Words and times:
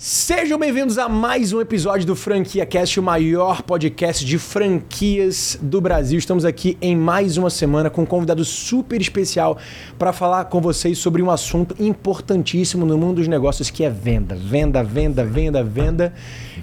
Sejam 0.00 0.56
bem-vindos 0.56 0.96
a 0.96 1.08
mais 1.08 1.52
um 1.52 1.60
episódio 1.60 2.06
do 2.06 2.14
Franquia 2.14 2.64
Cast, 2.64 3.00
o 3.00 3.02
maior 3.02 3.62
podcast 3.62 4.24
de 4.24 4.38
franquias 4.38 5.58
do 5.60 5.80
Brasil. 5.80 6.16
Estamos 6.16 6.44
aqui 6.44 6.78
em 6.80 6.94
mais 6.94 7.36
uma 7.36 7.50
semana 7.50 7.90
com 7.90 8.02
um 8.02 8.06
convidado 8.06 8.44
super 8.44 9.00
especial 9.00 9.58
para 9.98 10.12
falar 10.12 10.44
com 10.44 10.60
vocês 10.60 10.98
sobre 10.98 11.20
um 11.20 11.28
assunto 11.28 11.74
importantíssimo 11.82 12.86
no 12.86 12.96
mundo 12.96 13.16
dos 13.16 13.26
negócios 13.26 13.70
que 13.70 13.82
é 13.82 13.90
venda, 13.90 14.36
venda, 14.36 14.84
venda, 14.84 15.24
venda, 15.24 15.64
venda. 15.64 16.14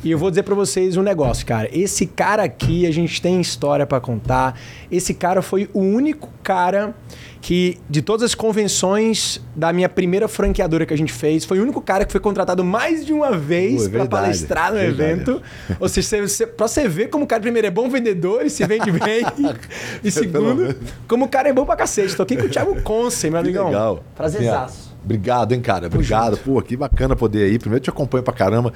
E 0.02 0.10
eu 0.10 0.18
vou 0.18 0.30
dizer 0.30 0.44
para 0.44 0.56
vocês 0.56 0.96
um 0.96 1.04
negócio, 1.04 1.46
cara. 1.46 1.68
Esse 1.78 2.06
cara 2.06 2.44
aqui 2.44 2.88
a 2.88 2.92
gente 2.92 3.22
tem 3.22 3.42
história 3.42 3.86
para 3.86 4.00
contar. 4.00 4.58
Esse 4.90 5.14
cara 5.14 5.42
foi 5.42 5.70
o 5.74 5.82
único 5.82 6.30
cara 6.42 6.96
que 7.46 7.78
de 7.88 8.02
todas 8.02 8.24
as 8.24 8.34
convenções 8.34 9.40
da 9.56 9.72
minha 9.72 9.88
primeira 9.88 10.28
franqueadora 10.28 10.84
que 10.84 10.92
a 10.96 10.98
gente 10.98 11.14
fez, 11.14 11.46
foi 11.46 11.60
o 11.60 11.62
único 11.62 11.80
cara 11.80 12.04
que 12.04 12.12
foi 12.12 12.20
contratado 12.20 12.64
mais 12.64 13.06
de 13.06 13.14
uma 13.14 13.38
vez 13.38 13.86
é 13.86 13.90
para 13.90 14.08
palestrar 14.08 14.72
no 14.72 14.80
verdade. 14.80 15.12
evento. 15.12 15.42
Ou 15.80 15.88
seja, 15.88 16.08
você, 16.08 16.22
você, 16.28 16.48
pra 16.48 16.68
você 16.68 16.90
ver 16.90 17.10
como 17.12 17.26
o 17.26 17.28
cara, 17.28 17.40
primeiro, 17.44 17.68
é 17.68 17.70
bom 17.70 17.88
vendedor 17.88 18.44
e 18.44 18.50
se 18.50 18.66
vende 18.66 18.90
bem. 19.00 19.24
e 20.04 20.10
segundo, 20.10 20.76
como 21.08 21.26
o 21.26 21.28
cara 21.28 21.48
é 21.48 21.54
bom 21.54 21.68
pra 21.68 21.76
cacete. 21.76 22.16
Tô 22.16 22.24
aqui 22.24 22.36
com 22.36 22.48
o 22.48 22.50
Thiago 22.50 22.82
Conce, 22.82 23.30
meu 23.30 23.40
Que 23.40 23.50
amigão. 23.50 23.68
legal. 23.68 24.04
Prazerzaço. 24.16 24.96
Obrigado, 25.04 25.52
hein, 25.52 25.62
cara. 25.62 25.86
Obrigado. 25.86 26.38
Pô, 26.38 26.60
que 26.64 26.76
bacana 26.76 27.16
poder 27.16 27.54
ir. 27.54 27.60
Primeiro, 27.60 27.78
eu 27.80 27.84
te 27.84 27.90
acompanho 27.92 28.24
pra 28.24 28.34
caramba. 28.34 28.74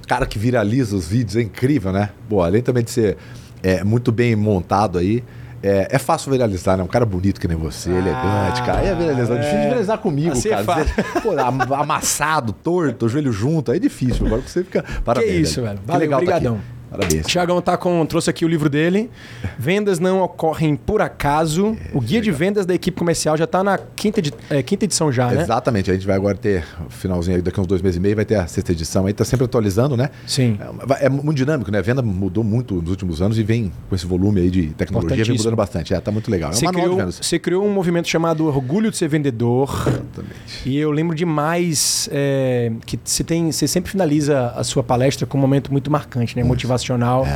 O 0.00 0.06
cara 0.06 0.26
que 0.26 0.38
viraliza 0.38 0.94
os 0.94 1.08
vídeos 1.08 1.34
é 1.34 1.42
incrível, 1.42 1.90
né? 1.90 2.10
Pô, 2.28 2.40
além 2.40 2.62
também 2.62 2.84
de 2.84 2.92
ser 2.92 3.16
é, 3.64 3.82
muito 3.82 4.12
bem 4.12 4.36
montado 4.36 4.96
aí. 4.98 5.24
É, 5.62 5.88
é 5.92 5.98
fácil 5.98 6.32
viralizar, 6.32 6.76
né? 6.76 6.82
Um 6.82 6.88
cara 6.88 7.06
bonito 7.06 7.40
que 7.40 7.46
nem 7.46 7.56
você, 7.56 7.90
elegante, 7.90 8.62
cara. 8.64 8.78
Aí 8.80 8.88
é 8.88 8.94
viralizar. 8.94 9.34
é. 9.36 9.38
Difícil 9.38 9.60
viralizar 9.62 9.98
comigo, 9.98 10.32
Assim 10.32 10.48
é 10.48 10.50
cara. 10.50 10.64
fácil. 10.64 10.86
Você, 10.94 11.20
pô, 11.20 11.30
am- 11.38 11.74
amassado, 11.74 12.52
torto, 12.52 13.08
joelho 13.08 13.32
junto, 13.32 13.70
aí 13.70 13.76
é 13.76 13.80
difícil. 13.80 14.26
Agora 14.26 14.42
você 14.42 14.64
fica. 14.64 14.84
Parabéns. 15.04 15.48
isso, 15.50 15.62
velho. 15.62 15.78
Que 15.78 15.86
Valeu, 15.86 16.00
legal 16.00 16.18
tá 16.18 16.24
aqui. 16.24 16.40
brigadão. 16.40 16.60
Parabéns. 16.92 17.26
Tiagão 17.26 17.60
tá 17.60 17.76
com, 17.76 18.04
trouxe 18.06 18.28
aqui 18.30 18.44
o 18.44 18.48
livro 18.48 18.68
dele. 18.68 19.10
Vendas 19.58 19.98
não 19.98 20.20
ocorrem 20.22 20.76
por 20.76 21.00
acaso. 21.00 21.76
o 21.92 22.00
guia 22.00 22.20
de 22.20 22.30
vendas 22.30 22.66
da 22.66 22.74
equipe 22.74 22.96
comercial 22.98 23.36
já 23.36 23.46
tá 23.46 23.64
na 23.64 23.78
quinta, 23.96 24.20
edi- 24.20 24.32
é, 24.50 24.62
quinta 24.62 24.84
edição 24.84 25.10
já, 25.10 25.28
né? 25.30 25.42
Exatamente, 25.42 25.90
a 25.90 25.94
gente 25.94 26.06
vai 26.06 26.16
agora 26.16 26.36
ter, 26.36 26.64
o 26.86 26.90
finalzinho 26.90 27.36
aí, 27.36 27.42
daqui 27.42 27.60
uns 27.60 27.66
dois 27.66 27.80
meses 27.82 27.96
e 27.96 28.00
meio, 28.00 28.14
vai 28.14 28.24
ter 28.24 28.34
a 28.36 28.46
sexta 28.46 28.72
edição 28.72 29.06
aí, 29.06 29.12
tá 29.12 29.24
sempre 29.24 29.44
atualizando, 29.44 29.96
né? 29.96 30.10
Sim. 30.26 30.58
É, 31.00 31.06
é 31.06 31.08
muito 31.08 31.36
dinâmico, 31.36 31.70
né? 31.70 31.78
A 31.78 31.82
venda 31.82 32.02
mudou 32.02 32.44
muito 32.44 32.74
nos 32.74 32.90
últimos 32.90 33.22
anos 33.22 33.38
e 33.38 33.42
vem 33.42 33.72
com 33.88 33.94
esse 33.94 34.06
volume 34.06 34.40
aí 34.42 34.50
de 34.50 34.66
tecnologia, 34.68 35.24
vem 35.24 35.36
mudando 35.36 35.56
bastante. 35.56 35.94
É, 35.94 36.00
tá 36.00 36.10
muito 36.12 36.30
legal. 36.30 36.50
É 36.50 36.54
um 36.54 36.56
Você 36.56 36.66
criou, 36.66 36.96
você 37.10 37.38
criou 37.38 37.66
um 37.66 37.72
movimento 37.72 38.08
chamado 38.08 38.46
Orgulho 38.46 38.90
de 38.90 38.96
Ser 38.96 39.08
Vendedor. 39.08 39.70
Exatamente. 39.88 40.68
E 40.68 40.76
eu 40.76 40.90
lembro 40.90 41.16
demais 41.16 42.08
é, 42.12 42.70
que 42.84 42.98
você 43.02 43.24
tem, 43.24 43.50
você 43.50 43.66
sempre 43.66 43.90
finaliza 43.90 44.48
a 44.56 44.62
sua 44.64 44.82
palestra 44.82 45.26
com 45.26 45.38
um 45.38 45.40
momento 45.40 45.72
muito 45.72 45.90
marcante, 45.90 46.36
né? 46.36 46.42
Motivacional. 46.82 47.26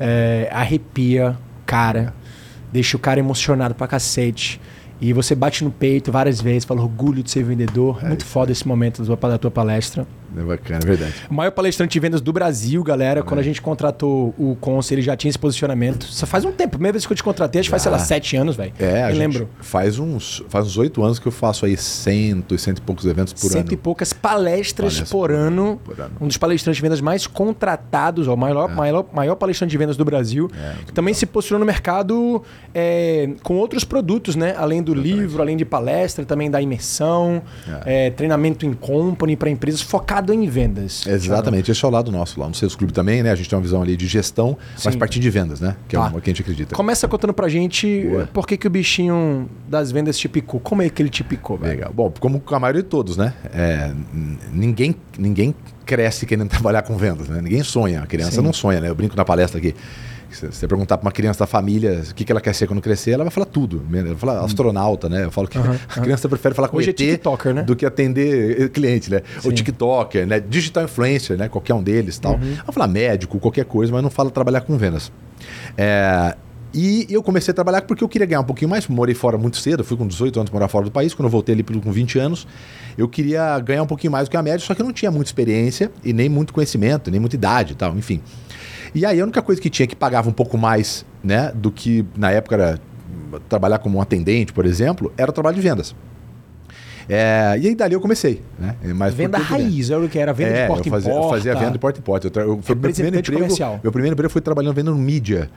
É, 0.00 0.48
arrepia, 0.52 1.36
cara. 1.66 2.14
Deixa 2.72 2.96
o 2.96 3.00
cara 3.00 3.18
emocionado 3.20 3.74
pra 3.74 3.86
cacete. 3.86 4.60
E 5.00 5.12
você 5.12 5.34
bate 5.34 5.62
no 5.64 5.70
peito 5.70 6.10
várias 6.10 6.40
vezes, 6.40 6.64
fala 6.64 6.80
orgulho 6.82 7.22
de 7.22 7.30
ser 7.30 7.42
vendedor. 7.44 8.02
muito 8.04 8.24
foda 8.24 8.52
esse 8.52 8.66
momento 8.66 9.02
da 9.04 9.38
tua, 9.38 9.50
palestra. 9.50 10.06
É 10.36 10.40
bacana, 10.42 10.80
é 10.82 10.86
verdade. 10.86 11.14
O 11.30 11.34
maior 11.34 11.50
palestrante 11.50 11.92
de 11.92 12.00
vendas 12.00 12.20
do 12.20 12.32
Brasil, 12.32 12.82
galera. 12.84 13.22
Quando 13.22 13.40
a 13.40 13.42
gente 13.42 13.62
contratou 13.62 14.34
o 14.38 14.56
Conce, 14.60 14.92
ele 14.94 15.00
já 15.00 15.16
tinha 15.16 15.30
esse 15.30 15.38
posicionamento. 15.38 16.04
Só 16.04 16.26
faz 16.26 16.44
um 16.44 16.52
tempo. 16.52 16.72
Primeira 16.72 16.92
vez 16.92 17.06
que 17.06 17.12
eu 17.12 17.16
te 17.16 17.24
contratei, 17.24 17.60
acho 17.60 17.68
que 17.68 17.70
faz, 17.70 17.82
sei 17.82 17.90
lá, 17.90 17.98
Já. 17.98 18.04
sete 18.04 18.36
anos, 18.36 18.54
velho. 18.54 18.72
É, 18.78 19.04
a 19.04 19.10
Eu 19.10 19.16
lembro. 19.16 19.48
Faz 19.60 19.98
uns 19.98 20.42
faz 20.48 20.66
uns 20.66 20.76
oito 20.76 21.02
anos 21.02 21.18
que 21.18 21.26
eu 21.26 21.32
faço 21.32 21.64
aí 21.64 21.76
cento 21.76 22.54
e 22.54 22.58
cento 22.58 22.78
e 22.78 22.82
poucos 22.82 23.06
eventos 23.06 23.32
por 23.32 23.50
Cento 23.50 23.68
ano. 23.68 23.72
e 23.72 23.76
poucas 23.76 24.12
palestras 24.12 24.38
Palestras 24.94 25.10
por 25.10 25.18
por 25.28 25.30
ano. 25.32 25.80
por 25.84 25.98
ano. 26.00 26.12
Um 26.20 26.26
dos 26.26 26.36
palestrantes 26.36 26.76
de 26.76 26.82
vendas 26.82 27.00
mais 27.00 27.26
contratados, 27.26 28.28
o 28.28 28.36
maior, 28.36 28.68
maior, 28.68 29.06
maior 29.12 29.34
palestrante 29.34 29.70
de 29.70 29.78
vendas 29.78 29.96
do 29.96 30.04
Brasil. 30.04 30.50
É, 30.54 30.92
Também 30.92 31.14
se 31.14 31.24
posicionou 31.26 31.60
no 31.60 31.66
mercado 31.66 32.42
é, 32.74 33.30
com 33.42 33.56
outros 33.56 33.82
produtos, 33.82 34.36
né? 34.36 34.54
Além 34.56 34.82
do 34.82 34.87
livro, 34.94 35.40
além 35.42 35.56
de 35.56 35.64
palestra, 35.64 36.24
também 36.24 36.50
da 36.50 36.60
imersão, 36.60 37.42
é, 37.84 38.10
treinamento 38.10 38.66
em 38.66 38.72
company 38.72 39.36
para 39.36 39.50
empresas, 39.50 39.80
focado 39.80 40.32
em 40.32 40.46
vendas. 40.48 41.06
Exatamente, 41.06 41.70
esse 41.70 41.84
é 41.84 41.88
o 41.88 41.90
lado 41.90 42.10
nosso 42.10 42.38
lá 42.40 42.48
no 42.48 42.54
Sales 42.54 42.74
Clube 42.74 42.92
também, 42.92 43.22
né? 43.22 43.30
A 43.30 43.34
gente 43.34 43.48
tem 43.48 43.56
uma 43.56 43.62
visão 43.62 43.82
ali 43.82 43.96
de 43.96 44.06
gestão, 44.06 44.56
mas 44.84 44.94
Sim. 44.94 44.98
partindo 44.98 45.22
de 45.22 45.30
vendas, 45.30 45.60
né? 45.60 45.76
Que 45.88 45.96
é 45.96 45.98
Tá. 45.98 46.08
o 46.14 46.20
que 46.20 46.30
a 46.30 46.32
gente 46.32 46.42
acredita. 46.42 46.74
Começa 46.74 47.06
contando 47.08 47.32
pra 47.32 47.48
gente 47.48 48.06
Boa. 48.08 48.28
por 48.32 48.46
que, 48.46 48.56
que 48.56 48.66
o 48.66 48.70
bichinho 48.70 49.48
das 49.68 49.90
vendas 49.92 50.18
te 50.18 50.28
picou. 50.28 50.60
Como 50.60 50.82
é 50.82 50.88
que 50.88 51.02
ele 51.02 51.10
te 51.10 51.22
picou, 51.24 51.56
velho? 51.56 51.70
Legal. 51.72 51.92
Bom, 51.92 52.12
como 52.20 52.40
com 52.40 52.54
a 52.54 52.60
maioria 52.60 52.82
de 52.82 52.88
todos, 52.88 53.16
né? 53.16 53.34
É, 53.52 53.92
ninguém, 54.52 54.94
ninguém 55.18 55.54
cresce 55.84 56.26
querendo 56.26 56.48
trabalhar 56.50 56.82
com 56.82 56.96
vendas, 56.96 57.28
né? 57.28 57.40
Ninguém 57.40 57.62
sonha. 57.62 58.02
A 58.02 58.06
criança 58.06 58.36
Sim. 58.36 58.42
não 58.42 58.52
sonha, 58.52 58.80
né? 58.80 58.88
Eu 58.88 58.94
brinco 58.94 59.16
na 59.16 59.24
palestra 59.24 59.58
aqui. 59.58 59.74
Se 60.30 60.46
você 60.46 60.68
perguntar 60.68 60.98
para 60.98 61.06
uma 61.06 61.12
criança 61.12 61.40
da 61.40 61.46
família 61.46 62.02
o 62.10 62.14
que, 62.14 62.24
que 62.24 62.30
ela 62.30 62.40
quer 62.40 62.54
ser 62.54 62.66
quando 62.66 62.80
crescer, 62.80 63.12
ela 63.12 63.24
vai 63.24 63.30
falar 63.30 63.46
tudo. 63.46 63.82
Ela 63.92 64.08
vai 64.08 64.14
falar 64.14 64.40
astronauta, 64.40 65.08
né? 65.08 65.24
Eu 65.24 65.30
falo 65.30 65.48
que 65.48 65.56
a 65.58 66.00
criança 66.00 66.28
prefere 66.28 66.54
falar 66.54 66.68
com 66.68 66.76
Hoje 66.76 66.88
é 66.88 66.90
ET 66.90 66.96
tiktoker, 66.96 67.54
né? 67.54 67.62
do 67.62 67.74
que 67.74 67.86
atender 67.86 68.62
eh, 68.62 68.68
cliente, 68.68 69.10
né? 69.10 69.22
Sim. 69.40 69.48
Ou 69.48 69.52
TikToker, 69.52 70.26
né? 70.26 70.40
Digital 70.40 70.84
influencer, 70.84 71.36
né? 71.36 71.48
Qualquer 71.48 71.74
um 71.74 71.82
deles 71.82 72.18
tal. 72.18 72.34
Uhum. 72.34 72.54
Vai 72.64 72.72
falar 72.72 72.88
médico, 72.88 73.38
qualquer 73.38 73.64
coisa, 73.64 73.92
mas 73.92 74.02
não 74.02 74.10
fala 74.10 74.30
trabalhar 74.30 74.60
com 74.60 74.76
vendas. 74.76 75.10
É, 75.76 76.36
e 76.72 77.06
eu 77.08 77.22
comecei 77.22 77.52
a 77.52 77.54
trabalhar 77.54 77.82
porque 77.82 78.04
eu 78.04 78.08
queria 78.08 78.26
ganhar 78.26 78.40
um 78.40 78.44
pouquinho 78.44 78.68
mais. 78.68 78.86
Morei 78.86 79.14
fora 79.14 79.38
muito 79.38 79.56
cedo, 79.56 79.82
fui 79.82 79.96
com 79.96 80.06
18 80.06 80.40
anos 80.40 80.52
morar 80.52 80.68
fora 80.68 80.84
do 80.84 80.90
país. 80.90 81.14
Quando 81.14 81.26
eu 81.26 81.30
voltei 81.30 81.54
ali 81.54 81.62
com 81.62 81.90
20 81.90 82.18
anos, 82.18 82.46
eu 82.96 83.08
queria 83.08 83.58
ganhar 83.60 83.82
um 83.82 83.86
pouquinho 83.86 84.12
mais 84.12 84.28
do 84.28 84.30
que 84.30 84.36
a 84.36 84.42
média, 84.42 84.60
só 84.60 84.74
que 84.74 84.82
eu 84.82 84.84
não 84.84 84.92
tinha 84.92 85.10
muita 85.10 85.28
experiência 85.28 85.90
e 86.04 86.12
nem 86.12 86.28
muito 86.28 86.52
conhecimento, 86.52 87.10
nem 87.10 87.18
muita 87.18 87.36
idade 87.36 87.72
e 87.72 87.76
tal, 87.76 87.96
enfim. 87.96 88.20
E 88.94 89.04
aí 89.06 89.20
a 89.20 89.24
única 89.24 89.42
coisa 89.42 89.60
que 89.60 89.68
tinha 89.70 89.86
que 89.86 89.96
pagava 89.96 90.28
um 90.28 90.32
pouco 90.32 90.56
mais, 90.58 91.04
né, 91.22 91.52
do 91.54 91.70
que 91.70 92.04
na 92.16 92.30
época 92.30 92.54
era 92.56 92.78
trabalhar 93.48 93.78
como 93.78 93.98
um 93.98 94.00
atendente, 94.00 94.52
por 94.52 94.64
exemplo, 94.66 95.12
era 95.16 95.30
o 95.30 95.34
trabalho 95.34 95.56
de 95.56 95.62
vendas. 95.62 95.94
É, 97.10 97.56
e 97.58 97.68
aí 97.68 97.74
dali 97.74 97.94
eu 97.94 98.00
comecei, 98.02 98.42
né? 98.58 98.74
Mas 98.94 99.14
por 99.14 99.22
Venda 99.22 99.38
raiz, 99.38 99.90
era 99.90 99.98
o 100.04 100.08
que 100.10 100.18
era 100.18 100.30
venda 100.34 100.52
de 100.52 100.58
É, 100.58 100.66
porta 100.66 100.86
eu 100.88 100.92
fazia, 100.92 101.10
em 101.10 101.14
porta. 101.14 101.26
eu 101.26 101.30
fazia 101.38 101.54
venda 101.54 101.70
de 101.72 101.78
porta 101.78 101.98
em 101.98 102.02
porta. 102.02 102.26
Eu, 102.26 102.30
tra- 102.30 102.42
eu, 102.42 102.58
foi 102.62 102.74
meu 102.74 102.92
primeiro 102.92 103.18
emprego. 103.18 103.40
comercial. 103.40 103.80
Meu 103.82 103.90
primeiro 103.92 104.12
emprego 104.14 104.30
foi 104.30 104.42
trabalhando 104.42 104.74
vendendo 104.74 104.94
mídia. 104.94 105.50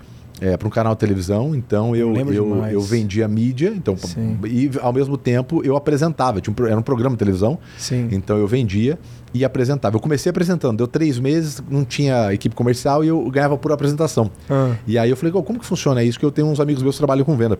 É, 0.44 0.57
para 0.57 0.68
um 0.68 0.72
canal 0.72 0.96
de 0.96 1.00
televisão, 1.00 1.53
então 1.56 1.96
eu, 1.96 2.16
eu, 2.16 2.25
demais. 2.25 2.74
eu 2.74 2.81
vendia 2.81 3.28
mídia, 3.28 3.72
então 3.75 3.96
Sim. 3.96 4.40
e 4.44 4.72
ao 4.81 4.91
mesmo 4.91 5.16
tempo 5.16 5.62
eu 5.63 5.75
apresentava, 5.75 6.41
tinha 6.41 6.52
um, 6.59 6.66
era 6.66 6.79
um 6.79 6.81
programa 6.81 7.16
de 7.16 7.19
televisão, 7.19 7.59
Sim. 7.78 8.07
então 8.12 8.38
eu 8.40 8.47
vendia 8.47 8.97
e 9.35 9.46
apresentava. 9.46 9.96
Eu 9.97 10.00
comecei 10.00 10.31
apresentando, 10.31 10.78
deu 10.78 10.88
três 10.88 11.19
meses, 11.19 11.62
não 11.69 11.85
tinha 11.85 12.34
equipe 12.34 12.56
comercial 12.56 13.03
e 13.03 13.07
eu 13.09 13.24
ganhava 13.30 13.56
por 13.56 13.72
apresentação. 13.72 14.31
Ah. 14.50 14.75
E 14.88 14.97
aí 14.97 15.12
eu 15.12 15.16
falei, 15.16 15.31
"Ô, 15.31 15.44
como 15.44 15.59
que 15.59 15.66
funciona 15.66 16.03
isso? 16.03 16.19
Que 16.19 16.25
eu 16.25 16.31
tenho 16.31 16.47
uns 16.47 16.59
amigos 16.59 16.81
meus 16.81 16.96
que 16.96 17.00
trabalham 17.00 17.24
com 17.24 17.38
venda. 17.38 17.59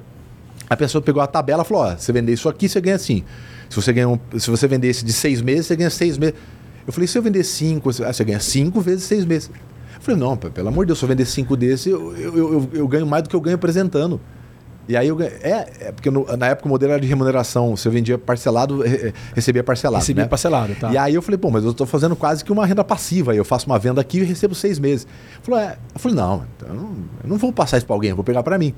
A 0.68 0.76
pessoa 0.76 1.04
pegou 1.04 1.22
a 1.22 1.28
tabela 1.28 1.62
e 1.62 1.66
falou: 1.68 1.84
ó, 1.84 1.96
você 1.96 2.12
vender 2.12 2.34
isso 2.34 2.50
aqui, 2.50 2.68
você 2.68 2.82
ganha 2.82 2.96
assim. 2.96 3.24
Se 3.70 3.76
você, 3.76 3.94
ganha 3.94 4.10
um- 4.10 4.20
se 4.40 4.50
você 4.50 4.68
vender 4.68 4.88
esse 4.88 5.06
de 5.06 5.14
seis 5.14 5.40
meses, 5.40 5.68
você 5.68 5.76
ganha 5.76 5.90
seis 5.92 6.18
meses. 6.18 6.34
Eu 6.88 6.92
falei, 6.92 7.08
se 7.08 7.16
eu 7.16 7.22
vender 7.22 7.44
cinco, 7.44 7.94
você, 7.94 8.04
ah, 8.04 8.12
você 8.12 8.24
ganha 8.24 8.40
cinco 8.40 8.82
vezes 8.82 9.04
seis 9.04 9.24
meses. 9.24 9.52
Eu 10.02 10.06
falei, 10.06 10.20
não, 10.20 10.36
pelo 10.36 10.68
amor 10.68 10.84
de 10.84 10.88
Deus, 10.88 10.98
se 11.00 11.06
eu 11.06 11.10
vender 11.10 11.26
cinco 11.26 11.56
desses, 11.56 11.86
eu, 11.86 12.18
eu, 12.18 12.36
eu, 12.38 12.70
eu 12.74 12.88
ganho 12.88 13.06
mais 13.06 13.22
do 13.22 13.30
que 13.30 13.36
eu 13.36 13.42
ganho 13.42 13.56
apresentando. 13.56 14.20
E 14.90 14.98
aí 14.98 15.08
eu 15.08 15.16
ganho. 15.16 15.32
É, 15.44 15.68
é 15.80 15.92
porque 15.92 16.10
no- 16.10 16.26
na 16.36 16.48
época 16.48 16.66
o 16.68 16.70
modelo 16.70 16.92
era 16.94 17.00
de 17.00 17.08
remuneração. 17.08 17.78
Se 17.78 17.88
eu 17.88 17.92
vendia 17.92 18.18
parcelado, 18.18 18.82
re- 18.82 18.98
re- 18.98 19.14
recebia 19.36 19.64
parcelado. 19.64 20.02
Recebia 20.02 20.24
né? 20.24 20.28
parcelado, 20.30 20.74
tá. 20.74 20.92
E 20.92 20.98
aí 20.98 21.14
eu 21.14 21.22
falei, 21.22 21.38
pô, 21.38 21.52
mas 21.52 21.64
eu 21.64 21.72
tô 21.74 21.86
fazendo 21.86 22.16
quase 22.16 22.44
que 22.44 22.52
uma 22.52 22.66
renda 22.66 22.84
passiva. 22.84 23.32
Aí 23.32 23.38
eu 23.38 23.46
faço 23.46 23.68
uma 23.68 23.78
venda 23.78 24.02
aqui 24.02 24.18
e 24.20 24.24
recebo 24.24 24.56
seis 24.56 24.80
meses. 24.80 25.06
Falou, 25.44 25.60
é. 25.62 25.78
Eu 25.94 26.00
falei, 26.00 26.18
não, 26.18 26.44
eu 26.68 26.74
não, 26.74 26.84
eu 27.24 27.30
não 27.30 27.38
vou 27.38 27.54
passar 27.54 27.78
isso 27.78 27.86
pra 27.86 27.96
alguém, 27.96 28.10
eu 28.10 28.16
vou 28.16 28.26
pegar 28.26 28.42
pra 28.42 28.58
mim. 28.58 28.74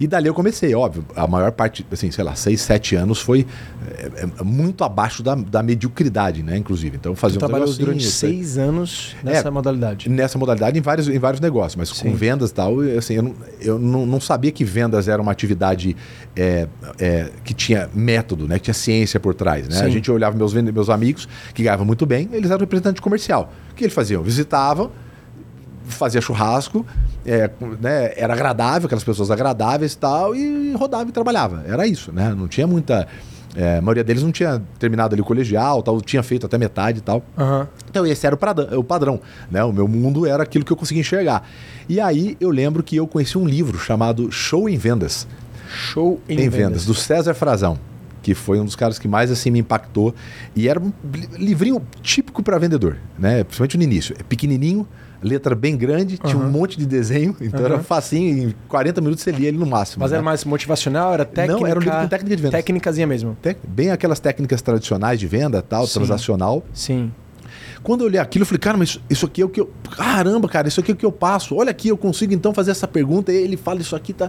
E 0.00 0.06
dali 0.06 0.28
eu 0.28 0.34
comecei, 0.34 0.74
óbvio. 0.74 1.04
A 1.16 1.26
maior 1.26 1.50
parte, 1.50 1.84
assim, 1.90 2.10
sei 2.10 2.22
lá, 2.22 2.34
seis, 2.36 2.60
sete 2.60 2.94
anos 2.94 3.18
foi 3.20 3.44
é, 3.90 4.10
é, 4.40 4.44
muito 4.44 4.84
abaixo 4.84 5.22
da, 5.22 5.34
da 5.34 5.62
mediocridade, 5.62 6.42
né? 6.42 6.56
Inclusive. 6.56 6.96
Então 6.96 7.16
fazia 7.16 7.36
um 7.36 7.40
trabalhou 7.40 7.72
durante 7.74 8.04
eu- 8.04 8.10
seis 8.10 8.56
anos 8.58 9.16
nessa 9.24 9.48
É, 9.48 9.50
modalidade. 9.50 10.08
nessa 10.08 10.38
modalidade 10.38 10.78
em 10.78 10.82
vários, 10.82 11.08
em 11.08 11.18
vários 11.18 11.40
negócios, 11.40 11.74
mas 11.76 11.88
Sim. 11.88 12.10
com 12.10 12.16
vendas 12.16 12.50
e 12.50 12.54
tal, 12.54 12.82
eu, 12.82 12.98
assim, 12.98 13.14
eu, 13.14 13.22
não, 13.22 13.34
eu 13.60 13.78
não, 13.78 14.06
não 14.06 14.20
sabia 14.20 14.52
que 14.52 14.64
vendas 14.64 15.08
era 15.08 15.20
uma 15.20 15.32
atividade 15.32 15.96
é, 16.36 16.68
é, 17.00 17.30
que 17.44 17.52
tinha 17.52 17.90
método, 17.92 18.46
né? 18.46 18.56
Que 18.58 18.64
tinha 18.66 18.74
ciência 18.74 19.18
por 19.18 19.34
trás. 19.34 19.66
Né? 19.68 19.80
A 19.80 19.88
gente 19.88 20.10
olhava 20.10 20.36
meus, 20.36 20.54
meus 20.54 20.88
amigos 20.90 21.28
que 21.52 21.62
ganhavam 21.64 21.84
muito 21.84 22.06
bem, 22.06 22.28
eles 22.32 22.50
eram 22.50 22.60
representantes 22.60 23.00
comercial. 23.00 23.52
O 23.72 23.74
que 23.74 23.84
eles 23.84 23.94
faziam? 23.94 24.22
Visitavam, 24.22 24.90
fazia 25.88 26.20
churrasco, 26.20 26.86
é, 27.26 27.50
né, 27.80 28.12
era 28.16 28.32
agradável, 28.32 28.86
aquelas 28.86 29.04
pessoas 29.04 29.30
agradáveis 29.30 29.92
e 29.92 29.98
tal, 29.98 30.34
e 30.34 30.72
rodava 30.72 31.08
e 31.08 31.12
trabalhava. 31.12 31.64
Era 31.66 31.86
isso, 31.86 32.12
né? 32.12 32.34
Não 32.36 32.48
tinha 32.48 32.66
muita. 32.66 33.06
é, 33.56 33.78
a 33.78 33.82
maioria 33.82 34.04
deles 34.04 34.22
não 34.22 34.30
tinha 34.30 34.62
terminado 34.78 35.14
ali 35.14 35.22
o 35.22 35.24
colegial, 35.24 35.82
tal, 35.82 36.00
tinha 36.00 36.22
feito 36.22 36.46
até 36.46 36.56
metade 36.56 36.98
e 36.98 37.02
tal. 37.02 37.22
Aham. 37.36 37.68
Então 37.90 38.06
esse 38.06 38.26
era 38.26 38.36
o 38.76 38.84
padrão, 38.84 39.20
né? 39.50 39.64
O 39.64 39.72
meu 39.72 39.88
mundo 39.88 40.26
era 40.26 40.42
aquilo 40.42 40.64
que 40.64 40.72
eu 40.72 40.76
conseguia 40.76 41.00
enxergar. 41.00 41.48
E 41.88 42.00
aí 42.00 42.36
eu 42.40 42.50
lembro 42.50 42.82
que 42.82 42.96
eu 42.96 43.06
conheci 43.06 43.36
um 43.36 43.46
livro 43.46 43.78
chamado 43.78 44.30
Show 44.30 44.68
em 44.68 44.76
Vendas, 44.76 45.26
Show 45.68 46.20
em, 46.28 46.40
em, 46.40 46.48
vendas. 46.48 46.84
do 46.84 46.94
César 46.94 47.34
Frazão, 47.34 47.78
que 48.22 48.28
que 48.28 48.34
foi 48.34 48.60
um 48.60 48.64
dos 48.66 48.76
caras 48.76 48.98
que 48.98 49.08
mais 49.08 49.30
assim 49.30 49.50
me 49.50 49.58
impactou. 49.58 50.14
E 50.54 50.68
era 50.68 50.78
um 50.78 50.92
livrinho 51.38 51.80
típico 52.02 52.42
para 52.42 52.58
vendedor, 52.58 52.98
né? 53.18 53.42
Principalmente 53.42 53.78
no 53.78 53.82
início. 53.82 54.14
É 54.18 54.22
pequenininho, 54.22 54.86
letra 55.22 55.54
bem 55.54 55.76
grande, 55.76 56.18
uhum. 56.22 56.30
tinha 56.30 56.42
um 56.42 56.50
monte 56.50 56.78
de 56.78 56.86
desenho, 56.86 57.36
então 57.40 57.60
uhum. 57.60 57.66
era 57.66 57.78
facinho, 57.80 58.48
em 58.50 58.54
40 58.68 59.00
minutos 59.00 59.22
você 59.22 59.30
lia 59.30 59.48
ele 59.48 59.58
no 59.58 59.66
máximo. 59.66 60.00
Mas 60.00 60.10
né? 60.10 60.16
era 60.16 60.24
mais 60.24 60.44
motivacional, 60.44 61.12
era 61.12 61.24
técnica? 61.24 61.60
Não, 61.60 61.66
era 61.66 61.78
um 61.78 61.82
livro 61.82 61.98
com 61.98 62.08
técnica 62.08 62.36
de 62.36 62.42
venda. 62.42 62.56
Técnicazinha 62.56 63.06
mesmo. 63.06 63.36
Bem 63.66 63.90
aquelas 63.90 64.20
técnicas 64.20 64.62
tradicionais 64.62 65.18
de 65.18 65.26
venda, 65.26 65.62
tal, 65.62 65.86
Sim. 65.86 65.94
transacional. 65.94 66.64
Sim. 66.72 67.10
Quando 67.82 68.02
eu 68.02 68.06
olhei 68.06 68.20
aquilo, 68.20 68.42
eu 68.42 68.46
falei, 68.46 68.58
cara, 68.58 68.76
mas 68.76 69.00
isso 69.08 69.26
aqui 69.26 69.42
é 69.42 69.44
o 69.44 69.48
que 69.48 69.60
eu. 69.60 69.70
Caramba, 69.96 70.48
cara, 70.48 70.68
isso 70.68 70.80
aqui 70.80 70.90
é 70.90 70.94
o 70.94 70.96
que 70.96 71.06
eu 71.06 71.12
passo. 71.12 71.56
Olha 71.56 71.70
aqui, 71.70 71.88
eu 71.88 71.96
consigo 71.96 72.34
então 72.34 72.52
fazer 72.52 72.70
essa 72.70 72.88
pergunta. 72.88 73.32
E 73.32 73.36
ele 73.36 73.56
fala, 73.56 73.80
isso 73.80 73.94
aqui 73.94 74.12
tá. 74.12 74.28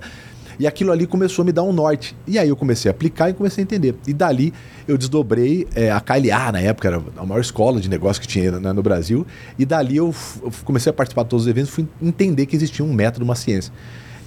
E 0.59 0.67
aquilo 0.67 0.91
ali 0.91 1.07
começou 1.07 1.43
a 1.43 1.45
me 1.45 1.53
dar 1.53 1.63
um 1.63 1.71
norte. 1.71 2.15
E 2.27 2.37
aí 2.37 2.49
eu 2.49 2.55
comecei 2.55 2.89
a 2.89 2.91
aplicar 2.91 3.29
e 3.29 3.33
comecei 3.33 3.61
a 3.61 3.63
entender. 3.63 3.95
E 4.05 4.13
dali 4.13 4.53
eu 4.85 4.97
desdobrei 4.97 5.65
é, 5.73 5.89
a 5.89 6.01
KLA, 6.01 6.51
na 6.51 6.59
época, 6.59 6.89
era 6.89 7.01
a 7.15 7.25
maior 7.25 7.39
escola 7.39 7.79
de 7.79 7.89
negócio 7.89 8.21
que 8.21 8.27
tinha 8.27 8.51
né, 8.59 8.73
no 8.73 8.83
Brasil. 8.83 9.25
E 9.57 9.65
dali 9.65 9.95
eu, 9.95 10.13
eu 10.43 10.51
comecei 10.65 10.89
a 10.89 10.93
participar 10.93 11.23
de 11.23 11.29
todos 11.29 11.45
os 11.45 11.49
eventos 11.49 11.71
fui 11.71 11.87
entender 12.01 12.45
que 12.45 12.57
existia 12.57 12.83
um 12.83 12.93
método, 12.93 13.23
uma 13.23 13.35
ciência. 13.35 13.71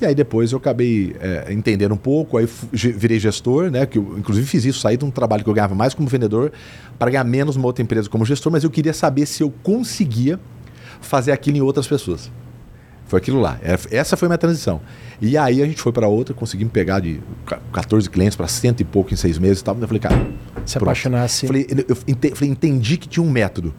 E 0.01 0.07
aí 0.07 0.15
depois 0.15 0.51
eu 0.51 0.59
acabei 0.59 1.15
é, 1.21 1.53
entendendo 1.53 1.93
um 1.93 1.99
pouco, 1.99 2.37
aí 2.37 2.49
virei 2.73 3.21
gestor, 3.21 3.71
né? 3.71 3.87
Que 3.87 3.99
eu, 3.99 4.19
inclusive 4.19 4.47
fiz 4.47 4.65
isso, 4.65 4.81
saí 4.81 4.97
de 4.97 5.05
um 5.05 5.11
trabalho 5.11 5.45
que 5.45 5.51
eu 5.51 5.55
ganhava 5.55 5.75
mais 5.75 5.95
como 5.95 6.09
vendedor 6.09 6.51
para 6.99 7.11
ganhar 7.11 7.25
menos 7.25 7.57
numa 7.57 7.67
outra 7.67 7.83
empresa 7.83 8.09
como 8.09 8.25
gestor, 8.25 8.51
mas 8.51 8.65
eu 8.65 8.71
queria 8.71 8.93
saber 8.93 9.27
se 9.27 9.43
eu 9.43 9.53
conseguia 9.63 10.41
fazer 11.01 11.31
aquilo 11.31 11.59
em 11.59 11.61
outras 11.61 11.87
pessoas. 11.87 12.31
Foi 13.13 13.19
aquilo 13.19 13.43
lá. 13.43 13.59
É, 13.63 13.79
essa 13.91 14.17
foi 14.17 14.25
a 14.25 14.31
minha 14.31 14.39
transição. 14.39 14.81
E 15.21 15.37
aí 15.37 15.61
a 15.61 15.67
gente 15.67 15.83
foi 15.83 15.93
para 15.93 16.09
outra, 16.09 16.35
conseguimos 16.35 16.73
pegar 16.73 16.99
de 16.99 17.21
14 17.71 18.09
clientes 18.09 18.35
para 18.35 18.49
cento 18.49 18.81
e 18.81 18.85
pouco 18.85 19.13
em 19.13 19.17
seis 19.19 19.37
meses 19.37 19.61
e 19.61 19.65
tal. 19.65 19.77
Eu 19.79 19.87
falei, 19.87 20.01
cara. 20.01 20.27
Se 20.65 20.79
apaixonasse. 20.79 21.47
Falei, 21.47 21.67
eu 21.87 21.95
falei, 21.95 22.51
entendi 22.51 22.97
que 22.97 23.07
tinha 23.07 23.23
um 23.23 23.31
método. 23.31 23.75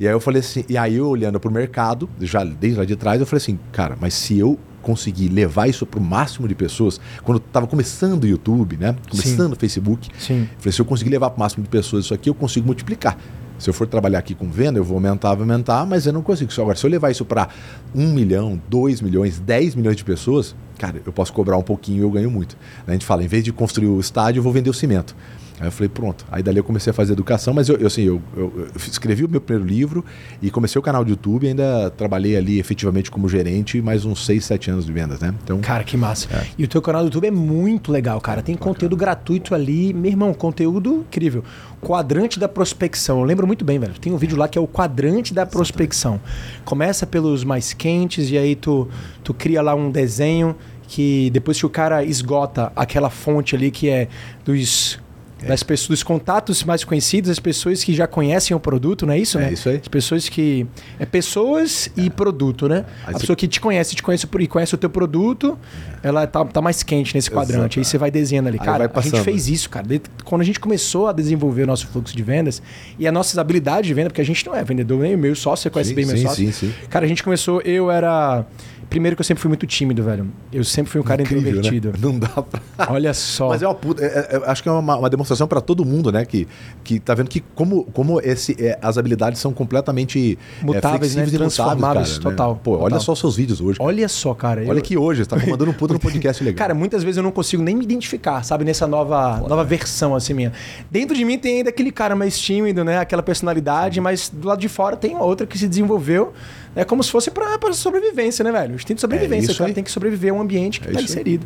E 0.00 0.08
aí 0.08 0.14
eu 0.14 0.18
falei 0.18 0.40
assim, 0.40 0.64
e 0.70 0.78
aí 0.78 0.96
eu 0.96 1.06
olhando 1.06 1.38
para 1.38 1.50
o 1.50 1.52
mercado, 1.52 2.08
já 2.18 2.42
desde 2.42 2.78
lá 2.78 2.86
de 2.86 2.96
trás, 2.96 3.20
eu 3.20 3.26
falei 3.26 3.42
assim, 3.42 3.58
cara, 3.72 3.94
mas 4.00 4.14
se 4.14 4.38
eu 4.38 4.58
conseguir 4.80 5.28
levar 5.28 5.68
isso 5.68 5.84
para 5.84 6.00
o 6.00 6.02
máximo 6.02 6.48
de 6.48 6.54
pessoas, 6.54 6.98
quando 7.22 7.42
estava 7.46 7.66
começando 7.66 8.24
o 8.24 8.26
YouTube, 8.26 8.78
né? 8.78 8.96
Começando 9.10 9.52
o 9.52 9.56
Facebook, 9.56 10.08
Sim. 10.18 10.48
falei, 10.56 10.72
se 10.72 10.80
eu 10.80 10.86
conseguir 10.86 11.10
levar 11.10 11.28
para 11.28 11.36
o 11.36 11.40
máximo 11.40 11.62
de 11.62 11.68
pessoas 11.68 12.06
isso 12.06 12.14
aqui, 12.14 12.30
eu 12.30 12.34
consigo 12.34 12.64
multiplicar. 12.64 13.18
Se 13.58 13.68
eu 13.68 13.74
for 13.74 13.86
trabalhar 13.86 14.20
aqui 14.20 14.34
com 14.34 14.48
venda, 14.48 14.78
eu 14.78 14.84
vou 14.84 14.94
aumentar, 14.94 15.34
vou 15.34 15.42
aumentar, 15.42 15.84
mas 15.84 16.06
eu 16.06 16.12
não 16.12 16.22
consigo. 16.22 16.50
Agora, 16.60 16.76
se 16.76 16.86
eu 16.86 16.90
levar 16.90 17.10
isso 17.10 17.24
para 17.24 17.48
um 17.94 18.12
milhão, 18.12 18.60
dois 18.68 19.00
milhões, 19.00 19.40
dez 19.40 19.74
milhões 19.74 19.96
de 19.96 20.04
pessoas, 20.04 20.54
cara, 20.78 21.02
eu 21.04 21.12
posso 21.12 21.32
cobrar 21.32 21.56
um 21.56 21.62
pouquinho 21.62 21.98
e 21.98 22.02
eu 22.02 22.10
ganho 22.10 22.30
muito. 22.30 22.56
A 22.86 22.92
gente 22.92 23.04
fala, 23.04 23.24
em 23.24 23.26
vez 23.26 23.42
de 23.42 23.52
construir 23.52 23.88
o 23.88 23.98
estádio, 23.98 24.38
eu 24.38 24.44
vou 24.44 24.52
vender 24.52 24.70
o 24.70 24.74
cimento. 24.74 25.16
Aí 25.60 25.66
eu 25.66 25.72
falei, 25.72 25.88
pronto. 25.88 26.24
Aí 26.30 26.42
dali 26.42 26.58
eu 26.58 26.64
comecei 26.64 26.90
a 26.90 26.94
fazer 26.94 27.12
educação, 27.12 27.52
mas 27.52 27.68
eu, 27.68 27.76
eu 27.76 27.86
assim, 27.86 28.02
eu, 28.02 28.20
eu, 28.36 28.52
eu, 28.56 28.70
escrevi 28.76 29.24
o 29.24 29.28
meu 29.28 29.40
primeiro 29.40 29.68
livro 29.68 30.04
e 30.40 30.50
comecei 30.50 30.78
o 30.78 30.82
canal 30.82 31.04
do 31.04 31.10
YouTube 31.10 31.46
ainda 31.46 31.90
trabalhei 31.90 32.36
ali 32.36 32.58
efetivamente 32.58 33.10
como 33.10 33.28
gerente 33.28 33.80
mais 33.82 34.04
uns 34.04 34.24
6, 34.24 34.44
7 34.44 34.70
anos 34.70 34.86
de 34.86 34.92
vendas, 34.92 35.20
né? 35.20 35.34
Então, 35.42 35.60
cara, 35.60 35.84
que 35.84 35.96
massa. 35.96 36.28
É. 36.32 36.46
E 36.58 36.64
o 36.64 36.68
teu 36.68 36.80
canal 36.80 37.02
do 37.02 37.06
YouTube 37.06 37.26
é 37.26 37.30
muito 37.30 37.90
legal, 37.90 38.20
cara. 38.20 38.42
Tem 38.42 38.56
conteúdo 38.56 38.96
gratuito 38.96 39.54
ali, 39.54 39.92
meu 39.92 40.10
irmão, 40.10 40.32
conteúdo 40.32 41.04
incrível. 41.08 41.42
Quadrante 41.80 42.38
da 42.38 42.48
prospecção. 42.48 43.20
Eu 43.20 43.24
lembro 43.24 43.46
muito 43.46 43.64
bem, 43.64 43.78
velho. 43.78 43.94
Tem 44.00 44.12
um 44.12 44.16
vídeo 44.16 44.36
lá 44.36 44.48
que 44.48 44.58
é 44.58 44.60
o 44.60 44.66
quadrante 44.66 45.32
da 45.32 45.46
prospecção. 45.46 46.20
Começa 46.64 47.06
pelos 47.06 47.44
mais 47.44 47.72
quentes 47.72 48.30
e 48.30 48.38
aí 48.38 48.54
tu, 48.54 48.88
tu 49.22 49.32
cria 49.32 49.62
lá 49.62 49.74
um 49.74 49.90
desenho 49.90 50.56
que 50.88 51.28
depois 51.30 51.58
que 51.58 51.66
o 51.66 51.70
cara 51.70 52.02
esgota 52.02 52.72
aquela 52.74 53.10
fonte 53.10 53.54
ali 53.54 53.70
que 53.70 53.88
é 53.88 54.08
dos. 54.44 54.98
Das 55.46 55.62
pessoas, 55.62 55.88
dos 55.88 56.02
contatos 56.02 56.64
mais 56.64 56.82
conhecidos, 56.84 57.30
as 57.30 57.38
pessoas 57.38 57.84
que 57.84 57.94
já 57.94 58.06
conhecem 58.06 58.56
o 58.56 58.60
produto, 58.60 59.06
não 59.06 59.12
é 59.12 59.18
isso? 59.18 59.38
É 59.38 59.42
né? 59.42 59.52
isso 59.52 59.68
aí. 59.68 59.76
As 59.76 59.88
pessoas 59.88 60.28
que. 60.28 60.66
É 60.98 61.06
pessoas 61.06 61.90
é. 61.96 62.02
e 62.02 62.10
produto, 62.10 62.68
né? 62.68 62.84
Aí 63.06 63.14
a 63.14 63.18
pessoa 63.18 63.36
que 63.36 63.46
te 63.46 63.60
conhece, 63.60 63.94
te 63.94 64.02
conhece 64.02 64.26
e 64.26 64.46
conhece 64.46 64.74
o 64.74 64.78
teu 64.78 64.90
produto, 64.90 65.58
é. 66.02 66.08
ela 66.08 66.26
tá, 66.26 66.44
tá 66.44 66.60
mais 66.60 66.82
quente 66.82 67.14
nesse 67.14 67.30
quadrante. 67.30 67.78
Exato. 67.78 67.80
Aí 67.80 67.84
você 67.84 67.98
vai 67.98 68.10
desenhando 68.10 68.48
ali. 68.48 68.58
Aí 68.60 68.64
cara, 68.64 68.90
a 68.92 69.00
gente 69.00 69.20
fez 69.20 69.48
isso, 69.48 69.70
cara. 69.70 69.86
Quando 70.24 70.42
a 70.42 70.44
gente 70.44 70.58
começou 70.58 71.08
a 71.08 71.12
desenvolver 71.12 71.62
o 71.62 71.66
nosso 71.66 71.86
fluxo 71.86 72.16
de 72.16 72.22
vendas 72.22 72.60
e 72.98 73.06
as 73.06 73.12
nossas 73.12 73.38
habilidades 73.38 73.86
de 73.86 73.94
venda, 73.94 74.10
porque 74.10 74.20
a 74.20 74.24
gente 74.24 74.44
não 74.46 74.54
é 74.54 74.64
vendedor, 74.64 75.00
nem 75.00 75.14
o 75.14 75.18
meu 75.18 75.34
sócio, 75.34 75.62
você 75.62 75.70
conhece 75.70 75.90
sim, 75.90 75.96
bem 75.96 76.06
meu 76.06 76.16
sim, 76.16 76.22
sócio. 76.24 76.46
Sim, 76.46 76.52
sim. 76.52 76.74
Cara, 76.90 77.04
a 77.04 77.08
gente 77.08 77.22
começou, 77.22 77.60
eu 77.62 77.90
era 77.90 78.44
Primeiro 78.88 79.14
que 79.16 79.20
eu 79.20 79.24
sempre 79.24 79.42
fui 79.42 79.48
muito 79.48 79.66
tímido, 79.66 80.02
velho. 80.02 80.28
Eu 80.50 80.64
sempre 80.64 80.90
fui 80.90 81.00
um 81.00 81.04
cara 81.04 81.20
Incrível, 81.20 81.42
né? 81.42 81.50
introvertido. 81.50 81.88
Né? 81.88 81.98
Não 82.00 82.18
dá 82.18 82.28
pra... 82.28 82.60
Olha 82.90 83.12
só. 83.12 83.48
Mas 83.48 83.62
é 83.62 83.66
uma 83.66 83.74
puta... 83.74 84.02
É, 84.02 84.36
é, 84.36 84.50
acho 84.50 84.62
que 84.62 84.68
é 84.68 84.72
uma, 84.72 84.96
uma 84.96 85.10
demonstração 85.10 85.46
para 85.46 85.60
todo 85.60 85.84
mundo, 85.84 86.10
né? 86.10 86.24
Que, 86.24 86.48
que 86.82 86.98
tá 86.98 87.14
vendo 87.14 87.28
que 87.28 87.40
como, 87.54 87.84
como 87.92 88.18
esse, 88.20 88.56
é, 88.58 88.78
as 88.80 88.96
habilidades 88.96 89.40
são 89.40 89.52
completamente 89.52 90.38
é, 90.60 90.64
mutáveis, 90.64 91.14
né? 91.14 91.26
Transformáveis, 91.26 92.18
cara, 92.18 92.30
total. 92.30 92.54
Né? 92.54 92.60
Pô, 92.64 92.70
total. 92.72 92.86
olha 92.86 93.00
só 93.00 93.12
os 93.12 93.18
seus 93.18 93.36
vídeos 93.36 93.60
hoje. 93.60 93.78
Cara. 93.78 93.88
Olha 93.88 94.08
só, 94.08 94.32
cara. 94.32 94.64
Olha 94.66 94.78
eu... 94.78 94.82
que 94.82 94.96
hoje, 94.96 95.22
você 95.22 95.28
tá 95.28 95.38
comandando 95.38 95.70
um 95.70 95.74
puta 95.74 95.92
no 95.92 96.00
podcast 96.00 96.42
legal. 96.42 96.58
Cara, 96.58 96.74
muitas 96.74 97.02
vezes 97.02 97.18
eu 97.18 97.22
não 97.22 97.30
consigo 97.30 97.62
nem 97.62 97.76
me 97.76 97.84
identificar, 97.84 98.42
sabe? 98.42 98.64
Nessa 98.64 98.86
nova, 98.86 99.38
nova 99.46 99.64
versão, 99.64 100.14
assim, 100.14 100.32
minha. 100.32 100.52
Dentro 100.90 101.14
de 101.14 101.24
mim 101.24 101.38
tem 101.38 101.58
ainda 101.58 101.68
aquele 101.68 101.92
cara 101.92 102.16
mais 102.16 102.38
tímido, 102.38 102.82
né? 102.84 102.98
Aquela 102.98 103.22
personalidade, 103.22 104.00
mas 104.00 104.30
do 104.30 104.48
lado 104.48 104.60
de 104.60 104.68
fora 104.68 104.96
tem 104.96 105.16
outra 105.16 105.46
que 105.46 105.58
se 105.58 105.68
desenvolveu 105.68 106.32
é 106.78 106.84
como 106.84 107.02
se 107.02 107.10
fosse 107.10 107.28
para 107.28 107.72
sobrevivência, 107.72 108.44
né, 108.44 108.52
velho? 108.52 108.76
Instinto 108.76 108.94
de 108.94 109.00
sobrevivência. 109.00 109.50
É 109.50 109.52
o 109.52 109.56
cara 109.56 109.70
aí. 109.70 109.74
tem 109.74 109.82
que 109.82 109.90
sobreviver 109.90 110.32
a 110.32 110.36
um 110.36 110.40
ambiente 110.40 110.80
que 110.80 110.88
é 110.88 110.92
tá 110.92 111.02
inserido. 111.02 111.44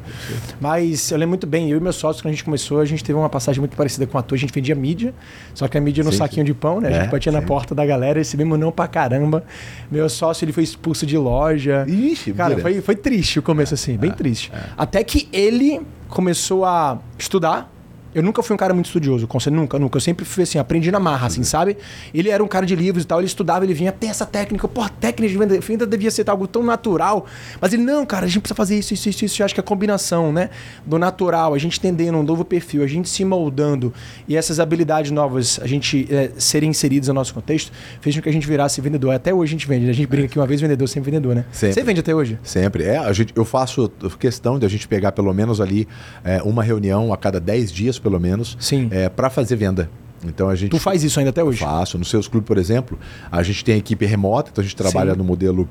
Mas 0.60 1.10
eu 1.10 1.16
lembro 1.16 1.30
muito 1.30 1.46
bem, 1.46 1.70
eu 1.70 1.78
e 1.78 1.80
meus 1.80 1.96
sócios, 1.96 2.20
quando 2.20 2.32
a 2.32 2.32
gente 2.32 2.44
começou, 2.44 2.80
a 2.80 2.84
gente 2.84 3.02
teve 3.02 3.18
uma 3.18 3.30
passagem 3.30 3.58
muito 3.58 3.74
parecida 3.74 4.06
com 4.06 4.18
a 4.18 4.22
tua. 4.22 4.36
A 4.36 4.38
gente 4.38 4.52
vendia 4.52 4.74
mídia, 4.74 5.14
só 5.54 5.66
que 5.68 5.78
a 5.78 5.80
mídia 5.80 6.04
no 6.04 6.12
sim, 6.12 6.18
saquinho 6.18 6.46
sim. 6.46 6.52
de 6.52 6.54
pão, 6.54 6.82
né? 6.82 6.90
A 6.90 6.92
gente 6.92 7.06
é, 7.06 7.10
batia 7.10 7.32
na 7.32 7.40
porta 7.40 7.74
da 7.74 7.86
galera, 7.86 8.18
recebemos 8.18 8.58
não 8.58 8.70
pra 8.70 8.86
caramba. 8.86 9.42
Meu 9.90 10.06
sócio, 10.10 10.44
ele 10.44 10.52
foi 10.52 10.64
expulso 10.64 11.06
de 11.06 11.16
loja. 11.16 11.86
Ixi, 11.88 12.34
cara, 12.34 12.58
foi, 12.58 12.82
foi 12.82 12.94
triste 12.94 13.38
o 13.38 13.42
começo, 13.42 13.72
assim, 13.72 13.96
bem 13.96 14.10
é, 14.10 14.14
triste. 14.14 14.52
É. 14.54 14.58
Até 14.76 15.02
que 15.02 15.30
ele 15.32 15.80
começou 16.10 16.62
a 16.66 16.98
estudar 17.18 17.71
eu 18.14 18.22
nunca 18.22 18.42
fui 18.42 18.54
um 18.54 18.56
cara 18.56 18.74
muito 18.74 18.86
estudioso, 18.86 19.28
nunca, 19.50 19.78
nunca. 19.78 19.96
Eu 19.96 20.00
sempre 20.00 20.24
fui 20.24 20.42
assim, 20.42 20.58
aprendi 20.58 20.90
na 20.90 21.00
marra, 21.00 21.26
assim, 21.26 21.42
sabe? 21.42 21.76
Ele 22.12 22.28
era 22.28 22.42
um 22.42 22.48
cara 22.48 22.66
de 22.66 22.76
livros 22.76 23.04
e 23.04 23.06
tal, 23.06 23.20
ele 23.20 23.26
estudava, 23.26 23.64
ele 23.64 23.74
vinha, 23.74 23.90
tem 23.90 24.10
essa 24.10 24.26
técnica, 24.26 24.68
pô, 24.68 24.88
técnica 24.88 25.32
de 25.32 25.38
venda, 25.38 25.58
ainda 25.68 25.86
devia 25.86 26.10
ser 26.10 26.28
algo 26.28 26.46
tão 26.46 26.62
natural. 26.62 27.26
Mas 27.60 27.72
ele, 27.72 27.82
não, 27.82 28.04
cara, 28.04 28.26
a 28.26 28.28
gente 28.28 28.40
precisa 28.40 28.54
fazer 28.54 28.78
isso, 28.78 28.92
isso, 28.92 29.08
isso, 29.08 29.24
isso. 29.24 29.42
Eu 29.42 29.46
acho 29.46 29.54
que 29.54 29.60
a 29.60 29.62
combinação, 29.62 30.32
né? 30.32 30.50
Do 30.84 30.98
natural, 30.98 31.54
a 31.54 31.58
gente 31.58 31.78
entendendo 31.78 32.18
um 32.18 32.22
novo 32.22 32.44
perfil, 32.44 32.82
a 32.82 32.86
gente 32.86 33.08
se 33.08 33.24
moldando 33.24 33.92
e 34.28 34.36
essas 34.36 34.60
habilidades 34.60 35.10
novas, 35.10 35.58
a 35.62 35.66
gente 35.66 36.06
é, 36.10 36.30
serem 36.36 36.70
inseridas 36.70 37.08
no 37.08 37.14
nosso 37.14 37.32
contexto, 37.32 37.72
fez 38.00 38.14
com 38.16 38.22
que 38.22 38.28
a 38.28 38.32
gente 38.32 38.46
virasse 38.46 38.80
vendedor. 38.80 39.14
Até 39.14 39.32
hoje 39.32 39.50
a 39.50 39.54
gente 39.54 39.66
vende, 39.66 39.86
né? 39.86 39.90
a 39.90 39.94
gente 39.94 40.06
brinca 40.06 40.28
que 40.28 40.38
uma 40.38 40.46
vez 40.46 40.60
vendedor, 40.60 40.86
sempre 40.88 41.10
vendedor, 41.10 41.34
né? 41.34 41.44
Sempre. 41.52 41.74
Você 41.74 41.82
vende 41.82 42.00
até 42.00 42.14
hoje? 42.14 42.38
Sempre. 42.42 42.84
É, 42.84 42.98
a 42.98 43.12
gente, 43.12 43.32
eu 43.34 43.44
faço 43.44 43.90
questão 44.18 44.58
de 44.58 44.66
a 44.66 44.68
gente 44.68 44.86
pegar 44.86 45.12
pelo 45.12 45.32
menos 45.32 45.60
ali 45.60 45.88
é, 46.24 46.42
uma 46.42 46.62
reunião 46.62 47.12
a 47.12 47.16
cada 47.16 47.40
10 47.40 47.72
dias 47.72 47.98
pelo 48.02 48.18
menos, 48.18 48.58
é, 48.90 49.08
para 49.08 49.30
fazer 49.30 49.56
venda. 49.56 49.88
Então 50.24 50.48
a 50.48 50.54
gente. 50.54 50.70
Tu 50.70 50.78
faz 50.78 51.02
isso 51.02 51.18
ainda 51.18 51.30
até 51.30 51.42
hoje? 51.42 51.58
Faço. 51.58 51.98
No 51.98 52.04
Seus 52.04 52.28
Clube, 52.28 52.46
por 52.46 52.58
exemplo, 52.58 52.98
a 53.30 53.42
gente 53.42 53.64
tem 53.64 53.74
a 53.74 53.78
equipe 53.78 54.04
remota, 54.06 54.50
então 54.52 54.62
a 54.62 54.64
gente 54.64 54.76
trabalha 54.76 55.12
Sim. 55.12 55.18
no 55.18 55.24
modelo 55.24 55.68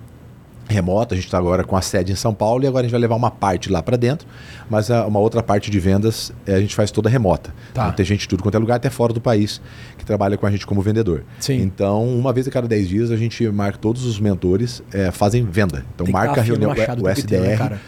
remoto. 0.67 1.13
A 1.13 1.17
gente 1.17 1.25
está 1.25 1.38
agora 1.38 1.63
com 1.63 1.75
a 1.75 1.81
sede 1.81 2.11
em 2.11 2.15
São 2.15 2.33
Paulo 2.33 2.63
e 2.63 2.67
agora 2.67 2.81
a 2.81 2.83
gente 2.85 2.91
vai 2.91 3.01
levar 3.01 3.15
uma 3.15 3.29
parte 3.29 3.69
lá 3.71 3.83
para 3.83 3.97
dentro, 3.97 4.27
mas 4.69 4.89
a, 4.89 5.05
uma 5.05 5.19
outra 5.19 5.43
parte 5.43 5.69
de 5.69 5.79
vendas 5.79 6.31
é, 6.45 6.55
a 6.55 6.59
gente 6.59 6.75
faz 6.75 6.91
toda 6.91 7.09
remota. 7.09 7.53
Tá. 7.73 7.83
Então, 7.83 7.93
tem 7.93 8.05
gente 8.05 8.21
de 8.21 8.27
tudo 8.27 8.43
quanto 8.43 8.55
é 8.55 8.59
lugar, 8.59 8.75
até 8.75 8.89
fora 8.89 9.13
do 9.13 9.21
país, 9.21 9.61
que 9.97 10.05
trabalha 10.05 10.38
com 10.38 10.45
a 10.45 10.51
gente 10.51 10.65
como 10.65 10.81
vendedor. 10.81 11.23
Sim. 11.39 11.61
Então, 11.61 12.07
uma 12.07 12.33
vez 12.33 12.47
a 12.47 12.51
cada 12.51 12.67
10 12.67 12.88
dias, 12.88 13.11
a 13.11 13.17
gente 13.17 13.47
marca 13.50 13.77
todos 13.77 14.05
os 14.05 14.19
mentores, 14.19 14.81
é, 14.93 15.11
fazem 15.11 15.43
venda. 15.43 15.85
Então, 15.93 16.05
tem 16.05 16.13
marca 16.13 16.39
a 16.39 16.43
reunião, 16.43 16.71
o, 16.71 17.03
o 17.03 17.09
SDR, 17.09 17.69
né, 17.69 17.79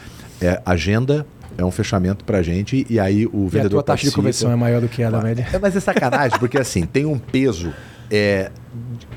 é, 0.41 0.61
agenda 0.65 1.25
é 1.57 1.63
um 1.63 1.71
fechamento 1.71 2.23
pra 2.23 2.41
gente 2.41 2.85
e 2.89 2.99
aí 2.99 3.25
o 3.27 3.47
vendedor. 3.47 3.63
E 3.63 3.67
a 3.67 3.69
tua 3.69 3.83
taxa 3.83 4.07
de 4.07 4.11
conversão 4.11 4.51
é 4.51 4.55
maior 4.55 4.81
do 4.81 4.87
que 4.87 5.03
a 5.03 5.09
da 5.09 5.21
média? 5.21 5.47
É, 5.51 5.59
mas 5.59 5.75
é 5.75 5.79
sacanagem, 5.79 6.37
porque 6.39 6.57
assim, 6.57 6.85
tem 6.85 7.05
um 7.05 7.17
peso. 7.17 7.73
É, 8.11 8.51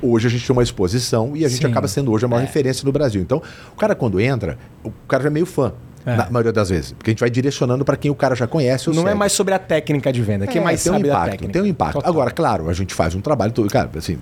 hoje 0.00 0.26
a 0.26 0.31
gente 0.31 0.47
tem 0.47 0.55
uma 0.55 0.62
exposição 0.62 1.37
e 1.37 1.45
a 1.45 1.49
gente 1.49 1.62
Sim. 1.62 1.66
acaba 1.66 1.88
sendo 1.88 2.12
hoje 2.12 2.25
a 2.25 2.28
maior 2.28 2.43
é. 2.43 2.47
referência 2.47 2.85
no 2.85 2.93
Brasil. 2.93 3.21
Então, 3.21 3.43
o 3.73 3.76
cara 3.76 3.95
quando 3.95 4.21
entra, 4.21 4.59
o 4.83 4.90
cara 5.09 5.23
já 5.23 5.28
é 5.28 5.33
meio 5.33 5.47
fã. 5.47 5.73
É. 6.05 6.14
Na 6.14 6.31
maioria 6.31 6.52
das 6.52 6.71
vezes. 6.71 6.93
Porque 6.93 7.11
a 7.11 7.12
gente 7.12 7.19
vai 7.19 7.28
direcionando 7.28 7.85
para 7.85 7.97
quem 7.97 8.12
o 8.12 8.14
cara 8.14 8.37
já 8.37 8.47
conhece. 8.47 8.87
Não 8.90 8.95
segue. 8.95 9.09
é 9.09 9.14
mais 9.14 9.33
sobre 9.33 9.52
a 9.52 9.59
técnica 9.59 10.12
de 10.12 10.23
venda, 10.23 10.47
quem 10.47 10.61
é, 10.61 10.64
mais 10.64 10.81
tem 10.81 10.93
sabe 10.93 11.05
um 11.05 11.11
impacto, 11.11 11.31
técnica. 11.33 11.52
Tem 11.52 11.62
um 11.62 11.66
impacto. 11.66 11.95
Total. 11.95 12.09
Agora, 12.09 12.31
claro, 12.31 12.71
a 12.71 12.73
gente 12.73 12.95
faz 12.95 13.16
um 13.16 13.21
trabalho 13.21 13.50
todo. 13.50 13.69
Cara, 13.69 13.90
assim, 13.97 14.16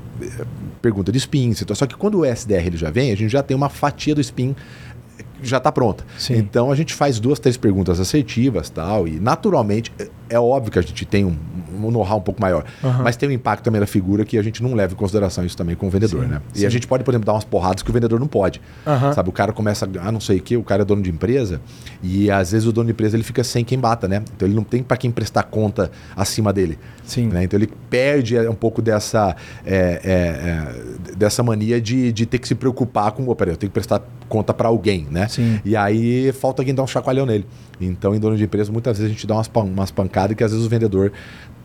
pergunta 0.81 1.13
de 1.13 1.19
spin, 1.19 1.53
só 1.53 1.87
que 1.87 1.95
quando 1.95 2.21
o 2.21 2.25
SDR 2.25 2.69
ele 2.69 2.79
já 2.79 2.91
vem, 2.91 3.13
a 3.13 3.15
gente 3.15 3.31
já 3.31 3.43
tem 3.43 3.55
uma 3.55 3.69
fatia 3.69 4.15
do 4.15 4.21
spin 4.23 4.57
já 5.49 5.59
está 5.59 5.71
pronta. 5.71 6.05
Sim. 6.19 6.37
Então 6.37 6.71
a 6.71 6.75
gente 6.75 6.95
faz 6.95 7.19
duas, 7.19 7.39
três 7.39 7.57
perguntas 7.57 8.01
assertivas 8.01 8.71
tal, 8.71 9.07
e 9.09 9.19
naturalmente 9.21 9.93
é, 9.99 10.09
é 10.31 10.41
óbvio 10.41 10.73
que 10.73 10.79
a 10.79 10.83
gente 10.83 11.05
tem 11.05 11.25
um, 11.25 11.37
um 11.75 11.91
know-how 11.91 12.19
um 12.19 12.21
pouco 12.21 12.41
maior. 12.41 12.65
Aham. 12.83 13.03
Mas 13.03 13.17
tem 13.17 13.29
um 13.29 13.33
impacto 13.33 13.65
também 13.65 13.81
da 13.81 13.87
figura 13.87 14.25
que 14.25 14.39
a 14.39 14.43
gente 14.43 14.63
não 14.63 14.75
leva 14.75 14.93
em 14.93 14.97
consideração 14.97 15.45
isso 15.45 15.57
também 15.57 15.75
com 15.77 15.87
o 15.87 15.91
vendedor, 15.91 16.23
Sim, 16.25 16.29
né? 16.31 16.41
E 16.55 16.59
sim. 16.61 16.67
a 16.67 16.71
gente 16.71 16.87
pode, 16.87 17.05
por 17.05 17.11
exemplo, 17.13 17.27
dar 17.27 17.33
umas 17.33 17.45
porradas 17.45 17.83
que 17.83 17.91
o 17.91 17.93
vendedor 17.93 18.19
não 18.21 18.27
pode. 18.27 18.61
Aham. 18.87 19.13
Sabe, 19.13 19.29
o 19.29 19.33
cara 19.33 19.53
começa 19.53 19.85
a, 19.87 20.09
ah, 20.09 20.13
não 20.13 20.21
sei 20.21 20.39
o 20.39 20.43
que, 20.43 20.57
o 20.57 20.63
cara 20.63 20.83
é 20.83 20.85
dono 20.85 21.03
de 21.03 21.11
empresa 21.11 21.61
e 22.03 22.31
às 22.31 22.53
vezes 22.53 22.67
o 22.67 22.73
dono 22.73 22.87
de 22.87 22.93
empresa 22.93 23.17
ele 23.17 23.25
fica 23.25 23.43
sem 23.45 23.65
quem 23.65 23.79
bata, 23.79 24.07
né? 24.09 24.23
Então 24.37 24.47
ele 24.47 24.55
não 24.55 24.65
tem 24.65 24.83
para 24.83 24.97
quem 24.97 25.11
prestar 25.11 25.43
conta 25.45 25.91
acima 26.17 26.53
dele. 26.53 26.79
Sim. 27.05 27.27
né? 27.29 27.45
Então 27.45 27.59
ele 27.59 27.71
perde 27.91 28.37
é, 28.37 28.49
um 28.49 28.55
pouco 28.55 28.81
dessa, 28.81 29.37
é, 29.65 30.01
é, 30.05 31.13
é, 31.13 31.15
dessa 31.17 31.43
mania 31.43 31.81
de, 31.81 32.11
de 32.13 32.25
ter 32.27 32.39
que 32.39 32.49
se 32.49 32.55
preocupar 32.55 33.13
com, 33.13 33.29
"Ô, 33.29 33.35
peraí, 33.37 33.53
eu 33.53 33.57
tenho 33.59 33.71
que 33.71 33.75
prestar 33.75 34.03
conta 34.29 34.55
para 34.55 34.69
alguém, 34.69 35.07
né? 35.11 35.29
Sim. 35.29 35.61
E 35.65 35.77
aí 35.77 36.33
falta 36.33 36.63
alguém 36.63 36.75
dar 36.75 36.83
um 36.83 36.87
chacoalhão 36.87 37.27
nele. 37.27 37.47
Então, 37.81 38.15
em 38.15 38.19
dono 38.19 38.37
de 38.37 38.45
empresa, 38.45 38.73
muitas 38.73 38.97
vezes 38.97 39.11
a 39.11 39.15
gente 39.15 39.27
dá 39.27 39.35
umas, 39.35 39.49
pan- 39.49 39.65
umas 39.65 39.91
pancadas 39.91 40.35
que 40.37 40.43
às 40.43 40.51
vezes 40.53 40.65
o 40.67 40.69
vendedor 40.69 41.13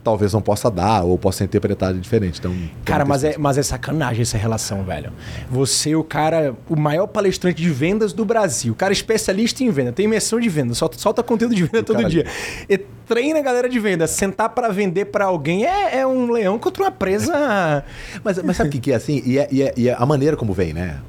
talvez 0.03 0.34
não 0.34 0.41
possa 0.41 0.70
dar 0.70 1.03
ou 1.03 1.18
possa 1.18 1.44
interpretar 1.44 1.94
de 1.94 2.00
diferente. 2.00 2.39
Então, 2.39 2.56
Cara, 2.86 3.06
mas 3.06 3.24
é, 3.24 3.38
mas 3.38 3.58
é 3.58 3.63
sacanagem 3.63 4.22
essa 4.22 4.38
relação, 4.38 4.84
velho. 4.84 5.12
Você, 5.50 5.96
o 5.96 6.03
cara, 6.03 6.56
o 6.70 6.75
maior 6.75 7.08
palestrante 7.08 7.62
de 7.62 7.70
vendas 7.70 8.13
do 8.13 8.25
Brasil, 8.25 8.74
o 8.74 8.75
cara 8.75 8.94
especialista 8.94 9.63
em 9.63 9.70
venda, 9.70 9.91
tem 9.91 10.06
imersão 10.06 10.39
de 10.39 10.50
venda, 10.50 10.74
solta, 10.74 10.98
solta 10.98 11.24
conteúdo 11.24 11.56
de 11.56 11.63
venda 11.63 11.84
todo 11.84 11.98
cara- 11.98 12.10
dia. 12.10 12.25
E 12.70 12.77
treina 12.77 13.39
a 13.39 13.41
galera 13.41 13.68
de 13.68 13.79
venda. 13.79 14.06
Sentar 14.08 14.50
pra 14.50 14.70
vender 14.70 15.06
pra 15.06 15.25
alguém 15.25 15.65
é, 15.65 15.98
é 16.00 16.08
um 16.08 16.32
leão 16.32 16.60
contra 16.60 16.84
uma 16.84 16.91
presa. 16.91 17.84
Mas, 18.24 18.41
mas 18.44 18.58
sabe 18.58 18.70
o 18.70 18.72
que, 18.72 18.79
que 18.79 18.91
é 18.91 18.96
assim? 18.96 19.22
E 19.25 19.39
é, 19.39 19.48
e, 19.51 19.62
é, 19.63 19.74
e 19.75 19.89
é 19.89 19.96
a 19.98 20.06
maneira 20.06 20.36
como 20.38 20.53
vem, 20.53 20.74
né? 20.74 21.00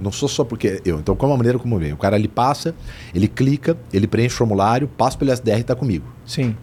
Não 0.00 0.10
sou 0.12 0.28
só 0.28 0.44
porque 0.44 0.80
eu. 0.84 0.98
Então, 0.98 1.14
como 1.14 1.32
a 1.32 1.36
maneira 1.36 1.58
como 1.58 1.78
vem? 1.78 1.92
O 1.92 1.96
cara 1.96 2.16
ele 2.16 2.28
passa, 2.28 2.74
ele 3.14 3.28
clica, 3.28 3.76
ele 3.92 4.06
preenche 4.06 4.34
o 4.34 4.38
formulário, 4.38 4.88
passa 4.88 5.18
pelo 5.18 5.30
SDR 5.32 5.58
e 5.60 5.62
tá 5.62 5.74
comigo. 5.74 6.06
Sim. 6.24 6.56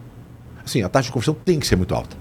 Assim, 0.68 0.82
a 0.82 0.88
taxa 0.88 1.06
de 1.06 1.12
conversão 1.12 1.34
tem 1.34 1.58
que 1.58 1.66
ser 1.66 1.76
muito 1.76 1.94
alta. 1.94 2.16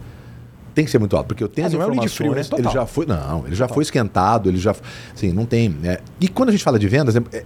Tem 0.73 0.85
que 0.85 0.91
ser 0.91 0.99
muito 0.99 1.15
alta, 1.17 1.27
porque 1.27 1.43
eu 1.43 1.47
tenho 1.47 1.65
Ah, 1.65 1.67
as 1.67 1.73
não 1.73 1.81
é 1.81 1.85
um 1.85 1.89
lead 1.89 2.05
informações, 2.05 2.17
frio, 2.17 2.31
né? 2.35 2.39
ele 2.41 2.49
Total. 2.49 2.71
já 2.73 2.85
foi, 2.85 3.05
não, 3.05 3.45
ele 3.47 3.55
já 3.55 3.67
foi 3.67 3.83
esquentado, 3.83 4.47
ele 4.49 4.57
já, 4.59 4.75
assim, 5.13 5.31
não 5.33 5.45
tem, 5.45 5.69
né? 5.69 5.97
E 6.21 6.27
quando 6.27 6.49
a 6.49 6.51
gente 6.51 6.63
fala 6.63 6.77
de 6.77 6.87
vendas, 6.87 7.15
é- 7.15 7.21
é- 7.33 7.43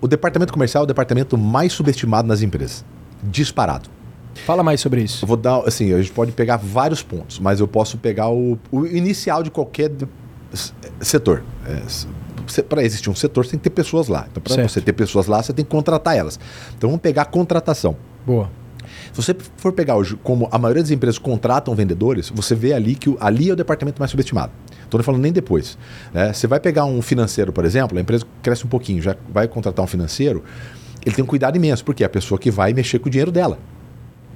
o 0.00 0.06
departamento 0.06 0.52
comercial 0.52 0.82
é 0.82 0.84
o 0.84 0.86
departamento 0.86 1.36
mais 1.38 1.72
subestimado 1.72 2.28
nas 2.28 2.42
empresas, 2.42 2.84
disparado. 3.22 3.88
Fala 4.46 4.62
mais 4.62 4.80
sobre 4.80 5.02
isso. 5.02 5.24
Eu 5.24 5.28
vou 5.28 5.36
dar, 5.36 5.58
assim, 5.66 5.92
a 5.92 5.98
gente 5.98 6.12
pode 6.12 6.32
pegar 6.32 6.56
vários 6.56 7.02
pontos, 7.02 7.38
mas 7.38 7.60
eu 7.60 7.66
posso 7.68 7.98
pegar 7.98 8.28
o, 8.30 8.58
o 8.70 8.86
inicial 8.86 9.42
de 9.42 9.50
qualquer 9.50 9.88
de- 9.88 10.06
setor. 11.00 11.42
para 12.68 12.82
existir 12.82 13.08
um 13.10 13.14
setor, 13.14 13.44
você 13.44 13.52
tem 13.52 13.58
que 13.60 13.64
ter 13.64 13.70
pessoas 13.70 14.08
lá. 14.08 14.26
Então, 14.30 14.42
para 14.42 14.66
você 14.68 14.80
ter 14.80 14.92
pessoas 14.92 15.26
lá, 15.26 15.42
você 15.42 15.52
tem 15.52 15.64
que 15.64 15.70
contratar 15.70 16.16
elas. 16.16 16.38
Então, 16.76 16.90
vamos 16.90 17.00
pegar 17.02 17.22
a 17.22 17.26
contratação. 17.26 17.96
Boa. 18.26 18.50
Se 19.12 19.22
você 19.22 19.34
for 19.56 19.72
pegar 19.72 19.96
hoje, 19.96 20.16
como 20.22 20.48
a 20.52 20.58
maioria 20.58 20.82
das 20.82 20.90
empresas 20.90 21.18
contratam 21.18 21.74
vendedores, 21.74 22.30
você 22.34 22.54
vê 22.54 22.72
ali 22.72 22.94
que 22.94 23.10
o- 23.10 23.16
ali 23.20 23.50
é 23.50 23.52
o 23.52 23.56
departamento 23.56 23.98
mais 24.00 24.10
subestimado. 24.10 24.52
Estou 24.84 24.98
não 24.98 25.04
falando 25.04 25.22
nem 25.22 25.32
depois. 25.32 25.76
né? 26.14 26.32
Você 26.32 26.46
vai 26.46 26.60
pegar 26.60 26.84
um 26.84 27.00
financeiro, 27.02 27.52
por 27.52 27.64
exemplo, 27.64 27.98
a 27.98 28.00
empresa 28.00 28.24
cresce 28.42 28.64
um 28.64 28.68
pouquinho, 28.68 29.02
já 29.02 29.16
vai 29.32 29.46
contratar 29.48 29.84
um 29.84 29.88
financeiro, 29.88 30.42
ele 31.04 31.14
tem 31.14 31.24
um 31.24 31.26
cuidado 31.26 31.56
imenso, 31.56 31.84
porque 31.84 32.02
é 32.02 32.06
a 32.06 32.10
pessoa 32.10 32.38
que 32.38 32.50
vai 32.50 32.72
mexer 32.72 32.98
com 32.98 33.08
o 33.08 33.10
dinheiro 33.10 33.30
dela. 33.32 33.58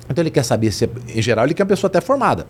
Então 0.09 0.23
ele 0.23 0.31
quer 0.31 0.43
saber 0.45 0.71
se, 0.73 0.85
é- 0.85 0.91
em 1.15 1.23
geral, 1.23 1.45
ele 1.45 1.55
quer 1.55 1.63
uma 1.63 1.69
pessoa 1.69 1.89
até 1.89 2.01
formada. 2.01 2.47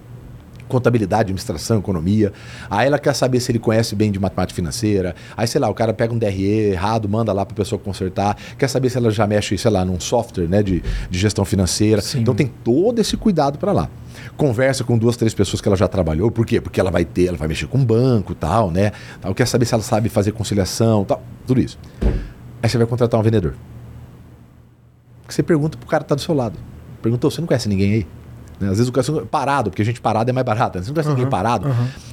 Contabilidade, 0.68 1.22
administração, 1.22 1.78
economia. 1.78 2.32
Aí 2.70 2.86
ela 2.86 2.98
quer 2.98 3.14
saber 3.14 3.40
se 3.40 3.52
ele 3.52 3.58
conhece 3.58 3.94
bem 3.94 4.10
de 4.10 4.18
matemática 4.18 4.54
financeira. 4.54 5.14
Aí, 5.36 5.46
sei 5.46 5.60
lá, 5.60 5.68
o 5.68 5.74
cara 5.74 5.92
pega 5.92 6.12
um 6.12 6.18
DRE 6.18 6.70
errado, 6.72 7.08
manda 7.08 7.32
lá 7.32 7.44
para 7.44 7.54
a 7.54 7.56
pessoa 7.56 7.78
consertar. 7.78 8.36
Quer 8.58 8.68
saber 8.68 8.90
se 8.90 8.98
ela 8.98 9.10
já 9.10 9.26
mexe, 9.26 9.56
sei 9.58 9.70
lá, 9.70 9.84
num 9.84 10.00
software 10.00 10.48
né, 10.48 10.62
de, 10.62 10.82
de 11.10 11.18
gestão 11.18 11.44
financeira. 11.44 12.00
Sim. 12.00 12.20
Então 12.20 12.34
tem 12.34 12.46
todo 12.46 12.98
esse 12.98 13.16
cuidado 13.16 13.58
para 13.58 13.72
lá. 13.72 13.88
Conversa 14.36 14.84
com 14.84 14.96
duas, 14.96 15.16
três 15.16 15.34
pessoas 15.34 15.60
que 15.60 15.68
ela 15.68 15.76
já 15.76 15.88
trabalhou. 15.88 16.30
Por 16.30 16.46
quê? 16.46 16.60
Porque 16.60 16.80
ela 16.80 16.90
vai 16.90 17.04
ter, 17.04 17.26
ela 17.26 17.36
vai 17.36 17.48
mexer 17.48 17.66
com 17.66 17.84
banco 17.84 18.32
e 18.32 18.36
tal, 18.36 18.70
né? 18.70 18.92
Tal. 19.20 19.34
Quer 19.34 19.46
saber 19.46 19.64
se 19.64 19.74
ela 19.74 19.82
sabe 19.82 20.08
fazer 20.08 20.32
conciliação 20.32 21.04
tal. 21.04 21.22
Tudo 21.46 21.60
isso. 21.60 21.78
Aí 22.62 22.68
você 22.68 22.78
vai 22.78 22.86
contratar 22.86 23.20
um 23.20 23.22
vendedor. 23.22 23.54
Você 25.28 25.42
pergunta 25.42 25.76
pro 25.76 25.86
cara 25.86 26.02
que 26.02 26.08
tá 26.08 26.14
do 26.14 26.20
seu 26.20 26.34
lado. 26.34 26.58
Perguntou, 27.02 27.30
você 27.30 27.40
não 27.40 27.46
conhece 27.46 27.68
ninguém 27.68 27.92
aí? 27.92 28.06
Né? 28.60 28.68
Às 28.68 28.78
vezes 28.78 28.88
o 28.88 28.92
cara 28.92 29.26
parado, 29.26 29.70
porque 29.70 29.82
a 29.82 29.84
gente 29.84 30.00
parado 30.00 30.30
é 30.30 30.32
mais 30.32 30.44
barato. 30.44 30.78
Você 30.78 30.88
não 30.88 30.94
conhece 30.94 31.10
ninguém 31.10 31.26
parado? 31.28 31.68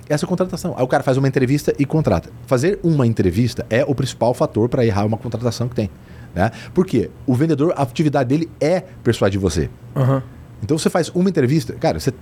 Essa 0.09 0.25
é 0.25 0.27
a 0.27 0.29
contratação. 0.29 0.73
Aí 0.77 0.83
o 0.83 0.87
cara 0.87 1.03
faz 1.03 1.17
uma 1.17 1.27
entrevista 1.27 1.73
e 1.77 1.85
contrata. 1.85 2.29
Fazer 2.47 2.79
uma 2.83 3.05
entrevista 3.05 3.65
é 3.69 3.83
o 3.85 3.93
principal 3.95 4.33
fator 4.33 4.67
para 4.69 4.85
errar 4.85 5.05
uma 5.05 5.17
contratação 5.17 5.67
que 5.67 5.75
tem. 5.75 5.89
Né? 6.33 6.51
Por 6.73 6.85
quê? 6.85 7.09
O 7.25 7.35
vendedor, 7.35 7.73
a 7.75 7.83
atividade 7.83 8.29
dele 8.29 8.49
é 8.59 8.81
persuadir 9.03 9.39
você. 9.39 9.69
Aham. 9.95 10.23
Então 10.63 10.77
você 10.77 10.89
faz 10.89 11.09
uma 11.09 11.29
entrevista, 11.29 11.73
cara, 11.73 11.99
você 11.99 12.13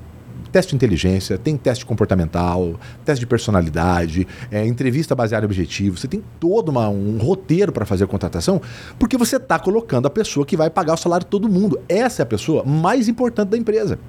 teste 0.51 0.71
de 0.71 0.75
inteligência, 0.75 1.37
tem 1.37 1.55
teste 1.57 1.85
comportamental, 1.85 2.79
teste 3.05 3.19
de 3.21 3.27
personalidade, 3.27 4.27
é, 4.51 4.65
entrevista 4.65 5.15
baseada 5.15 5.45
em 5.45 5.47
objetivos, 5.47 6.01
você 6.01 6.07
tem 6.07 6.23
todo 6.39 6.69
uma- 6.69 6.89
um 6.89 7.17
roteiro 7.17 7.71
para 7.71 7.85
fazer 7.85 8.03
a 8.03 8.07
contratação, 8.07 8.61
porque 8.97 9.17
você 9.17 9.35
está 9.37 9.59
colocando 9.59 10.05
a 10.07 10.09
pessoa 10.09 10.45
que 10.45 10.57
vai 10.57 10.69
pagar 10.69 10.93
o 10.93 10.97
salário 10.97 11.25
de 11.25 11.29
todo 11.29 11.47
mundo. 11.49 11.79
Essa 11.87 12.21
é 12.21 12.23
a 12.23 12.25
pessoa 12.25 12.63
mais 12.63 13.07
importante 13.07 13.49
da 13.49 13.57
empresa. 13.57 13.99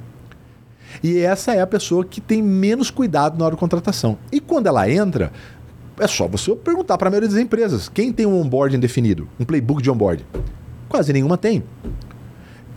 E 1.02 1.18
essa 1.18 1.54
é 1.54 1.60
a 1.60 1.66
pessoa 1.66 2.04
que 2.04 2.20
tem 2.20 2.42
menos 2.42 2.90
cuidado 2.90 3.38
na 3.38 3.44
hora 3.44 3.54
da 3.54 3.60
contratação. 3.60 4.18
E 4.32 4.40
quando 4.40 4.66
ela 4.66 4.90
entra, 4.90 5.32
é 5.98 6.06
só 6.06 6.26
você 6.26 6.54
perguntar 6.56 6.98
para 6.98 7.08
a 7.08 7.10
maioria 7.10 7.28
das 7.28 7.38
empresas: 7.38 7.88
quem 7.88 8.12
tem 8.12 8.26
um 8.26 8.40
onboarding 8.40 8.80
definido? 8.80 9.28
Um 9.38 9.44
playbook 9.44 9.82
de 9.82 9.90
onboarding? 9.90 10.24
Quase 10.88 11.12
nenhuma 11.12 11.38
tem. 11.38 11.62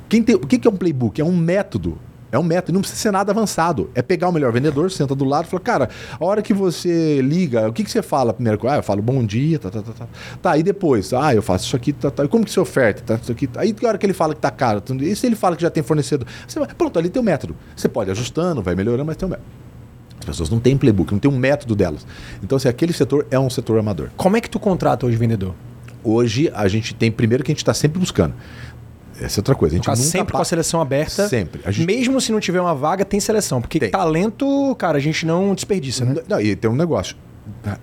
Quem 0.07 0.21
tem, 0.21 0.35
o 0.35 0.39
que 0.45 0.67
é 0.67 0.69
um 0.69 0.75
playbook? 0.75 1.19
É 1.19 1.25
um 1.25 1.35
método. 1.35 1.97
É 2.33 2.39
um 2.39 2.41
método, 2.41 2.73
não 2.73 2.81
precisa 2.81 2.99
ser 2.99 3.11
nada 3.11 3.31
avançado. 3.31 3.91
É 3.93 4.01
pegar 4.01 4.27
o 4.27 4.31
melhor 4.31 4.51
vendedor, 4.51 4.89
senta 4.89 5.13
do 5.13 5.23
lado 5.23 5.45
e 5.45 5.49
fala, 5.49 5.61
cara, 5.61 5.89
a 6.19 6.25
hora 6.25 6.41
que 6.41 6.51
você 6.51 7.21
liga, 7.21 7.69
o 7.69 7.71
que, 7.71 7.83
que 7.83 7.91
você 7.91 8.01
fala 8.01 8.33
primeiro? 8.33 8.59
Ah, 8.67 8.77
eu 8.77 8.81
falo 8.81 9.03
bom 9.03 9.23
dia, 9.23 9.59
tá, 9.59 9.69
tá, 9.69 9.83
tá, 9.83 9.91
tá. 9.91 10.07
Tá, 10.41 10.57
e 10.57 10.63
depois? 10.63 11.13
Ah, 11.13 11.35
eu 11.35 11.43
faço 11.43 11.67
isso 11.67 11.75
aqui, 11.75 11.93
tá, 11.93 12.09
tá. 12.09 12.25
E 12.25 12.27
como 12.27 12.43
que 12.43 12.49
você 12.49 12.59
oferta? 12.59 13.03
Tá, 13.03 13.21
isso 13.21 13.31
aqui, 13.31 13.45
tá. 13.45 13.61
Aí 13.61 13.71
que 13.71 13.85
hora 13.85 13.99
que 13.99 14.05
ele 14.07 14.13
fala 14.13 14.33
que 14.33 14.41
tá 14.41 14.49
caro? 14.49 14.81
E 14.99 15.15
se 15.15 15.27
ele 15.27 15.35
fala 15.35 15.55
que 15.55 15.61
já 15.61 15.69
tem 15.69 15.83
fornecedor? 15.83 16.27
Você 16.47 16.57
vai, 16.57 16.67
pronto, 16.69 16.97
ali 16.97 17.07
tem 17.07 17.21
o 17.21 17.23
método. 17.23 17.55
Você 17.75 17.87
pode 17.87 18.09
ir 18.09 18.13
ajustando, 18.13 18.63
vai 18.63 18.73
melhorando, 18.73 19.05
mas 19.05 19.15
tem 19.15 19.27
um 19.27 19.29
método. 19.29 19.47
As 20.21 20.25
pessoas 20.25 20.49
não 20.49 20.59
têm 20.59 20.75
playbook, 20.75 21.11
não 21.11 21.19
tem 21.19 21.29
um 21.29 21.37
método 21.37 21.75
delas. 21.75 22.03
Então, 22.41 22.55
assim, 22.55 22.67
aquele 22.67 22.93
setor 22.93 23.27
é 23.29 23.37
um 23.37 23.49
setor 23.49 23.77
amador. 23.77 24.09
Como 24.17 24.35
é 24.35 24.41
que 24.41 24.49
tu 24.49 24.59
contrata 24.59 25.05
hoje 25.05 25.17
vendedor? 25.17 25.53
Hoje, 26.03 26.51
a 26.55 26.67
gente 26.67 26.95
tem, 26.95 27.11
primeiro, 27.11 27.43
que 27.43 27.51
a 27.51 27.53
gente 27.53 27.61
está 27.61 27.75
sempre 27.75 27.99
buscando. 27.99 28.33
Essa 29.23 29.39
é 29.39 29.41
outra 29.41 29.55
coisa. 29.55 29.75
A 29.75 29.77
gente 29.77 29.87
nunca 29.87 29.95
sempre 30.01 30.33
com 30.33 30.41
a 30.41 30.45
seleção 30.45 30.81
aberta. 30.81 31.27
Sempre. 31.27 31.61
Gente- 31.71 31.85
Mesmo 31.85 32.19
se 32.19 32.31
não 32.31 32.39
tiver 32.39 32.59
uma 32.61 32.75
vaga, 32.75 33.05
tem 33.05 33.19
seleção. 33.19 33.61
Porque 33.61 33.79
Tem. 33.79 33.89
talento, 33.89 34.75
cara, 34.77 34.97
a 34.97 35.01
gente 35.01 35.25
não 35.25 35.55
desperdiça, 35.55 36.03
né? 36.05 36.15
Não, 36.27 36.39
e 36.41 36.55
tem 36.55 36.69
um 36.69 36.75
negócio. 36.75 37.15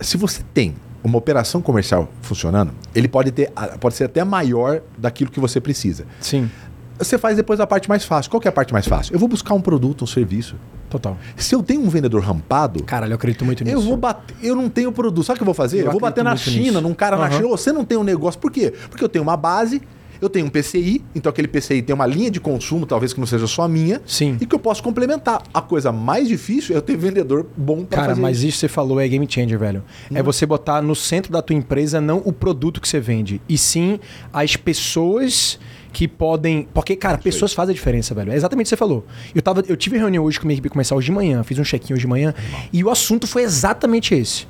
Se 0.00 0.16
você 0.16 0.42
tem 0.54 0.74
uma 1.02 1.16
operação 1.18 1.60
comercial 1.62 2.08
funcionando, 2.22 2.72
ele 2.94 3.08
pode 3.08 3.30
ter, 3.32 3.50
pode 3.80 3.94
ser 3.94 4.04
até 4.04 4.22
maior 4.24 4.82
daquilo 4.98 5.30
que 5.30 5.40
você 5.40 5.60
precisa. 5.60 6.04
Sim, 6.20 6.50
Você 6.98 7.16
faz 7.16 7.34
depois 7.34 7.58
a 7.60 7.66
parte 7.66 7.88
mais 7.88 8.04
fácil. 8.04 8.30
Qual 8.30 8.38
que 8.38 8.46
é 8.46 8.50
a 8.50 8.52
parte 8.52 8.74
mais 8.74 8.86
fácil? 8.86 9.14
Eu 9.14 9.18
vou 9.18 9.26
buscar 9.26 9.54
um 9.54 9.60
produto, 9.62 10.04
um 10.04 10.06
serviço. 10.06 10.56
total. 10.90 11.16
Se 11.36 11.54
eu 11.54 11.62
tenho 11.62 11.80
um 11.80 11.88
vendedor 11.88 12.20
rampado, 12.22 12.82
Caralho, 12.84 13.12
eu 13.12 13.14
acredito 13.14 13.42
muito 13.44 13.62
nisso. 13.64 13.76
eu 13.76 13.80
vou 13.80 13.96
bater. 13.96 14.36
Eu 14.42 14.54
não 14.56 14.68
tenho 14.68 14.90
produto. 14.92 15.24
Sabe 15.24 15.36
o 15.36 15.38
que 15.38 15.42
eu 15.42 15.46
vou 15.46 15.54
fazer? 15.54 15.80
Eu 15.80 15.84
Eu, 15.86 15.92
vou 15.92 16.00
bater 16.00 16.22
na 16.22 16.36
China, 16.36 16.62
nisso. 16.72 16.80
num 16.82 16.92
cara 16.92 17.16
na 17.16 17.26
Aham. 17.26 17.36
China. 17.36 17.48
Você 17.48 17.72
não 17.72 17.84
tem 17.86 17.96
um 17.96 18.02
negócio. 18.04 18.38
Por 18.40 18.50
quê? 18.50 18.74
Porque 18.90 19.02
eu 19.02 19.08
tenho 19.08 19.22
uma 19.22 19.36
base, 19.36 19.80
eu 20.20 20.28
tenho 20.28 20.46
um 20.46 20.50
PCI, 20.50 21.02
então 21.14 21.30
aquele 21.30 21.48
PCI 21.48 21.82
tem 21.82 21.94
uma 21.94 22.06
linha 22.06 22.30
de 22.30 22.40
consumo, 22.40 22.86
talvez 22.86 23.12
que 23.12 23.20
não 23.20 23.26
seja 23.26 23.46
só 23.46 23.62
a 23.62 23.68
minha, 23.68 24.00
Sim. 24.06 24.36
e 24.40 24.46
que 24.46 24.54
eu 24.54 24.58
posso 24.58 24.82
complementar. 24.82 25.42
A 25.52 25.62
coisa 25.62 25.90
mais 25.90 26.28
difícil 26.28 26.74
é 26.74 26.78
eu 26.78 26.82
ter 26.82 26.96
vendedor 26.96 27.46
bom 27.56 27.84
para 27.84 28.02
Cara, 28.02 28.16
mas 28.16 28.38
isso. 28.38 28.46
isso 28.48 28.56
que 28.56 28.60
você 28.60 28.68
falou 28.68 29.00
é 29.00 29.08
game 29.08 29.26
changer, 29.28 29.58
velho. 29.58 29.82
É 30.12 30.22
você 30.22 30.44
botar 30.44 30.82
no 30.82 30.94
centro 30.94 31.32
da 31.32 31.40
tua 31.40 31.56
empresa 31.56 32.00
não 32.00 32.22
o 32.24 32.32
produto 32.32 32.80
que 32.80 32.88
você 32.88 33.00
vende, 33.00 33.40
e 33.48 33.56
sim 33.56 33.98
as 34.32 34.56
pessoas 34.56 35.58
que 35.92 36.06
podem. 36.06 36.68
Porque, 36.72 36.94
cara, 36.94 37.18
pessoas 37.18 37.52
fazem 37.52 37.72
a 37.72 37.74
diferença, 37.74 38.14
velho. 38.14 38.32
É 38.32 38.36
exatamente 38.36 38.66
o 38.66 38.68
que 38.68 38.70
você 38.70 38.76
falou. 38.76 39.04
Eu, 39.34 39.42
tava, 39.42 39.62
eu 39.66 39.76
tive 39.76 39.98
reunião 39.98 40.24
hoje 40.24 40.38
com 40.38 40.46
a 40.46 40.48
minha 40.48 40.54
equipe 40.54 40.68
comercial 40.68 40.98
hoje 40.98 41.06
de 41.06 41.12
manhã, 41.12 41.42
fiz 41.42 41.58
um 41.58 41.64
check-in 41.64 41.94
hoje 41.94 42.02
de 42.02 42.06
manhã, 42.06 42.34
e 42.72 42.84
o 42.84 42.90
assunto 42.90 43.26
foi 43.26 43.42
exatamente 43.42 44.14
esse. 44.14 44.46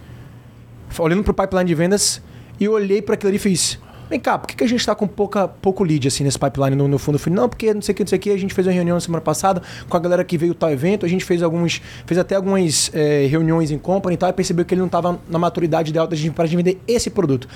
Olhando 0.98 1.22
pro 1.22 1.32
pipeline 1.32 1.66
de 1.66 1.74
vendas, 1.74 2.20
e 2.58 2.64
eu 2.64 2.72
olhei 2.72 3.00
para 3.00 3.14
aquilo 3.14 3.28
ali 3.28 3.36
e 3.36 3.40
fiz. 3.40 3.78
Vem 4.10 4.18
cá, 4.18 4.36
por 4.36 4.48
que, 4.48 4.56
que 4.56 4.64
a 4.64 4.66
gente 4.66 4.84
tá 4.84 4.92
com 4.92 5.06
pouca, 5.06 5.46
pouco 5.46 5.84
lead 5.84 6.08
assim 6.08 6.24
nesse 6.24 6.36
pipeline 6.36 6.74
no, 6.74 6.88
no 6.88 6.98
fundo? 6.98 7.14
Eu 7.14 7.20
falei, 7.20 7.36
não, 7.38 7.48
porque 7.48 7.72
não 7.72 7.80
sei 7.80 7.92
o 7.92 7.96
que, 7.96 8.02
não 8.02 8.08
sei 8.08 8.18
o 8.18 8.20
que. 8.20 8.30
A 8.30 8.36
gente 8.36 8.52
fez 8.52 8.66
uma 8.66 8.72
reunião 8.72 8.96
na 8.96 9.00
semana 9.00 9.20
passada 9.22 9.62
com 9.88 9.96
a 9.96 10.00
galera 10.00 10.24
que 10.24 10.36
veio 10.36 10.52
tal 10.52 10.68
evento, 10.70 11.06
a 11.06 11.08
gente 11.08 11.24
fez 11.24 11.42
alguns. 11.44 11.80
fez 12.04 12.18
até 12.18 12.34
algumas 12.34 12.90
eh, 12.92 13.28
reuniões 13.30 13.70
em 13.70 13.78
company 13.78 14.14
e 14.14 14.18
tal, 14.18 14.28
e 14.28 14.32
percebeu 14.32 14.64
que 14.64 14.74
ele 14.74 14.80
não 14.80 14.88
tava 14.88 15.20
na 15.28 15.38
maturidade 15.38 15.90
ideal 15.90 16.08
para 16.34 16.46
gente 16.46 16.56
vender 16.56 16.80
esse 16.88 17.08
produto. 17.08 17.48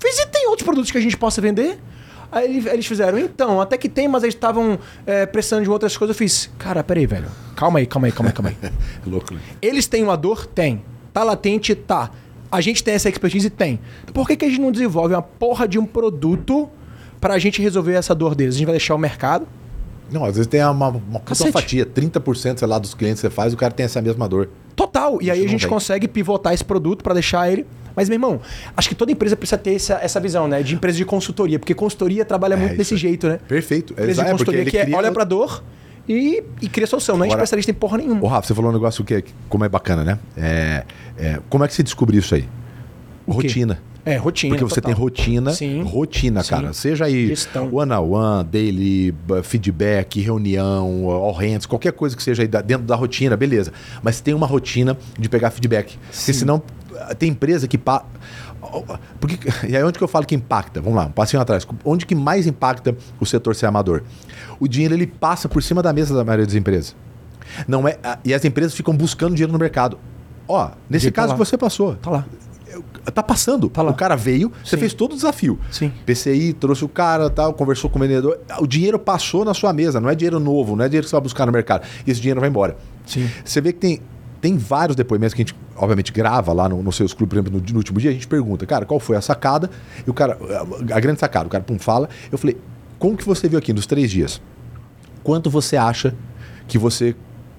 Fiz, 0.00 0.18
e 0.18 0.26
tem 0.28 0.48
outros 0.48 0.64
produtos 0.64 0.90
que 0.90 0.96
a 0.96 1.00
gente 1.00 1.16
possa 1.16 1.40
vender? 1.42 1.78
Aí 2.32 2.44
ele- 2.56 2.68
eles 2.70 2.86
fizeram, 2.86 3.18
então, 3.18 3.60
até 3.60 3.76
que 3.76 3.88
tem, 3.88 4.08
mas 4.08 4.22
eles 4.22 4.34
estavam 4.34 4.78
eh, 5.06 5.26
precisando 5.26 5.62
de 5.64 5.70
outras 5.70 5.94
coisas. 5.96 6.14
Eu 6.16 6.18
fiz, 6.18 6.50
cara, 6.58 6.82
peraí, 6.82 7.04
velho. 7.06 7.26
Calma 7.54 7.80
aí, 7.80 7.86
calma 7.86 8.06
aí, 8.08 8.12
calma 8.12 8.30
aí, 8.30 8.34
calma 8.34 8.48
aí. 8.50 8.56
É 9.06 9.10
louco, 9.10 9.34
né? 9.34 9.40
Eles 9.60 9.86
têm 9.86 10.02
uma 10.02 10.16
dor? 10.16 10.46
Tem. 10.46 10.82
Tá 11.12 11.22
latente? 11.22 11.74
Tá. 11.74 12.10
A 12.50 12.60
gente 12.60 12.82
tem 12.82 12.94
essa 12.94 13.08
expertise? 13.08 13.50
Tem. 13.50 13.78
Por 14.12 14.26
que, 14.26 14.36
que 14.36 14.44
a 14.44 14.48
gente 14.48 14.60
não 14.60 14.72
desenvolve 14.72 15.14
uma 15.14 15.22
porra 15.22 15.68
de 15.68 15.78
um 15.78 15.84
produto 15.84 16.68
pra 17.20 17.38
gente 17.38 17.60
resolver 17.60 17.94
essa 17.94 18.14
dor 18.14 18.34
deles? 18.34 18.54
A 18.54 18.58
gente 18.58 18.66
vai 18.66 18.74
deixar 18.74 18.94
o 18.94 18.98
mercado 18.98 19.46
Não, 20.10 20.24
às 20.24 20.36
vezes 20.36 20.46
tem 20.46 20.64
uma, 20.64 20.88
uma 20.88 21.20
fatia, 21.52 21.84
30% 21.84 22.58
sei 22.58 22.68
lá, 22.68 22.78
dos 22.78 22.94
clientes 22.94 23.20
que 23.20 23.28
você 23.28 23.34
faz, 23.34 23.52
o 23.52 23.56
cara 23.56 23.72
tem 23.72 23.84
essa 23.84 24.00
mesma 24.00 24.28
dor. 24.28 24.48
Total. 24.74 25.20
E 25.20 25.30
aí 25.30 25.44
a 25.44 25.48
gente 25.48 25.62
vem. 25.62 25.68
consegue 25.68 26.08
pivotar 26.08 26.54
esse 26.54 26.64
produto 26.64 27.02
para 27.02 27.14
deixar 27.14 27.50
ele. 27.50 27.66
Mas, 27.94 28.08
meu 28.08 28.14
irmão, 28.14 28.40
acho 28.76 28.88
que 28.88 28.94
toda 28.94 29.10
empresa 29.10 29.34
precisa 29.36 29.58
ter 29.58 29.74
essa, 29.74 29.94
essa 30.00 30.20
visão, 30.20 30.46
né? 30.46 30.62
De 30.62 30.76
empresa 30.76 30.96
de 30.96 31.04
consultoria, 31.04 31.58
porque 31.58 31.74
consultoria 31.74 32.24
trabalha 32.24 32.56
muito 32.56 32.70
isso 32.70 32.78
desse 32.78 32.94
aí. 32.94 33.00
jeito, 33.00 33.26
né? 33.26 33.40
Perfeito. 33.48 33.92
Empresa 33.92 34.10
Exato, 34.10 34.24
de 34.24 34.28
é 34.28 34.32
consultoria 34.32 34.64
que 34.64 34.78
é, 34.78 34.88
olha 34.94 35.10
pra 35.10 35.24
dor 35.24 35.64
e, 36.08 36.42
e 36.62 36.68
cria 36.68 36.86
solução. 36.86 37.16
Não 37.16 37.24
é 37.24 37.28
Agora- 37.28 37.42
especialista 37.42 37.70
em 37.70 37.74
porra 37.74 37.98
nenhuma. 37.98 38.22
Ô, 38.24 38.26
Rafa, 38.26 38.48
você 38.48 38.54
falou 38.54 38.70
um 38.70 38.74
negócio 38.74 39.04
que 39.04 39.24
como 39.48 39.64
é 39.64 39.68
bacana, 39.68 40.04
né? 40.04 40.18
É, 40.36 40.84
é, 41.18 41.40
como 41.48 41.64
é 41.64 41.68
que 41.68 41.74
você 41.74 41.82
descobriu 41.82 42.20
isso 42.20 42.34
aí? 42.34 42.48
Rotina. 43.26 43.80
É, 44.04 44.16
rotina. 44.16 44.54
Porque 44.54 44.64
você 44.64 44.80
total. 44.80 44.94
tem 44.94 45.02
rotina, 45.02 45.52
Sim. 45.52 45.82
rotina, 45.82 46.42
Sim. 46.42 46.48
cara. 46.48 46.72
Seja 46.72 47.04
aí 47.04 47.26
Gestão. 47.26 47.68
one 47.70 47.92
on 47.92 48.10
one, 48.12 48.44
daily, 48.44 49.14
feedback, 49.42 50.18
reunião, 50.18 51.04
all 51.10 51.32
hands, 51.32 51.66
qualquer 51.66 51.92
coisa 51.92 52.16
que 52.16 52.22
seja 52.22 52.42
aí 52.42 52.48
dentro 52.48 52.86
da 52.86 52.96
rotina, 52.96 53.36
beleza. 53.36 53.70
Mas 54.02 54.20
tem 54.20 54.32
uma 54.32 54.46
rotina 54.46 54.96
de 55.18 55.28
pegar 55.28 55.50
feedback. 55.50 55.98
Porque 55.98 56.16
Sim. 56.16 56.32
senão 56.32 56.62
ah, 56.98 57.14
tem 57.14 57.28
empresa 57.30 57.68
que 57.68 57.76
pa... 57.76 58.04
Porque, 59.20 59.48
e 59.68 59.76
aí 59.76 59.82
onde 59.82 59.98
que 59.98 60.04
eu 60.04 60.08
falo 60.08 60.26
que 60.26 60.34
impacta? 60.34 60.80
Vamos 60.80 60.96
lá, 60.96 61.06
um 61.06 61.12
passinho 61.12 61.40
atrás. 61.40 61.66
Onde 61.84 62.06
que 62.06 62.14
mais 62.14 62.46
impacta 62.46 62.96
o 63.20 63.26
setor 63.26 63.54
ser 63.54 63.66
amador? 63.66 64.02
O 64.60 64.68
dinheiro 64.68 64.94
ele 64.94 65.06
passa 65.06 65.48
por 65.48 65.62
cima 65.62 65.82
da 65.82 65.92
mesa 65.92 66.14
da 66.14 66.24
maioria 66.24 66.46
das 66.46 66.54
empresas. 66.54 66.94
Não 67.66 67.86
é, 67.88 67.98
e 68.24 68.34
as 68.34 68.44
empresas 68.44 68.74
ficam 68.74 68.94
buscando 68.94 69.34
dinheiro 69.34 69.52
no 69.52 69.58
mercado. 69.58 69.98
Ó, 70.46 70.70
nesse 70.88 71.10
tá 71.10 71.22
caso 71.22 71.28
lá. 71.28 71.34
que 71.34 71.38
você 71.38 71.56
passou, 71.56 71.94
Tá 71.96 72.10
lá. 72.10 72.24
Tá 73.14 73.22
passando. 73.22 73.68
Tá. 73.70 73.82
O 73.82 73.94
cara 73.94 74.14
veio, 74.14 74.52
você 74.62 74.76
Sim. 74.76 74.80
fez 74.80 74.94
todo 74.94 75.12
o 75.12 75.14
desafio. 75.14 75.58
Sim. 75.70 75.90
PCI, 76.04 76.52
trouxe 76.52 76.84
o 76.84 76.88
cara, 76.88 77.30
tal, 77.30 77.54
conversou 77.54 77.88
com 77.88 77.98
o 77.98 78.02
vendedor. 78.02 78.38
O 78.60 78.66
dinheiro 78.66 78.98
passou 78.98 79.44
na 79.44 79.54
sua 79.54 79.72
mesa, 79.72 80.00
não 80.00 80.10
é 80.10 80.14
dinheiro 80.14 80.38
novo, 80.38 80.76
não 80.76 80.84
é 80.84 80.88
dinheiro 80.88 81.04
que 81.04 81.10
você 81.10 81.16
vai 81.16 81.22
buscar 81.22 81.46
no 81.46 81.52
mercado. 81.52 81.86
E 82.06 82.10
esse 82.10 82.20
dinheiro 82.20 82.38
vai 82.38 82.48
embora. 82.48 82.76
Sim. 83.06 83.28
Você 83.44 83.60
vê 83.60 83.72
que 83.72 83.78
tem, 83.78 84.00
tem 84.40 84.56
vários 84.56 84.94
depoimentos 84.96 85.34
que 85.34 85.42
a 85.42 85.44
gente, 85.44 85.56
obviamente, 85.76 86.12
grava 86.12 86.52
lá 86.52 86.68
no, 86.68 86.82
no 86.82 86.92
seus 86.92 87.12
clubes, 87.12 87.30
por 87.38 87.44
exemplo, 87.44 87.60
no, 87.60 87.72
no 87.72 87.78
último 87.78 87.98
dia, 88.00 88.10
a 88.10 88.12
gente 88.14 88.28
pergunta, 88.28 88.64
cara, 88.66 88.84
qual 88.86 89.00
foi 89.00 89.16
a 89.16 89.20
sacada? 89.20 89.70
E 90.06 90.10
o 90.10 90.14
cara, 90.14 90.38
a 90.92 91.00
grande 91.00 91.20
sacada, 91.20 91.46
o 91.46 91.50
cara, 91.50 91.64
pum, 91.64 91.78
fala. 91.78 92.08
Eu 92.30 92.38
falei, 92.38 92.56
como 92.98 93.16
que 93.16 93.24
você 93.24 93.48
viu 93.48 93.58
aqui 93.58 93.72
nos 93.72 93.86
três 93.86 94.10
dias? 94.10 94.40
Quanto 95.22 95.50
você 95.50 95.76
acha 95.76 96.14
que 96.66 96.78
você 96.78 97.14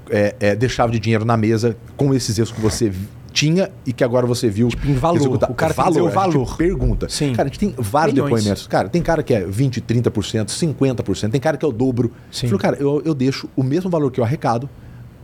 é, 0.09 0.36
é, 0.39 0.55
deixava 0.55 0.91
de 0.91 1.00
dinheiro 1.00 1.25
na 1.25 1.38
mesa 1.38 1.75
com 1.95 2.13
esses 2.13 2.38
erros 2.38 2.51
que 2.51 2.62
você 2.62 2.91
tinha 3.31 3.69
e 3.86 3.93
que 3.93 4.03
agora 4.03 4.25
você 4.25 4.50
viu 4.50 4.69
Tipo, 4.69 4.88
em 4.88 4.95
valor. 4.95 5.17
executar? 5.17 5.51
O 5.51 5.53
cara 5.53 5.74
dizer 5.88 6.01
o 6.01 6.09
valor. 6.09 6.57
pergunta. 6.57 7.07
Sim. 7.09 7.33
Cara, 7.33 7.48
a 7.48 7.51
gente 7.51 7.59
tem 7.59 7.75
vários 7.77 8.13
Milhões. 8.13 8.31
depoimentos. 8.33 8.67
Cara, 8.67 8.89
tem 8.89 9.01
cara 9.01 9.21
que 9.21 9.33
é 9.33 9.45
20, 9.45 9.81
30%, 9.81 10.48
50%, 10.48 11.29
tem 11.31 11.39
cara 11.39 11.57
que 11.57 11.63
é 11.65 11.67
o 11.67 11.71
dobro. 11.71 12.12
Sim. 12.31 12.48
Falou, 12.48 12.59
cara, 12.59 12.77
eu, 12.79 13.01
eu 13.05 13.13
deixo 13.13 13.48
o 13.55 13.63
mesmo 13.63 13.89
valor 13.89 14.12
que 14.12 14.19
eu 14.19 14.24
arrecado, 14.24 14.69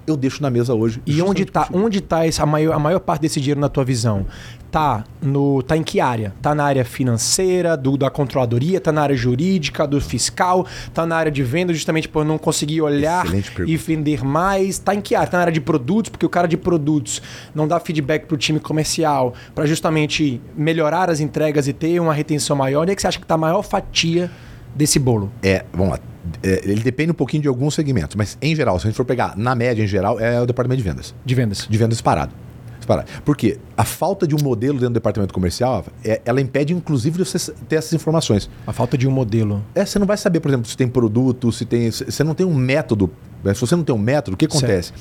eu 0.07 0.15
deixo 0.15 0.41
na 0.41 0.49
mesa 0.49 0.73
hoje. 0.73 1.01
E 1.05 1.21
onde 1.21 1.45
tá, 1.45 1.65
contigo. 1.65 1.85
onde 1.85 2.01
tá 2.01 2.25
essa, 2.25 2.43
a, 2.43 2.45
maior, 2.45 2.73
a 2.73 2.79
maior 2.79 2.99
parte 2.99 3.21
desse 3.21 3.39
dinheiro 3.39 3.59
na 3.59 3.69
tua 3.69 3.83
visão? 3.83 4.25
Tá 4.71 5.05
no 5.21 5.63
tá 5.63 5.77
em 5.77 5.83
que 5.83 6.01
área? 6.01 6.33
Tá 6.41 6.53
na 6.53 6.65
área 6.65 6.83
financeira, 6.83 7.77
do, 7.77 7.95
da 7.95 8.09
controladoria, 8.09 8.81
tá 8.81 8.91
na 8.91 9.01
área 9.01 9.15
jurídica, 9.15 9.87
do 9.87 10.01
fiscal, 10.01 10.67
tá 10.93 11.05
na 11.05 11.15
área 11.15 11.31
de 11.31 11.41
venda, 11.43 11.73
justamente 11.73 12.09
por 12.09 12.25
não 12.25 12.37
conseguir 12.37 12.81
olhar 12.81 13.25
e 13.65 13.77
vender 13.77 14.23
mais. 14.23 14.77
Tá 14.77 14.93
em 14.93 15.01
que 15.01 15.15
área? 15.15 15.29
Tá 15.29 15.37
na 15.37 15.43
área 15.43 15.53
de 15.53 15.61
produtos, 15.61 16.09
porque 16.09 16.25
o 16.25 16.29
cara 16.29 16.47
de 16.47 16.57
produtos 16.57 17.21
não 17.53 17.67
dá 17.67 17.79
feedback 17.79 18.25
pro 18.25 18.35
time 18.35 18.59
comercial 18.59 19.33
para 19.53 19.65
justamente 19.65 20.41
melhorar 20.57 21.09
as 21.09 21.19
entregas 21.19 21.67
e 21.67 21.73
ter 21.73 21.99
uma 21.99 22.13
retenção 22.13 22.55
maior. 22.55 22.81
Onde 22.81 22.91
é 22.91 22.95
que 22.95 23.01
você 23.01 23.07
acha 23.07 23.19
que 23.19 23.25
tá 23.25 23.35
a 23.35 23.37
maior 23.37 23.61
fatia 23.61 24.29
desse 24.75 24.99
bolo? 24.99 25.31
É, 25.41 25.63
vamos 25.73 25.93
lá. 25.93 26.14
É, 26.43 26.61
ele 26.63 26.81
depende 26.81 27.11
um 27.11 27.15
pouquinho 27.15 27.41
de 27.43 27.47
alguns 27.47 27.73
segmentos, 27.75 28.15
mas 28.15 28.37
em 28.41 28.55
geral, 28.55 28.79
se 28.79 28.87
a 28.87 28.89
gente 28.89 28.97
for 28.97 29.05
pegar 29.05 29.37
na 29.37 29.53
média 29.55 29.83
em 29.83 29.87
geral, 29.87 30.19
é 30.19 30.41
o 30.41 30.45
departamento 30.45 30.81
de 30.81 30.87
vendas. 30.89 31.13
De 31.25 31.35
vendas. 31.35 31.67
De 31.69 31.77
vendas 31.77 31.95
disparado. 31.97 32.33
disparado. 32.77 33.07
Porque 33.23 33.57
a 33.75 33.83
falta 33.83 34.27
de 34.27 34.35
um 34.35 34.39
modelo 34.43 34.73
dentro 34.75 34.89
do 34.89 34.93
departamento 34.93 35.33
comercial, 35.33 35.83
é- 36.03 36.21
ela 36.25 36.39
impede 36.41 36.73
inclusive 36.73 37.17
de 37.17 37.25
você 37.29 37.51
ter 37.67 37.77
essas 37.77 37.93
informações. 37.93 38.49
A 38.67 38.73
falta 38.73 38.97
de 38.97 39.07
um 39.07 39.11
modelo. 39.11 39.63
É, 39.73 39.85
você 39.85 39.97
não 39.99 40.05
vai 40.07 40.17
saber, 40.17 40.39
por 40.39 40.49
exemplo, 40.49 40.67
se 40.67 40.77
tem 40.77 40.87
produto, 40.87 41.51
se 41.51 41.65
tem. 41.65 41.89
Você 41.89 42.23
não 42.23 42.33
tem 42.35 42.45
um 42.45 42.53
método. 42.53 43.09
né? 43.43 43.53
Se 43.53 43.61
você 43.61 43.75
não 43.75 43.83
tem 43.83 43.93
um 43.95 43.99
método, 43.99 44.35
o 44.35 44.37
que 44.37 44.45
acontece? 44.45 44.93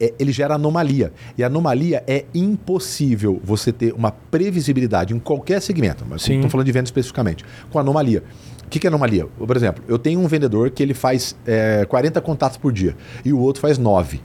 É, 0.00 0.12
ele 0.18 0.32
gera 0.32 0.54
anomalia. 0.54 1.12
E 1.38 1.44
anomalia 1.44 2.02
é 2.08 2.24
impossível 2.34 3.40
você 3.44 3.72
ter 3.72 3.92
uma 3.92 4.10
previsibilidade 4.10 5.14
em 5.14 5.18
qualquer 5.18 5.60
segmento. 5.60 6.04
Mas 6.08 6.22
estou 6.28 6.50
falando 6.50 6.66
de 6.66 6.72
venda 6.72 6.84
especificamente. 6.84 7.44
Com 7.70 7.78
anomalia. 7.78 8.22
Que, 8.72 8.78
que 8.80 8.86
é 8.86 8.88
anomalia? 8.88 9.26
Por 9.26 9.54
exemplo, 9.54 9.84
eu 9.86 9.98
tenho 9.98 10.18
um 10.18 10.26
vendedor 10.26 10.70
que 10.70 10.82
ele 10.82 10.94
faz 10.94 11.36
é, 11.46 11.84
40 11.84 12.18
contatos 12.22 12.56
por 12.56 12.72
dia 12.72 12.96
e 13.22 13.30
o 13.30 13.38
outro 13.38 13.60
faz 13.60 13.76
9. 13.76 14.18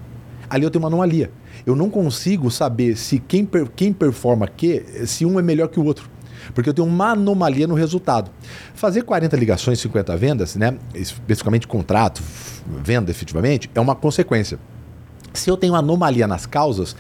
Ali 0.50 0.64
eu 0.64 0.72
tenho 0.72 0.82
uma 0.82 0.88
anomalia. 0.88 1.30
Eu 1.66 1.76
não 1.76 1.90
consigo 1.90 2.50
saber 2.50 2.96
se 2.96 3.20
quem, 3.20 3.44
per- 3.46 3.68
quem 3.76 3.92
performa 3.92 4.48
que, 4.48 4.82
se 5.06 5.26
um 5.26 5.38
é 5.38 5.42
melhor 5.42 5.68
que 5.68 5.82
o 5.82 5.84
outro. 5.84 6.10
Porque 6.56 6.70
eu 6.70 6.74
tenho 6.74 6.88
uma 6.88 7.12
anomalia 7.12 7.68
no 7.68 7.76
resultado. 7.76 8.32
Fazer 8.74 9.02
40 9.02 9.36
ligações, 9.36 9.82
50 9.82 10.16
vendas, 10.16 10.56
né? 10.56 10.78
especificamente 10.96 11.68
contrato, 11.68 12.24
venda 12.82 13.12
efetivamente, 13.12 13.70
é 13.76 13.82
uma 13.82 13.96
consequência. 13.96 14.58
Se 15.34 15.50
eu 15.50 15.58
tenho 15.58 15.76
anomalia 15.76 16.26
nas 16.26 16.46
causas, 16.46 16.96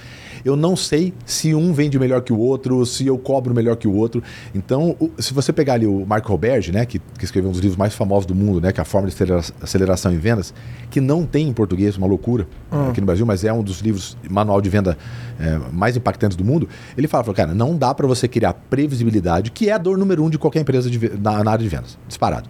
eu 0.48 0.56
não 0.56 0.76
sei 0.76 1.14
se 1.26 1.54
um 1.54 1.74
vende 1.74 2.00
melhor 2.00 2.22
que 2.22 2.32
o 2.34 2.38
outro, 2.40 2.86
se 2.86 3.06
eu 3.06 3.18
cobro 3.18 3.54
melhor 3.54 3.76
que 3.76 3.88
o 3.88 3.94
outro. 3.94 4.24
Então, 4.56 4.96
o- 5.00 5.12
se 5.20 5.34
você 5.34 5.52
pegar 5.52 5.74
ali 5.74 5.86
o 5.86 6.06
Marco 6.06 6.30
Roberge, 6.30 6.72
né, 6.72 6.86
que, 6.86 7.00
que 7.00 7.26
escreveu 7.26 7.50
um 7.50 7.52
dos 7.52 7.62
livros 7.62 7.78
mais 7.78 7.94
famosos 7.94 8.26
do 8.26 8.34
mundo, 8.34 8.62
né, 8.62 8.72
que 8.72 8.80
é 8.80 8.84
a 8.84 8.86
Forma 8.86 9.08
de 9.08 9.14
Acelera- 9.14 9.44
Aceleração 9.62 10.14
em 10.14 10.18
Vendas, 10.18 10.54
que 10.90 11.02
não 11.02 11.26
tem 11.26 11.48
em 11.48 11.54
português, 11.54 11.98
uma 11.98 12.08
loucura 12.08 12.48
aqui 12.90 13.00
no 13.02 13.06
Brasil, 13.06 13.26
mas 13.26 13.44
é 13.44 13.52
um 13.52 13.62
dos 13.62 13.80
livros, 13.82 14.18
manual 14.30 14.62
de 14.62 14.70
venda 14.70 14.98
é, 15.40 15.60
mais 15.72 15.96
impactantes 15.98 16.36
do 16.38 16.44
mundo. 16.44 16.68
Ele 16.98 17.08
fala, 17.08 17.24
cara, 17.34 17.54
não 17.54 17.78
dá 17.78 17.94
para 17.94 18.08
você 18.08 18.28
criar 18.28 18.54
previsibilidade, 18.54 19.52
que 19.52 19.70
é 19.70 19.74
a 19.74 19.78
dor 19.78 19.98
número 19.98 20.24
um 20.24 20.30
de 20.30 20.38
qualquer 20.38 20.62
empresa 20.62 20.90
de 20.90 20.98
na, 21.20 21.44
na 21.44 21.52
área 21.52 21.64
de 21.64 21.70
vendas, 21.70 21.98
disparado. 22.08 22.50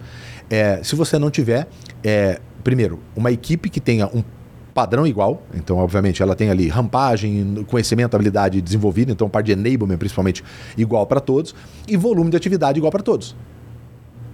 É, 0.49 0.79
se 0.83 0.95
você 0.95 1.17
não 1.19 1.29
tiver, 1.29 1.67
é, 2.03 2.39
primeiro, 2.63 2.99
uma 3.15 3.31
equipe 3.31 3.69
que 3.69 3.79
tenha 3.81 4.07
um 4.07 4.23
padrão 4.77 5.07
igual, 5.07 5.41
então 5.55 5.77
obviamente 5.77 6.21
ela 6.21 6.35
tem 6.35 6.51
ali 6.51 6.67
rampagem, 6.67 7.65
conhecimento, 7.65 8.13
habilidade 8.13 8.61
desenvolvida, 8.61 9.11
então 9.11 9.27
parte 9.27 9.47
de 9.47 9.53
enablement 9.53 9.97
principalmente 9.97 10.43
igual 10.77 11.07
para 11.07 11.19
todos 11.19 11.55
e 11.87 11.97
volume 11.97 12.29
de 12.29 12.37
atividade 12.37 12.77
igual 12.77 12.91
para 12.91 13.01
todos. 13.01 13.35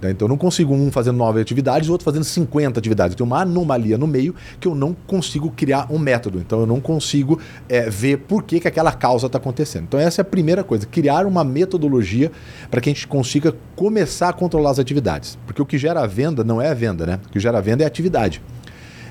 Tá? 0.02 0.12
Então 0.12 0.26
eu 0.26 0.30
não 0.30 0.36
consigo 0.36 0.74
um 0.74 0.92
fazendo 0.92 1.16
nove 1.16 1.40
atividades 1.40 1.88
o 1.88 1.94
outro 1.94 2.04
fazendo 2.04 2.26
50 2.26 2.78
atividades. 2.78 3.16
Tem 3.16 3.26
uma 3.26 3.40
anomalia 3.40 3.98
no 3.98 4.06
meio 4.06 4.36
que 4.60 4.68
eu 4.68 4.76
não 4.76 4.94
consigo 5.08 5.50
criar 5.50 5.88
um 5.90 5.98
método. 5.98 6.40
Então 6.40 6.60
eu 6.60 6.68
não 6.68 6.82
consigo 6.82 7.40
é, 7.70 7.90
ver 7.90 8.18
por 8.18 8.44
que, 8.44 8.60
que 8.60 8.68
aquela 8.68 8.92
causa 8.92 9.28
está 9.28 9.38
acontecendo. 9.38 9.84
Então 9.84 9.98
essa 9.98 10.20
é 10.20 10.24
a 10.24 10.26
primeira 10.26 10.62
coisa, 10.62 10.86
criar 10.86 11.26
uma 11.26 11.46
metodologia 11.46 12.30
para 12.70 12.82
que 12.82 12.90
a 12.90 12.94
gente 12.94 13.08
consiga 13.08 13.56
começar 13.78 14.28
a 14.28 14.34
controlar 14.34 14.72
as 14.72 14.80
atividades. 14.80 15.38
Porque 15.46 15.62
o 15.62 15.66
que 15.66 15.78
gera 15.78 16.02
a 16.02 16.06
venda 16.06 16.44
não 16.44 16.62
é 16.62 16.68
a 16.68 16.74
venda, 16.74 17.06
né? 17.06 17.20
O 17.26 17.30
que 17.30 17.40
gera 17.40 17.60
a 17.60 17.62
venda 17.62 17.84
é 17.84 17.86
a 17.86 17.88
atividade. 17.88 18.42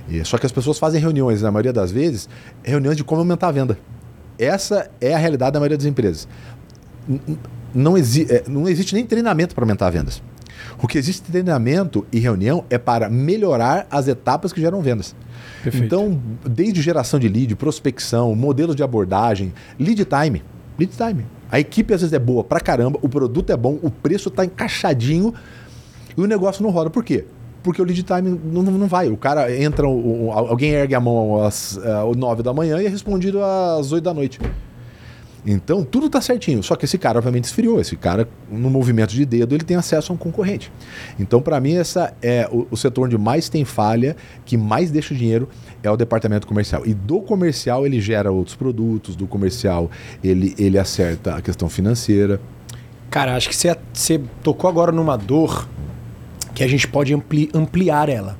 E- 0.08 0.24
Só 0.24 0.38
que 0.38 0.46
as 0.46 0.52
pessoas 0.52 0.78
fazem 0.78 1.00
reuniões, 1.00 1.42
na 1.42 1.50
maioria 1.50 1.72
das 1.72 1.90
vezes, 1.92 2.28
reuniões 2.62 2.96
de 2.96 3.04
como 3.04 3.20
aumentar 3.20 3.48
a 3.48 3.52
venda. 3.52 3.78
Essa 4.38 4.90
é 5.00 5.14
a 5.14 5.18
realidade 5.18 5.52
da 5.52 5.60
maioria 5.60 5.76
das 5.76 5.86
empresas. 5.86 6.26
Não, 7.74 7.96
exi 7.96 8.26
é, 8.30 8.44
não 8.48 8.68
existe 8.68 8.94
nem 8.94 9.04
treinamento 9.06 9.54
para 9.54 9.64
aumentar 9.64 9.90
vendas. 9.90 10.22
O 10.82 10.86
que 10.86 10.96
existe 10.98 11.22
treinamento 11.30 12.06
e 12.12 12.18
reunião 12.18 12.64
é 12.70 12.78
para 12.78 13.08
melhorar 13.08 13.86
as 13.90 14.08
etapas 14.08 14.52
que 14.52 14.60
geram 14.60 14.80
vendas. 14.80 15.14
Perfeito. 15.62 15.86
Então, 15.86 16.20
desde 16.48 16.80
geração 16.82 17.18
de 17.18 17.28
lead, 17.28 17.54
prospecção, 17.56 18.34
modelos 18.34 18.76
de 18.76 18.82
abordagem, 18.82 19.52
lead 19.78 20.04
time. 20.04 20.42
Lead 20.78 20.92
time. 20.96 21.26
A 21.50 21.58
equipe 21.60 21.92
às 21.92 22.00
vezes 22.00 22.12
é 22.12 22.18
boa 22.18 22.42
pra 22.42 22.60
caramba, 22.60 22.98
o 23.02 23.08
produto 23.08 23.50
é 23.50 23.56
bom, 23.56 23.78
o 23.82 23.90
preço 23.90 24.28
está 24.28 24.44
encaixadinho 24.44 25.34
e 26.16 26.20
o 26.20 26.26
negócio 26.26 26.62
não 26.62 26.70
roda. 26.70 26.88
Por 26.90 27.04
quê? 27.04 27.24
Porque 27.62 27.80
o 27.80 27.84
lead 27.84 28.02
time 28.02 28.40
não, 28.44 28.62
não 28.62 28.86
vai. 28.88 29.08
O 29.08 29.16
cara 29.16 29.54
entra, 29.54 29.88
o- 29.88 30.30
alguém 30.32 30.70
ergue 30.70 30.94
a 30.94 31.00
mão 31.00 31.42
às 31.42 31.76
uh, 31.76 32.14
9 32.16 32.42
da 32.42 32.52
manhã 32.52 32.80
e 32.82 32.86
é 32.86 32.88
respondido 32.88 33.40
às 33.42 33.92
8 33.92 34.02
da 34.02 34.12
noite. 34.14 34.40
Então, 35.44 35.82
tudo 35.84 36.06
está 36.06 36.20
certinho. 36.20 36.62
Só 36.62 36.76
que 36.76 36.84
esse 36.84 36.96
cara, 36.96 37.18
obviamente, 37.18 37.44
esfriou. 37.44 37.80
Esse 37.80 37.96
cara, 37.96 38.28
no 38.50 38.70
movimento 38.70 39.10
de 39.12 39.24
dedo, 39.26 39.54
ele 39.56 39.64
tem 39.64 39.76
acesso 39.76 40.12
a 40.12 40.14
um 40.14 40.18
concorrente. 40.18 40.70
Então, 41.18 41.42
para 41.42 41.58
mim, 41.60 41.74
essa 41.74 42.14
é 42.22 42.48
o, 42.50 42.66
o 42.70 42.76
setor 42.76 43.06
onde 43.06 43.18
mais 43.18 43.48
tem 43.48 43.64
falha, 43.64 44.16
que 44.44 44.56
mais 44.56 44.92
deixa 44.92 45.12
dinheiro, 45.14 45.48
é 45.82 45.90
o 45.90 45.96
departamento 45.96 46.46
comercial. 46.46 46.82
E 46.86 46.94
do 46.94 47.20
comercial, 47.20 47.84
ele 47.84 48.00
gera 48.00 48.30
outros 48.30 48.54
produtos. 48.54 49.16
Do 49.16 49.26
comercial, 49.26 49.90
ele, 50.22 50.54
ele 50.56 50.78
acerta 50.78 51.34
a 51.34 51.42
questão 51.42 51.68
financeira. 51.68 52.40
Cara, 53.10 53.34
acho 53.34 53.48
que 53.48 53.56
você, 53.56 53.76
você 53.92 54.20
tocou 54.44 54.70
agora 54.70 54.92
numa 54.92 55.16
dor 55.16 55.68
que 56.54 56.62
a 56.62 56.68
gente 56.68 56.86
pode 56.88 57.12
ampli- 57.14 57.50
ampliar 57.54 58.08
ela. 58.08 58.36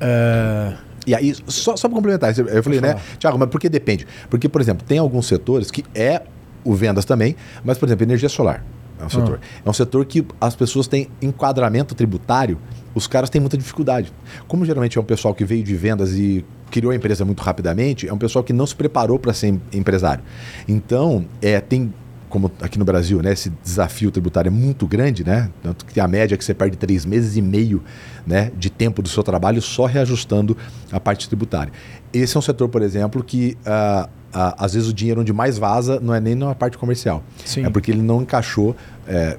É, 0.00 0.74
E 1.06 1.14
aí, 1.14 1.34
só, 1.46 1.76
só 1.76 1.86
para 1.88 1.96
complementar, 1.96 2.34
eu 2.38 2.62
falei, 2.62 2.80
né. 2.80 2.96
Tiago, 3.18 3.38
mas 3.38 3.48
por 3.50 3.60
que 3.60 3.68
depende? 3.68 4.06
Porque, 4.30 4.48
por 4.48 4.60
exemplo, 4.60 4.86
tem 4.86 4.98
alguns 4.98 5.26
setores 5.26 5.70
que 5.70 5.84
é 5.94 6.22
o 6.64 6.74
vendas 6.74 7.04
também, 7.04 7.36
mas, 7.62 7.76
por 7.76 7.86
exemplo, 7.86 8.04
energia 8.04 8.28
solar. 8.28 8.64
É 8.98 9.04
um 9.04 9.10
setor. 9.10 9.38
Ah. 9.42 9.62
É 9.66 9.70
um 9.70 9.72
setor 9.72 10.04
que 10.06 10.24
as 10.40 10.54
pessoas 10.56 10.86
têm 10.86 11.08
enquadramento 11.20 11.94
tributário, 11.94 12.58
os 12.94 13.06
caras 13.06 13.28
têm 13.28 13.40
muita 13.40 13.58
dificuldade. 13.58 14.10
Como 14.48 14.64
geralmente 14.64 14.96
é 14.96 15.00
um 15.00 15.04
pessoal 15.04 15.34
que 15.34 15.44
veio 15.44 15.62
de 15.62 15.74
vendas 15.76 16.14
e 16.16 16.42
criou 16.70 16.90
a 16.90 16.96
empresa 16.96 17.22
muito 17.24 17.42
rapidamente, 17.42 18.08
é 18.08 18.12
um 18.12 18.16
pessoal 18.18 18.42
que 18.42 18.52
não 18.52 18.66
se 18.66 18.74
preparou 18.74 19.18
para 19.18 19.32
ser 19.34 19.48
em- 19.48 19.60
empresário. 19.74 20.24
Então, 20.66 21.26
é, 21.42 21.60
tem, 21.60 21.92
como 22.34 22.50
aqui 22.60 22.80
no 22.80 22.84
Brasil, 22.84 23.22
né, 23.22 23.32
esse 23.32 23.48
desafio 23.62 24.10
tributário 24.10 24.48
é 24.48 24.50
muito 24.50 24.88
grande, 24.88 25.22
né? 25.22 25.48
Tanto 25.62 25.86
que 25.86 26.00
a 26.00 26.08
média 26.08 26.34
é 26.34 26.36
que 26.36 26.44
você 26.44 26.52
perde 26.52 26.76
três 26.76 27.06
meses 27.06 27.36
e 27.36 27.40
meio 27.40 27.80
né, 28.26 28.50
de 28.58 28.68
tempo 28.70 29.00
do 29.00 29.08
seu 29.08 29.22
trabalho 29.22 29.62
só 29.62 29.86
reajustando 29.86 30.56
a 30.90 30.98
parte 30.98 31.28
tributária. 31.28 31.72
Esse 32.12 32.36
é 32.36 32.38
um 32.38 32.42
setor, 32.42 32.68
por 32.68 32.82
exemplo, 32.82 33.22
que 33.22 33.56
ah, 33.64 34.08
ah, 34.32 34.56
às 34.58 34.74
vezes 34.74 34.88
o 34.88 34.92
dinheiro 34.92 35.20
onde 35.20 35.32
mais 35.32 35.58
vaza 35.58 36.00
não 36.00 36.12
é 36.12 36.18
nem 36.18 36.34
na 36.34 36.52
parte 36.56 36.76
comercial. 36.76 37.22
Sim. 37.44 37.64
É 37.64 37.70
porque 37.70 37.92
ele 37.92 38.02
não 38.02 38.22
encaixou. 38.22 38.74
é, 39.06 39.38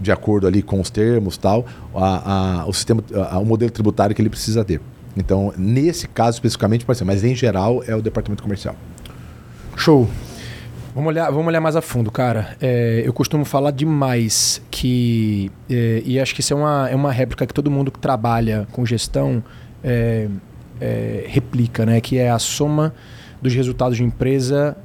de 0.00 0.12
acordo 0.12 0.46
ali 0.46 0.62
com 0.62 0.80
os 0.80 0.90
termos 0.90 1.36
tal, 1.36 1.66
a, 1.92 2.60
a- 2.60 2.66
o 2.68 2.72
sistema, 2.72 3.02
a- 3.32 3.40
o 3.40 3.44
modelo 3.44 3.72
tributário 3.72 4.14
que 4.14 4.22
ele 4.22 4.30
precisa 4.30 4.64
ter. 4.64 4.80
Então, 5.16 5.52
nesse 5.58 6.06
caso 6.06 6.36
especificamente, 6.36 6.84
pode 6.84 6.98
ser, 6.98 7.04
mas 7.04 7.24
em 7.24 7.34
geral 7.34 7.82
é 7.84 7.96
o 7.96 8.00
departamento 8.00 8.40
comercial. 8.44 8.76
Show. 9.76 10.08
Vamos 10.98 11.10
olhar, 11.10 11.30
vamos 11.30 11.46
olhar 11.46 11.60
mais 11.60 11.76
a 11.76 11.80
fundo, 11.80 12.10
cara. 12.10 12.56
É, 12.60 13.04
eu 13.04 13.12
costumo 13.12 13.44
falar 13.44 13.70
demais 13.70 14.60
que. 14.68 15.48
é, 15.70 16.02
e 16.04 16.18
acho 16.18 16.34
que 16.34 16.40
isso 16.40 16.52
é 16.52 16.56
uma, 16.56 16.88
é 16.90 16.94
uma 16.96 17.12
réplica 17.12 17.46
que 17.46 17.54
todo 17.54 17.70
mundo 17.70 17.92
que 17.92 18.00
trabalha 18.00 18.66
com 18.72 18.84
gestão 18.84 19.40
é, 19.84 20.26
é, 20.80 21.24
replica, 21.28 21.86
né? 21.86 22.00
Que 22.00 22.18
é 22.18 22.28
a 22.28 22.38
soma 22.40 22.92
dos 23.40 23.54
resultados 23.54 23.96
de 23.96 24.02
empresa. 24.02 24.76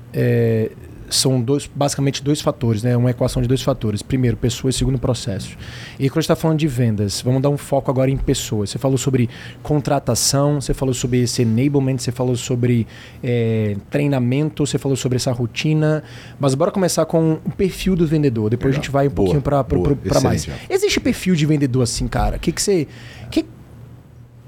São 1.15 1.41
dois, 1.41 1.69
basicamente 1.73 2.23
dois 2.23 2.41
fatores, 2.41 2.83
né? 2.83 2.95
Uma 2.95 3.11
equação 3.11 3.41
de 3.41 3.47
dois 3.47 3.61
fatores. 3.61 4.01
Primeiro, 4.01 4.37
pessoas, 4.37 4.75
segundo, 4.75 4.97
processo. 4.97 5.57
E 5.99 6.09
quando 6.09 6.17
a 6.17 6.21
gente 6.21 6.23
está 6.23 6.35
falando 6.35 6.59
de 6.59 6.67
vendas, 6.67 7.21
vamos 7.21 7.41
dar 7.41 7.49
um 7.49 7.57
foco 7.57 7.89
agora 7.91 8.09
em 8.09 8.17
pessoas. 8.17 8.69
Você 8.69 8.77
falou 8.77 8.97
sobre 8.97 9.29
contratação, 9.61 10.61
você 10.61 10.73
falou 10.73 10.93
sobre 10.93 11.21
esse 11.21 11.41
enablement, 11.41 11.97
você 11.97 12.11
falou 12.11 12.35
sobre 12.35 12.87
é, 13.23 13.75
treinamento, 13.89 14.65
você 14.65 14.77
falou 14.77 14.95
sobre 14.95 15.15
essa 15.17 15.31
rotina. 15.31 16.03
Mas 16.39 16.55
bora 16.55 16.71
começar 16.71 17.05
com 17.05 17.39
o 17.45 17.51
perfil 17.51 17.95
do 17.95 18.07
vendedor. 18.07 18.49
Depois 18.49 18.71
Legal. 18.71 18.79
a 18.79 18.83
gente 18.83 18.91
vai 18.91 19.07
um 19.07 19.11
Boa, 19.11 19.39
pouquinho 19.39 19.97
para 19.97 20.21
mais. 20.21 20.47
Existe 20.69 20.99
perfil 20.99 21.35
de 21.35 21.45
vendedor 21.45 21.83
assim, 21.83 22.07
cara? 22.07 22.37
O 22.37 22.39
que, 22.39 22.51
que 22.51 22.61
você. 22.61 22.87
Que, 23.29 23.45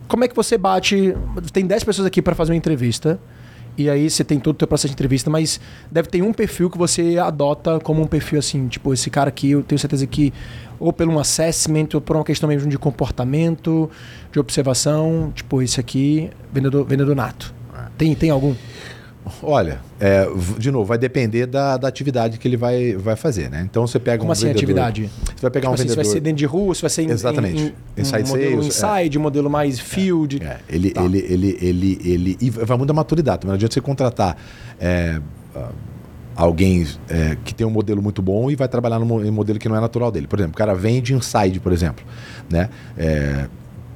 como 0.08 0.24
é 0.24 0.28
que 0.28 0.36
você 0.36 0.58
bate. 0.58 1.16
Tem 1.52 1.66
10 1.66 1.84
pessoas 1.84 2.06
aqui 2.06 2.22
para 2.22 2.36
fazer 2.36 2.52
uma 2.52 2.58
entrevista. 2.58 3.20
E 3.78 3.90
aí 3.90 4.10
você 4.10 4.24
tem 4.24 4.40
todo 4.40 4.56
o 4.56 4.58
teu 4.58 4.68
processo 4.68 4.90
de 4.90 4.94
entrevista, 4.94 5.30
mas 5.30 5.60
deve 5.92 6.10
ter 6.10 6.22
um 6.22 6.32
perfil 6.32 6.70
que 6.70 6.78
você 6.78 7.18
adota 7.18 7.80
como 7.80 8.02
um 8.02 8.08
perfil 8.08 8.40
assim, 8.40 8.68
tipo, 8.68 8.94
esse 8.94 9.10
cara 9.10 9.30
aqui, 9.30 9.52
eu 9.52 9.64
tenho 9.64 9.78
certeza 9.80 10.08
que 10.08 10.34
ou 10.80 10.92
pelo 10.92 11.14
um 11.14 11.20
assessment, 11.20 11.90
ou 11.94 12.02
por 12.02 12.16
uma 12.16 12.24
questão 12.24 12.50
mesmo 12.50 12.70
de 12.70 12.78
comportamento, 12.78 13.90
de 14.32 14.40
observação, 14.40 15.32
tipo, 15.34 15.62
esse 15.62 15.80
aqui, 15.80 16.30
vendedor, 16.52 16.86
vendedor 16.86 17.16
nato. 17.16 17.54
Tem, 17.98 18.14
tem 18.14 18.30
algum? 18.30 18.54
Olha, 19.42 19.80
é, 20.00 20.28
de 20.58 20.70
novo, 20.72 20.86
vai 20.86 20.98
depender 20.98 21.46
da, 21.46 21.78
da 21.78 21.88
atividade 21.88 22.38
que 22.38 22.48
ele 22.48 22.58
vai, 22.58 22.96
vai 22.96 23.16
fazer, 23.16 23.50
né? 23.50 23.62
Então 23.70 23.86
você 23.88 24.00
pega 24.00 24.20
Como 24.20 24.30
um 24.30 24.32
assim, 24.32 24.44
vendedor, 24.48 24.60
atividade? 24.60 25.10
Você 25.26 25.42
vai 25.42 25.52
pegar 25.52 25.62
Tipo 25.62 25.72
um 25.72 25.74
assim, 25.74 25.84
se 25.84 25.88
vendedor. 25.90 26.04
vai 26.04 26.14
ser 26.14 26.20
dentro 26.20 26.38
de 26.38 26.46
rua, 26.46 26.76
se 26.76 26.82
vai 26.82 26.90
ser 26.90 27.02
em, 27.04 27.10
Exatamente. 27.10 27.62
em, 27.62 27.66
em 27.98 28.02
Inside 28.02 28.24
um 28.24 28.28
modelo 28.28 28.64
sales, 28.64 28.84
é. 28.84 29.02
inside, 29.04 29.18
um 29.18 29.22
modelo 29.22 29.50
mais 29.50 29.80
field. 29.80 30.44
É, 30.44 30.58
ele, 30.70 30.92
Tá. 30.92 31.04
ele, 31.04 31.18
ele, 31.28 31.58
ele, 31.62 32.00
ele. 32.04 32.38
E 32.40 32.50
vai 32.50 32.78
muito 32.78 32.88
da 32.88 32.94
maturidade. 32.94 33.48
Não 33.48 33.54
adianta 33.54 33.74
você 33.74 33.82
contratar 33.82 34.38
é, 34.80 35.20
ah, 35.56 35.70
alguém 36.36 36.86
é, 37.10 37.38
que 37.44 37.54
tem 37.56 37.66
um 37.66 37.72
modelo 37.72 38.02
muito 38.02 38.22
bom 38.22 38.52
e 38.52 38.56
vai 38.56 38.68
trabalhar 38.68 39.00
em 39.02 39.32
modelo 39.32 39.58
que 39.58 39.68
não 39.68 39.76
é 39.76 39.80
natural 39.80 40.12
dele. 40.12 40.28
Por 40.28 40.38
exemplo, 40.40 40.54
o 40.54 40.58
cara 40.58 40.76
vende 40.76 41.14
inside, 41.14 41.60
por 41.60 41.72
exemplo. 41.74 42.06
Né? 42.50 42.70
É, 42.98 43.48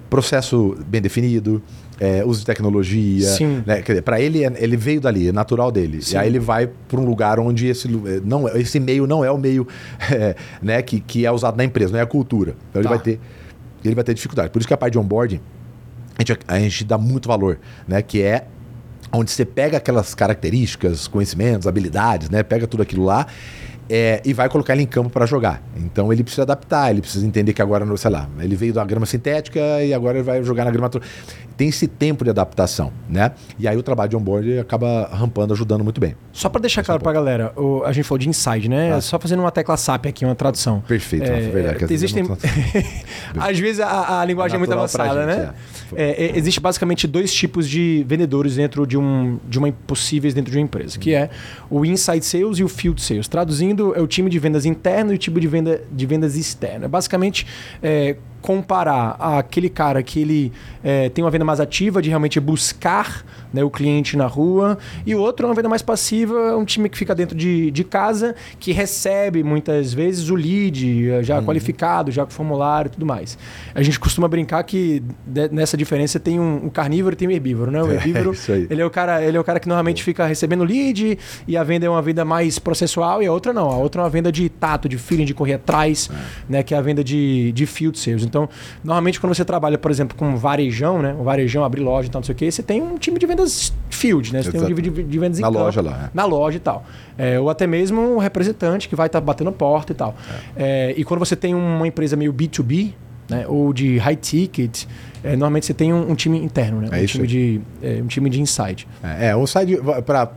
processo 0.09 0.75
bem 0.87 1.01
definido. 1.01 1.61
É, 1.99 2.23
uso 2.25 2.39
de 2.39 2.45
tecnologia, 2.45 3.27
Sim. 3.27 3.63
né? 3.65 3.81
Quer 3.81 3.91
dizer, 3.93 4.01
para 4.03 4.19
ele 4.21 4.43
é- 4.43 4.53
ele 4.57 4.77
veio 4.77 5.01
dali, 5.01 5.27
é 5.27 5.31
natural 5.31 5.71
dele. 5.71 6.01
Sim. 6.01 6.15
E 6.15 6.17
aí 6.17 6.27
ele 6.27 6.39
vai 6.39 6.67
para 6.67 6.99
um 6.99 7.05
lugar 7.05 7.39
onde 7.39 7.67
esse 7.67 7.87
eh, 7.87 8.21
não 8.23 8.47
esse 8.47 8.79
meio 8.79 9.05
não 9.05 9.23
é 9.23 9.29
o 9.31 9.37
meio 9.37 9.67
eh, 10.11 10.35
né, 10.61 10.81
que, 10.81 10.99
que 10.99 11.25
é 11.25 11.31
usado 11.31 11.57
na 11.57 11.63
empresa, 11.65 11.91
não 11.91 11.99
é 11.99 12.03
a 12.03 12.05
cultura. 12.05 12.55
Então 12.69 12.81
Tá. 12.81 12.87
ele 12.87 12.87
vai 12.89 12.99
ter 12.99 13.19
ele 13.83 13.95
vai 13.95 14.03
ter 14.03 14.13
dificuldade. 14.13 14.49
Por 14.49 14.59
isso 14.59 14.67
que 14.67 14.73
a 14.73 14.77
parte 14.77 14.93
de 14.93 14.99
onboarding 14.99 15.39
a 16.17 16.21
gente, 16.21 16.37
a 16.47 16.59
gente 16.59 16.83
dá 16.83 16.97
muito 16.97 17.27
valor, 17.27 17.59
né? 17.87 18.01
Que 18.01 18.21
é 18.21 18.45
onde 19.11 19.31
você 19.31 19.43
pega 19.45 19.77
aquelas 19.77 20.13
características, 20.13 21.07
conhecimentos, 21.07 21.65
habilidades, 21.67 22.29
né? 22.29 22.43
Pega 22.43 22.67
tudo 22.67 22.83
aquilo 22.83 23.05
lá 23.05 23.25
é, 23.89 24.21
e 24.23 24.33
vai 24.33 24.47
colocar 24.49 24.73
ele 24.73 24.83
em 24.83 24.87
campo 24.87 25.09
para 25.09 25.25
jogar. 25.25 25.63
Então 25.77 26.11
ele 26.13 26.21
precisa 26.23 26.43
adaptar, 26.43 26.91
ele 26.91 27.01
precisa 27.01 27.25
entender 27.25 27.53
que 27.53 27.61
agora, 27.61 27.85
sei 27.97 28.11
lá, 28.11 28.29
ele 28.39 28.55
veio 28.55 28.73
da 28.73 28.83
grama 28.85 29.05
sintética 29.05 29.59
e 29.83 29.93
agora 29.93 30.17
ele 30.17 30.25
vai 30.25 30.43
jogar 30.43 30.65
na 30.65 30.71
grama. 30.71 30.89
Tem 31.59 31.67
esse 31.67 31.87
tempo 31.89 32.23
de 32.23 32.29
adaptação, 32.29 32.89
né? 33.09 33.33
E 33.59 33.67
aí 33.67 33.75
o 33.75 33.83
trabalho 33.83 34.09
de 34.09 34.15
onboard 34.15 34.59
acaba 34.59 35.09
rampando, 35.11 35.51
ajudando 35.51 35.83
muito 35.83 35.99
bem. 35.99 36.15
Só 36.31 36.47
para 36.47 36.61
deixar 36.61 36.85
claro 36.85 37.01
pra 37.03 37.11
galera, 37.11 37.51
o- 37.57 37.83
a 37.83 37.91
gente 37.91 38.05
falou 38.05 38.17
de 38.17 38.29
inside, 38.29 38.69
né? 38.69 38.93
Ah. 38.93 39.01
Só 39.01 39.19
fazendo 39.19 39.41
uma 39.41 39.51
tecla 39.51 39.75
SAP 39.75 40.05
aqui, 40.05 40.23
uma 40.23 40.35
tradução. 40.35 40.79
Perfeito, 40.87 41.25
É, 41.29 41.47
é, 41.47 41.49
verdade. 41.49 41.93
existem... 41.93 42.23
Às 43.37 43.59
vezes 43.59 43.81
a, 43.81 44.21
a 44.21 44.25
linguagem 44.25 44.55
é 44.55 44.57
muito 44.57 44.69
natural 44.69 44.89
pra 44.89 45.03
avançada, 45.11 45.31
gente, 45.35 45.47
né? 45.47 45.53
É, 45.97 46.25
é, 46.27 46.37
existe 46.37 46.61
basicamente 46.61 47.05
dois 47.07 47.33
tipos 47.33 47.67
de 47.67 48.05
vendedores 48.07 48.55
dentro 48.55 48.87
de 48.87 48.97
um 48.97 49.37
de 49.49 49.59
uma 49.59 49.69
possíveis 49.85 50.33
dentro 50.33 50.51
de 50.51 50.57
uma 50.57 50.63
empresa, 50.63 50.97
que 50.97 51.13
é 51.13 51.29
o 51.69 51.83
inside 51.85 52.23
sales 52.23 52.57
e 52.59 52.63
o 52.63 52.69
field 52.69 53.01
sales. 53.01 53.27
Traduzindo, 53.27 53.93
é 53.95 54.01
o 54.01 54.07
time 54.07 54.29
de 54.29 54.39
vendas 54.39 54.65
interno 54.65 55.11
e 55.11 55.15
o 55.15 55.17
time 55.17 55.41
de 55.41 55.47
venda 55.47 55.81
de 55.91 56.05
vendas 56.05 56.37
externo. 56.37 56.85
É 56.85 56.87
basicamente 56.87 57.45
é, 57.83 58.15
comparar 58.41 59.15
aquele 59.19 59.69
cara 59.69 60.01
que 60.01 60.21
ele 60.21 60.51
é, 60.83 61.09
tem 61.09 61.23
uma 61.23 61.31
venda 61.31 61.45
mais 61.45 61.59
ativa 61.59 62.01
de 62.01 62.09
realmente 62.09 62.39
buscar 62.39 63.23
né, 63.53 63.63
o 63.63 63.69
cliente 63.69 64.15
na 64.17 64.27
rua 64.27 64.77
e 65.05 65.15
o 65.15 65.19
outro 65.19 65.45
é 65.45 65.49
uma 65.49 65.55
venda 65.55 65.69
mais 65.69 65.81
passiva, 65.81 66.55
um 66.57 66.65
time 66.65 66.87
que 66.89 66.97
fica 66.97 67.15
dentro 67.15 67.35
de, 67.35 67.71
de 67.71 67.83
casa, 67.83 68.35
que 68.59 68.71
recebe 68.71 69.43
muitas 69.43 69.93
vezes 69.93 70.29
o 70.29 70.35
lead 70.35 71.09
eh, 71.09 71.23
já 71.23 71.41
qualificado, 71.41 72.11
já 72.11 72.25
com 72.25 72.31
formulário 72.31 72.89
e 72.89 72.91
tudo 72.91 73.05
mais. 73.05 73.37
A 73.73 73.81
gente 73.81 73.99
costuma 73.99 74.27
brincar 74.27 74.63
que 74.63 75.01
de- 75.25 75.49
nessa 75.49 75.75
diferença 75.75 76.19
tem 76.19 76.39
um, 76.39 76.65
um 76.65 76.69
carnívoro 76.69 77.13
e 77.13 77.17
tem 77.17 77.27
um 77.27 77.31
herbívoro, 77.31 77.71
né? 77.71 77.81
O 77.83 77.91
É, 77.91 77.95
herbívoro, 77.95 78.33
aí. 78.49 78.67
ele 78.69 78.81
é 78.81 78.85
o 78.85 78.89
cara, 78.89 79.23
ele 79.23 79.35
é 79.35 79.39
o 79.39 79.43
cara 79.43 79.59
que 79.59 79.67
normalmente 79.67 80.03
fica 80.03 80.25
recebendo 80.25 80.63
lead 80.63 81.17
e 81.47 81.57
a 81.57 81.63
venda 81.63 81.85
é 81.85 81.89
uma 81.89 82.01
venda 82.01 82.23
mais 82.25 82.59
processual 82.59 83.21
e 83.23 83.25
a 83.27 83.31
outra 83.31 83.51
não. 83.53 83.69
A 83.69 83.77
outra 83.77 84.01
é 84.01 84.03
uma 84.03 84.09
venda 84.09 84.31
de 84.31 84.47
tato, 84.49 84.87
de 84.87 84.97
feeling, 84.97 85.25
de 85.25 85.33
correr 85.33 85.53
atrás, 85.55 86.09
né? 86.47 86.61
Que 86.63 86.73
é 86.73 86.77
a 86.77 86.81
venda 86.81 87.03
de, 87.03 87.51
de 87.51 87.65
field 87.65 87.97
sales. 87.97 88.23
Então, 88.23 88.47
normalmente 88.83 89.19
quando 89.19 89.33
você 89.33 89.43
trabalha, 89.45 89.77
por 89.77 89.89
exemplo, 89.91 90.17
com 90.17 90.35
varejão, 90.35 91.01
né? 91.01 91.15
O 91.19 91.23
varejão 91.23 91.63
abrir 91.63 91.81
loja 91.81 92.07
e 92.07 92.11
tal, 92.11 92.19
não 92.19 92.25
sei 92.25 92.33
o 92.33 92.35
quê, 92.35 92.51
você 92.51 92.61
tem 92.63 92.81
um 92.81 92.97
time 92.97 93.17
de 93.19 93.25
vendas 93.39 93.73
field, 93.89 94.33
né? 94.33 94.43
Você 94.43 94.51
tem 94.51 94.61
um 94.61 94.65
Exato. 94.65 94.81
de, 94.81 95.19
vendas 95.19 95.39
em 95.39 95.41
Na 95.41 95.47
campo, 95.47 95.59
loja 95.59 95.81
lá, 95.81 96.05
é. 96.05 96.09
Na 96.13 96.25
loja 96.25 96.57
e 96.57 96.59
tal. 96.59 96.85
É, 97.17 97.39
ou 97.39 97.49
até 97.49 97.65
mesmo 97.67 98.01
um 98.01 98.17
representante 98.17 98.87
que 98.87 98.95
vai 98.95 99.07
estar 99.07 99.19
batendo 99.21 99.51
porta 99.51 99.91
e 99.91 99.95
tal. 99.95 100.15
É, 100.55 100.93
e 100.95 101.03
quando 101.03 101.19
você 101.19 101.35
tem 101.35 101.53
uma 101.55 101.87
empresa 101.87 102.15
meio 102.15 102.33
B2B, 102.33 102.93
né? 103.29 103.45
Ou 103.47 103.73
de 103.73 103.97
high 103.97 104.15
ticket, 104.15 104.85
é, 105.23 105.31
normalmente 105.31 105.65
você 105.65 105.73
tem 105.73 105.93
um, 105.93 106.11
um 106.11 106.15
time 106.15 106.39
interno, 106.39 106.81
né? 106.81 106.89
É 106.91 107.01
um, 107.01 107.03
isso 107.03 107.13
time 107.13 107.27
de, 107.27 107.61
é, 107.81 108.01
um 108.01 108.07
time 108.07 108.29
de 108.29 108.41
insight. 108.41 108.87
É, 109.03 109.29
é, 109.29 109.35
o 109.35 109.45
site 109.45 109.77
para 110.05 110.31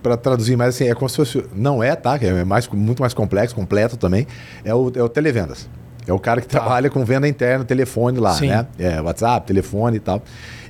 para 0.00 0.16
traduzir 0.16 0.56
mais 0.56 0.76
assim, 0.76 0.84
é 0.88 0.94
como 0.94 1.08
se 1.08 1.16
fosse 1.16 1.44
não 1.52 1.82
é, 1.82 1.96
tá? 1.96 2.16
É 2.22 2.44
mais 2.44 2.68
muito 2.68 3.02
mais 3.02 3.12
complexo, 3.12 3.52
completo 3.54 3.96
também. 3.96 4.28
É 4.64 4.72
o, 4.72 4.92
é 4.94 5.02
o 5.02 5.08
televendas. 5.08 5.68
É 6.06 6.12
o 6.12 6.18
cara 6.20 6.40
que 6.40 6.46
Tá. 6.46 6.60
trabalha 6.60 6.88
com 6.88 7.04
venda 7.04 7.26
interna, 7.28 7.64
telefone 7.64 8.18
lá, 8.18 8.32
Sim. 8.32 8.46
né? 8.48 8.66
É, 8.78 9.00
WhatsApp, 9.00 9.46
telefone 9.46 9.96
e 9.96 10.00
tal. 10.00 10.22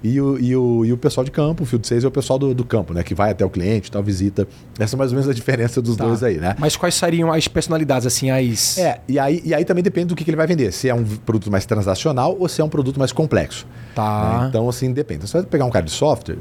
E 0.03 0.21
o, 0.21 0.39
e 0.39 0.55
o, 0.57 0.85
e 0.85 0.93
o 0.93 0.97
pessoal 0.97 1.25
de 1.25 1.31
campo, 1.31 1.63
o 1.65 1.67
Field 1.67 1.87
Sales 1.87 2.05
é 2.05 2.09
o 2.09 2.11
pessoal 2.11 2.39
do, 2.39 2.55
do 2.55 2.65
campo, 2.65 2.95
né? 2.95 3.03
Que 3.03 3.15
vai 3.15 3.31
até 3.31 3.45
o 3.45 3.51
cliente, 3.51 3.91
tal, 3.91 4.03
visita. 4.03 4.47
Essa 4.79 4.95
é 4.95 4.99
mais 4.99 5.11
ou 5.11 5.17
menos 5.17 5.29
a 5.31 5.35
diferença 5.35 5.81
dos 5.83 5.97
Tá. 5.97 6.05
dois 6.05 6.23
aí, 6.23 6.37
né? 6.39 6.55
Mas 6.59 6.77
quais 6.77 6.95
seriam 6.95 7.33
as 7.33 7.49
personalidades, 7.49 8.07
assim, 8.07 8.31
as. 8.31 8.79
É, 8.79 9.01
e 9.09 9.19
aí, 9.19 9.43
e 9.45 9.53
aí 9.55 9.65
também 9.65 9.83
depende 9.83 10.07
do 10.09 10.17
que, 10.17 10.25
que 10.25 10.31
ele 10.31 10.37
vai 10.37 10.47
vender. 10.47 10.73
Se 10.73 10.89
é 10.89 10.95
um 10.95 11.05
produto 11.05 11.51
mais 11.51 11.67
transacional 11.67 12.37
ou 12.39 12.49
se 12.49 12.61
é 12.61 12.65
um 12.65 12.69
produto 12.69 12.99
mais 12.99 13.13
complexo. 13.13 13.67
Tá. 13.95 14.41
né? 14.43 14.47
Então, 14.49 14.69
assim, 14.69 14.93
depende. 14.93 15.19
Então, 15.19 15.27
você 15.29 15.39
vai 15.39 15.47
pegar 15.47 15.65
um 15.65 15.71
cara 15.71 15.85
de 15.85 15.91
software, 15.91 16.37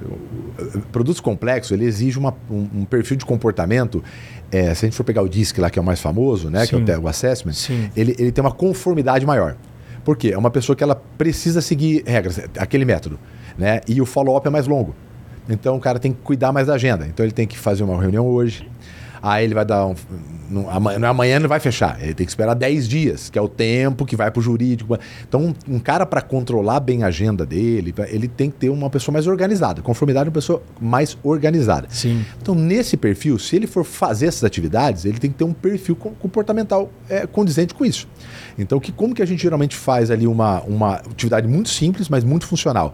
produtos 0.92 1.20
complexos, 1.20 1.72
ele 1.72 1.86
exige 1.86 2.18
uma- 2.20 2.34
um, 2.50 2.68
um 2.82 2.86
perfil 2.86 3.18
de 3.18 3.26
comportamento. 3.26 4.04
é, 4.50 4.74
se 4.74 4.86
a 4.86 4.88
gente 4.88 4.96
for 4.96 5.04
pegar 5.04 5.22
o 5.22 5.28
DISC 5.28 5.58
lá, 5.60 5.70
que 5.70 5.78
é 5.78 5.82
o 5.82 5.86
mais 5.86 6.00
famoso, 6.00 6.50
né? 6.50 6.66
Que 6.66 6.74
é 6.74 6.78
o, 6.78 6.80
Sim. 6.80 6.86
te- 6.86 6.98
o 6.98 7.08
assessment, 7.10 7.52
Sim. 7.54 7.90
ele, 7.98 8.16
ele 8.18 8.32
tem 8.32 8.42
uma 8.42 8.52
conformidade 8.52 9.26
maior. 9.26 9.58
Por 10.06 10.16
quê? 10.16 10.30
É 10.34 10.38
uma 10.38 10.50
pessoa 10.50 10.74
que 10.74 10.82
ela 10.82 10.96
precisa 11.18 11.60
seguir 11.60 12.02
regras, 12.08 12.40
aquele 12.58 12.86
método. 12.86 13.20
Né? 13.58 13.82
E 13.88 14.02
o 14.02 14.06
follow-up 14.06 14.48
é 14.48 14.50
mais 14.50 14.68
longo. 14.68 14.96
Então 15.50 15.76
o 15.76 15.80
cara 15.80 16.00
tem 16.00 16.12
que 16.12 16.20
cuidar 16.22 16.52
mais 16.52 16.68
da 16.68 16.74
agenda. 16.74 17.06
Então 17.08 17.26
ele 17.26 17.34
tem 17.34 17.48
que 17.48 17.58
fazer 17.58 17.84
uma 17.84 18.00
reunião 18.00 18.28
hoje. 18.28 18.68
Aí 19.22 19.44
ele 19.44 19.54
vai 19.54 19.66
dar 19.66 19.86
um. 19.86 19.96
Não, 20.50 20.70
amanhã, 20.70 21.00
não 21.00 21.08
é 21.08 21.12
amanhã 21.12 21.40
não 21.40 21.50
vai 21.50 21.60
fechar. 21.60 21.98
Ele 22.02 22.14
tem 22.14 22.26
que 22.26 22.32
esperar 22.32 22.54
10 22.54 22.88
dias, 22.88 23.30
que 23.30 23.38
é 23.38 23.42
o 23.42 23.50
tempo 23.50 24.06
que 24.06 24.16
vai 24.16 24.32
para 24.32 24.40
o 24.40 24.42
jurídico. 24.42 24.98
Então, 25.28 25.48
um, 25.48 25.76
um 25.76 25.80
cara 25.80 26.06
para 26.06 26.22
controlar 26.22 26.80
bem 26.80 27.04
a 27.04 27.08
agenda 27.08 27.46
dele, 27.46 27.94
ele 28.08 28.28
tem 28.28 28.50
que 28.50 28.58
ter 28.58 28.70
uma 28.70 28.90
pessoa 28.90 29.12
mais 29.12 29.28
organizada. 29.28 29.82
Conformidade 29.82 30.28
é 30.28 30.30
uma 30.30 30.34
pessoa 30.34 30.62
mais 30.80 31.18
organizada. 31.24 31.88
Sim. 31.90 32.24
Então, 32.42 32.56
nesse 32.56 32.96
perfil, 32.96 33.38
se 33.38 33.58
ele 33.58 33.68
for 33.68 33.84
fazer 33.84 34.28
essas 34.28 34.46
atividades, 34.46 35.04
ele 35.04 35.20
tem 35.20 35.30
que 35.30 35.38
ter 35.38 35.44
um 35.44 35.54
perfil 35.54 35.96
comportamental 35.96 36.90
é, 37.10 37.28
condizente 37.28 37.74
com 37.74 37.84
isso. 37.84 38.08
Então, 38.58 38.80
que, 38.80 38.92
como 38.94 39.14
que 39.14 39.22
a 39.22 39.26
gente 39.26 39.42
geralmente 39.42 39.76
faz 39.76 40.10
ali 40.10 40.28
uma, 40.28 40.62
uma 40.62 40.96
atividade 40.96 41.48
muito 41.48 41.68
simples, 41.70 42.08
mas 42.08 42.24
muito 42.24 42.48
funcional? 42.48 42.94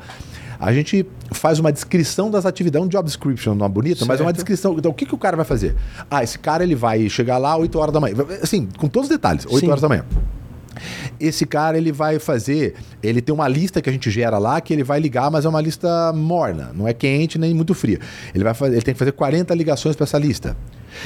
A 0.64 0.72
gente 0.72 1.06
faz 1.32 1.60
uma 1.60 1.74
descrição 1.74 2.32
das 2.32 2.46
atividades, 2.46 2.86
um 2.86 2.90
job 2.90 3.06
description, 3.06 3.54
não 3.54 3.66
é 3.66 3.70
bonito, 3.70 3.98
certo. 3.98 4.08
mas 4.08 4.22
é 4.22 4.24
uma 4.24 4.32
descrição. 4.32 4.78
Então, 4.78 4.92
o 4.92 4.94
que, 4.94 5.06
que 5.06 5.14
o 5.14 5.18
cara 5.18 5.36
vai 5.36 5.44
fazer? 5.44 5.76
Ah, 6.10 6.24
esse 6.24 6.40
cara 6.40 6.64
ele 6.64 6.74
vai 6.74 7.10
chegar 7.10 7.38
lá 7.38 7.58
8 7.58 7.78
horas 7.78 7.94
da 7.94 8.00
manhã. 8.00 8.16
Assim, 8.42 8.70
com 8.78 8.88
todos 8.88 9.10
os 9.10 9.14
detalhes, 9.14 9.46
8 9.46 9.60
Sim. 9.60 9.68
horas 9.68 9.82
da 9.82 9.90
manhã. 9.90 10.06
Esse 11.20 11.46
cara 11.46 11.78
ele 11.78 11.92
vai 11.92 12.18
fazer, 12.18 12.76
ele 13.04 13.22
tem 13.22 13.36
uma 13.36 13.48
lista 13.48 13.82
que 13.82 13.90
a 13.90 13.94
gente 13.94 14.10
gera 14.10 14.38
lá 14.38 14.62
que 14.62 14.72
ele 14.72 14.86
vai 14.86 15.02
ligar, 15.02 15.30
mas 15.30 15.44
é 15.44 15.50
uma 15.50 15.60
lista 15.60 16.14
morna, 16.14 16.72
não 16.74 16.88
é 16.88 16.94
quente 16.94 17.38
nem 17.38 17.54
muito 17.54 17.74
fria. 17.74 18.00
Ele 18.34 18.46
vai 18.46 18.54
fazer, 18.54 18.76
ele 18.76 18.82
tem 18.84 18.94
que 18.94 19.00
fazer 19.00 19.12
40 19.12 19.54
ligações 19.54 19.98
para 19.98 20.06
essa 20.06 20.18
lista. 20.18 20.56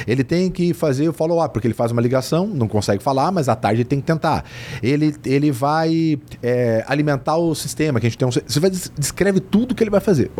Ele 0.08 0.24
tem 0.24 0.50
que 0.50 0.74
fazer 0.74 1.08
o 1.10 1.14
follow-up, 1.14 1.54
porque 1.54 1.68
ele 1.68 1.74
faz 1.74 1.92
uma 1.92 2.02
ligação, 2.02 2.48
não 2.48 2.68
consegue 2.68 3.02
falar, 3.02 3.32
mas 3.32 3.50
à 3.50 3.56
tarde 3.56 3.82
ele 3.82 3.90
tem 3.90 4.00
que 4.00 4.06
tentar. 4.06 4.44
Ele, 4.82 5.16
ele 5.26 5.52
vai 5.52 6.20
é, 6.42 6.84
alimentar 6.88 7.38
o 7.38 7.54
sistema, 7.56 8.00
que 8.00 8.08
a 8.08 8.10
gente 8.10 8.18
tem 8.18 8.28
um. 8.28 8.32
Você 8.32 8.60
vai 8.60 8.70
descreve 8.70 9.40
tudo 9.40 9.76
que 9.76 9.84
ele 9.84 9.90
vai 9.90 10.02
fazer. 10.02 10.32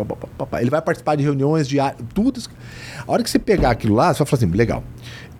Ele 0.60 0.70
vai 0.70 0.82
participar 0.82 1.16
de 1.16 1.22
reuniões 1.22 1.68
diárias, 1.68 2.00
tudo. 2.14 2.40
A 3.06 3.12
hora 3.12 3.22
que 3.22 3.30
você 3.30 3.38
pegar 3.38 3.70
aquilo 3.70 3.94
lá, 3.94 4.12
você 4.12 4.18
vai 4.18 4.26
falar 4.26 4.42
assim: 4.42 4.56
legal. 4.56 4.84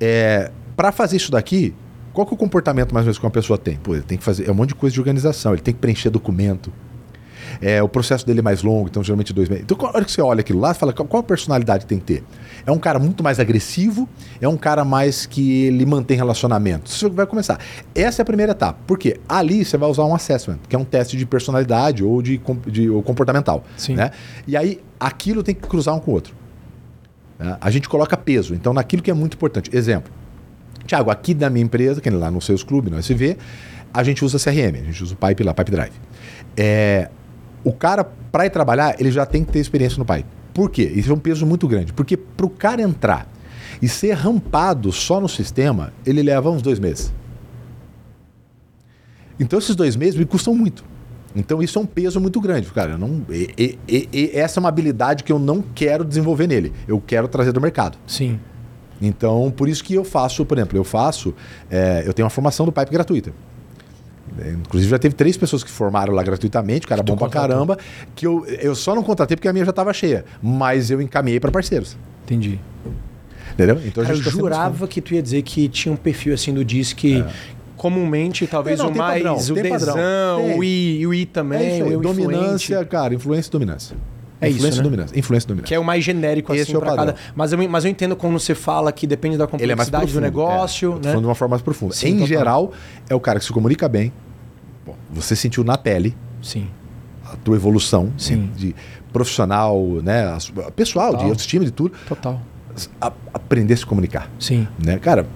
É, 0.00 0.50
para 0.76 0.92
fazer 0.92 1.16
isso 1.16 1.30
daqui, 1.30 1.74
qual 2.12 2.26
que 2.26 2.32
é 2.32 2.36
o 2.36 2.38
comportamento 2.38 2.92
mais 2.92 3.04
ou 3.04 3.06
menos 3.06 3.18
que 3.18 3.24
uma 3.24 3.30
pessoa 3.30 3.58
tem? 3.58 3.76
Pô, 3.76 3.94
ele 3.94 4.02
tem 4.02 4.18
que 4.18 4.24
fazer. 4.24 4.48
É 4.48 4.50
um 4.50 4.54
monte 4.54 4.70
de 4.70 4.74
coisa 4.74 4.94
de 4.94 5.00
organização, 5.00 5.52
ele 5.52 5.62
tem 5.62 5.74
que 5.74 5.80
preencher 5.80 6.10
documento 6.10 6.72
é, 7.60 7.82
o 7.82 7.88
processo 7.88 8.26
dele 8.26 8.40
é 8.40 8.42
mais 8.42 8.62
longo, 8.62 8.88
então 8.88 9.02
geralmente 9.02 9.32
dois 9.32 9.48
meses. 9.48 9.64
Então, 9.64 9.76
na 9.78 9.88
hora 9.88 10.04
que 10.04 10.12
você 10.12 10.20
olha 10.20 10.40
aquilo 10.40 10.60
lá, 10.60 10.72
você 10.72 10.80
fala 10.80 10.92
qual 10.92 11.20
a 11.20 11.22
personalidade 11.22 11.86
tem 11.86 11.98
que 11.98 12.04
ter? 12.04 12.24
É 12.66 12.72
um 12.72 12.78
cara 12.78 12.98
muito 12.98 13.22
mais 13.22 13.40
agressivo? 13.40 14.08
É 14.40 14.48
um 14.48 14.56
cara 14.56 14.84
mais 14.84 15.26
que 15.26 15.64
ele 15.64 15.84
mantém 15.86 16.16
relacionamento? 16.16 16.90
Você 16.90 17.08
vai 17.08 17.26
começar. 17.26 17.58
Essa 17.94 18.20
é 18.20 18.24
a 18.24 18.26
primeira 18.26 18.52
etapa. 18.52 18.78
Por 18.86 18.98
quê? 18.98 19.20
Ali 19.28 19.64
você 19.64 19.76
vai 19.76 19.88
usar 19.88 20.04
um 20.04 20.14
assessment, 20.14 20.58
que 20.68 20.76
é 20.76 20.78
um 20.78 20.84
teste 20.84 21.16
de 21.16 21.24
personalidade 21.26 22.04
ou 22.04 22.20
de, 22.20 22.40
de 22.66 22.90
ou 22.90 23.02
comportamental. 23.02 23.64
Sim. 23.76 23.94
Né? 23.94 24.10
E 24.46 24.56
aí 24.56 24.80
aquilo 24.98 25.42
tem 25.42 25.54
que 25.54 25.66
cruzar 25.66 25.94
um 25.94 26.00
com 26.00 26.10
o 26.10 26.14
outro. 26.14 26.34
Né? 27.38 27.56
A 27.60 27.70
gente 27.70 27.88
coloca 27.88 28.16
peso. 28.16 28.54
Então, 28.54 28.72
naquilo 28.72 29.02
que 29.02 29.10
é 29.10 29.14
muito 29.14 29.34
importante. 29.34 29.70
Exemplo. 29.74 30.12
Tiago, 30.86 31.10
aqui 31.10 31.34
da 31.34 31.50
minha 31.50 31.64
empresa, 31.64 32.00
que 32.00 32.08
é 32.08 32.12
lá 32.12 32.30
no 32.30 32.40
Seus 32.40 32.62
Clube, 32.62 32.90
no 32.90 32.98
SV, 32.98 33.36
a 33.92 34.02
gente 34.02 34.24
usa 34.24 34.38
CRM, 34.38 34.80
a 34.80 34.84
gente 34.84 35.02
usa 35.02 35.14
o 35.14 35.16
Pipe 35.16 35.42
lá, 35.42 35.52
Pipe 35.52 35.70
Drive. 35.70 35.92
É, 36.56 37.10
o 37.68 37.72
cara, 37.72 38.04
para 38.04 38.46
ir 38.46 38.50
trabalhar, 38.50 38.96
ele 38.98 39.10
já 39.10 39.26
tem 39.26 39.44
que 39.44 39.52
ter 39.52 39.58
experiência 39.58 39.98
no 39.98 40.04
pai. 40.04 40.24
Por 40.54 40.70
quê? 40.70 40.90
Isso 40.94 41.10
é 41.10 41.14
um 41.14 41.18
peso 41.18 41.46
muito 41.46 41.68
grande. 41.68 41.92
Porque 41.92 42.16
para 42.16 42.46
o 42.46 42.50
cara 42.50 42.82
entrar 42.82 43.28
e 43.80 43.88
ser 43.88 44.12
rampado 44.12 44.90
só 44.90 45.20
no 45.20 45.28
sistema, 45.28 45.92
ele 46.04 46.22
leva 46.22 46.50
uns 46.50 46.62
dois 46.62 46.78
meses. 46.78 47.12
Então 49.38 49.58
esses 49.58 49.76
dois 49.76 49.94
meses 49.94 50.18
me 50.18 50.24
custam 50.24 50.54
muito. 50.54 50.84
Então 51.36 51.62
isso 51.62 51.78
é 51.78 51.82
um 51.82 51.86
peso 51.86 52.20
muito 52.20 52.40
grande, 52.40 52.70
cara. 52.72 52.92
Eu 52.92 52.98
não, 52.98 53.24
e, 53.30 53.78
e, 53.86 54.08
e, 54.12 54.30
essa 54.34 54.58
é 54.58 54.60
uma 54.60 54.68
habilidade 54.68 55.22
que 55.22 55.30
eu 55.30 55.38
não 55.38 55.62
quero 55.62 56.04
desenvolver 56.04 56.46
nele. 56.46 56.72
Eu 56.88 57.00
quero 57.00 57.28
trazer 57.28 57.52
do 57.52 57.60
mercado. 57.60 57.98
Sim. 58.06 58.40
Então 59.00 59.52
por 59.54 59.68
isso 59.68 59.84
que 59.84 59.94
eu 59.94 60.04
faço, 60.04 60.44
por 60.44 60.58
exemplo, 60.58 60.76
eu 60.76 60.82
faço, 60.82 61.34
é, 61.70 62.02
eu 62.04 62.12
tenho 62.12 62.24
uma 62.24 62.30
formação 62.30 62.66
do 62.66 62.72
Pipe 62.72 62.90
gratuita. 62.90 63.32
É, 64.40 64.50
inclusive 64.50 64.90
já 64.90 64.98
teve 64.98 65.14
três 65.14 65.36
pessoas 65.36 65.64
que 65.64 65.70
formaram 65.70 66.14
lá 66.14 66.22
gratuitamente, 66.22 66.86
cara 66.86 67.02
bom 67.02 67.16
pra 67.16 67.28
caramba, 67.28 67.78
que 68.14 68.26
eu, 68.26 68.44
eu 68.46 68.74
só 68.74 68.94
não 68.94 69.02
contratei 69.02 69.36
porque 69.36 69.48
a 69.48 69.52
minha 69.52 69.64
já 69.64 69.70
estava 69.70 69.92
cheia, 69.92 70.24
mas 70.42 70.90
eu 70.90 71.00
encaminhei 71.00 71.40
para 71.40 71.50
parceiros. 71.50 71.96
Entendi. 72.24 72.58
Entendeu? 73.52 73.80
Então 73.84 74.04
cara, 74.04 74.16
eu 74.16 74.22
tá 74.22 74.30
jurava 74.30 74.86
que 74.86 75.00
tu 75.00 75.14
ia 75.14 75.22
dizer 75.22 75.42
que 75.42 75.68
tinha 75.68 75.92
um 75.92 75.96
perfil 75.96 76.34
assim 76.34 76.54
do 76.54 76.64
DIS 76.64 76.92
que 76.92 77.20
é. 77.20 77.26
comumente 77.76 78.46
talvez 78.46 78.78
não, 78.78 78.90
o 78.90 78.96
mais, 78.96 79.22
padrão, 79.22 79.36
o 79.36 79.62
desão, 79.62 80.58
o 80.58 80.64
I, 80.64 81.06
o 81.06 81.14
I 81.14 81.26
também, 81.26 81.80
é 81.80 81.96
o 81.96 82.00
dominância, 82.00 82.84
cara, 82.84 83.14
influência 83.14 83.48
e 83.48 83.52
dominância. 83.52 83.96
É 84.40 84.48
influência 84.48 84.68
isso, 84.68 84.78
né? 84.78 84.82
dominância. 84.84 85.18
Influência 85.18 85.48
dominância. 85.48 85.68
Que 85.68 85.74
é 85.74 85.78
o 85.78 85.84
mais 85.84 86.04
genérico 86.04 86.52
Esse 86.54 86.62
assim 86.62 86.76
é 86.76 86.78
para 86.78 86.94
cada. 86.94 87.14
Mas 87.34 87.52
eu, 87.52 87.68
mas 87.68 87.84
eu 87.84 87.90
entendo 87.90 88.14
quando 88.14 88.38
você 88.38 88.54
fala 88.54 88.92
que 88.92 89.06
depende 89.06 89.36
da 89.36 89.44
é 89.44 89.46
complexidade 89.46 90.10
é 90.10 90.14
do 90.14 90.20
negócio. 90.20 90.92
É. 90.92 90.94
Né? 90.94 91.02
Falando 91.02 91.20
de 91.20 91.26
uma 91.26 91.34
forma 91.34 91.52
mais 91.52 91.62
profunda. 91.62 91.94
Sim, 91.94 92.08
em 92.08 92.12
total. 92.12 92.26
geral, 92.28 92.72
é 93.08 93.14
o 93.14 93.20
cara 93.20 93.40
que 93.40 93.44
se 93.44 93.52
comunica 93.52 93.88
bem, 93.88 94.12
você 95.10 95.34
sentiu 95.34 95.64
na 95.64 95.76
pele 95.76 96.16
Sim. 96.42 96.68
a 97.24 97.36
tua 97.36 97.56
evolução 97.56 98.12
Sim. 98.16 98.50
de 98.56 98.74
profissional, 99.12 99.78
né, 100.02 100.36
pessoal, 100.76 101.12
Total. 101.12 101.24
de 101.24 101.30
autoestima, 101.30 101.64
de 101.64 101.70
tudo. 101.70 101.94
Total. 102.06 102.40
A, 103.00 103.12
aprender 103.34 103.74
a 103.74 103.76
se 103.76 103.86
comunicar. 103.86 104.30
Sim. 104.38 104.68
Né? 104.82 104.98
Cara, 104.98 105.26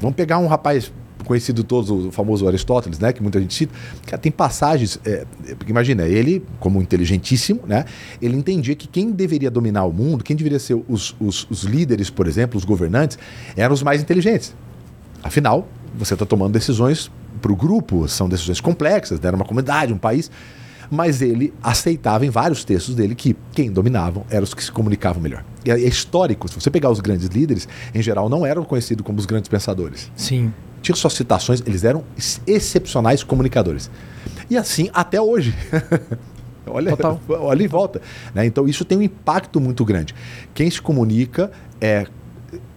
vamos 0.00 0.16
pegar 0.16 0.38
um 0.38 0.46
rapaz 0.46 0.92
conhecido 1.24 1.62
todos, 1.62 1.90
o 1.90 2.10
famoso 2.10 2.48
Aristóteles, 2.48 2.98
né, 2.98 3.12
que 3.12 3.22
muita 3.22 3.40
gente 3.40 3.54
cita. 3.54 3.72
Cara, 4.04 4.18
tem 4.18 4.32
passagens, 4.32 4.98
é, 5.04 5.24
porque 5.56 5.70
imagina, 5.70 6.02
ele, 6.06 6.44
como 6.58 6.82
inteligentíssimo, 6.82 7.60
né, 7.66 7.84
ele 8.20 8.36
entendia 8.36 8.74
que 8.74 8.88
quem 8.88 9.12
deveria 9.12 9.50
dominar 9.50 9.84
o 9.84 9.92
mundo, 9.92 10.24
quem 10.24 10.34
deveria 10.34 10.58
ser 10.58 10.82
os, 10.88 11.14
os, 11.20 11.46
os 11.48 11.62
líderes, 11.62 12.10
por 12.10 12.26
exemplo, 12.26 12.58
os 12.58 12.64
governantes, 12.64 13.16
eram 13.56 13.72
os 13.72 13.82
mais 13.82 14.02
inteligentes. 14.02 14.54
Afinal, 15.22 15.68
você 15.96 16.14
está 16.14 16.26
tomando 16.26 16.52
decisões 16.52 17.10
para 17.40 17.52
o 17.52 17.56
grupo, 17.56 18.06
são 18.08 18.28
decisões 18.28 18.60
complexas, 18.60 19.20
né? 19.20 19.28
era 19.28 19.36
uma 19.36 19.44
comunidade, 19.44 19.92
um 19.92 19.98
país. 19.98 20.30
Mas 20.90 21.22
ele 21.22 21.54
aceitava 21.62 22.26
em 22.26 22.30
vários 22.30 22.64
textos 22.64 22.96
dele 22.96 23.14
que 23.14 23.36
quem 23.52 23.70
dominavam 23.70 24.26
eram 24.28 24.42
os 24.42 24.52
que 24.52 24.64
se 24.64 24.72
comunicavam 24.72 25.22
melhor. 25.22 25.44
E 25.64 25.70
é 25.70 25.78
histórico, 25.78 26.48
se 26.48 26.60
você 26.60 26.68
pegar 26.68 26.90
os 26.90 26.98
grandes 26.98 27.28
líderes, 27.28 27.68
em 27.94 28.02
geral 28.02 28.28
não 28.28 28.44
eram 28.44 28.64
conhecidos 28.64 29.06
como 29.06 29.18
os 29.18 29.26
grandes 29.26 29.48
pensadores. 29.48 30.10
Sim. 30.16 30.52
Tinha 30.82 30.96
suas 30.96 31.12
citações, 31.12 31.62
eles 31.64 31.84
eram 31.84 32.02
excepcionais 32.44 33.22
comunicadores. 33.22 33.88
E 34.48 34.56
assim 34.56 34.90
até 34.92 35.20
hoje. 35.20 35.54
olha, 36.66 36.90
Total. 36.90 37.20
olha 37.28 37.68
volta. 37.68 38.02
Né? 38.34 38.46
Então 38.46 38.66
isso 38.66 38.84
tem 38.84 38.98
um 38.98 39.02
impacto 39.02 39.60
muito 39.60 39.84
grande. 39.84 40.12
Quem 40.52 40.68
se 40.68 40.82
comunica 40.82 41.52
é 41.80 42.06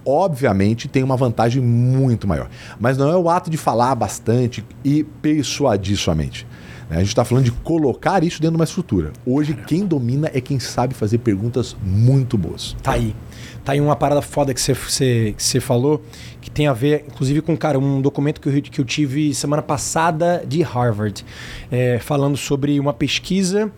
obviamente 0.06 0.88
tem 0.88 1.04
uma 1.04 1.18
vantagem 1.18 1.62
muito 1.62 2.28
maior. 2.28 2.50
Mas 2.80 2.98
não 2.98 3.10
é 3.10 3.18
o 3.18 3.30
ato 3.30 3.50
de 3.50 3.58
falar 3.58 3.96
bastante 3.96 4.64
e 4.84 5.04
persuadir 5.04 5.98
somente. 5.98 6.48
Né? 6.90 6.98
A 6.98 7.00
gente 7.00 7.10
está 7.10 7.26
falando 7.26 7.46
de 7.46 7.52
colocar 7.52 8.24
isso 8.24 8.42
dentro 8.42 8.56
de 8.56 8.62
uma 8.62 8.66
estrutura. 8.66 9.12
Hoje, 9.26 9.54
quem 9.54 9.86
domina 9.86 10.30
é 10.34 10.40
quem 10.40 10.60
sabe 10.60 10.94
fazer 10.94 11.18
perguntas 11.20 11.76
muito 11.82 12.38
boas. 12.38 12.76
Tá 12.82 12.94
aí. 12.94 13.16
Tá 13.64 13.72
aí 13.72 13.82
uma 13.82 13.96
parada 13.96 14.22
foda 14.22 14.54
que 14.54 14.60
você, 14.60 14.74
você, 14.74 15.34
que 15.38 15.44
você 15.44 15.60
falou, 15.60 16.02
que 16.42 16.52
tem 16.52 16.68
a 16.68 16.74
ver, 16.74 17.06
inclusive, 17.08 17.42
com 17.42 17.56
cara, 17.56 17.80
um 17.80 18.02
documento 18.02 18.42
que 18.42 18.50
eu, 18.50 18.62
que 18.62 18.82
eu 18.82 18.86
tive 18.86 19.34
semana 19.34 19.62
passada 19.62 20.44
de 20.46 20.62
Harvard, 20.62 21.26
é, 21.72 21.98
falando 22.00 22.36
sobre 22.36 22.80
uma 22.80 22.94
pesquisa 22.94 23.72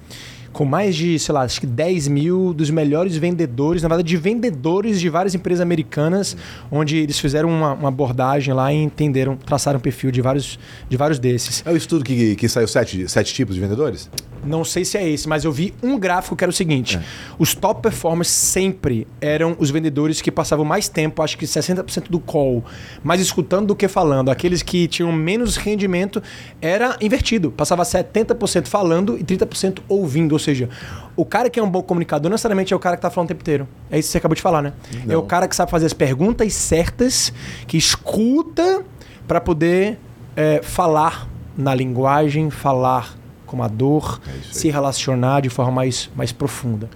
com 0.56 0.64
mais 0.64 0.96
de, 0.96 1.20
sei 1.20 1.34
lá, 1.34 1.42
acho 1.42 1.60
que 1.60 1.68
10 1.68 2.08
mil 2.08 2.54
dos 2.54 2.70
melhores 2.70 3.18
vendedores, 3.18 3.84
na 3.84 3.90
verdade, 3.90 4.08
de 4.08 4.16
vendedores 4.16 5.02
de 5.02 5.10
várias 5.10 5.36
empresas 5.36 5.60
americanas, 5.60 6.38
onde 6.72 6.96
eles 6.96 7.20
fizeram 7.20 7.50
uma, 7.50 7.74
uma 7.74 7.90
abordagem 7.90 8.54
lá 8.54 8.72
e 8.72 8.82
entenderam, 8.82 9.36
traçaram 9.36 9.80
um 9.80 9.82
perfil 9.82 10.12
de 10.12 10.22
vários, 10.22 10.58
de 10.88 10.96
vários 10.96 11.20
desses. 11.20 11.62
É 11.66 11.72
o 11.74 11.76
estudo 11.76 12.06
que, 12.06 12.38
que 12.38 12.48
saiu 12.48 12.70
sete, 12.70 13.06
sete 13.10 13.34
tipos 13.34 13.54
de 13.54 13.60
vendedores? 13.60 14.10
Não 14.46 14.64
sei 14.64 14.86
se 14.86 14.98
é 14.98 15.10
esse, 15.10 15.28
mas 15.28 15.44
eu 15.44 15.52
vi 15.52 15.74
um 15.82 15.98
gráfico 15.98 16.36
que 16.36 16.44
era 16.44 16.50
o 16.50 16.54
seguinte: 16.54 16.98
é. 16.98 17.04
os 17.40 17.56
top 17.56 17.82
performers 17.82 18.28
sempre 18.28 19.08
eram 19.20 19.56
os 19.60 19.72
vendedores 19.72 20.22
que 20.22 20.32
passavam 20.32 20.64
mais 20.64 20.88
tempo, 20.88 21.22
acho 21.22 21.38
que 21.38 21.46
60% 21.46 22.10
do 22.10 22.20
call, 22.20 22.64
mais 23.04 23.20
escutando 23.20 23.68
do 23.68 23.76
que 23.76 23.88
falando. 23.88 24.30
Aqueles 24.30 24.62
que 24.62 24.88
tinham 24.88 25.12
menos 25.12 25.58
rendimento 25.58 26.22
era 26.62 26.98
invertido, 27.02 27.52
passava 27.52 27.84
70% 27.84 28.68
falando 28.68 29.18
e 29.18 29.24
30% 29.24 29.80
ouvindo. 29.88 30.34
Ou 30.34 30.40
seja, 30.40 30.70
o 31.16 31.26
cara 31.26 31.50
que 31.50 31.60
é 31.60 31.64
um 31.64 31.70
bom 31.70 31.82
comunicador 31.82 32.30
não 32.30 32.36
necessariamente 32.36 32.74
é 32.74 32.76
o 32.76 32.80
cara 32.80 32.96
que 32.96 33.00
está 33.00 33.10
falando 33.10 33.28
o 33.28 33.30
tempo 33.30 33.42
inteiro. 33.42 33.68
É 33.90 33.98
isso 33.98 34.10
que 34.10 34.12
você 34.12 34.18
acabou 34.18 34.36
de 34.36 34.42
falar, 34.42 34.62
né? 34.62 34.74
Não. 35.06 35.14
É 35.14 35.18
o 35.18 35.24
cara 35.24 35.48
que 35.48 35.56
sabe 35.56 35.72
fazer 35.72 35.86
as 35.86 35.94
perguntas 35.94 36.54
certas, 36.54 37.34
que 37.68 37.78
escuta 37.78 38.84
para 39.28 39.42
poder 39.42 39.98
é, 40.36 40.62
falar 40.62 41.28
na 41.58 41.74
linguagem, 41.74 42.50
falar 42.50 43.16
com 43.46 43.62
a 43.64 43.68
dor, 43.68 44.20
é 44.28 44.54
se 44.54 44.70
relacionar 44.70 45.42
de 45.42 45.50
forma 45.50 45.72
mais, 45.72 46.10
mais 46.16 46.32
profunda. 46.32 46.90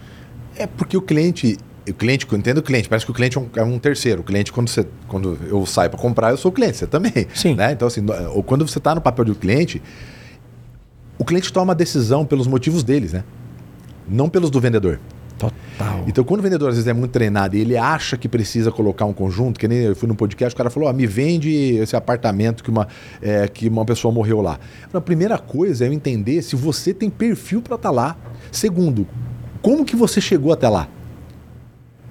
É 0.55 0.67
porque 0.67 0.97
o 0.97 1.01
cliente, 1.01 1.57
o 1.87 1.93
cliente, 1.93 2.27
eu 2.29 2.37
entendo 2.37 2.57
o 2.57 2.63
cliente, 2.63 2.89
parece 2.89 3.05
que 3.05 3.11
o 3.11 3.13
cliente 3.13 3.37
é 3.37 3.41
um, 3.41 3.49
é 3.55 3.63
um 3.63 3.79
terceiro. 3.79 4.21
O 4.21 4.23
cliente, 4.23 4.51
quando, 4.51 4.69
você, 4.69 4.85
quando 5.07 5.37
eu 5.47 5.65
saio 5.65 5.89
para 5.89 5.99
comprar, 5.99 6.31
eu 6.31 6.37
sou 6.37 6.51
o 6.51 6.53
cliente, 6.53 6.77
você 6.77 6.87
também. 6.87 7.27
Sim. 7.33 7.55
Né? 7.55 7.71
Então, 7.71 7.87
assim, 7.87 8.03
ou 8.33 8.43
quando 8.43 8.67
você 8.67 8.77
está 8.77 8.93
no 8.93 9.01
papel 9.01 9.25
do 9.25 9.35
cliente, 9.35 9.81
o 11.17 11.25
cliente 11.25 11.51
toma 11.51 11.65
uma 11.65 11.75
decisão 11.75 12.25
pelos 12.25 12.47
motivos 12.47 12.83
deles, 12.83 13.13
né? 13.13 13.23
Não 14.07 14.29
pelos 14.29 14.49
do 14.49 14.59
vendedor. 14.59 14.99
Total. 15.39 16.03
Então, 16.05 16.23
quando 16.23 16.41
o 16.41 16.43
vendedor 16.43 16.67
às 16.69 16.75
vezes 16.75 16.87
é 16.87 16.93
muito 16.93 17.11
treinado 17.11 17.55
e 17.55 17.61
ele 17.61 17.77
acha 17.77 18.17
que 18.17 18.27
precisa 18.27 18.71
colocar 18.71 19.05
um 19.05 19.13
conjunto, 19.13 19.57
que 19.59 19.67
nem 19.67 19.79
eu 19.79 19.95
fui 19.95 20.07
no 20.07 20.15
podcast, 20.15 20.53
o 20.53 20.57
cara 20.57 20.69
falou: 20.69 20.89
ah, 20.89 20.93
me 20.93 21.07
vende 21.07 21.49
esse 21.77 21.95
apartamento 21.95 22.63
que 22.63 22.69
uma, 22.69 22.87
é, 23.21 23.47
que 23.47 23.69
uma 23.69 23.85
pessoa 23.85 24.13
morreu 24.13 24.41
lá. 24.41 24.59
A 24.93 25.01
primeira 25.01 25.37
coisa 25.37 25.85
é 25.85 25.87
eu 25.87 25.93
entender 25.93 26.41
se 26.41 26.55
você 26.55 26.93
tem 26.93 27.09
perfil 27.09 27.61
para 27.61 27.75
estar 27.75 27.89
tá 27.89 27.95
lá. 27.95 28.17
Segundo, 28.51 29.07
como 29.61 29.85
que 29.85 29.95
você 29.95 30.19
chegou 30.19 30.51
até 30.51 30.67
lá? 30.67 30.89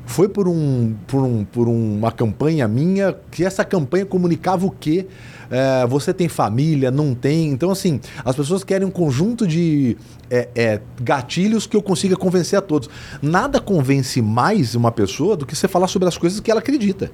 Foi 0.09 0.27
por, 0.27 0.49
um, 0.49 0.95
por, 1.07 1.23
um, 1.23 1.45
por 1.45 1.69
uma 1.69 2.11
campanha 2.11 2.67
minha 2.67 3.15
que 3.31 3.45
essa 3.45 3.63
campanha 3.63 4.07
comunicava 4.07 4.65
o 4.65 4.71
quê? 4.71 5.07
É, 5.51 5.87
você 5.87 6.15
tem 6.15 6.29
família, 6.29 6.91
não 6.91 7.15
tem. 7.15 7.51
Então, 7.51 7.71
assim, 7.71 8.01
as 8.25 8.35
pessoas 8.35 8.65
querem 8.65 8.89
um 8.89 8.91
conjunto 8.91 9.47
de 9.47 9.99
é, 10.31 10.49
é, 10.55 10.81
gatilhos 11.03 11.67
que 11.67 11.77
eu 11.77 11.83
consiga 11.83 12.17
convencer 12.17 12.59
a 12.59 12.63
todos. 12.63 12.89
Nada 13.21 13.61
convence 13.61 14.23
mais 14.23 14.75
uma 14.75 14.91
pessoa 14.91 15.37
do 15.37 15.45
que 15.45 15.55
você 15.55 15.69
falar 15.69 15.89
sobre 15.89 16.09
as 16.09 16.17
coisas 16.17 16.41
que 16.41 16.51
ela 16.51 16.61
acredita. 16.61 17.13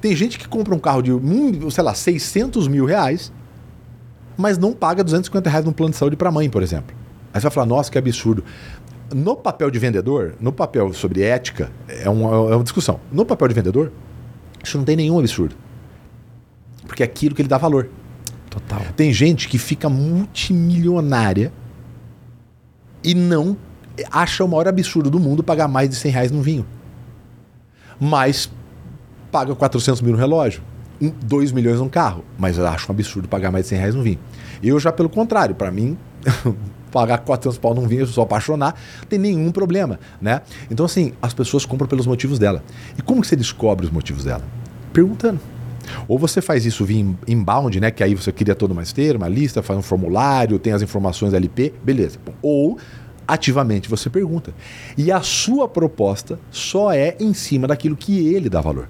Tem 0.00 0.16
gente 0.16 0.38
que 0.38 0.48
compra 0.48 0.74
um 0.74 0.78
carro 0.78 1.02
de, 1.02 1.12
sei 1.70 1.84
lá, 1.84 1.92
600 1.92 2.66
mil 2.66 2.86
reais, 2.86 3.30
mas 4.38 4.56
não 4.56 4.72
paga 4.72 5.04
250 5.04 5.50
reais 5.50 5.66
num 5.66 5.72
plano 5.72 5.90
de 5.90 5.98
saúde 5.98 6.16
para 6.16 6.32
mãe, 6.32 6.48
por 6.48 6.62
exemplo. 6.62 6.96
Aí 7.34 7.40
você 7.42 7.44
vai 7.44 7.52
falar, 7.52 7.66
nossa, 7.66 7.92
que 7.92 7.98
absurdo 7.98 8.42
no 9.14 9.36
papel 9.36 9.70
de 9.70 9.78
vendedor, 9.78 10.34
no 10.40 10.52
papel 10.52 10.92
sobre 10.92 11.22
ética, 11.22 11.70
é 11.88 12.08
uma, 12.08 12.30
é 12.30 12.56
uma 12.56 12.62
discussão. 12.62 13.00
No 13.12 13.24
papel 13.24 13.48
de 13.48 13.54
vendedor, 13.54 13.92
isso 14.62 14.76
não 14.76 14.84
tem 14.84 14.96
nenhum 14.96 15.18
absurdo. 15.18 15.54
Porque 16.86 17.02
é 17.02 17.06
aquilo 17.06 17.34
que 17.34 17.42
ele 17.42 17.48
dá 17.48 17.58
valor. 17.58 17.88
Total. 18.50 18.80
Tem 18.96 19.12
gente 19.12 19.48
que 19.48 19.58
fica 19.58 19.88
multimilionária 19.88 21.52
e 23.04 23.14
não 23.14 23.56
acha 24.10 24.44
o 24.44 24.48
maior 24.48 24.68
absurdo 24.68 25.10
do 25.10 25.20
mundo 25.20 25.42
pagar 25.42 25.68
mais 25.68 25.88
de 25.88 25.96
100 25.96 26.10
reais 26.10 26.30
num 26.30 26.42
vinho. 26.42 26.66
Mas 28.00 28.50
paga 29.30 29.54
400 29.54 30.00
mil 30.00 30.12
no 30.12 30.18
relógio, 30.18 30.62
2 31.00 31.52
milhões 31.52 31.78
num 31.78 31.88
carro. 31.88 32.24
Mas 32.38 32.58
eu 32.58 32.66
acho 32.66 32.90
um 32.90 32.94
absurdo 32.94 33.28
pagar 33.28 33.50
mais 33.50 33.66
de 33.66 33.70
100 33.70 33.78
reais 33.78 33.94
num 33.94 34.02
vinho. 34.02 34.18
Eu 34.62 34.78
já, 34.80 34.92
pelo 34.92 35.08
contrário, 35.08 35.54
para 35.54 35.70
mim, 35.70 35.96
pagar 36.96 37.18
400 37.18 37.58
pau 37.58 37.74
num 37.74 37.86
vinho, 37.86 38.06
só 38.06 38.22
apaixonar, 38.22 38.74
não 39.00 39.06
tem 39.06 39.18
nenhum 39.18 39.52
problema, 39.52 40.00
né? 40.18 40.40
Então, 40.70 40.86
assim, 40.86 41.12
as 41.20 41.34
pessoas 41.34 41.66
compram 41.66 41.86
pelos 41.86 42.06
motivos 42.06 42.38
dela. 42.38 42.64
E 42.98 43.02
como 43.02 43.20
que 43.20 43.26
você 43.26 43.36
descobre 43.36 43.84
os 43.84 43.92
motivos 43.92 44.24
dela? 44.24 44.42
Perguntando. 44.94 45.38
Ou 46.08 46.18
você 46.18 46.40
faz 46.40 46.64
isso 46.64 46.86
via 46.86 47.04
inbound, 47.28 47.78
né? 47.78 47.90
Que 47.90 48.02
aí 48.02 48.14
você 48.14 48.32
cria 48.32 48.54
toda 48.54 48.72
uma 48.72 48.82
esteira, 48.82 49.18
uma 49.18 49.28
lista, 49.28 49.62
faz 49.62 49.78
um 49.78 49.82
formulário, 49.82 50.58
tem 50.58 50.72
as 50.72 50.80
informações 50.80 51.34
LP, 51.34 51.74
beleza. 51.84 52.18
Ou 52.40 52.78
ativamente 53.28 53.90
você 53.90 54.08
pergunta. 54.08 54.54
E 54.96 55.12
a 55.12 55.20
sua 55.20 55.68
proposta 55.68 56.40
só 56.50 56.92
é 56.92 57.14
em 57.20 57.34
cima 57.34 57.68
daquilo 57.68 57.94
que 57.94 58.34
ele 58.34 58.48
dá 58.48 58.62
valor. 58.62 58.88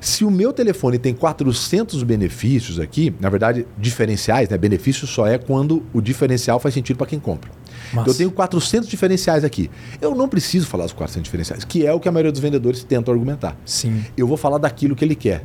Se 0.00 0.24
o 0.24 0.30
meu 0.30 0.52
telefone 0.52 0.98
tem 0.98 1.14
400 1.14 2.02
benefícios 2.02 2.78
aqui, 2.78 3.14
na 3.20 3.28
verdade, 3.28 3.66
diferenciais, 3.78 4.48
né? 4.48 4.58
Benefício 4.58 5.06
só 5.06 5.26
é 5.26 5.38
quando 5.38 5.82
o 5.92 6.00
diferencial 6.00 6.58
faz 6.60 6.74
sentido 6.74 6.96
para 6.96 7.06
quem 7.06 7.18
compra. 7.18 7.50
Então, 7.92 8.04
eu 8.06 8.14
tenho 8.14 8.30
400 8.30 8.88
diferenciais 8.88 9.44
aqui. 9.44 9.70
Eu 10.00 10.14
não 10.14 10.28
preciso 10.28 10.66
falar 10.66 10.84
os 10.84 10.92
400 10.92 11.24
diferenciais, 11.24 11.64
que 11.64 11.86
é 11.86 11.92
o 11.92 12.00
que 12.00 12.08
a 12.08 12.12
maioria 12.12 12.32
dos 12.32 12.40
vendedores 12.40 12.82
tentam 12.82 13.12
argumentar. 13.12 13.56
Sim. 13.64 14.04
Eu 14.16 14.26
vou 14.26 14.36
falar 14.36 14.58
daquilo 14.58 14.96
que 14.96 15.04
ele 15.04 15.14
quer. 15.14 15.44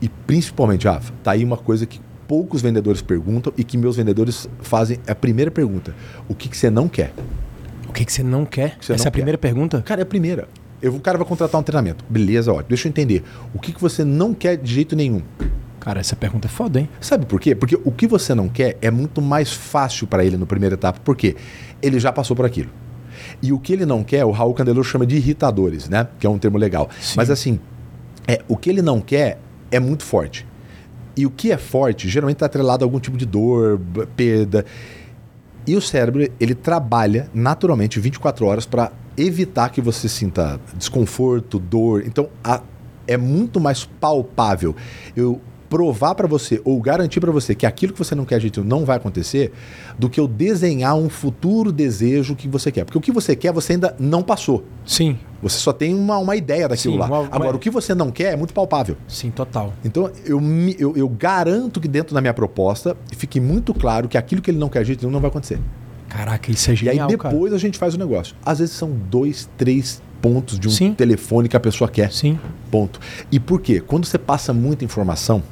E 0.00 0.08
principalmente, 0.08 0.86
Rafa, 0.86 1.12
tá 1.22 1.32
aí 1.32 1.44
uma 1.44 1.56
coisa 1.56 1.86
que 1.86 2.00
poucos 2.26 2.62
vendedores 2.62 3.02
perguntam 3.02 3.52
e 3.58 3.62
que 3.64 3.76
meus 3.76 3.96
vendedores 3.96 4.48
fazem 4.60 4.98
é 5.06 5.12
a 5.12 5.14
primeira 5.14 5.50
pergunta. 5.50 5.94
O 6.28 6.34
que, 6.34 6.48
que 6.48 6.56
você 6.56 6.70
não 6.70 6.88
quer? 6.88 7.12
O 7.88 7.92
que, 7.92 8.04
que 8.04 8.12
você 8.12 8.22
não 8.22 8.46
quer? 8.46 8.78
Que 8.78 8.86
você 8.86 8.94
Essa 8.94 9.02
não 9.02 9.06
é 9.06 9.08
a 9.08 9.12
primeira 9.12 9.38
quer? 9.38 9.48
pergunta? 9.48 9.82
Cara, 9.82 10.00
é 10.00 10.02
a 10.02 10.06
primeira. 10.06 10.48
Eu, 10.82 10.94
o 10.94 11.00
cara 11.00 11.16
vai 11.16 11.26
contratar 11.26 11.60
um 11.60 11.64
treinamento. 11.64 12.04
Beleza, 12.08 12.52
ótimo. 12.52 12.68
Deixa 12.68 12.88
eu 12.88 12.90
entender. 12.90 13.22
O 13.54 13.58
que, 13.58 13.72
que 13.72 13.80
você 13.80 14.04
não 14.04 14.34
quer 14.34 14.56
de 14.56 14.74
jeito 14.74 14.96
nenhum? 14.96 15.22
Cara, 15.78 16.00
essa 16.00 16.14
pergunta 16.14 16.46
é 16.46 16.50
foda, 16.50 16.80
hein? 16.80 16.88
Sabe 17.00 17.24
por 17.26 17.40
quê? 17.40 17.54
Porque 17.54 17.76
o 17.84 17.90
que 17.90 18.06
você 18.06 18.34
não 18.34 18.48
quer 18.48 18.76
é 18.80 18.90
muito 18.90 19.22
mais 19.22 19.52
fácil 19.52 20.06
para 20.06 20.24
ele 20.24 20.36
no 20.36 20.46
primeira 20.46 20.74
etapa. 20.74 21.00
Por 21.00 21.16
quê? 21.16 21.36
Ele 21.80 21.98
já 21.98 22.12
passou 22.12 22.36
por 22.36 22.44
aquilo. 22.44 22.70
E 23.40 23.52
o 23.52 23.58
que 23.58 23.72
ele 23.72 23.86
não 23.86 24.02
quer, 24.04 24.24
o 24.24 24.30
Raul 24.30 24.54
Candelou 24.54 24.84
chama 24.84 25.06
de 25.06 25.16
irritadores, 25.16 25.88
né? 25.88 26.08
Que 26.18 26.26
é 26.26 26.30
um 26.30 26.38
termo 26.38 26.58
legal. 26.58 26.88
Sim. 27.00 27.14
Mas 27.16 27.30
assim, 27.30 27.60
é, 28.26 28.42
o 28.48 28.56
que 28.56 28.70
ele 28.70 28.82
não 28.82 29.00
quer 29.00 29.38
é 29.70 29.80
muito 29.80 30.04
forte. 30.04 30.46
E 31.16 31.26
o 31.26 31.30
que 31.30 31.52
é 31.52 31.58
forte 31.58 32.08
geralmente 32.08 32.36
está 32.36 32.46
atrelado 32.46 32.84
a 32.84 32.86
algum 32.86 32.98
tipo 32.98 33.16
de 33.16 33.26
dor, 33.26 33.80
perda. 34.16 34.64
E 35.66 35.76
o 35.76 35.80
cérebro, 35.80 36.28
ele 36.40 36.54
trabalha 36.54 37.28
naturalmente 37.34 38.00
24 38.00 38.46
horas 38.46 38.66
para 38.66 38.92
evitar 39.16 39.68
que 39.70 39.80
você 39.80 40.08
sinta 40.08 40.60
desconforto, 40.74 41.58
dor. 41.58 42.02
Então, 42.06 42.28
a, 42.42 42.60
é 43.06 43.16
muito 43.16 43.58
mais 43.60 43.84
palpável 43.84 44.74
eu 45.16 45.40
provar 45.68 46.14
para 46.14 46.28
você 46.28 46.60
ou 46.66 46.78
garantir 46.82 47.18
para 47.18 47.32
você 47.32 47.54
que 47.54 47.64
aquilo 47.64 47.94
que 47.94 47.98
você 47.98 48.14
não 48.14 48.26
quer 48.26 48.34
de 48.36 48.42
jeito 48.42 48.62
não 48.62 48.84
vai 48.84 48.98
acontecer, 48.98 49.50
do 49.98 50.10
que 50.10 50.20
eu 50.20 50.28
desenhar 50.28 50.94
um 50.94 51.08
futuro 51.08 51.72
desejo 51.72 52.36
que 52.36 52.46
você 52.46 52.70
quer. 52.70 52.84
Porque 52.84 52.98
o 52.98 53.00
que 53.00 53.10
você 53.10 53.34
quer 53.34 53.54
você 53.54 53.72
ainda 53.72 53.96
não 53.98 54.22
passou. 54.22 54.64
Sim. 54.84 55.18
Você 55.42 55.58
só 55.58 55.72
tem 55.72 55.94
uma, 55.94 56.18
uma 56.18 56.36
ideia 56.36 56.68
daquilo 56.68 56.92
Sim, 56.94 57.00
lá. 57.00 57.06
uma- 57.06 57.20
uma- 57.20 57.34
Agora, 57.34 57.56
o 57.56 57.58
que 57.58 57.70
você 57.70 57.94
não 57.94 58.10
quer 58.10 58.34
é 58.34 58.36
muito 58.36 58.52
palpável. 58.52 58.98
Sim, 59.08 59.30
total. 59.30 59.72
Então, 59.82 60.10
eu, 60.26 60.38
eu, 60.78 60.94
eu 60.94 61.08
garanto 61.08 61.80
que 61.80 61.88
dentro 61.88 62.14
da 62.14 62.20
minha 62.20 62.34
proposta 62.34 62.94
fique 63.16 63.40
muito 63.40 63.72
claro 63.72 64.08
que 64.08 64.18
aquilo 64.18 64.42
que 64.42 64.50
ele 64.50 64.58
não 64.58 64.68
quer 64.68 64.80
de 64.82 64.88
jeito 64.88 65.08
não 65.10 65.20
vai 65.20 65.30
acontecer. 65.30 65.58
Caraca, 66.12 66.50
isso 66.50 66.70
é 66.70 66.74
E 66.74 66.76
aí 66.76 66.76
genial, 66.76 67.08
depois 67.08 67.32
cara. 67.44 67.54
a 67.54 67.58
gente 67.58 67.78
faz 67.78 67.94
o 67.94 67.98
negócio. 67.98 68.36
Às 68.44 68.58
vezes 68.58 68.74
são 68.74 68.90
dois, 68.90 69.48
três 69.56 70.02
pontos 70.20 70.58
de 70.58 70.68
um 70.68 70.70
Sim. 70.70 70.92
telefone 70.92 71.48
que 71.48 71.56
a 71.56 71.60
pessoa 71.60 71.88
quer. 71.88 72.12
Sim. 72.12 72.38
Ponto. 72.70 73.00
E 73.30 73.40
por 73.40 73.60
quê? 73.62 73.80
Quando 73.80 74.04
você 74.04 74.18
passa 74.18 74.52
muita 74.52 74.84
informação, 74.84 75.42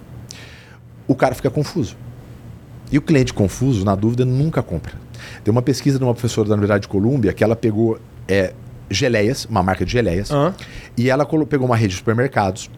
o 1.09 1.15
cara 1.15 1.35
fica 1.35 1.49
confuso. 1.51 1.97
E 2.93 2.99
o 2.99 3.03
cliente 3.03 3.33
confuso, 3.33 3.85
na 3.85 3.95
dúvida, 3.95 4.25
nunca 4.27 4.63
compra. 4.63 4.93
Tem 5.43 5.51
uma 5.51 5.63
pesquisa 5.63 5.99
de 5.99 6.05
uma 6.05 6.13
professora 6.13 6.49
da 6.49 6.55
Universidade 6.55 6.83
de 6.83 6.89
Colômbia 6.89 7.33
que 7.33 7.43
ela 7.43 7.57
pegou 7.57 7.99
é, 8.29 8.53
geleias, 8.91 9.47
uma 9.47 9.63
marca 9.63 9.85
de 9.85 9.93
geleias, 9.93 10.31
Hã? 10.31 10.55
e 10.97 11.09
ela 11.09 11.25
pegou 11.25 11.67
uma 11.67 11.77
rede 11.77 11.93
de 11.95 11.99
supermercados 11.99 12.71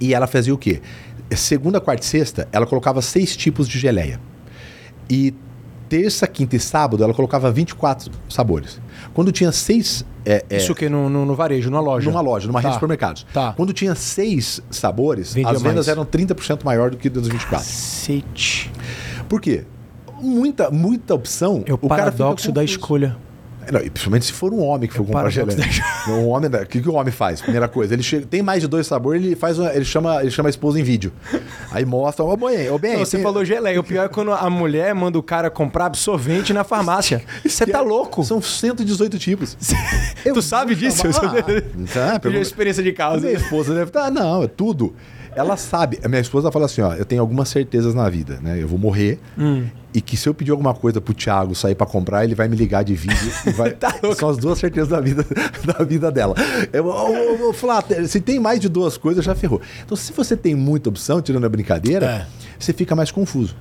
e 0.00 0.14
ela 0.14 0.26
fazia 0.26 0.54
o 0.54 0.58
quê? 0.58 0.80
Segunda, 1.36 1.80
quarta 1.80 2.02
e 2.02 2.06
sexta, 2.06 2.48
ela 2.52 2.66
colocava 2.66 3.02
seis 3.02 3.36
tipos 3.36 3.68
de 3.68 3.78
geleia. 3.78 4.20
E 5.10 5.34
terça, 5.88 6.26
quinta 6.26 6.56
e 6.56 6.60
sábado, 6.60 7.02
ela 7.04 7.14
colocava 7.14 7.50
24 7.50 8.10
sabores. 8.28 8.80
Quando 9.12 9.30
tinha 9.32 9.52
seis. 9.52 10.04
é, 10.24 10.44
é, 10.48 10.56
Isso 10.56 10.72
o 10.72 10.74
quê? 10.74 10.88
No, 10.88 11.08
no, 11.08 11.24
no 11.26 11.34
varejo, 11.34 11.70
numa 11.70 11.80
loja? 11.80 12.10
numa 12.10 12.20
loja, 12.20 12.46
numa 12.46 12.60
Tá. 12.60 12.68
rede 12.68 12.72
de 12.72 12.76
supermercados. 12.76 13.26
Tá. 13.32 13.52
Quando 13.52 13.72
tinha 13.72 13.94
seis 13.94 14.60
sabores, 14.70 15.34
Vendia 15.34 15.50
as 15.50 15.62
vendas 15.62 15.86
mais. 15.86 15.88
eram 15.88 16.04
30% 16.04 16.64
maior 16.64 16.90
do 16.90 16.96
que 16.96 17.08
das 17.08 17.28
24. 17.28 17.50
Cacete. 17.58 18.70
Por 19.28 19.40
quê? 19.40 19.64
Muita, 20.20 20.70
muita 20.70 21.14
opção. 21.14 21.62
É 21.66 21.72
o, 21.72 21.78
o 21.80 21.88
paradoxo 21.88 22.50
da 22.52 22.64
escolha. 22.64 23.16
Não, 23.72 23.80
e 23.80 23.90
principalmente 23.90 24.24
se 24.26 24.32
for 24.32 24.52
um 24.52 24.60
homem 24.62 24.88
que 24.88 24.94
for 24.94 25.04
comprar 25.04 25.30
geleia. 25.30 25.58
Um 26.08 26.28
homem, 26.28 26.50
o 26.50 26.66
que, 26.66 26.80
que 26.80 26.88
o 26.88 26.94
homem 26.94 27.12
faz? 27.12 27.40
Primeira 27.40 27.68
coisa, 27.68 27.94
ele 27.94 28.02
chega, 28.02 28.26
tem 28.26 28.42
mais 28.42 28.60
de 28.62 28.68
dois 28.68 28.86
sabores, 28.86 29.22
ele 29.22 29.34
faz 29.36 29.58
uma- 29.58 29.72
ele 29.74 29.84
chama, 29.84 30.20
ele 30.20 30.30
chama 30.30 30.48
a 30.48 30.50
esposa 30.50 30.78
em 30.78 30.82
vídeo. 30.82 31.12
Aí 31.70 31.84
mostra, 31.84 32.24
ô 32.24 32.36
bem, 32.36 32.70
ô 32.70 32.78
bem. 32.78 32.94
Não, 32.98 33.04
você 33.04 33.16
tem- 33.16 33.22
falou 33.24 33.44
geleia. 33.44 33.78
O 33.80 33.84
pior 33.84 34.04
é 34.04 34.08
quando 34.08 34.32
a 34.32 34.48
mulher 34.50 34.94
manda 34.94 35.18
o 35.18 35.22
cara 35.22 35.50
comprar 35.50 35.86
absorvente 35.86 36.52
na 36.52 36.64
farmácia. 36.64 37.22
Você 37.44 37.66
tá 37.66 37.80
louco? 37.80 38.22
São 38.24 38.40
118 38.42 39.18
tipos. 39.18 39.56
tu 40.32 40.42
sabe 40.42 40.74
disso? 40.74 41.02
Ah, 41.96 42.18
tá, 42.18 42.28
Eu 42.28 42.32
já 42.32 42.40
experiência 42.40 42.82
de 42.82 42.90
A 42.90 42.94
causa. 42.94 43.20
minha 43.26 43.32
esposa 43.38 43.74
deve 43.74 43.88
estar, 43.90 44.10
não, 44.10 44.42
é 44.42 44.46
tudo. 44.48 44.94
Ela 45.36 45.56
sabe. 45.56 45.98
A 46.04 46.08
minha 46.08 46.20
esposa 46.20 46.50
fala 46.52 46.66
assim: 46.66 46.80
ó, 46.80 46.94
eu 46.94 47.04
tenho 47.04 47.20
algumas 47.20 47.48
certezas 47.48 47.94
na 47.94 48.08
vida, 48.08 48.38
né? 48.42 48.60
Eu 48.60 48.68
vou 48.68 48.78
morrer. 48.78 49.18
Hum. 49.38 49.66
E 49.92 50.00
que 50.00 50.16
se 50.16 50.28
eu 50.28 50.34
pedir 50.34 50.50
alguma 50.50 50.74
coisa 50.74 51.00
pro 51.00 51.14
Thiago 51.14 51.54
sair 51.54 51.74
pra 51.76 51.86
comprar, 51.86 52.24
ele 52.24 52.34
vai 52.34 52.48
me 52.48 52.56
ligar 52.56 52.82
de 52.82 52.94
vídeo. 52.94 53.30
e 53.46 53.50
vai... 53.50 53.70
Tá. 53.78 53.94
São 54.16 54.28
as 54.28 54.36
duas 54.36 54.58
certezas 54.58 54.88
da 54.88 55.00
vida, 55.00 55.24
da 55.64 55.84
vida 55.84 56.10
dela. 56.10 56.34
Eu, 56.72 56.86
eu, 56.88 57.14
eu 57.14 57.38
vou 57.38 57.52
falar, 57.52 57.84
se 58.06 58.20
tem 58.20 58.40
mais 58.40 58.58
de 58.58 58.68
duas 58.68 58.96
coisas, 58.96 59.24
já 59.24 59.34
ferrou. 59.36 59.60
Então, 59.84 59.96
se 59.96 60.12
você 60.12 60.36
tem 60.36 60.54
muita 60.54 60.88
opção, 60.88 61.22
tirando 61.22 61.44
a 61.44 61.48
brincadeira, 61.48 62.06
É. 62.06 62.26
você 62.58 62.72
fica 62.72 62.96
mais 62.96 63.10
confuso. 63.12 63.54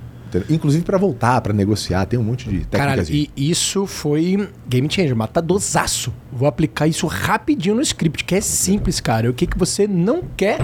Inclusive 0.49 0.83
pra 0.83 0.97
voltar, 0.97 1.39
pra 1.41 1.53
negociar, 1.53 2.07
tem 2.07 2.17
um 2.17 2.23
monte 2.23 2.49
de 2.49 2.65
Caralho, 2.65 3.03
técnicas. 3.05 3.31
e 3.37 3.51
isso 3.51 3.85
foi 3.85 4.49
game 4.67 4.87
changer, 4.89 5.15
matadorzaço. 5.15 6.11
Vou 6.31 6.47
aplicar 6.47 6.87
isso 6.87 7.05
rapidinho 7.05 7.75
no 7.75 7.81
script, 7.83 8.23
que 8.23 8.33
é 8.33 8.41
simples, 8.41 8.99
cara. 8.99 9.29
O 9.29 9.33
que, 9.35 9.45
que 9.45 9.55
você 9.55 9.85
não 9.87 10.23
quer 10.35 10.57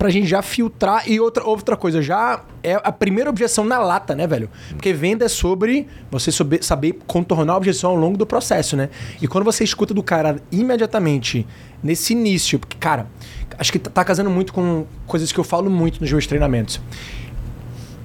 pra 0.00 0.08
gente 0.08 0.26
já 0.26 0.40
filtrar. 0.40 1.06
E 1.06 1.20
outra, 1.20 1.44
outra 1.44 1.76
coisa, 1.76 2.00
já 2.00 2.42
é 2.62 2.80
a 2.82 2.90
primeira 2.90 3.28
objeção 3.28 3.66
na 3.66 3.78
lata, 3.78 4.14
né, 4.14 4.26
velho? 4.26 4.48
Porque 4.70 4.94
venda 4.94 5.26
é 5.26 5.28
sobre 5.28 5.86
você 6.10 6.32
saber, 6.62 6.98
contornar 7.06 7.52
a 7.52 7.56
objeção 7.58 7.90
ao 7.90 7.96
longo 7.96 8.16
do 8.16 8.24
processo, 8.24 8.78
né? 8.78 8.88
E 9.20 9.28
quando 9.28 9.44
você 9.44 9.62
escuta 9.62 9.92
do 9.92 10.02
cara 10.02 10.42
imediatamente, 10.50 11.46
nesse 11.82 12.14
início, 12.14 12.58
porque, 12.58 12.78
cara, 12.78 13.08
acho 13.58 13.70
que 13.70 13.78
tá, 13.78 13.90
tá 13.90 14.02
casando 14.02 14.30
muito 14.30 14.54
com 14.54 14.86
coisas 15.06 15.30
que 15.30 15.38
eu 15.38 15.44
falo 15.44 15.68
muito 15.68 16.00
nos 16.00 16.10
meus 16.10 16.26
treinamentos. 16.26 16.80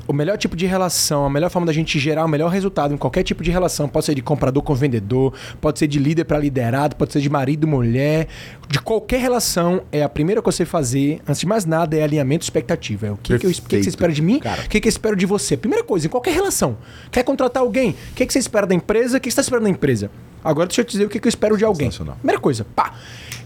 O 0.08 0.14
melhor 0.14 0.38
tipo 0.38 0.56
de 0.56 0.66
relação, 0.66 1.26
a 1.26 1.30
melhor 1.30 1.50
forma 1.50 1.66
da 1.66 1.74
gente 1.74 1.98
gerar 2.00 2.26
o 2.26 2.28
melhor 2.28 2.50
resultado 2.50 2.94
em 2.94 2.98
qualquer 2.98 3.24
tipo 3.24 3.44
de 3.44 3.52
relação, 3.52 3.88
pode 3.88 4.06
ser 4.06 4.16
de 4.16 4.22
comprador 4.22 4.62
com 4.64 4.76
vendedor, 4.76 5.34
pode 5.60 5.80
ser 5.80 5.88
de 5.88 6.00
líder 6.00 6.26
para 6.26 6.38
liderado, 6.38 6.96
pode 6.96 7.12
ser 7.12 7.22
de 7.22 7.30
marido 7.30 7.68
mulher, 7.68 8.28
de 8.68 8.80
qualquer 8.80 9.20
relação, 9.20 9.82
é 9.92 10.04
a 10.04 10.10
primeira 10.10 10.42
coisa 10.42 10.58
que 10.58 10.66
você 10.66 10.66
fazer, 10.66 11.22
antes 11.28 11.40
de 11.40 11.48
mais 11.48 11.66
nada, 11.66 11.98
é 11.98 12.04
alinhamento 12.04 12.44
expectativa. 12.44 13.08
É 13.08 13.12
o 13.12 13.18
que, 13.18 13.38
que, 13.38 13.46
eu, 13.46 13.52
que, 13.52 13.62
que 13.62 13.84
você 13.84 13.90
espera 13.90 14.12
de 14.12 14.22
mim, 14.22 14.38
o 14.38 14.70
que, 14.70 14.80
que 14.80 14.88
eu 14.88 14.90
espero 14.90 15.16
de 15.16 15.26
você. 15.26 15.58
Primeira 15.58 15.84
coisa, 15.84 16.08
em 16.08 16.10
qualquer 16.10 16.34
relação. 16.34 16.78
Quer 17.12 17.24
contratar 17.24 17.64
alguém? 17.64 17.92
O 17.92 18.16
que, 18.16 18.26
que 18.26 18.34
você 18.34 18.40
espera 18.40 18.68
da 18.68 18.76
empresa? 18.76 19.18
O 19.18 19.22
que 19.22 19.26
você 19.26 19.30
está 19.30 19.42
esperando 19.42 19.64
da 19.64 19.70
empresa? 19.70 20.10
Agora 20.44 20.68
deixa 20.68 20.82
eu 20.82 20.86
te 20.86 20.92
dizer 20.92 21.06
o 21.06 21.10
que, 21.10 21.20
que 21.20 21.28
eu 21.28 21.30
espero 21.30 21.58
de 21.58 21.66
alguém. 21.66 21.90
Primeira 22.18 22.40
coisa, 22.40 22.66
pá. 22.76 22.94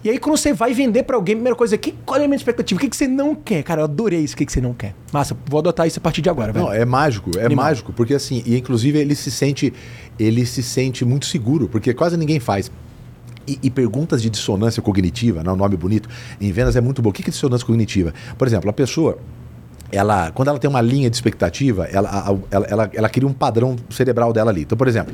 E 0.03 0.09
aí, 0.09 0.17
quando 0.17 0.37
você 0.37 0.53
vai 0.53 0.73
vender 0.73 1.03
para 1.03 1.15
alguém, 1.15 1.35
primeira 1.35 1.55
coisa, 1.55 1.77
que, 1.77 1.93
qual 2.05 2.19
é 2.19 2.23
a 2.23 2.27
minha 2.27 2.37
expectativa? 2.37 2.77
O 2.77 2.81
que, 2.81 2.89
que 2.89 2.95
você 2.95 3.07
não 3.07 3.35
quer? 3.35 3.63
Cara, 3.63 3.81
eu 3.81 3.85
adorei 3.85 4.21
isso. 4.21 4.33
O 4.33 4.37
que, 4.37 4.45
que 4.45 4.51
você 4.51 4.61
não 4.61 4.73
quer? 4.73 4.95
Massa, 5.11 5.35
vou 5.45 5.59
adotar 5.59 5.87
isso 5.87 5.99
a 5.99 6.01
partir 6.01 6.21
de 6.21 6.29
agora, 6.29 6.53
velho. 6.53 6.65
Não, 6.65 6.73
é 6.73 6.85
mágico, 6.85 7.31
é 7.37 7.45
Animal. 7.45 7.65
mágico, 7.65 7.91
porque 7.91 8.13
assim, 8.13 8.41
e 8.45 8.57
inclusive 8.57 8.97
ele 8.97 9.13
se 9.13 9.29
sente, 9.29 9.73
ele 10.17 10.45
se 10.45 10.63
sente 10.63 11.03
muito 11.03 11.25
seguro, 11.25 11.67
porque 11.67 11.93
quase 11.93 12.15
ninguém 12.15 12.39
faz. 12.39 12.71
E, 13.45 13.59
e, 13.63 13.69
perguntas 13.69 14.21
de 14.21 14.29
dissonância 14.29 14.79
cognitiva, 14.79 15.43
não, 15.43 15.55
nome 15.55 15.75
bonito, 15.75 16.07
em 16.39 16.51
vendas 16.51 16.75
é 16.75 16.81
muito 16.81 17.01
bom. 17.01 17.09
O 17.09 17.13
que 17.13 17.23
é 17.23 17.31
dissonância 17.31 17.65
cognitiva? 17.65 18.13
Por 18.37 18.47
exemplo, 18.47 18.69
a 18.69 18.73
pessoa, 18.73 19.17
ela, 19.91 20.31
quando 20.31 20.49
ela 20.49 20.59
tem 20.59 20.69
uma 20.69 20.81
linha 20.81 21.09
de 21.09 21.15
expectativa, 21.15 21.85
ela, 21.85 22.39
ela, 22.51 22.67
ela, 22.67 22.91
ela 22.93 23.09
cria 23.09 23.27
um 23.27 23.33
padrão 23.33 23.75
cerebral 23.89 24.31
dela 24.31 24.51
ali. 24.51 24.61
Então, 24.61 24.77
por 24.77 24.87
exemplo, 24.87 25.13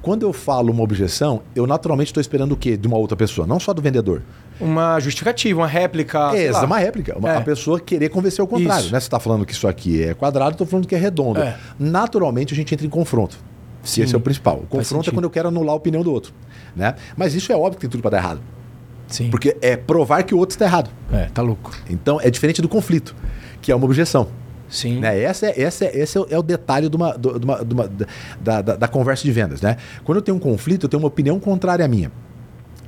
quando 0.00 0.24
eu 0.24 0.32
falo 0.32 0.70
uma 0.70 0.82
objeção, 0.82 1.42
eu 1.54 1.66
naturalmente 1.66 2.10
estou 2.10 2.20
esperando 2.20 2.52
o 2.52 2.56
quê? 2.56 2.76
De 2.76 2.86
uma 2.86 2.96
outra 2.96 3.16
pessoa, 3.16 3.46
não 3.46 3.58
só 3.58 3.72
do 3.72 3.80
vendedor. 3.80 4.22
Uma 4.60 5.00
justificativa, 5.00 5.60
uma 5.60 5.66
réplica. 5.66 6.36
É, 6.36 6.52
uma 6.52 6.78
réplica. 6.78 7.18
Uma, 7.18 7.30
é. 7.30 7.36
A 7.36 7.40
pessoa 7.40 7.80
querer 7.80 8.08
convencer 8.08 8.44
o 8.44 8.46
contrário. 8.46 8.84
Né? 8.84 8.90
Você 9.00 9.06
está 9.06 9.18
falando 9.18 9.44
que 9.46 9.52
isso 9.52 9.66
aqui 9.66 10.02
é 10.02 10.14
quadrado, 10.14 10.52
estou 10.52 10.66
falando 10.66 10.86
que 10.86 10.94
é 10.94 10.98
redondo. 10.98 11.40
É. 11.40 11.56
Naturalmente 11.78 12.52
a 12.52 12.56
gente 12.56 12.72
entra 12.74 12.86
em 12.86 12.90
confronto. 12.90 13.38
Sim. 13.82 14.02
Esse 14.02 14.14
é 14.14 14.18
o 14.18 14.20
principal. 14.20 14.60
O 14.62 14.66
confronto 14.66 15.10
é 15.10 15.12
quando 15.12 15.24
eu 15.24 15.30
quero 15.30 15.48
anular 15.48 15.72
a 15.72 15.76
opinião 15.76 16.02
do 16.02 16.12
outro. 16.12 16.32
Né? 16.74 16.94
Mas 17.16 17.34
isso 17.34 17.52
é 17.52 17.56
óbvio 17.56 17.72
que 17.72 17.80
tem 17.80 17.90
tudo 17.90 18.00
para 18.00 18.12
dar 18.12 18.18
errado. 18.18 18.40
Sim. 19.06 19.30
Porque 19.30 19.56
é 19.60 19.76
provar 19.76 20.22
que 20.22 20.34
o 20.34 20.38
outro 20.38 20.54
está 20.54 20.64
errado. 20.64 20.90
É, 21.12 21.26
tá 21.26 21.42
louco. 21.42 21.70
Então 21.88 22.20
é 22.20 22.30
diferente 22.30 22.60
do 22.62 22.68
conflito, 22.68 23.14
que 23.64 23.72
é 23.72 23.74
uma 23.74 23.86
objeção. 23.86 24.28
Sim. 24.68 25.00
Né? 25.00 25.22
Essa 25.22 25.46
é, 25.46 25.62
essa 25.62 25.84
é, 25.86 25.98
esse 25.98 26.18
é 26.18 26.38
o 26.38 26.42
detalhe 26.42 26.90
de 26.90 26.96
uma, 26.96 27.16
de 27.16 27.28
uma, 27.28 27.64
de 27.64 27.74
uma 27.74 27.90
da, 28.38 28.60
da, 28.60 28.76
da, 28.76 28.88
conversa 28.88 29.24
de 29.24 29.32
vendas. 29.32 29.62
Né? 29.62 29.78
Quando 30.04 30.16
eu 30.16 30.22
tenho 30.22 30.36
um 30.36 30.40
conflito, 30.40 30.84
eu 30.84 30.88
tenho 30.88 31.02
uma 31.02 31.08
opinião 31.08 31.40
contrária 31.40 31.82
à 31.82 31.88
minha. 31.88 32.12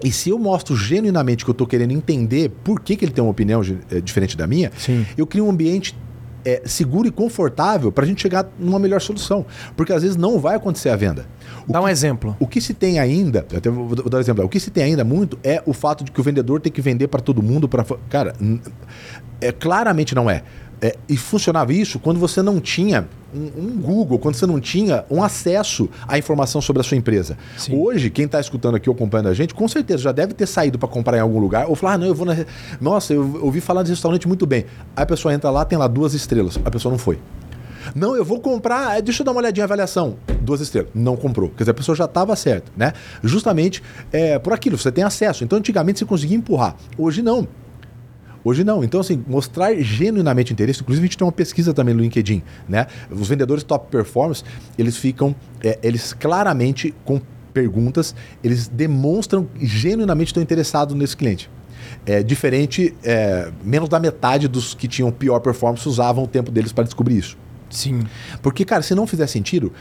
E 0.04 0.12
se 0.12 0.28
eu 0.28 0.38
mostro 0.38 0.76
genuinamente 0.76 1.44
que 1.44 1.50
eu 1.50 1.52
estou 1.52 1.66
querendo 1.66 1.92
entender 1.92 2.50
por 2.62 2.80
que, 2.80 2.94
que 2.94 3.06
ele 3.06 3.12
tem 3.12 3.24
uma 3.24 3.30
opinião 3.30 3.62
é, 3.90 4.00
diferente 4.02 4.36
da 4.36 4.46
minha, 4.46 4.70
Sim. 4.76 5.06
eu 5.16 5.26
crio 5.26 5.46
um 5.46 5.50
ambiente 5.50 5.96
é, 6.44 6.60
seguro 6.66 7.08
e 7.08 7.10
confortável 7.10 7.90
para 7.90 8.04
a 8.04 8.06
gente 8.06 8.20
chegar 8.20 8.46
numa 8.58 8.78
melhor 8.78 9.00
solução. 9.00 9.46
Porque 9.74 9.94
às 9.94 10.02
vezes 10.02 10.16
não 10.16 10.38
vai 10.38 10.56
acontecer 10.56 10.90
a 10.90 10.96
venda. 10.96 11.26
O 11.66 11.72
Dá 11.72 11.80
um 11.80 11.84
que, 11.84 11.90
exemplo. 11.90 12.36
O 12.38 12.46
que 12.46 12.60
se 12.60 12.74
tem 12.74 12.98
ainda, 12.98 13.40
até 13.40 13.70
vou, 13.70 13.88
vou 13.88 14.10
dar 14.10 14.18
um 14.18 14.20
exemplo, 14.20 14.44
o 14.44 14.48
que 14.48 14.60
se 14.60 14.70
tem 14.70 14.84
ainda 14.84 15.02
muito 15.02 15.38
é 15.42 15.62
o 15.64 15.72
fato 15.72 16.04
de 16.04 16.12
que 16.12 16.20
o 16.20 16.22
vendedor 16.22 16.60
tem 16.60 16.70
que 16.70 16.82
vender 16.82 17.08
para 17.08 17.20
todo 17.20 17.42
mundo. 17.42 17.68
Pra, 17.68 17.84
cara, 18.08 18.34
é, 19.40 19.50
claramente 19.50 20.14
não 20.14 20.30
é. 20.30 20.42
É, 20.80 20.94
e 21.08 21.16
funcionava 21.16 21.72
isso 21.72 21.98
quando 21.98 22.20
você 22.20 22.42
não 22.42 22.60
tinha 22.60 23.08
um, 23.34 23.62
um, 23.62 23.80
Google, 23.80 24.18
quando 24.18 24.34
você 24.34 24.46
não 24.46 24.60
tinha 24.60 25.04
um 25.10 25.22
acesso 25.22 25.88
à 26.06 26.18
informação 26.18 26.60
sobre 26.60 26.80
a 26.80 26.84
sua 26.84 26.98
empresa. 26.98 27.36
Sim. 27.56 27.74
Hoje, 27.74 28.10
quem 28.10 28.26
está 28.26 28.38
escutando 28.38 28.74
aqui 28.74 28.88
ou 28.88 28.94
acompanhando 28.94 29.28
a 29.28 29.34
gente, 29.34 29.54
com 29.54 29.66
certeza 29.66 30.02
já 30.02 30.12
deve 30.12 30.34
ter 30.34 30.46
saído 30.46 30.78
para 30.78 30.88
comprar 30.88 31.16
em 31.16 31.20
algum 31.20 31.38
lugar 31.38 31.66
ou 31.68 31.74
falar: 31.74 31.94
ah, 31.94 31.98
não, 31.98 32.06
eu 32.06 32.14
vou 32.14 32.26
na. 32.26 32.36
Nossa, 32.80 33.14
eu 33.14 33.40
ouvi 33.42 33.60
falar 33.60 33.82
desse 33.82 33.92
restaurante 33.92 34.28
muito 34.28 34.46
bem. 34.46 34.66
Aí 34.94 35.02
a 35.02 35.06
pessoa 35.06 35.32
entra 35.32 35.50
lá, 35.50 35.64
tem 35.64 35.78
lá 35.78 35.88
duas 35.88 36.12
estrelas. 36.12 36.58
A 36.64 36.70
pessoa 36.70 36.90
não 36.90 36.98
foi. 36.98 37.18
Não, 37.94 38.16
eu 38.16 38.24
vou 38.24 38.40
comprar, 38.40 38.98
é, 38.98 39.02
deixa 39.02 39.22
eu 39.22 39.24
dar 39.24 39.32
uma 39.32 39.40
olhadinha 39.40 39.64
avaliação. 39.64 40.16
Duas 40.40 40.60
estrelas. 40.60 40.90
Não 40.94 41.16
comprou. 41.16 41.50
Quer 41.50 41.62
dizer, 41.62 41.70
a 41.70 41.74
pessoa 41.74 41.94
já 41.94 42.04
estava 42.04 42.34
certa, 42.34 42.70
né? 42.76 42.92
Justamente 43.22 43.82
é, 44.12 44.38
por 44.38 44.52
aquilo, 44.52 44.76
você 44.76 44.90
tem 44.90 45.04
acesso. 45.04 45.44
Então, 45.44 45.58
antigamente 45.58 45.98
você 46.00 46.04
conseguia 46.04 46.36
empurrar. 46.36 46.76
Hoje 46.98 47.22
não. 47.22 47.46
Hoje 48.46 48.62
não. 48.62 48.84
Então, 48.84 49.00
assim, 49.00 49.24
mostrar 49.26 49.74
genuinamente 49.74 50.52
interesse. 50.52 50.80
Inclusive, 50.80 51.04
a 51.04 51.08
gente 51.08 51.18
tem 51.18 51.26
uma 51.26 51.32
pesquisa 51.32 51.74
também 51.74 51.92
no 51.92 52.00
LinkedIn, 52.00 52.44
né? 52.68 52.86
Os 53.10 53.28
vendedores 53.28 53.64
top 53.64 53.90
performance, 53.90 54.44
eles 54.78 54.96
ficam, 54.96 55.34
é, 55.60 55.80
eles 55.82 56.12
claramente 56.12 56.94
com 57.04 57.20
perguntas, 57.52 58.14
eles 58.44 58.68
demonstram 58.68 59.48
genuinamente 59.60 60.28
estão 60.28 60.40
interessados 60.40 60.94
nesse 60.94 61.16
cliente. 61.16 61.50
É 62.06 62.22
diferente, 62.22 62.94
é, 63.02 63.50
menos 63.64 63.88
da 63.88 63.98
metade 63.98 64.46
dos 64.46 64.74
que 64.74 64.86
tinham 64.86 65.10
pior 65.10 65.40
performance 65.40 65.88
usavam 65.88 66.22
o 66.22 66.28
tempo 66.28 66.52
deles 66.52 66.70
para 66.70 66.84
descobrir 66.84 67.18
isso. 67.18 67.36
Sim. 67.68 68.04
Porque, 68.42 68.64
cara, 68.64 68.80
se 68.80 68.94
não 68.94 69.08
fizer 69.08 69.26
sentido, 69.26 69.72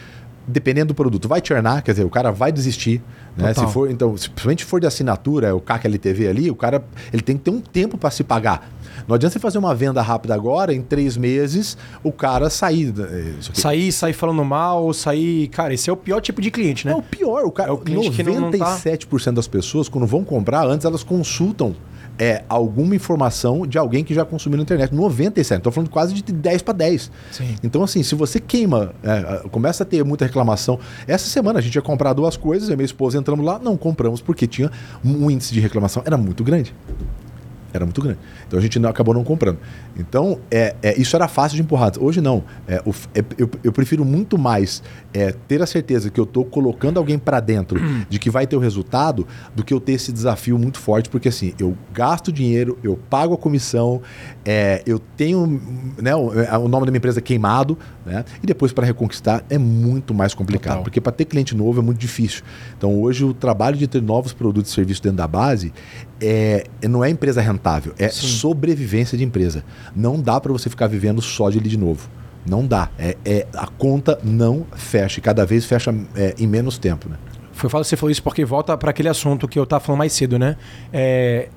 dependendo 0.46 0.88
do 0.88 0.94
produto, 0.94 1.26
vai 1.28 1.40
churnar, 1.44 1.82
quer 1.82 1.92
dizer, 1.92 2.04
o 2.04 2.10
cara 2.10 2.30
vai 2.30 2.52
desistir. 2.52 3.02
Né? 3.36 3.52
Se 3.52 3.66
for, 3.66 3.90
então, 3.90 4.16
se 4.16 4.30
principalmente 4.30 4.64
for 4.64 4.80
de 4.80 4.86
assinatura, 4.86 5.54
o 5.54 5.60
CAC 5.60 5.86
LTV 5.86 6.28
ali, 6.28 6.50
o 6.50 6.54
cara 6.54 6.82
ele 7.12 7.22
tem 7.22 7.36
que 7.36 7.44
ter 7.44 7.50
um 7.50 7.60
tempo 7.60 7.98
para 7.98 8.10
se 8.10 8.24
pagar. 8.24 8.70
Não 9.06 9.14
adianta 9.14 9.34
você 9.34 9.38
fazer 9.38 9.58
uma 9.58 9.74
venda 9.74 10.00
rápida 10.00 10.34
agora, 10.34 10.72
em 10.72 10.80
três 10.80 11.16
meses, 11.16 11.76
o 12.02 12.10
cara 12.10 12.48
sair. 12.48 12.94
Eh, 12.98 13.34
sair, 13.52 13.92
sair 13.92 14.12
falando 14.12 14.44
mal, 14.44 14.92
sair. 14.94 15.48
Cara, 15.48 15.74
esse 15.74 15.90
é 15.90 15.92
o 15.92 15.96
pior 15.96 16.20
tipo 16.20 16.40
de 16.40 16.50
cliente, 16.50 16.86
né? 16.86 16.92
É 16.92 16.96
o 16.96 17.02
pior. 17.02 17.44
O 17.44 17.50
cara, 17.50 17.70
é 17.70 17.72
o 17.72 17.78
cliente 17.78 18.10
97% 18.10 18.16
que 18.16 18.22
não, 18.22 18.40
não 18.40 19.18
tá... 19.18 19.30
das 19.32 19.46
pessoas, 19.46 19.88
quando 19.88 20.06
vão 20.06 20.24
comprar, 20.24 20.66
antes 20.66 20.84
elas 20.84 21.02
consultam 21.02 21.74
é 22.18 22.42
alguma 22.48 22.94
informação 22.94 23.66
de 23.66 23.78
alguém 23.78 24.04
que 24.04 24.14
já 24.14 24.24
consumiu 24.24 24.56
na 24.56 24.62
internet. 24.62 24.94
97, 24.94 25.58
estou 25.58 25.72
falando 25.72 25.90
quase 25.90 26.14
de 26.14 26.22
10 26.32 26.62
para 26.62 26.74
10. 26.74 27.10
Sim. 27.30 27.56
Então, 27.62 27.82
assim, 27.82 28.02
se 28.02 28.14
você 28.14 28.40
queima, 28.40 28.94
é, 29.02 29.48
começa 29.48 29.82
a 29.82 29.86
ter 29.86 30.04
muita 30.04 30.24
reclamação. 30.24 30.78
Essa 31.06 31.28
semana 31.28 31.58
a 31.58 31.62
gente 31.62 31.74
ia 31.74 31.82
comprar 31.82 32.12
duas 32.12 32.36
coisas, 32.36 32.68
eu 32.68 32.74
e 32.74 32.76
minha 32.76 32.86
esposa 32.86 33.18
entramos 33.18 33.44
lá, 33.44 33.58
não 33.58 33.76
compramos 33.76 34.20
porque 34.20 34.46
tinha 34.46 34.70
um 35.04 35.30
índice 35.30 35.52
de 35.52 35.60
reclamação, 35.60 36.02
era 36.06 36.16
muito 36.16 36.42
grande. 36.42 36.74
Era 37.72 37.84
muito 37.84 38.00
grande. 38.00 38.18
Então 38.46 38.58
a 38.58 38.62
gente 38.62 38.78
não, 38.78 38.88
acabou 38.88 39.14
não 39.14 39.24
comprando. 39.24 39.58
Então, 39.98 40.38
é, 40.50 40.74
é, 40.82 41.00
isso 41.00 41.16
era 41.16 41.28
fácil 41.28 41.56
de 41.56 41.62
empurrar. 41.62 41.92
Hoje 41.98 42.20
não. 42.20 42.44
É, 42.66 42.82
o, 42.84 42.90
é, 43.14 43.24
eu, 43.38 43.50
eu, 43.64 43.72
prefiro 43.72 44.04
muito 44.04 44.38
mais 44.38 44.82
é, 45.12 45.32
ter 45.32 45.62
a 45.62 45.66
certeza 45.66 46.10
que 46.10 46.20
eu 46.20 46.24
estou 46.24 46.44
colocando 46.44 46.98
alguém 46.98 47.18
para 47.18 47.40
dentro 47.40 47.80
de 48.08 48.18
que 48.18 48.30
vai 48.30 48.46
ter 48.46 48.56
o 48.56 48.58
resultado 48.58 49.26
do 49.54 49.64
que 49.64 49.72
eu 49.72 49.80
ter 49.80 49.92
esse 49.92 50.12
desafio 50.12 50.58
muito 50.58 50.78
forte, 50.78 51.08
porque 51.08 51.28
assim, 51.28 51.54
eu 51.58 51.76
gasto 51.92 52.32
dinheiro, 52.32 52.78
eu 52.82 52.98
pago 53.08 53.34
a 53.34 53.38
comissão, 53.38 54.02
é, 54.44 54.82
eu 54.86 54.98
tenho 54.98 55.60
né, 56.00 56.14
o, 56.14 56.32
é, 56.38 56.56
o, 56.58 56.68
nome 56.68 56.86
da 56.86 56.92
minha 56.92 56.98
empresa 56.98 57.20
queimado, 57.20 57.78
né, 58.04 58.24
e 58.42 58.46
depois 58.46 58.72
para 58.72 58.86
reconquistar 58.86 59.44
é 59.48 59.58
muito 59.58 60.14
mais 60.14 60.34
complicado, 60.34 60.72
Total. 60.72 60.84
porque 60.84 61.00
para 61.00 61.12
ter 61.12 61.24
cliente 61.24 61.54
novo 61.54 61.80
é 61.80 61.82
muito 61.82 61.98
difícil. 61.98 62.42
Então 62.76 63.00
hoje 63.00 63.24
o 63.24 63.32
trabalho 63.32 63.76
de 63.76 63.86
ter 63.86 64.02
novos 64.02 64.32
produtos 64.32 64.70
e 64.70 64.74
serviços 64.74 65.00
dentro 65.00 65.18
da 65.18 65.26
base 65.26 65.72
é, 66.20 66.66
não 66.88 67.04
é 67.04 67.10
empresa 67.10 67.40
rentável, 67.40 67.92
é 67.98 68.08
Sim. 68.08 68.26
sobrevivência 68.26 69.16
de 69.16 69.24
empresa. 69.24 69.64
Não 69.94 70.20
dá 70.20 70.40
para 70.40 70.52
você 70.52 70.70
ficar 70.70 70.86
vivendo 70.86 71.20
só 71.20 71.50
de 71.50 71.58
lead 71.58 71.76
novo. 71.76 72.08
Não 72.48 72.64
dá. 72.64 72.88
É, 72.98 73.16
é, 73.24 73.46
a 73.54 73.66
conta 73.66 74.18
não 74.22 74.66
fecha. 74.76 75.18
E 75.18 75.22
cada 75.22 75.44
vez 75.44 75.64
fecha 75.64 75.94
é, 76.14 76.34
em 76.38 76.46
menos 76.46 76.78
tempo. 76.78 77.08
Né? 77.08 77.16
Foi, 77.52 77.68
você 77.68 77.96
falou 77.96 78.10
isso 78.10 78.22
porque 78.22 78.44
volta 78.44 78.76
para 78.76 78.90
aquele 78.90 79.08
assunto 79.08 79.48
que 79.48 79.58
eu 79.58 79.64
estava 79.64 79.82
falando 79.82 79.98
mais 79.98 80.12
cedo, 80.12 80.38
né? 80.38 80.56
É, 80.92 81.48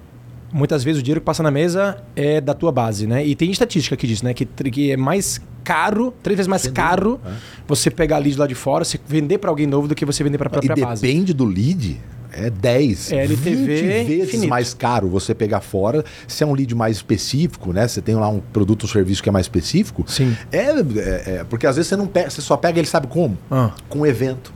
muitas 0.52 0.84
vezes 0.84 1.00
o 1.00 1.04
dinheiro 1.04 1.22
que 1.22 1.26
passa 1.26 1.44
na 1.44 1.52
mesa 1.52 2.04
é 2.16 2.42
da 2.42 2.56
tua 2.56 2.72
base, 2.72 3.06
né? 3.06 3.24
E 3.24 3.36
tem 3.36 3.52
estatística 3.52 3.96
que 3.96 4.08
diz, 4.08 4.24
né? 4.24 4.34
Que, 4.34 4.46
que 4.46 4.92
é 4.92 4.98
mais 4.98 5.40
caro, 5.64 6.12
três 6.24 6.38
vezes 6.38 6.48
mais 6.48 6.68
caro 6.68 7.20
é. 7.24 7.32
você 7.68 7.92
pegar 7.92 8.18
lead 8.18 8.38
lá 8.40 8.48
de 8.48 8.56
fora, 8.56 8.84
você 8.84 9.00
vender 9.06 9.38
para 9.38 9.52
alguém 9.52 9.68
novo 9.68 9.88
do 9.88 9.94
que 9.94 10.04
você 10.04 10.24
vender 10.24 10.40
para 10.40 10.48
a 10.48 10.50
própria 10.50 10.74
e 10.76 10.82
base. 10.82 11.02
Depende 11.04 11.34
do 11.34 11.46
lead 11.46 12.00
é 12.32 12.50
10, 12.50 13.12
é, 13.12 13.24
LTV 13.24 13.56
20 13.56 14.08
vezes 14.08 14.28
infinito. 14.30 14.50
mais 14.50 14.74
caro 14.74 15.10
você 15.10 15.34
pegar 15.34 15.62
fora. 15.62 16.04
Se 16.28 16.44
é 16.44 16.48
um 16.48 16.54
lead 16.54 16.74
mais 16.76 16.98
específico, 16.98 17.74
né? 17.74 17.88
Você 17.88 18.02
tem 18.02 18.16
lá 18.16 18.30
um 18.30 18.40
produto 18.40 18.84
ou 18.84 18.90
serviço 18.90 19.22
que 19.24 19.30
é 19.30 19.32
mais 19.32 19.46
específico. 19.46 20.04
Sim. 20.08 20.36
É, 20.52 20.70
é, 20.70 21.36
é 21.40 21.46
porque 21.50 21.66
às 21.66 21.76
vezes 21.76 21.90
você 21.90 21.96
não 21.96 22.08
pega, 22.08 22.30
você 22.30 22.42
só 22.42 22.58
pega 22.58 22.80
ele 22.80 22.88
sabe 22.88 23.08
como? 23.08 23.38
Ah. 23.50 23.72
Com 23.88 24.06
evento. 24.06 24.54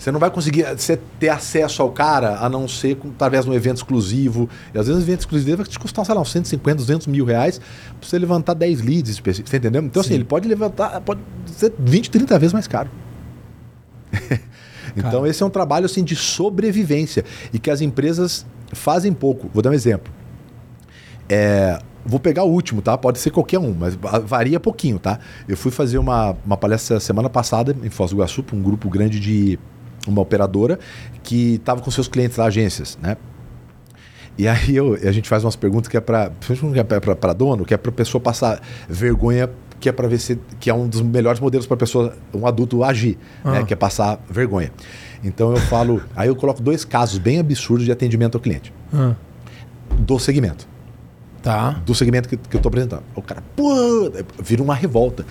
Você 0.00 0.10
não 0.10 0.18
vai 0.18 0.30
conseguir 0.30 0.64
você 0.74 0.98
ter 1.18 1.28
acesso 1.28 1.82
ao 1.82 1.90
cara 1.90 2.38
a 2.38 2.48
não 2.48 2.66
ser 2.66 2.96
com, 2.96 3.08
através 3.08 3.44
de 3.44 3.50
um 3.50 3.54
evento 3.54 3.76
exclusivo. 3.76 4.48
E 4.74 4.78
às 4.78 4.86
vezes 4.86 5.02
o 5.02 5.04
evento 5.04 5.20
exclusivo 5.20 5.58
vai 5.58 5.66
te 5.66 5.78
custar, 5.78 6.06
sei 6.06 6.14
lá, 6.14 6.22
uns 6.22 6.32
150, 6.32 6.76
200 6.76 7.06
mil 7.06 7.26
reais 7.26 7.58
para 7.58 8.08
você 8.08 8.18
levantar 8.18 8.54
10 8.54 8.80
leads 8.80 9.10
específicos. 9.10 9.50
Você 9.50 9.58
entendeu? 9.58 9.82
Então, 9.82 10.00
assim, 10.00 10.08
Sim. 10.08 10.14
assim, 10.14 10.20
ele 10.20 10.24
pode 10.24 10.48
levantar, 10.48 11.02
pode 11.02 11.20
ser 11.44 11.74
20, 11.78 12.10
30 12.10 12.38
vezes 12.38 12.54
mais 12.54 12.66
caro. 12.66 12.88
Então, 14.96 15.26
esse 15.26 15.42
é 15.42 15.46
um 15.46 15.50
trabalho 15.50 15.86
assim, 15.86 16.04
de 16.04 16.16
sobrevivência 16.16 17.24
e 17.52 17.58
que 17.58 17.70
as 17.70 17.80
empresas 17.80 18.46
fazem 18.72 19.12
pouco. 19.12 19.50
Vou 19.52 19.62
dar 19.62 19.70
um 19.70 19.74
exemplo. 19.74 20.12
É, 21.28 21.78
vou 22.04 22.18
pegar 22.18 22.44
o 22.44 22.50
último, 22.50 22.82
tá? 22.82 22.96
Pode 22.96 23.18
ser 23.18 23.30
qualquer 23.30 23.58
um, 23.58 23.74
mas 23.78 23.96
varia 24.24 24.58
pouquinho, 24.58 24.98
tá? 24.98 25.18
Eu 25.48 25.56
fui 25.56 25.70
fazer 25.70 25.98
uma, 25.98 26.36
uma 26.44 26.56
palestra 26.56 26.98
semana 27.00 27.28
passada 27.28 27.76
em 27.82 27.90
Foz 27.90 28.10
do 28.10 28.16
Iguaçu 28.16 28.42
para 28.42 28.56
um 28.56 28.62
grupo 28.62 28.88
grande 28.88 29.20
de 29.20 29.58
uma 30.06 30.22
operadora 30.22 30.78
que 31.22 31.54
estava 31.54 31.80
com 31.80 31.90
seus 31.90 32.08
clientes 32.08 32.36
lá, 32.36 32.46
agências, 32.46 32.98
né? 33.00 33.16
E 34.38 34.48
aí 34.48 34.74
eu, 34.74 34.94
a 34.94 35.12
gente 35.12 35.28
faz 35.28 35.44
umas 35.44 35.56
perguntas 35.56 35.88
que 35.88 35.96
é 35.96 36.00
para 36.00 36.30
é 36.30 37.14
para 37.14 37.32
dono, 37.32 37.64
que 37.64 37.74
é 37.74 37.76
para 37.76 37.90
a 37.90 37.94
pessoa 37.94 38.20
passar 38.20 38.60
vergonha 38.88 39.50
que 39.80 39.88
é 39.88 39.92
para 39.92 40.06
ver 40.06 40.18
se 40.18 40.38
que 40.60 40.68
é 40.70 40.74
um 40.74 40.86
dos 40.86 41.00
melhores 41.00 41.40
modelos 41.40 41.66
para 41.66 41.76
pessoa, 41.76 42.14
um 42.34 42.46
adulto 42.46 42.84
agir, 42.84 43.18
Ah. 43.42 43.52
né, 43.52 43.64
que 43.64 43.72
é 43.72 43.76
passar 43.76 44.20
vergonha. 44.30 44.70
Então 45.24 45.50
eu 45.50 45.56
falo, 45.56 46.02
aí 46.14 46.28
eu 46.28 46.36
coloco 46.36 46.62
dois 46.62 46.84
casos 46.84 47.18
bem 47.18 47.38
absurdos 47.38 47.84
de 47.86 47.92
atendimento 47.92 48.36
ao 48.36 48.40
cliente 48.40 48.72
Ah, 48.92 49.14
do 49.98 50.18
segmento 50.18 50.68
tá. 51.42 51.80
do 51.86 51.94
segmento 51.94 52.28
que, 52.28 52.36
que 52.36 52.56
eu 52.56 52.60
tô 52.60 52.68
apresentando. 52.68 53.02
O 53.14 53.22
cara, 53.22 53.42
pô, 53.56 53.72
vira 54.38 54.62
uma 54.62 54.74
revolta. 54.74 55.24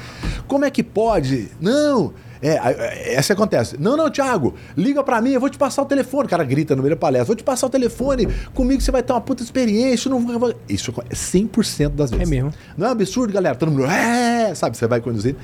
Como 0.47 0.65
é 0.65 0.71
que 0.71 0.83
pode? 0.83 1.49
Não. 1.61 2.13
É, 2.41 3.13
essa 3.15 3.33
acontece. 3.33 3.75
Não, 3.77 3.97
não, 3.97 4.09
Thiago, 4.09 4.55
liga 4.77 5.03
pra 5.03 5.19
mim, 5.21 5.31
eu 5.31 5.41
vou 5.41 5.49
te 5.49 5.57
passar 5.57 5.81
o 5.81 5.85
telefone. 5.85 6.25
O 6.25 6.29
cara 6.29 6.43
grita 6.45 6.73
no 6.73 6.81
meio 6.81 6.95
da 6.95 6.99
palestra, 6.99 7.25
vou 7.25 7.35
te 7.35 7.43
passar 7.43 7.67
o 7.67 7.69
telefone, 7.69 8.27
comigo 8.53 8.81
você 8.81 8.91
vai 8.91 9.03
ter 9.03 9.11
uma 9.11 9.19
puta 9.19 9.43
experiência. 9.43 10.09
Não. 10.09 10.25
Isso 10.69 10.93
é 11.09 11.13
100% 11.13 11.89
das 11.89 12.11
vezes. 12.11 12.25
É 12.25 12.29
mesmo. 12.29 12.53
Não 12.77 12.85
é 12.87 12.89
um 12.89 12.93
absurdo, 12.93 13.33
galera? 13.33 13.55
Todo 13.55 13.69
mundo, 13.71 13.85
é, 13.85 14.38
sabe, 14.55 14.77
você 14.77 14.87
vai 14.87 15.01
conduzir. 15.01 15.35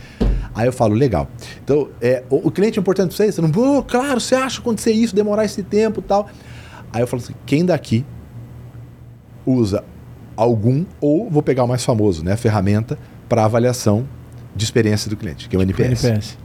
Aí 0.53 0.67
eu 0.67 0.73
falo, 0.73 0.93
legal. 0.95 1.27
Então, 1.63 1.89
é, 2.01 2.23
o, 2.29 2.47
o 2.47 2.51
cliente 2.51 2.79
é 2.79 2.81
importante 2.81 3.09
pra 3.09 3.17
você? 3.17 3.31
Você 3.31 3.41
não, 3.41 3.51
pô, 3.51 3.83
claro, 3.83 4.19
você 4.19 4.35
acha 4.35 4.59
acontecer 4.61 4.91
isso, 4.91 5.13
demorar 5.15 5.43
esse 5.45 5.61
tempo 5.63 5.99
e 5.99 6.03
tal. 6.03 6.29
Aí 6.93 7.01
eu 7.01 7.07
falo 7.07 7.21
assim, 7.21 7.33
quem 7.45 7.65
daqui 7.65 8.05
usa 9.45 9.83
algum, 10.35 10.85
ou 10.99 11.29
vou 11.29 11.43
pegar 11.43 11.63
o 11.63 11.67
mais 11.67 11.83
famoso, 11.83 12.23
né? 12.23 12.35
Ferramenta 12.35 12.97
para 13.27 13.43
avaliação 13.45 14.07
de 14.55 14.63
experiência 14.63 15.09
do 15.09 15.17
cliente, 15.17 15.49
que 15.49 15.55
é 15.55 15.59
o 15.59 15.61
NPS. 15.61 16.03
NPS. 16.03 16.37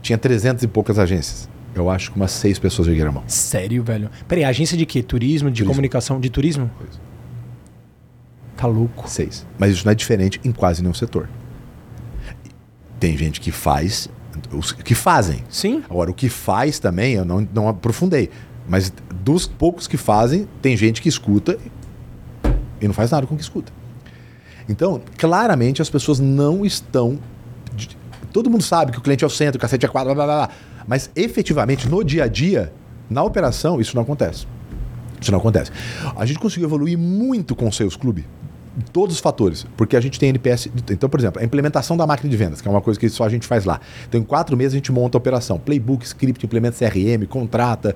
Tinha 0.00 0.18
300 0.18 0.64
e 0.64 0.66
poucas 0.68 0.98
agências. 0.98 1.48
Eu 1.74 1.88
acho 1.88 2.10
que 2.10 2.16
umas 2.16 2.30
seis 2.32 2.58
pessoas 2.58 2.88
ergueram 2.88 3.10
a 3.10 3.12
mão. 3.14 3.24
Sério, 3.26 3.82
velho? 3.82 4.10
Peraí, 4.28 4.44
agência 4.44 4.76
de 4.76 4.84
quê? 4.84 5.02
Turismo, 5.02 5.50
de 5.50 5.56
Turismo. 5.56 5.72
comunicação, 5.72 6.20
de 6.20 6.28
turismo? 6.28 6.70
Coisa. 6.76 6.98
Tá 8.62 8.68
louco. 8.68 9.10
Seis. 9.10 9.44
Mas 9.58 9.72
isso 9.72 9.84
não 9.84 9.90
é 9.90 9.94
diferente 9.96 10.40
em 10.44 10.52
quase 10.52 10.82
nenhum 10.82 10.94
setor. 10.94 11.28
Tem 13.00 13.18
gente 13.18 13.40
que 13.40 13.50
faz, 13.50 14.08
os 14.52 14.70
que 14.70 14.94
fazem. 14.94 15.42
Sim? 15.48 15.82
Agora, 15.90 16.12
o 16.12 16.14
que 16.14 16.28
faz 16.28 16.78
também, 16.78 17.14
eu 17.14 17.24
não, 17.24 17.48
não 17.52 17.68
aprofundei. 17.68 18.30
Mas 18.68 18.92
dos 19.12 19.48
poucos 19.48 19.88
que 19.88 19.96
fazem, 19.96 20.46
tem 20.62 20.76
gente 20.76 21.02
que 21.02 21.08
escuta 21.08 21.58
e 22.80 22.86
não 22.86 22.94
faz 22.94 23.10
nada 23.10 23.26
com 23.26 23.34
o 23.34 23.36
que 23.36 23.42
escuta. 23.42 23.72
Então, 24.68 25.02
claramente 25.18 25.82
as 25.82 25.90
pessoas 25.90 26.20
não 26.20 26.64
estão. 26.64 27.18
Todo 28.32 28.48
mundo 28.48 28.62
sabe 28.62 28.92
que 28.92 28.98
o 28.98 29.02
cliente 29.02 29.24
é 29.24 29.26
o 29.26 29.30
centro, 29.30 29.58
o 29.58 29.60
cacete 29.60 29.86
é 29.86 29.88
quadro, 29.88 30.14
blá 30.14 30.24
blá 30.24 30.34
blá. 30.36 30.46
blá. 30.46 30.56
Mas 30.86 31.10
efetivamente, 31.16 31.88
no 31.88 32.04
dia 32.04 32.24
a 32.24 32.28
dia, 32.28 32.72
na 33.10 33.24
operação, 33.24 33.80
isso 33.80 33.96
não 33.96 34.04
acontece. 34.04 34.46
Isso 35.20 35.32
não 35.32 35.40
acontece. 35.40 35.72
A 36.14 36.24
gente 36.24 36.38
conseguiu 36.38 36.68
evoluir 36.68 36.96
muito 36.96 37.56
com 37.56 37.66
o 37.66 37.72
Sales 37.72 37.96
Club. 37.96 38.20
Todos 38.92 39.16
os 39.16 39.20
fatores. 39.20 39.66
Porque 39.76 39.96
a 39.96 40.00
gente 40.00 40.18
tem 40.18 40.30
NPS. 40.30 40.70
Então, 40.90 41.08
por 41.08 41.20
exemplo, 41.20 41.40
a 41.40 41.44
implementação 41.44 41.96
da 41.96 42.06
máquina 42.06 42.30
de 42.30 42.36
vendas, 42.36 42.60
que 42.60 42.68
é 42.68 42.70
uma 42.70 42.80
coisa 42.80 42.98
que 42.98 43.08
só 43.08 43.24
a 43.24 43.28
gente 43.28 43.46
faz 43.46 43.64
lá. 43.64 43.80
Então, 44.08 44.20
em 44.20 44.24
quatro 44.24 44.56
meses 44.56 44.74
a 44.74 44.76
gente 44.76 44.90
monta 44.90 45.16
a 45.16 45.20
operação. 45.20 45.58
Playbook, 45.58 46.04
script, 46.04 46.44
implementa 46.44 46.76
CRM, 46.78 47.26
contrata. 47.26 47.94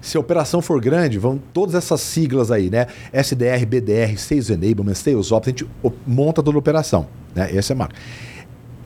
Se 0.00 0.16
a 0.16 0.20
operação 0.20 0.60
for 0.60 0.80
grande, 0.80 1.18
vão 1.18 1.40
todas 1.52 1.74
essas 1.74 2.00
siglas 2.00 2.50
aí, 2.50 2.70
né? 2.70 2.86
SDR, 3.12 3.64
BDR, 3.66 4.16
Sales 4.16 4.50
Enablement, 4.50 4.94
Sales 4.94 5.32
Ops, 5.32 5.48
a 5.48 5.50
gente 5.50 5.66
monta 6.06 6.42
toda 6.42 6.56
a 6.56 6.60
operação. 6.60 7.06
Né? 7.34 7.56
Essa 7.56 7.72
é 7.72 7.74
a 7.74 7.78
marca. 7.78 7.96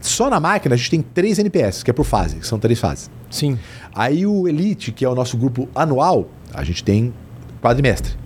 Só 0.00 0.30
na 0.30 0.40
máquina 0.40 0.74
a 0.74 0.78
gente 0.78 0.90
tem 0.90 1.02
três 1.02 1.38
NPS, 1.38 1.82
que 1.82 1.90
é 1.90 1.94
por 1.94 2.04
fase, 2.04 2.36
que 2.36 2.46
são 2.46 2.58
três 2.58 2.78
fases. 2.78 3.10
Sim. 3.30 3.58
Aí 3.94 4.26
o 4.26 4.48
Elite, 4.48 4.92
que 4.92 5.04
é 5.04 5.08
o 5.08 5.14
nosso 5.14 5.36
grupo 5.36 5.68
anual, 5.74 6.28
a 6.54 6.64
gente 6.64 6.82
tem 6.82 7.12
quadrimestre. 7.60 8.19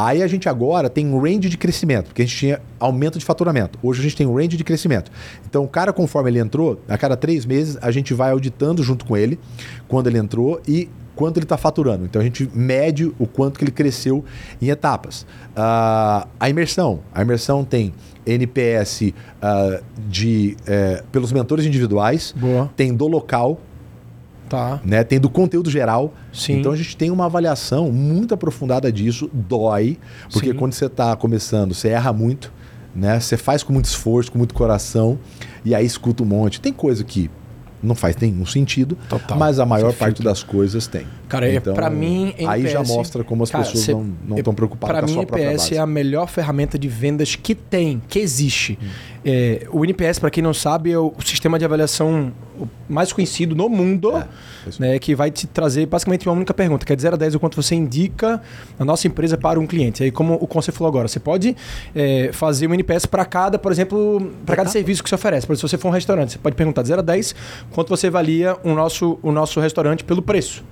Aí 0.00 0.22
a 0.22 0.28
gente 0.28 0.48
agora 0.48 0.88
tem 0.88 1.08
um 1.08 1.20
range 1.20 1.48
de 1.48 1.58
crescimento, 1.58 2.06
porque 2.06 2.22
a 2.22 2.24
gente 2.24 2.36
tinha 2.36 2.60
aumento 2.78 3.18
de 3.18 3.24
faturamento. 3.24 3.80
Hoje 3.82 3.98
a 3.98 4.02
gente 4.04 4.14
tem 4.14 4.28
um 4.28 4.32
range 4.36 4.56
de 4.56 4.62
crescimento. 4.62 5.10
Então 5.44 5.64
o 5.64 5.68
cara, 5.68 5.92
conforme 5.92 6.30
ele 6.30 6.38
entrou, 6.38 6.80
a 6.88 6.96
cada 6.96 7.16
três 7.16 7.44
meses 7.44 7.76
a 7.82 7.90
gente 7.90 8.14
vai 8.14 8.30
auditando 8.30 8.80
junto 8.80 9.04
com 9.04 9.16
ele 9.16 9.40
quando 9.88 10.06
ele 10.06 10.16
entrou 10.16 10.62
e 10.68 10.88
quanto 11.16 11.38
ele 11.38 11.46
está 11.46 11.56
faturando. 11.56 12.04
Então 12.04 12.22
a 12.22 12.24
gente 12.24 12.48
mede 12.54 13.12
o 13.18 13.26
quanto 13.26 13.58
que 13.58 13.64
ele 13.64 13.72
cresceu 13.72 14.24
em 14.62 14.68
etapas. 14.68 15.26
Ah, 15.56 16.28
a 16.38 16.48
imersão. 16.48 17.00
A 17.12 17.22
imersão 17.22 17.64
tem 17.64 17.92
NPS 18.24 19.12
ah, 19.42 19.80
de, 20.08 20.56
eh, 20.64 21.02
pelos 21.10 21.32
mentores 21.32 21.66
individuais, 21.66 22.32
Boa. 22.36 22.70
tem 22.76 22.94
do 22.94 23.08
local, 23.08 23.58
Tá. 24.48 24.80
né? 24.84 25.04
Tem 25.04 25.20
do 25.20 25.28
conteúdo 25.28 25.70
geral. 25.70 26.12
Sim. 26.32 26.58
Então 26.58 26.72
a 26.72 26.76
gente 26.76 26.96
tem 26.96 27.10
uma 27.10 27.26
avaliação 27.26 27.90
muito 27.92 28.34
aprofundada 28.34 28.90
disso, 28.90 29.30
dói, 29.32 29.98
porque 30.32 30.50
Sim. 30.50 30.56
quando 30.56 30.72
você 30.72 30.86
está 30.86 31.14
começando, 31.16 31.74
você 31.74 31.88
erra 31.88 32.12
muito, 32.12 32.52
né? 32.94 33.20
Você 33.20 33.36
faz 33.36 33.62
com 33.62 33.72
muito 33.72 33.86
esforço, 33.86 34.32
com 34.32 34.38
muito 34.38 34.54
coração, 34.54 35.18
e 35.64 35.74
aí 35.74 35.84
escuta 35.84 36.22
um 36.22 36.26
monte. 36.26 36.60
Tem 36.60 36.72
coisa 36.72 37.04
que 37.04 37.30
não 37.82 37.94
faz 37.94 38.16
nenhum 38.16 38.44
sentido, 38.44 38.96
Total. 39.08 39.38
mas 39.38 39.58
a 39.58 39.66
maior 39.66 39.92
Você 39.92 39.98
parte 39.98 40.22
das 40.22 40.42
coisas 40.42 40.86
tem. 40.86 41.06
Cara, 41.28 41.46
é, 41.46 41.60
pra 41.60 41.90
mim, 41.90 42.34
aí 42.38 42.62
já 42.62 42.78
NPS 42.80 42.88
mostra 42.88 43.22
como 43.22 43.42
as 43.42 43.50
Cara, 43.50 43.64
pessoas 43.64 43.84
cê- 43.84 43.92
não 43.94 44.38
estão 44.38 44.54
preocupadas 44.54 44.90
Pra 44.96 45.00
com 45.00 45.04
a 45.04 45.08
mim, 45.08 45.14
sua 45.14 45.26
própria 45.26 45.42
NPS 45.44 45.62
base. 45.64 45.74
é 45.76 45.78
a 45.78 45.86
melhor 45.86 46.26
ferramenta 46.28 46.78
de 46.78 46.88
vendas 46.88 47.36
que 47.36 47.54
tem, 47.54 48.00
que 48.08 48.18
existe. 48.18 48.78
Hum. 48.82 48.86
É, 49.24 49.66
o 49.70 49.84
NPS, 49.84 50.18
para 50.18 50.30
quem 50.30 50.42
não 50.42 50.54
sabe, 50.54 50.90
é 50.90 50.98
o 50.98 51.12
sistema 51.24 51.58
de 51.58 51.64
avaliação 51.64 52.32
mais 52.88 53.12
conhecido 53.12 53.54
no 53.54 53.68
mundo, 53.68 54.16
É, 54.16 54.26
né, 54.78 54.98
que 54.98 55.14
vai 55.14 55.30
te 55.30 55.46
trazer 55.46 55.84
basicamente 55.86 56.26
uma 56.28 56.34
única 56.34 56.54
pergunta, 56.54 56.86
que 56.86 56.92
é 56.92 56.96
de 56.96 57.02
0 57.02 57.14
a 57.14 57.18
10 57.18 57.34
o 57.34 57.40
quanto 57.40 57.60
você 57.62 57.74
indica 57.74 58.40
a 58.78 58.84
nossa 58.84 59.06
empresa 59.06 59.36
para 59.36 59.60
um 59.60 59.66
cliente. 59.66 60.02
Aí, 60.02 60.10
como 60.10 60.34
o 60.34 60.46
Conce 60.46 60.72
falou 60.72 60.88
agora, 60.88 61.08
você 61.08 61.20
pode 61.20 61.54
é, 61.94 62.30
fazer 62.32 62.66
um 62.68 62.74
NPS 62.74 63.04
para 63.06 63.24
cada, 63.26 63.58
por 63.58 63.70
exemplo, 63.70 64.32
para 64.46 64.56
cada 64.56 64.70
serviço 64.70 65.02
que 65.02 65.08
você 65.10 65.14
oferece. 65.14 65.46
Por 65.46 65.52
exemplo, 65.52 65.68
se 65.68 65.72
você 65.76 65.78
for 65.78 65.88
um 65.88 65.92
restaurante, 65.92 66.32
você 66.32 66.38
pode 66.38 66.56
perguntar 66.56 66.80
de 66.82 66.88
0 66.88 67.00
a 67.00 67.04
10 67.04 67.34
quanto 67.70 67.88
você 67.90 68.06
avalia 68.06 68.56
o 68.64 68.72
nosso, 68.74 69.18
o 69.22 69.30
nosso 69.30 69.60
restaurante 69.60 70.02
pelo 70.04 70.22
preço. 70.22 70.64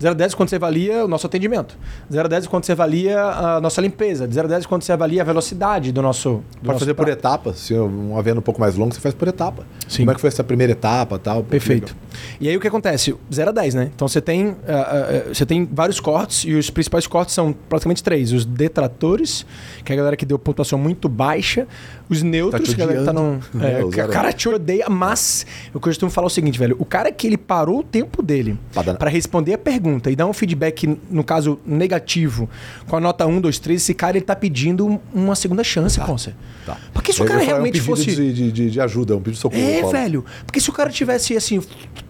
0 0.00 0.12
a 0.12 0.14
10 0.14 0.34
quanto 0.34 0.50
você 0.50 0.56
avalia 0.56 1.04
o 1.04 1.08
nosso 1.08 1.26
atendimento. 1.26 1.76
0 2.10 2.24
a 2.24 2.28
10 2.28 2.46
quanto 2.46 2.66
você 2.66 2.72
avalia 2.72 3.22
a 3.22 3.60
nossa 3.60 3.80
limpeza. 3.80 4.28
0 4.30 4.46
a 4.46 4.50
10 4.50 4.66
quanto 4.66 4.84
você 4.84 4.92
avalia 4.92 5.22
a 5.22 5.24
velocidade 5.24 5.92
do 5.92 6.00
nosso. 6.02 6.28
Do 6.30 6.42
Pode 6.54 6.66
nosso 6.68 6.78
fazer 6.80 6.94
por 6.94 7.04
prato. 7.04 7.18
etapa, 7.18 7.52
se 7.52 7.74
um 7.74 8.16
havendo 8.16 8.38
um 8.38 8.42
pouco 8.42 8.60
mais 8.60 8.74
longo, 8.76 8.94
você 8.94 9.00
faz 9.00 9.14
por 9.14 9.28
etapa. 9.28 9.64
Sim. 9.88 9.98
Como 9.98 10.12
é 10.12 10.14
que 10.14 10.20
foi 10.20 10.28
essa 10.28 10.42
primeira 10.42 10.72
etapa 10.72 11.18
tal? 11.18 11.42
Perfeito. 11.44 11.94
E 12.40 12.48
aí 12.48 12.56
o 12.56 12.60
que 12.60 12.68
acontece? 12.68 13.14
0 13.32 13.50
a 13.50 13.52
10, 13.52 13.74
né? 13.74 13.90
Então 13.94 14.08
você 14.08 14.20
tem, 14.20 14.56
ah, 14.66 14.72
ah, 14.72 15.34
você 15.34 15.44
tem 15.44 15.68
vários 15.70 16.00
cortes 16.00 16.44
e 16.44 16.54
os 16.54 16.70
principais 16.70 17.06
cortes 17.06 17.34
são 17.34 17.52
praticamente 17.68 18.02
três. 18.02 18.32
Os 18.32 18.44
detratores, 18.44 19.44
que 19.84 19.92
é 19.92 19.94
a 19.94 19.96
galera 19.96 20.16
que 20.16 20.24
deu 20.24 20.38
pontuação 20.38 20.78
muito 20.78 21.08
baixa. 21.08 21.66
Os 22.08 22.22
neutros, 22.22 22.68
Tá 22.68 22.74
que 22.74 22.82
a 22.82 22.86
galera 22.86 23.04
tá 23.04 23.12
num... 23.12 23.38
É, 23.60 23.74
É, 23.74 23.84
o 23.84 24.08
cara 24.08 24.32
te 24.32 24.48
odeia, 24.48 24.88
mas 24.88 25.44
eu 25.74 25.80
costumo 25.80 26.10
falar 26.10 26.26
o 26.26 26.30
seguinte, 26.30 26.58
velho. 26.58 26.76
O 26.78 26.84
cara 26.84 27.10
que 27.10 27.26
ele 27.26 27.36
parou 27.36 27.80
o 27.80 27.82
tempo 27.82 28.22
dele 28.22 28.58
para 28.98 29.10
responder 29.10 29.54
a 29.54 29.58
pergunta 29.58 29.83
e 30.06 30.16
dar 30.16 30.26
um 30.26 30.32
feedback, 30.32 30.98
no 31.10 31.24
caso, 31.24 31.58
negativo, 31.66 32.48
com 32.86 32.96
a 32.96 33.00
nota 33.00 33.26
1, 33.26 33.40
2, 33.40 33.58
3, 33.58 33.82
esse 33.82 33.94
cara 33.94 34.16
ele 34.16 34.24
tá 34.24 34.34
pedindo 34.36 35.00
uma 35.12 35.34
segunda 35.34 35.62
chance, 35.64 35.98
Conce. 36.00 36.34
Tá. 36.64 36.78
Porque 36.92 37.12
se 37.12 37.22
o 37.22 37.24
cara 37.24 37.42
realmente 37.42 37.78
é 37.78 37.82
um 37.82 37.84
pedido 37.84 38.04
fosse... 38.04 38.16
de, 38.16 38.50
de, 38.52 38.70
de, 38.70 38.80
ajuda, 38.80 39.14
é 39.14 39.16
um 39.16 39.20
pedido 39.20 39.34
de 39.34 39.40
socorro. 39.40 39.62
É, 39.62 39.82
velho. 39.90 40.24
Porque 40.46 40.60
se 40.60 40.70
o 40.70 40.72
cara 40.72 40.90
tivesse 40.90 41.36
assim, 41.36 41.60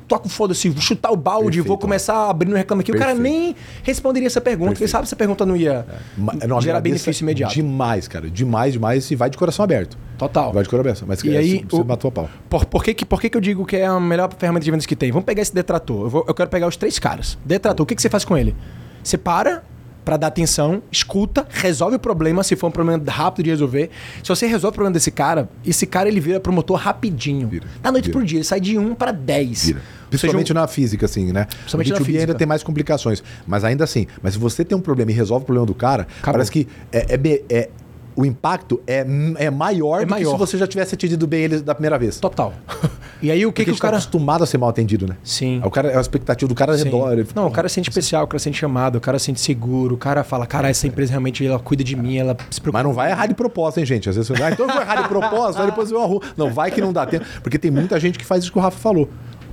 toca 0.07 0.27
o 0.27 0.29
foda-se, 0.31 0.69
vou 0.69 0.81
chutar 0.83 1.11
o 1.11 1.17
balde, 1.17 1.45
Perfeito, 1.47 1.67
vou 1.69 1.79
começar 1.79 2.15
a 2.15 2.31
abrir 2.31 2.49
no 2.49 2.57
reclame 2.57 2.83
aqui, 2.83 2.91
o 2.93 2.95
cara 2.99 3.15
Perfeito. 3.15 3.23
nem 3.37 3.57
responderia 3.83 4.27
essa 4.27 4.41
pergunta, 4.41 4.71
porque 4.73 4.81
Perfeito. 4.85 4.91
sabe 4.93 5.03
que 5.03 5.09
essa 5.09 5.17
pergunta 5.17 5.45
não 5.47 5.57
ia 5.57 5.87
Ma- 6.17 6.35
não, 6.47 6.61
gerar 6.61 6.81
benefício 6.81 7.23
imediato. 7.23 7.55
Demais, 7.55 8.07
cara. 8.09 8.29
Demais, 8.31 8.73
demais. 8.75 9.11
E 9.11 9.17
vai 9.17 9.31
de 9.31 9.37
coração 9.37 9.65
aberto. 9.65 9.97
Total. 10.19 10.53
Vai 10.53 10.63
de 10.63 10.69
coração 10.69 10.91
aberto. 10.91 11.05
Mas 11.09 11.23
E 11.25 11.35
é, 11.35 11.39
aí, 11.39 11.65
você 11.69 11.81
o- 11.81 11.85
matou 11.85 12.09
a 12.09 12.13
pau. 12.13 12.31
Por, 12.49 12.65
por, 12.67 12.85
que, 12.85 12.95
que, 12.95 13.05
por 13.05 13.21
que, 13.21 13.29
que 13.31 13.37
eu 13.37 13.41
digo 13.41 13.65
que 13.65 13.77
é 13.77 13.87
a 13.87 13.99
melhor 13.99 14.31
ferramenta 14.39 14.65
de 14.65 14.71
vendas 14.71 14.87
que 14.87 14.95
tem? 14.97 15.11
Vamos 15.11 15.25
pegar 15.25 15.43
esse 15.43 15.55
detrator. 15.55 16.03
Eu, 16.03 16.11
vou- 16.11 16.25
eu 16.29 16.35
quero 16.35 16.49
pegar 16.51 16.67
os 16.69 16.77
três 16.77 16.99
caras. 16.99 17.39
Detrator, 17.45 17.83
o 17.85 17.87
que, 17.87 17.95
que 17.95 18.03
você 18.03 18.09
faz 18.11 18.25
com 18.25 18.37
ele? 18.37 18.55
Você 19.03 19.17
para 19.19 19.63
para 20.05 20.17
dar 20.17 20.27
atenção, 20.29 20.83
escuta, 20.93 21.47
resolve 21.51 21.97
o 21.97 21.99
problema, 21.99 22.43
se 22.43 22.55
for 22.57 22.69
um 22.69 22.71
problema 22.71 23.03
rápido 23.11 23.45
de 23.45 23.51
resolver. 23.51 23.91
Se 24.23 24.29
você 24.29 24.47
resolve 24.47 24.75
o 24.75 24.77
problema 24.77 24.93
desse 24.95 25.11
cara, 25.11 25.49
esse 25.65 25.87
cara 25.87 26.09
ele 26.09 26.21
vira 26.21 26.39
promotor 26.39 26.77
rapidinho. 26.77 27.49
Vira, 27.49 27.67
da 27.83 27.91
noite 27.91 28.07
vira. 28.07 28.19
pro 28.19 28.27
dia, 28.27 28.39
ele 28.39 28.45
sai 28.45 28.61
de 28.61 28.79
1 28.79 28.95
para 28.95 29.13
10. 29.13 29.67
Vira. 29.67 29.81
Principalmente 30.11 30.55
na 30.55 30.69
física, 30.69 31.07
assim, 31.07 31.33
né? 31.33 31.47
Principalmente 31.47 31.91
o 31.91 31.95
na 31.95 32.01
B2B 32.01 32.05
física. 32.05 32.23
ainda 32.23 32.35
tem 32.35 32.47
mais 32.47 32.63
complicações. 32.63 33.23
Mas 33.47 33.65
ainda 33.65 33.83
assim, 33.85 34.07
mas 34.23 34.35
se 34.35 34.39
você 34.39 34.65
tem 34.65 34.77
um 34.77 34.81
problema 34.81 35.11
e 35.11 35.15
resolve 35.15 35.43
o 35.43 35.47
problema 35.47 35.67
do 35.67 35.75
cara, 35.75 36.07
parece 36.23 36.51
que 36.53 36.69
é, 36.93 37.15
é 37.15 37.45
é- 37.49 37.71
o 38.17 38.25
impacto 38.25 38.81
é, 38.87 39.05
é 39.37 39.51
maior 39.51 40.03
É 40.03 40.05
do 40.05 40.11
maior. 40.11 40.31
que 40.33 40.37
se 40.37 40.39
você 40.39 40.57
já 40.59 40.69
tivesse 40.69 40.95
atendido 40.95 41.27
bem 41.27 41.43
ele 41.43 41.61
da 41.61 41.75
primeira 41.75 41.99
vez. 41.99 42.21
Total. 42.21 42.55
E 43.25 43.31
aí 43.31 43.47
o 43.47 43.49
que, 43.51 43.63
Porque 43.63 43.65
que 43.65 43.71
o 43.71 43.81
tá 43.81 43.89
cara. 43.89 43.97
acostumado 43.97 44.45
a 44.45 44.47
ser 44.47 44.59
mal 44.59 44.69
atendido, 44.69 45.07
né? 45.07 45.17
Sim. 45.25 45.59
O 45.65 45.71
cara, 45.71 45.97
a 45.97 46.01
expectativa 46.01 46.47
do 46.47 46.55
cara 46.55 46.77
Sim. 46.77 46.85
redor. 46.85 47.11
ele 47.13 47.25
fica, 47.25 47.41
Não, 47.41 47.49
o 47.49 47.51
cara 47.51 47.71
se 47.71 47.77
sente 47.77 47.89
especial, 47.89 48.25
o 48.25 48.27
cara 48.27 48.39
se 48.39 48.45
sente 48.45 48.59
chamado, 48.59 48.97
o 48.97 49.01
cara 49.01 49.19
se 49.19 49.25
sente 49.25 49.41
seguro, 49.41 49.95
o 49.95 49.99
cara 49.99 50.23
fala, 50.23 50.47
cara, 50.47 50.69
essa 50.69 50.87
empresa 50.87 51.13
realmente 51.13 51.47
ela 51.47 51.59
cuida 51.59 51.83
de 51.83 51.97
mim, 51.97 52.19
ela 52.19 52.37
se 52.51 52.61
preocupa. 52.61 52.81
Mas 52.81 52.87
não 52.87 52.93
vai 52.93 53.11
errar 53.13 53.27
de 53.27 53.33
propósito, 53.35 53.81
hein, 53.81 53.87
gente? 53.87 54.11
Às 54.11 54.17
vezes 54.17 54.29
você 54.29 54.39
vai, 54.39 54.51
ah, 54.51 54.53
então 54.53 54.67
eu 54.67 54.73
vou 54.75 54.83
errar 54.83 55.01
de 55.03 55.09
propósito, 55.09 55.61
aí 55.63 55.67
depois 55.69 55.91
eu 55.91 56.03
arrumo. 56.03 56.21
Não, 56.37 56.53
vai 56.53 56.71
que 56.71 56.83
não 56.83 56.93
dá 56.93 57.07
tempo. 57.07 57.25
Porque 57.43 57.59
tem 57.59 57.71
muita 57.71 57.99
gente 57.99 58.19
que 58.19 58.27
faz 58.27 58.43
isso 58.43 58.53
que 58.53 58.59
o 58.59 58.61
Rafa 58.61 58.79
falou. 58.79 59.09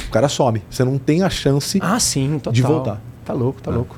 O 0.06 0.12
cara 0.12 0.28
some. 0.28 0.62
Você 0.70 0.84
não 0.84 0.98
tem 0.98 1.24
a 1.24 1.30
chance. 1.30 1.80
Ah, 1.82 1.98
sim, 1.98 2.34
total. 2.40 2.52
De 2.52 2.62
voltar. 2.62 3.02
Tá 3.24 3.34
louco, 3.34 3.62
tá 3.62 3.72
louco. 3.72 3.98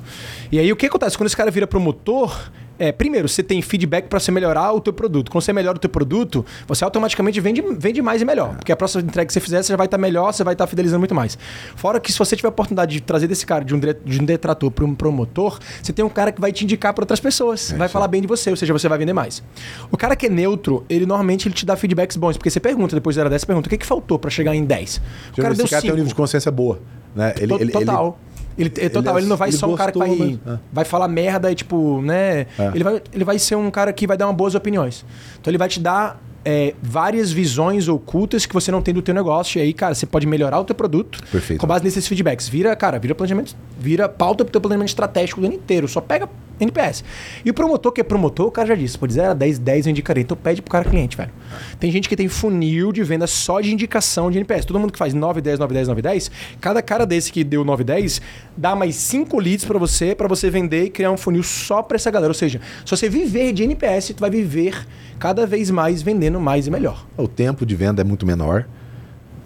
E 0.51 0.59
aí 0.59 0.71
o 0.71 0.75
que 0.75 0.85
acontece? 0.85 1.17
Quando 1.17 1.27
esse 1.27 1.35
cara 1.37 1.49
vira 1.49 1.65
promotor, 1.65 2.37
É, 2.79 2.91
primeiro, 2.91 3.29
você 3.29 3.43
tem 3.43 3.61
feedback 3.61 4.07
para 4.07 4.19
você 4.19 4.31
melhorar 4.31 4.71
o 4.73 4.81
teu 4.81 4.91
produto. 4.91 5.29
Quando 5.31 5.43
você 5.43 5.53
melhora 5.53 5.77
o 5.77 5.79
teu 5.79 5.89
produto, 5.89 6.43
você 6.67 6.83
automaticamente 6.83 7.39
vende, 7.39 7.61
vende 7.77 8.01
mais 8.01 8.21
e 8.21 8.25
melhor. 8.25 8.55
Porque 8.55 8.71
a 8.71 8.75
próxima 8.75 9.03
entrega 9.03 9.27
que 9.27 9.33
você 9.33 9.39
fizer, 9.39 9.61
você 9.61 9.71
já 9.73 9.77
vai 9.77 9.85
estar 9.85 9.97
melhor, 9.97 10.33
você 10.33 10.43
vai 10.43 10.53
estar 10.55 10.65
fidelizando 10.65 10.99
muito 10.99 11.13
mais. 11.13 11.37
Fora 11.75 11.99
que 11.99 12.11
se 12.11 12.17
você 12.17 12.35
tiver 12.35 12.47
a 12.47 12.49
oportunidade 12.49 12.91
de 12.93 13.01
trazer 13.01 13.27
desse 13.27 13.45
cara, 13.45 13.63
de 13.63 13.75
um, 13.75 13.79
de 13.79 14.19
um 14.21 14.25
detrator 14.25 14.71
para 14.71 14.83
um 14.85 14.95
promotor, 14.95 15.59
você 15.81 15.93
tem 15.93 16.03
um 16.03 16.09
cara 16.09 16.31
que 16.31 16.41
vai 16.41 16.51
te 16.51 16.63
indicar 16.63 16.93
para 16.93 17.03
outras 17.03 17.19
pessoas. 17.19 17.71
vai 17.77 17.87
falar 17.87 18.07
bem 18.07 18.21
de 18.21 18.27
você, 18.27 18.49
ou 18.49 18.55
seja, 18.57 18.73
você 18.73 18.89
vai 18.89 18.97
vender 18.97 19.13
mais. 19.13 19.43
O 19.91 19.97
cara 19.97 20.15
que 20.15 20.25
é 20.25 20.29
neutro, 20.29 20.83
ele 20.89 21.05
normalmente 21.05 21.47
ele 21.47 21.53
te 21.55 21.65
dá 21.65 21.75
feedbacks 21.75 22.17
bons. 22.17 22.37
Porque 22.37 22.49
você 22.49 22.59
pergunta, 22.59 22.95
depois 22.95 23.15
da 23.15 23.23
10, 23.29 23.41
você 23.41 23.45
pergunta, 23.45 23.67
o 23.67 23.69
que, 23.69 23.77
que 23.77 23.85
faltou 23.85 24.17
para 24.17 24.29
chegar 24.31 24.55
em 24.55 24.65
10? 24.65 24.97
O 25.37 25.41
cara 25.41 25.53
deu 25.53 25.65
esse 25.65 25.69
cara 25.71 25.81
tem 25.81 25.91
um 25.91 25.93
5. 25.93 25.95
nível 25.97 26.07
de 26.09 26.15
consciência 26.15 26.51
boa. 26.51 26.79
Né? 27.15 27.33
Ele, 27.37 27.47
To- 27.47 27.61
ele- 27.61 27.71
total. 27.71 28.19
Ele, 28.57 28.71
é 28.77 28.89
total, 28.89 29.15
ele, 29.15 29.21
ele- 29.23 29.29
não 29.29 29.37
vai 29.37 29.49
ele 29.49 29.57
só 29.57 29.67
um 29.67 29.75
cara 29.75 29.91
que 29.91 29.97
vai, 29.99 30.09
mas- 30.09 30.39
é. 30.45 30.59
vai 30.71 30.85
falar 30.85 31.07
merda 31.07 31.51
e, 31.51 31.55
tipo, 31.55 32.01
né? 32.01 32.45
É. 32.59 32.71
Ele, 32.73 32.83
vai, 32.83 33.01
ele 33.11 33.23
vai 33.23 33.39
ser 33.39 33.55
um 33.55 33.69
cara 33.71 33.91
que 33.91 34.05
vai 34.05 34.15
dar 34.17 34.27
uma 34.27 34.33
boas 34.33 34.55
opiniões. 34.55 35.05
Então 35.39 35.49
ele 35.51 35.57
vai 35.57 35.67
te 35.67 35.79
dar 35.79 36.21
é, 36.45 36.73
várias 36.83 37.31
visões 37.31 37.87
ocultas 37.87 38.45
que 38.45 38.53
você 38.53 38.69
não 38.71 38.81
tem 38.81 38.93
do 38.93 39.01
teu 39.01 39.13
negócio. 39.15 39.59
E 39.59 39.61
aí, 39.61 39.73
cara, 39.73 39.95
você 39.95 40.05
pode 40.05 40.27
melhorar 40.27 40.59
o 40.59 40.65
teu 40.65 40.75
produto 40.75 41.19
Perfeito. 41.31 41.59
com 41.59 41.65
base 41.65 41.83
nesses 41.85 42.05
feedbacks. 42.07 42.47
Vira, 42.49 42.75
cara, 42.75 42.99
vira 42.99 43.15
planejamento, 43.15 43.55
vira 43.79 44.09
pauta 44.09 44.43
pro 44.43 44.51
teu 44.51 44.59
planejamento 44.61 44.89
estratégico 44.89 45.39
do 45.39 45.47
ano 45.47 45.55
inteiro. 45.55 45.87
Só 45.87 46.01
pega 46.01 46.27
NPS. 46.63 47.03
E 47.43 47.49
o 47.49 47.53
promotor, 47.53 47.91
que 47.91 48.01
é 48.01 48.03
promotor, 48.03 48.47
o 48.47 48.51
cara 48.51 48.69
já 48.69 48.75
disse, 48.75 48.97
pô, 48.97 49.07
de 49.07 49.13
0 49.13 49.31
a 49.31 49.33
10, 49.33 49.59
10 49.59 49.85
eu 49.85 49.91
indicaria. 49.91 50.23
Então 50.23 50.37
pede 50.37 50.61
pro 50.61 50.71
cara 50.71 50.85
cliente, 50.85 51.15
velho. 51.15 51.31
Tem 51.79 51.91
gente 51.91 52.09
que 52.09 52.15
tem 52.15 52.27
funil 52.27 52.91
de 52.91 53.03
venda 53.03 53.27
só 53.27 53.61
de 53.61 53.71
indicação 53.71 54.31
de 54.31 54.37
NPS. 54.37 54.65
Todo 54.65 54.79
mundo 54.79 54.91
que 54.91 54.99
faz 54.99 55.13
9, 55.13 55.41
10, 55.41 55.59
9, 55.59 55.73
10, 55.73 55.87
9, 55.87 56.01
10, 56.01 56.31
cada 56.59 56.81
cara 56.81 57.05
desse 57.05 57.31
que 57.31 57.43
deu 57.43 57.63
9, 57.63 57.83
10, 57.83 58.21
dá 58.57 58.75
mais 58.75 58.95
5 58.95 59.39
leads 59.39 59.65
pra 59.65 59.77
você, 59.77 60.15
pra 60.15 60.27
você 60.27 60.49
vender 60.49 60.85
e 60.85 60.89
criar 60.89 61.11
um 61.11 61.17
funil 61.17 61.43
só 61.43 61.81
pra 61.81 61.95
essa 61.95 62.09
galera. 62.09 62.31
Ou 62.31 62.35
seja, 62.35 62.59
se 62.85 62.89
você 62.89 63.09
viver 63.09 63.53
de 63.53 63.63
NPS, 63.63 64.13
tu 64.15 64.19
vai 64.19 64.29
viver 64.29 64.85
cada 65.19 65.45
vez 65.45 65.69
mais 65.69 66.01
vendendo 66.01 66.39
mais 66.39 66.67
e 66.67 66.71
melhor. 66.71 67.05
O 67.17 67.27
tempo 67.27 67.65
de 67.65 67.75
venda 67.75 68.01
é 68.01 68.03
muito 68.03 68.25
menor. 68.25 68.65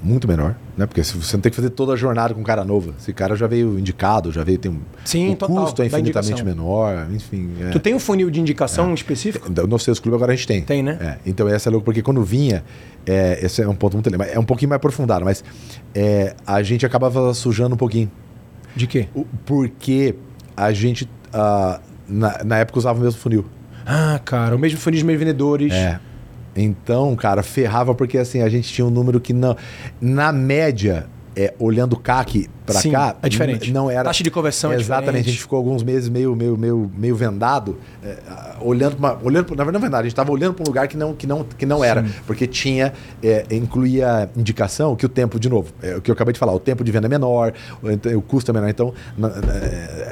Muito 0.02 0.28
menor, 0.28 0.56
né? 0.78 0.86
Porque 0.86 1.04
se 1.04 1.18
você 1.18 1.36
não 1.36 1.42
tem 1.42 1.50
que 1.50 1.56
fazer 1.56 1.72
toda 1.72 1.94
a 1.94 1.96
jornada 1.96 2.34
com 2.34 2.42
um 2.42 2.44
cara 2.44 2.64
novo. 2.64 2.94
Esse 3.00 3.12
cara 3.14 3.36
já 3.36 3.48
veio 3.48 3.80
indicado, 3.80 4.32
já 4.32 4.44
veio, 4.44 4.60
tem 4.60 4.72
um. 4.72 4.80
Sim, 5.04 5.32
o 5.32 5.36
total, 5.36 5.66
custo 5.66 5.82
é 5.82 5.88
infinitamente 5.88 6.44
menor, 6.46 7.08
enfim. 7.12 7.50
é. 7.60 7.72
Tu 7.72 7.80
tem 7.80 7.96
um 7.96 8.00
funil 8.00 8.30
de 8.30 8.40
indicação 8.40 8.94
específico? 8.94 9.50
No 9.68 9.80
Sales 9.80 10.00
Club 10.00 10.14
agora 10.16 10.34
a 10.34 10.36
gente 10.36 10.48
tem. 10.48 10.62
Tem, 10.62 10.84
né? 10.84 10.98
É, 11.02 11.18
então 11.26 11.48
essa 11.48 11.70
é 11.70 11.72
louco, 11.72 11.86
porque 11.86 12.04
quando 12.04 12.24
vinha, 12.24 12.64
é, 13.06 13.40
esse 13.44 13.62
é 13.62 13.68
um 13.68 13.76
ponto 13.76 13.96
muito. 13.96 14.10
É 14.24 14.38
um 14.38 14.44
pouquinho 14.44 14.70
mais 14.70 14.78
aprofundado, 14.78 15.26
mas 15.26 15.44
é, 15.96 16.36
a 16.46 16.62
gente 16.62 16.86
acabava 16.86 17.34
sujando 17.34 17.74
um 17.74 17.78
pouquinho. 17.78 18.12
De 18.76 18.86
quê? 18.86 19.08
Porque 19.46 20.14
a 20.56 20.72
gente, 20.72 21.10
ah, 21.34 21.80
na, 22.08 22.44
na 22.44 22.58
época, 22.60 22.78
usava 22.78 23.00
o 23.00 23.04
mesmo 23.04 23.20
funil. 23.20 23.46
Ah, 23.86 24.20
cara, 24.24 24.56
o 24.56 24.60
mesmo 24.60 24.78
funil 24.78 25.00
de 25.00 25.06
meio 25.06 25.18
vendedores. 25.18 25.74
É. 25.74 26.00
Então, 26.58 27.16
cara, 27.16 27.44
ferrava 27.44 27.94
porque 27.94 28.18
assim, 28.18 28.42
a 28.42 28.50
gente 28.50 28.72
tinha 28.74 28.86
um 28.86 28.90
número 28.90 29.20
que 29.20 29.32
não. 29.32 29.56
Na 30.02 30.32
média, 30.32 31.08
é, 31.38 31.54
olhando 31.60 31.94
o 31.94 32.00
CAC 32.00 32.50
Sim, 32.70 32.92
cá, 32.92 33.16
é 33.22 33.30
diferente. 33.30 33.72
não 33.72 33.90
era. 33.90 34.04
Taxa 34.04 34.24
de 34.24 34.30
conversão 34.32 34.72
é 34.74 34.76
Exatamente. 34.76 35.06
diferente. 35.06 35.28
A 35.28 35.32
gente 35.32 35.42
ficou 35.42 35.56
alguns 35.58 35.84
meses 35.84 36.10
meio, 36.10 36.36
meio, 36.36 36.58
meio, 36.58 36.92
meio 36.98 37.16
vendado, 37.16 37.78
é, 38.04 38.18
olhando 38.60 38.98
uma, 38.98 39.18
olhando 39.24 39.50
Na 39.56 39.64
verdade, 39.64 39.72
não 39.74 39.80
vendado, 39.80 40.00
a 40.02 40.04
gente 40.04 40.12
estava 40.12 40.32
olhando 40.34 40.54
para 40.56 40.64
um 40.64 40.68
lugar 40.68 40.88
que 40.90 40.98
não, 40.98 41.14
que 41.14 41.26
não, 41.26 41.44
que 41.46 41.66
não 41.66 41.82
era. 41.84 42.04
Porque 42.26 42.46
tinha. 42.48 42.92
é, 43.24 43.46
incluía 43.52 44.30
indicação 44.36 44.96
que 44.96 45.06
o 45.06 45.10
tempo, 45.10 45.40
de 45.40 45.48
novo, 45.50 45.72
é 45.82 45.96
o 45.96 46.02
que 46.02 46.10
eu 46.12 46.14
acabei 46.14 46.34
de 46.34 46.40
falar, 46.40 46.54
o 46.54 46.60
tempo 46.60 46.84
de 46.84 46.92
venda 46.92 47.08
é 47.08 47.10
menor, 47.10 47.54
o, 47.82 47.90
ent- 47.90 48.06
o 48.08 48.22
custo 48.22 48.52
é 48.52 48.54
menor. 48.54 48.70
Então, 48.70 48.94
na- 49.18 49.30
na- 49.30 49.38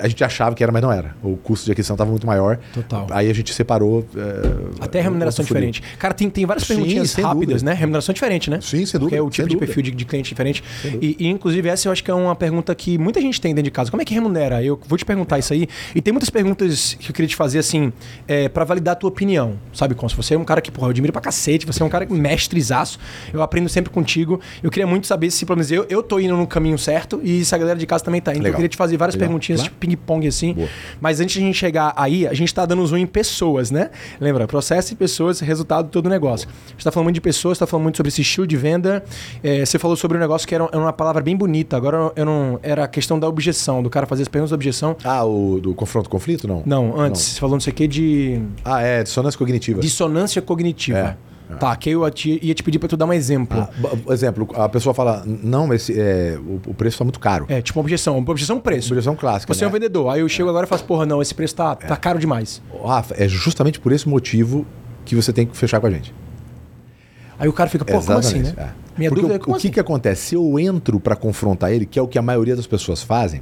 a 0.02 0.08
gente 0.08 0.24
achava 0.24 0.56
que 0.56 0.64
era, 0.64 0.72
mas 0.72 0.82
não 0.82 0.92
era. 0.92 1.16
O 1.24 1.36
custo 1.36 1.66
de 1.66 1.72
aquisição 1.72 1.96
estava 1.96 2.10
muito 2.12 2.26
maior. 2.28 2.58
Total. 2.74 3.08
Aí 3.12 3.30
a 3.30 3.34
gente 3.34 3.54
separou. 3.54 4.06
é, 4.16 4.84
Até 4.86 5.02
remuneração 5.02 5.44
diferente. 5.44 5.82
Cara, 5.98 6.14
tem, 6.14 6.30
tem 6.30 6.46
várias 6.46 6.66
Sim, 6.66 6.76
perguntinhas 6.76 7.12
sem 7.12 7.24
rápidas, 7.24 7.48
dúvida. 7.62 7.72
né? 7.72 7.74
Remuneração 7.74 8.14
diferente, 8.14 8.50
né? 8.50 8.60
Sim, 8.62 8.86
sem 8.86 9.00
Porque 9.00 9.00
dúvida, 9.00 9.18
é 9.18 9.22
o 9.22 9.30
tipo 9.30 9.48
de 9.50 9.56
dúvida. 9.56 9.66
perfil 9.66 9.84
de, 9.84 9.92
de 9.92 10.06
cliente 10.06 10.30
diferente. 10.30 10.64
Sem 10.82 10.92
dúvida. 10.92 11.15
E, 11.20 11.26
e, 11.26 11.28
inclusive, 11.28 11.68
essa 11.70 11.88
eu 11.88 11.92
acho 11.92 12.04
que 12.04 12.12
é 12.12 12.14
uma 12.14 12.36
pergunta 12.36 12.74
que 12.76 12.98
muita 12.98 13.20
gente 13.22 13.40
tem 13.40 13.54
dentro 13.54 13.64
de 13.66 13.72
casa. 13.72 13.90
Como 13.92 14.02
é 14.02 14.06
que 14.06 14.14
remunera? 14.14 14.64
Eu 14.64 14.80
vou 14.88 14.98
te 14.98 15.06
perguntar 15.06 15.40
isso 15.40 15.54
aí. 15.54 15.68
E 15.94 16.02
tem 16.02 16.12
muitas 16.14 16.30
perguntas 16.30 16.96
que 17.00 17.10
eu 17.10 17.14
queria 17.14 17.28
te 17.28 17.36
fazer, 17.36 17.60
assim, 17.60 17.92
é, 18.28 18.50
para 18.50 18.64
validar 18.64 18.94
a 18.94 18.96
tua 18.96 19.10
opinião. 19.10 19.58
Sabe, 19.74 19.96
como 19.96 20.10
se 20.10 20.16
você 20.16 20.36
é 20.36 20.38
um 20.38 20.44
cara 20.46 20.62
que, 20.62 20.72
porra, 20.72 20.88
eu 20.88 20.92
admiro 20.92 21.12
pra 21.14 21.22
cacete, 21.22 21.66
você 21.66 21.82
é 21.82 21.86
um 21.86 21.90
cara 21.90 22.06
mestrezaço. 22.10 23.00
Eu 23.34 23.42
aprendo 23.42 23.70
sempre 23.70 23.92
contigo. 23.92 24.40
Eu 24.62 24.70
queria 24.72 24.88
muito 24.88 25.08
saber 25.08 25.32
se, 25.32 25.46
pelo 25.46 25.58
menos, 25.58 25.72
eu, 25.72 25.86
eu 25.90 26.02
tô 26.04 26.20
indo 26.20 26.36
no 26.36 26.48
caminho 26.48 26.78
certo 26.78 27.20
e 27.24 27.44
se 27.46 27.54
a 27.54 27.58
galera 27.58 27.78
de 27.78 27.86
casa 27.86 28.04
também 28.04 28.22
tá 28.22 28.32
indo. 28.32 28.40
Então, 28.40 28.48
eu 28.48 28.52
Legal. 28.52 28.58
queria 28.58 28.70
te 28.70 28.78
fazer 28.78 28.98
várias 28.98 29.16
Legal. 29.16 29.28
perguntinhas, 29.30 29.62
Claro. 29.62 29.74
tipo 29.74 29.80
ping-pong, 29.80 30.28
assim. 30.28 30.54
Boa. 30.54 30.68
Mas 31.00 31.20
antes 31.20 31.34
de 31.36 31.42
a 31.42 31.46
gente 31.46 31.58
chegar 31.58 31.94
aí, 31.96 32.28
a 32.28 32.34
gente 32.34 32.48
está 32.50 32.66
dando 32.66 32.86
zoom 32.86 32.98
em 32.98 33.08
pessoas, 33.08 33.72
né? 33.72 33.90
Lembra, 34.20 34.48
processo 34.48 34.94
e 34.94 34.96
pessoas, 34.96 35.40
resultado 35.40 35.86
de 35.86 35.92
todo 35.92 36.06
o 36.08 36.10
negócio. 36.10 36.48
A 36.48 36.70
gente 36.72 36.80
está 36.80 36.92
falando 36.92 37.06
muito 37.06 37.16
de 37.16 37.22
pessoas, 37.22 37.56
está 37.56 37.66
falando 37.68 37.84
muito 37.84 37.98
sobre 37.98 38.10
esse 38.10 38.22
estilo 38.22 38.46
de 38.48 38.58
venda. 38.58 39.04
É, 39.44 39.66
você 39.66 39.78
falou 39.80 39.96
sobre 39.96 40.18
um 40.18 40.20
negócio 40.22 40.48
que 40.48 40.54
era, 40.56 40.64
era 40.66 40.78
uma 40.78 40.94
palavra 40.94 41.05
bem 41.22 41.36
bonita. 41.36 41.76
Agora 41.78 42.12
eu 42.16 42.26
não, 42.26 42.60
era 42.64 42.84
a 42.84 42.88
questão 42.88 43.20
da 43.20 43.28
objeção, 43.28 43.82
do 43.84 43.90
cara 43.90 44.06
fazer 44.06 44.24
as 44.24 44.28
perguntas 44.28 44.52
da 44.52 44.56
objeção. 44.56 44.96
Ah, 45.04 45.24
o 45.26 45.60
do 45.62 45.74
confronto 45.74 46.10
conflito, 46.10 46.48
não? 46.48 46.64
Não, 46.66 47.00
antes, 47.00 47.22
você 47.22 47.40
falou 47.40 47.56
não 47.56 47.62
sei 47.62 47.72
o 47.72 47.76
que 47.76 47.88
de 47.88 48.42
Ah, 48.64 48.82
é, 48.82 49.04
dissonância 49.04 49.38
cognitiva. 49.38 49.80
dissonância 49.82 50.42
cognitiva. 50.42 50.98
É, 50.98 51.36
Tá, 51.60 51.76
que 51.76 51.92
eu 51.92 52.10
te- 52.10 52.40
ia 52.42 52.56
te 52.56 52.64
pedir 52.64 52.80
para 52.80 52.90
tu 52.90 52.98
dar 52.98 53.06
um 53.06 53.14
exemplo. 53.14 53.68
Ah, 53.84 54.12
exemplo, 54.14 54.50
a 54.56 54.68
pessoa 54.68 54.96
fala, 54.96 55.24
não, 55.26 55.72
esse, 55.72 55.94
é, 55.98 56.40
o, 56.40 56.60
o 56.72 56.74
preço 56.74 56.96
está 56.96 57.04
muito 57.06 57.20
caro. 57.20 57.46
É, 57.48 57.62
tipo 57.62 57.78
uma 57.80 57.84
objeção. 57.84 58.18
Uma 58.18 58.32
objeção 58.32 58.60
preço. 58.60 58.92
Objeção 58.92 59.16
clássica. 59.16 59.54
Você 59.54 59.64
é 59.64 59.68
um 59.68 59.70
né? 59.70 59.74
vendedor. 59.76 60.10
Aí 60.10 60.22
eu 60.22 60.28
chego 60.28 60.50
agora 60.50 60.66
e 60.66 60.70
faço, 60.70 60.84
porra, 60.86 61.06
não, 61.06 61.22
esse 61.22 61.36
preço 61.36 61.56
tá, 61.56 61.76
tá 61.76 61.96
caro 61.96 62.18
demais. 62.18 62.64
Rafa, 62.84 63.14
é 63.18 63.28
justamente 63.28 63.80
por 63.80 63.92
esse 63.92 64.10
motivo 64.10 64.66
que 65.06 65.16
você 65.16 65.32
tem 65.32 65.46
que 65.46 65.56
fechar 65.56 65.80
com 65.80 65.86
a 65.86 65.92
gente. 65.92 66.12
Aí 67.38 67.48
o 67.48 67.54
cara 67.54 67.70
fica, 67.70 67.86
pô, 67.86 68.00
como 68.02 68.18
assim, 68.18 68.40
né? 68.40 68.74
Minha 68.98 69.10
Porque 69.10 69.22
dúvida 69.22 69.34
o, 69.34 69.36
é 69.36 69.40
como 69.40 69.56
o 69.58 69.60
que, 69.60 69.68
assim? 69.68 69.74
que 69.74 69.80
acontece? 69.80 70.22
Se 70.30 70.36
eu 70.36 70.60
entro 70.60 71.00
para 71.00 71.16
confrontar 71.16 71.72
ele, 71.72 71.86
que 71.86 72.00
é 72.00 72.02
o 72.02 72.08
que 72.08 72.18
a 72.18 72.22
maioria 72.22 72.56
das 72.56 72.66
pessoas 72.68 73.04
fazem, 73.04 73.42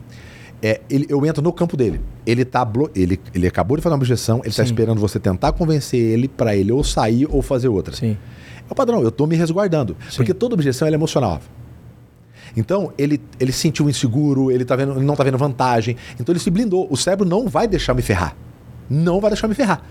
é, 0.61 0.81
ele- 0.89 1.05
eu 1.09 1.23
entro 1.25 1.43
no 1.43 1.51
campo 1.53 1.75
dele. 1.77 1.99
Ele, 2.25 2.43
tá 2.45 2.67
ele, 2.95 3.19
ele 3.33 3.47
acabou 3.47 3.77
de 3.77 3.83
fazer 3.83 3.93
uma 3.93 3.97
objeção, 3.99 4.39
ele 4.39 4.49
está 4.49 4.63
esperando 4.63 4.99
você 4.99 5.19
tentar 5.19 5.51
convencer 5.51 5.99
ele 5.99 6.27
para 6.27 6.55
ele 6.55 6.71
ou 6.71 6.83
sair 6.83 7.27
ou 7.29 7.41
fazer 7.41 7.67
outra. 7.67 7.95
Sim. 7.95 8.17
É 8.67 8.71
o 8.71 8.75
padrão, 8.75 9.01
eu 9.03 9.11
tô 9.11 9.27
me 9.27 9.35
resguardando. 9.35 9.95
Sim. 10.09 10.17
Porque 10.17 10.33
toda 10.33 10.55
objeção 10.55 10.87
é 10.87 10.91
emocional. 10.91 11.39
Então, 12.55 12.93
ele, 12.97 13.19
ele 13.39 13.51
se 13.51 13.59
sentiu 13.59 13.89
inseguro, 13.89 14.51
ele, 14.51 14.63
tá 14.63 14.75
vendo, 14.75 14.93
ele 14.93 15.05
não 15.05 15.15
tá 15.15 15.23
vendo 15.23 15.37
vantagem. 15.37 15.95
Então, 16.19 16.31
ele 16.33 16.39
se 16.39 16.49
blindou. 16.51 16.87
O 16.89 16.95
cérebro 16.95 17.27
não 17.27 17.47
vai 17.47 17.67
deixar 17.67 17.93
me 17.93 18.01
ferrar. 18.01 18.35
Não 18.89 19.19
vai 19.19 19.31
deixar 19.31 19.47
me 19.47 19.55
ferrar. 19.55 19.83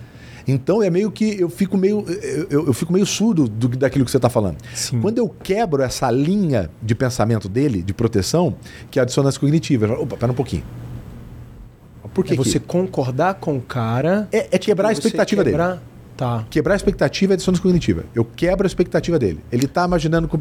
Então, 0.47 0.83
é 0.83 0.91
meio 0.91 1.11
que 1.11 1.41
eu 1.41 1.49
fico 1.49 1.77
meio, 1.77 2.05
eu, 2.51 2.67
eu- 2.67 2.73
fico 2.73 2.93
meio 2.93 3.07
surdo 3.07 3.49
do, 3.49 3.69
daquilo 3.69 4.05
que 4.05 4.11
você 4.11 4.17
está 4.19 4.29
falando. 4.29 4.57
Sim. 4.75 5.01
Quando 5.01 5.19
eu 5.19 5.29
quebro 5.29 5.83
essa 5.83 6.11
linha 6.11 6.71
de 6.83 6.95
pensamento 6.95 7.49
dele, 7.49 7.83
de 7.83 7.95
proteção, 7.95 8.55
que 8.91 8.99
é 8.99 9.03
a 9.03 9.05
dissonância 9.05 9.39
cognitiva, 9.41 9.87
falo, 9.89 10.03
opa, 10.03 10.17
pera 10.17 10.33
um 10.33 10.35
pouquinho. 10.35 10.65
Por 12.13 12.25
que 12.25 12.35
é 12.35 12.37
você 12.37 12.59
que- 12.61 12.67
concordar 12.67 13.35
com 13.35 13.57
o 13.57 13.61
cara. 13.61 14.29
É, 14.31 14.49
é 14.53 14.59
quebrar 14.59 14.89
a 14.91 14.93
expectativa 14.93 15.43
dele. 15.43 15.57
quebrar- 15.57 15.83
Tá. 16.15 16.45
Quebrar 16.51 16.75
a 16.75 16.77
expectativa 16.77 17.33
é 17.33 17.37
dissonância 17.37 17.63
cognitiva. 17.63 18.05
Eu 18.15 18.23
quebro 18.25 18.67
a 18.67 18.69
expectativa 18.69 19.19
dele. 19.19 19.41
Ele 19.51 19.67
tá 19.67 19.87
imaginando. 19.87 20.29
com- 20.29 20.39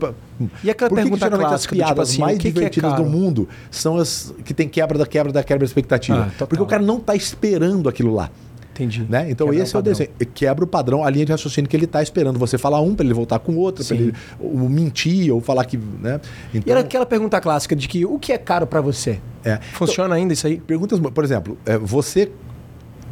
E 0.63 0.69
aquela 0.69 0.89
Por 0.89 0.97
que 0.97 1.03
que 1.03 1.09
pergunta 1.09 1.17
geralmente 1.25 1.47
clássica 1.47 1.55
as 1.73 1.77
do 1.77 1.83
tipo 1.85 1.85
piadas 1.95 2.09
assim, 2.09 2.19
mais 2.19 2.37
que 2.37 2.41
que 2.43 2.47
é 2.49 2.51
divertidas 2.51 2.93
do 2.95 3.05
mundo 3.05 3.47
são 3.71 3.97
as 3.97 4.33
que 4.43 4.53
tem 4.53 4.67
quebra 4.67 4.97
da 4.99 5.05
quebra 5.05 5.31
da 5.31 5.41
quebra 5.41 5.59
da 5.59 5.65
expectativa? 5.65 6.27
Ah. 6.29 6.45
Porque 6.45 6.61
o 6.61 6.65
cara 6.65 6.83
não 6.83 6.99
tá 6.99 7.15
esperando 7.15 7.87
aquilo 7.87 8.13
lá. 8.13 8.29
Entendi. 8.73 9.05
Né? 9.09 9.29
Então 9.29 9.47
Quebrar 9.47 9.63
esse 9.63 9.75
é 9.75 9.79
o 9.79 9.81
desenho. 9.81 10.09
Quebra 10.33 10.63
o 10.63 10.67
padrão, 10.67 11.03
a 11.03 11.09
linha 11.09 11.25
de 11.25 11.31
raciocínio 11.31 11.69
que 11.69 11.75
ele 11.75 11.85
tá 11.87 12.01
esperando. 12.01 12.39
Você 12.39 12.57
falar 12.57 12.79
um 12.81 12.95
para 12.95 13.05
ele 13.05 13.13
voltar 13.13 13.37
com 13.39 13.55
outro, 13.57 13.83
para 13.85 13.95
ele 13.95 14.13
ou 14.39 14.69
mentir 14.69 15.31
ou 15.33 15.41
falar 15.41 15.65
que. 15.65 15.77
Né? 15.77 16.19
E 16.53 16.57
Então, 16.59 16.71
era 16.71 16.79
aquela 16.81 17.05
pergunta 17.05 17.39
clássica 17.41 17.75
de 17.75 17.87
que 17.87 18.05
o 18.05 18.17
que 18.17 18.31
é 18.31 18.37
caro 18.37 18.65
pra 18.65 18.79
você? 18.81 19.19
é. 19.43 19.57
Funciona 19.73 20.15
ainda 20.15 20.33
isso 20.33 20.47
aí? 20.47 20.59
Perguntas, 20.59 20.99
por 20.99 21.23
exemplo, 21.23 21.57
é, 21.65 21.77
você. 21.77 22.31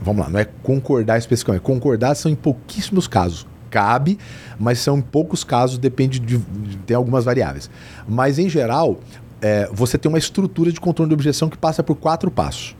Vamos 0.01 0.23
lá, 0.23 0.29
não 0.29 0.39
é 0.39 0.45
concordar 0.63 1.17
especificamente. 1.17 1.61
Concordar 1.61 2.15
são 2.15 2.31
em 2.31 2.35
pouquíssimos 2.35 3.07
casos. 3.07 3.45
Cabe, 3.69 4.17
mas 4.57 4.79
são 4.79 4.97
em 4.97 5.01
poucos 5.01 5.43
casos, 5.43 5.77
depende 5.77 6.19
de. 6.19 6.37
de- 6.37 6.77
tem 6.87 6.95
algumas 6.95 7.25
variáveis. 7.25 7.69
Mas, 8.07 8.39
em 8.39 8.47
geral, 8.49 8.99
é, 9.41 9.69
você 9.71 9.97
tem 9.97 10.09
uma 10.09 10.17
estrutura 10.17 10.71
de 10.71 10.79
controle 10.79 11.09
de 11.09 11.13
objeção 11.13 11.49
que 11.49 11.57
passa 11.57 11.83
por 11.83 11.95
quatro 11.95 12.31
passos. 12.31 12.75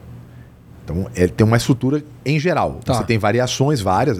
Então, 0.89 1.09
é, 1.15 1.27
tem 1.27 1.45
uma 1.45 1.57
estrutura 1.57 2.03
em 2.25 2.39
geral. 2.39 2.79
Tá. 2.83 2.95
Você 2.95 3.03
tem 3.03 3.17
variações 3.17 3.79
várias. 3.79 4.17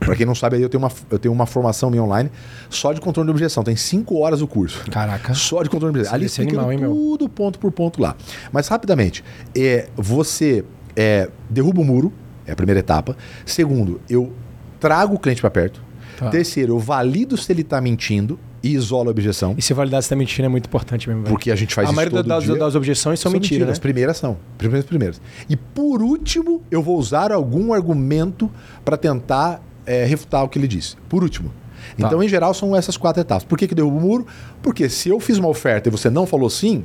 Para 0.00 0.16
quem 0.16 0.24
não 0.24 0.34
sabe, 0.34 0.60
eu 0.60 0.68
tenho, 0.68 0.82
uma, 0.82 0.90
eu 1.10 1.18
tenho 1.18 1.34
uma 1.34 1.44
formação 1.44 1.90
minha 1.90 2.02
online 2.02 2.30
só 2.70 2.92
de 2.92 3.00
controle 3.00 3.26
de 3.26 3.32
objeção. 3.32 3.62
Tem 3.62 3.76
cinco 3.76 4.18
horas 4.18 4.40
o 4.40 4.46
curso. 4.46 4.84
Caraca. 4.90 5.34
Só 5.34 5.62
de 5.62 5.68
controle 5.68 5.92
de 5.92 5.98
objeção. 6.00 6.14
Ali 6.14 6.26
explicando 6.26 6.60
animal, 6.60 6.72
hein, 6.72 6.78
meu? 6.78 6.90
tudo 6.90 7.28
ponto 7.28 7.58
por 7.58 7.70
ponto 7.70 8.00
lá. 8.00 8.16
Mas 8.50 8.68
rapidamente, 8.68 9.22
é, 9.54 9.88
você 9.94 10.64
é, 10.96 11.28
derruba 11.50 11.80
o 11.82 11.84
muro, 11.84 12.12
é 12.46 12.52
a 12.52 12.56
primeira 12.56 12.80
etapa. 12.80 13.16
Segundo, 13.44 14.00
eu 14.08 14.32
trago 14.80 15.14
o 15.14 15.18
cliente 15.18 15.40
para 15.40 15.50
perto. 15.50 15.82
Tá. 16.16 16.30
Terceiro, 16.30 16.72
eu 16.74 16.78
valido 16.78 17.36
se 17.36 17.52
ele 17.52 17.60
está 17.60 17.80
mentindo. 17.80 18.38
E 18.62 18.74
isola 18.74 19.08
a 19.08 19.10
objeção. 19.10 19.54
E 19.56 19.62
se 19.62 19.72
validar 19.72 20.02
se 20.02 20.08
tá 20.08 20.16
mentindo 20.16 20.46
é 20.46 20.48
muito 20.48 20.66
importante 20.66 21.08
mesmo. 21.08 21.22
velho. 21.22 21.34
Porque 21.34 21.50
a 21.50 21.56
gente 21.56 21.74
faz 21.74 21.88
a 21.88 21.90
isso 21.90 21.96
maioria 21.96 22.18
todo 22.18 22.28
das, 22.28 22.44
dia. 22.44 22.56
das 22.56 22.74
objeções 22.74 23.20
são, 23.20 23.30
mentiras, 23.30 23.68
As 23.68 23.78
né? 23.78 23.82
primeiras 23.82 24.16
são. 24.16 24.36
Primeiras, 24.56 24.86
primeiras. 24.86 25.20
E 25.48 25.56
por 25.56 26.02
último, 26.02 26.62
eu 26.70 26.82
vou 26.82 26.98
usar 26.98 27.32
algum 27.32 27.72
argumento 27.72 28.50
para 28.84 28.96
tentar 28.96 29.62
é, 29.86 30.04
refutar 30.04 30.44
o 30.44 30.48
que 30.48 30.58
ele 30.58 30.68
disse. 30.68 30.96
Por 31.08 31.22
último. 31.22 31.52
Tá. 31.96 32.06
Então, 32.06 32.22
em 32.22 32.28
geral, 32.28 32.52
são 32.52 32.76
essas 32.76 32.96
quatro 32.96 33.20
etapas. 33.20 33.44
Por 33.44 33.56
que, 33.56 33.66
que 33.66 33.74
derruba 33.74 33.96
o 33.96 34.00
muro? 34.00 34.26
Porque 34.62 34.88
se 34.88 35.08
eu 35.08 35.18
fiz 35.20 35.38
uma 35.38 35.48
oferta 35.48 35.88
e 35.88 35.92
você 35.92 36.10
não 36.10 36.26
falou 36.26 36.50
sim, 36.50 36.84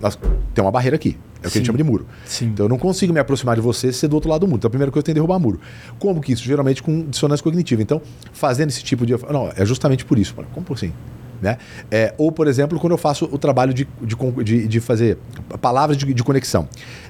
nós- 0.00 0.18
tem 0.54 0.64
uma 0.64 0.70
barreira 0.70 0.96
aqui. 0.96 1.16
É 1.36 1.38
o 1.38 1.40
que 1.42 1.46
a 1.46 1.50
Sim. 1.50 1.58
gente 1.58 1.66
chama 1.66 1.78
de 1.78 1.84
muro. 1.84 2.06
Sim. 2.24 2.46
Então 2.46 2.64
eu 2.66 2.68
não 2.70 2.78
consigo 2.78 3.12
me 3.12 3.20
aproximar 3.20 3.54
de 3.56 3.60
você 3.62 3.92
se 3.92 4.04
é 4.06 4.08
do 4.08 4.14
outro 4.14 4.28
lado 4.30 4.40
do 4.40 4.46
muro. 4.48 4.58
Então 4.58 4.68
a 4.68 4.70
primeira 4.70 4.90
coisa 4.90 5.04
tem 5.04 5.12
que 5.12 5.20
derrubar 5.20 5.38
muro. 5.38 5.60
Como 5.98 6.20
que 6.20 6.32
isso? 6.32 6.42
Geralmente 6.42 6.82
com 6.82 7.04
dissonância 7.08 7.42
cognitiva. 7.44 7.82
Então, 7.82 8.00
fazendo 8.32 8.70
esse 8.70 8.82
tipo 8.82 9.04
de. 9.06 9.12
Não, 9.30 9.52
é 9.54 9.64
justamente 9.64 10.04
por 10.04 10.18
isso. 10.18 10.34
Como 10.52 10.66
assim? 10.72 10.92
Né? 11.40 11.58
É, 11.90 12.14
ou, 12.16 12.32
por 12.32 12.48
exemplo, 12.48 12.80
quando 12.80 12.92
eu 12.92 12.98
faço 12.98 13.26
o 13.30 13.36
trabalho 13.38 13.74
de, 13.74 13.86
de, 14.02 14.16
de- 14.44 14.66
de 14.66 14.80
fazer 14.80 15.18
palavras 15.60 15.96
de, 15.98 16.12
de 16.14 16.24
conexão. 16.24 16.66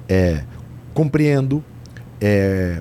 É, 0.08 0.42
compreendo, 0.92 1.62
é, 2.20 2.80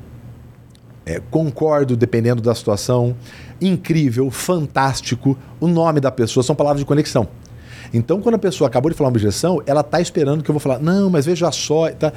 é, 1.05 1.21
concordo, 1.29 1.95
dependendo 1.95 2.41
da 2.41 2.55
situação, 2.55 3.15
incrível, 3.61 4.31
fantástico, 4.31 5.37
o 5.59 5.67
nome 5.67 5.99
da 5.99 6.09
pessoa, 6.11 6.43
são 6.43 6.55
palavras 6.55 6.79
de 6.79 6.85
conexão. 6.85 7.27
Então, 7.97 8.19
quando 8.19 8.35
a 8.35 8.39
pessoa 8.39 8.67
acabou 8.67 8.91
de 8.91 8.97
falar 8.97 9.07
uma 9.07 9.13
objeção, 9.13 9.61
ela 9.65 9.79
está 9.81 10.01
esperando 10.01 10.43
que 10.43 10.49
eu 10.51 10.53
vou 10.53 10.59
falar, 10.59 10.79
não, 10.79 11.09
mas 11.09 11.25
veja 11.25 11.49
só. 11.51 11.89
Tá. 11.91 12.11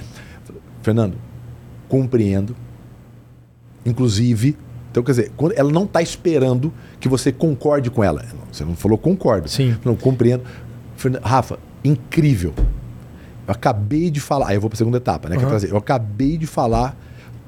Fernando, 0.82 1.16
compreendo, 1.88 2.56
inclusive. 3.86 4.56
Então, 4.90 5.02
quer 5.02 5.12
dizer, 5.12 5.32
quando 5.36 5.52
ela 5.52 5.70
não 5.70 5.84
está 5.84 6.02
esperando 6.02 6.72
que 6.98 7.08
você 7.08 7.30
concorde 7.30 7.90
com 7.90 8.02
ela. 8.02 8.24
Você 8.50 8.64
não 8.64 8.74
falou 8.74 8.98
concordo. 8.98 9.48
Sim. 9.48 9.76
Não, 9.84 9.94
compreendo. 9.94 10.42
Fernan- 10.96 11.20
Rafa, 11.22 11.58
incrível. 11.84 12.52
Eu 13.46 13.52
acabei 13.52 14.10
de 14.10 14.18
falar. 14.20 14.48
Aí 14.48 14.56
eu 14.56 14.60
vou 14.60 14.68
para 14.68 14.76
a 14.76 14.78
segunda 14.78 14.96
etapa, 14.96 15.28
né? 15.28 15.36
Uhum. 15.36 15.58
Eu 15.68 15.76
acabei 15.76 16.36
de 16.36 16.46
falar 16.46 16.96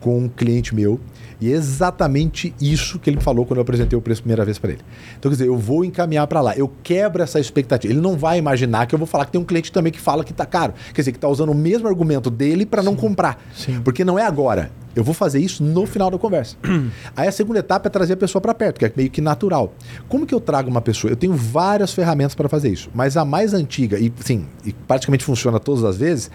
com 0.00 0.18
um 0.18 0.28
cliente 0.28 0.74
meu 0.74 0.98
e 1.40 1.50
é 1.50 1.54
exatamente 1.54 2.54
isso 2.60 2.98
que 2.98 3.08
ele 3.08 3.18
falou 3.18 3.46
quando 3.46 3.58
eu 3.58 3.62
apresentei 3.62 3.98
o 3.98 4.02
preço 4.02 4.20
a 4.20 4.22
primeira 4.22 4.44
vez 4.44 4.58
para 4.58 4.72
ele. 4.72 4.82
Então, 5.18 5.30
quer 5.30 5.36
dizer, 5.36 5.48
eu 5.48 5.56
vou 5.56 5.84
encaminhar 5.84 6.26
para 6.26 6.40
lá. 6.42 6.54
Eu 6.54 6.70
quebro 6.82 7.22
essa 7.22 7.40
expectativa. 7.40 7.92
Ele 7.92 8.00
não 8.00 8.16
vai 8.16 8.38
imaginar 8.38 8.86
que 8.86 8.94
eu 8.94 8.98
vou 8.98 9.06
falar 9.06 9.24
que 9.24 9.32
tem 9.32 9.40
um 9.40 9.44
cliente 9.44 9.72
também 9.72 9.90
que 9.90 10.00
fala 10.00 10.22
que 10.22 10.34
tá 10.34 10.44
caro. 10.44 10.74
Quer 10.92 11.00
dizer, 11.00 11.12
que 11.12 11.18
tá 11.18 11.28
usando 11.28 11.50
o 11.50 11.54
mesmo 11.54 11.88
argumento 11.88 12.28
dele 12.28 12.66
para 12.66 12.82
não 12.82 12.94
comprar. 12.94 13.42
Sim. 13.54 13.80
Porque 13.82 14.04
não 14.04 14.18
é 14.18 14.26
agora. 14.26 14.70
Eu 14.94 15.04
vou 15.04 15.14
fazer 15.14 15.38
isso 15.38 15.62
no 15.62 15.86
final 15.86 16.10
da 16.10 16.18
conversa. 16.18 16.56
Aí 17.16 17.26
a 17.26 17.32
segunda 17.32 17.60
etapa 17.60 17.88
é 17.88 17.90
trazer 17.90 18.14
a 18.14 18.16
pessoa 18.16 18.42
para 18.42 18.52
perto, 18.52 18.78
que 18.78 18.84
é 18.84 18.92
meio 18.94 19.08
que 19.08 19.20
natural. 19.20 19.72
Como 20.08 20.26
que 20.26 20.34
eu 20.34 20.40
trago 20.40 20.68
uma 20.68 20.80
pessoa? 20.80 21.12
Eu 21.12 21.16
tenho 21.16 21.32
várias 21.32 21.94
ferramentas 21.94 22.34
para 22.34 22.48
fazer 22.48 22.70
isso, 22.70 22.90
mas 22.92 23.16
a 23.16 23.24
mais 23.24 23.54
antiga 23.54 23.98
e 23.98 24.12
sim, 24.20 24.46
e 24.64 24.72
praticamente 24.72 25.24
funciona 25.24 25.60
todas 25.60 25.84
as 25.84 25.96
vezes, 25.96 26.28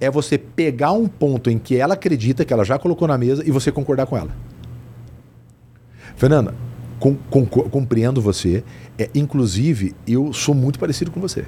é 0.00 0.10
você 0.10 0.36
pegar 0.36 0.92
um 0.92 1.06
ponto 1.06 1.50
em 1.50 1.58
que 1.58 1.76
ela 1.76 1.94
acredita 1.94 2.44
que 2.44 2.52
ela 2.52 2.64
já 2.64 2.78
colocou 2.78 3.06
na 3.08 3.16
mesa 3.16 3.42
e 3.46 3.50
você 3.50 3.72
concordar 3.72 4.06
com 4.06 4.16
ela. 4.16 4.30
Fernanda, 6.16 6.54
com- 6.98 7.14
com- 7.30 7.46
compreendo 7.46 8.20
você. 8.20 8.62
É, 8.98 9.10
inclusive, 9.14 9.94
eu 10.06 10.32
sou 10.32 10.54
muito 10.54 10.78
parecido 10.78 11.10
com 11.10 11.20
você. 11.20 11.44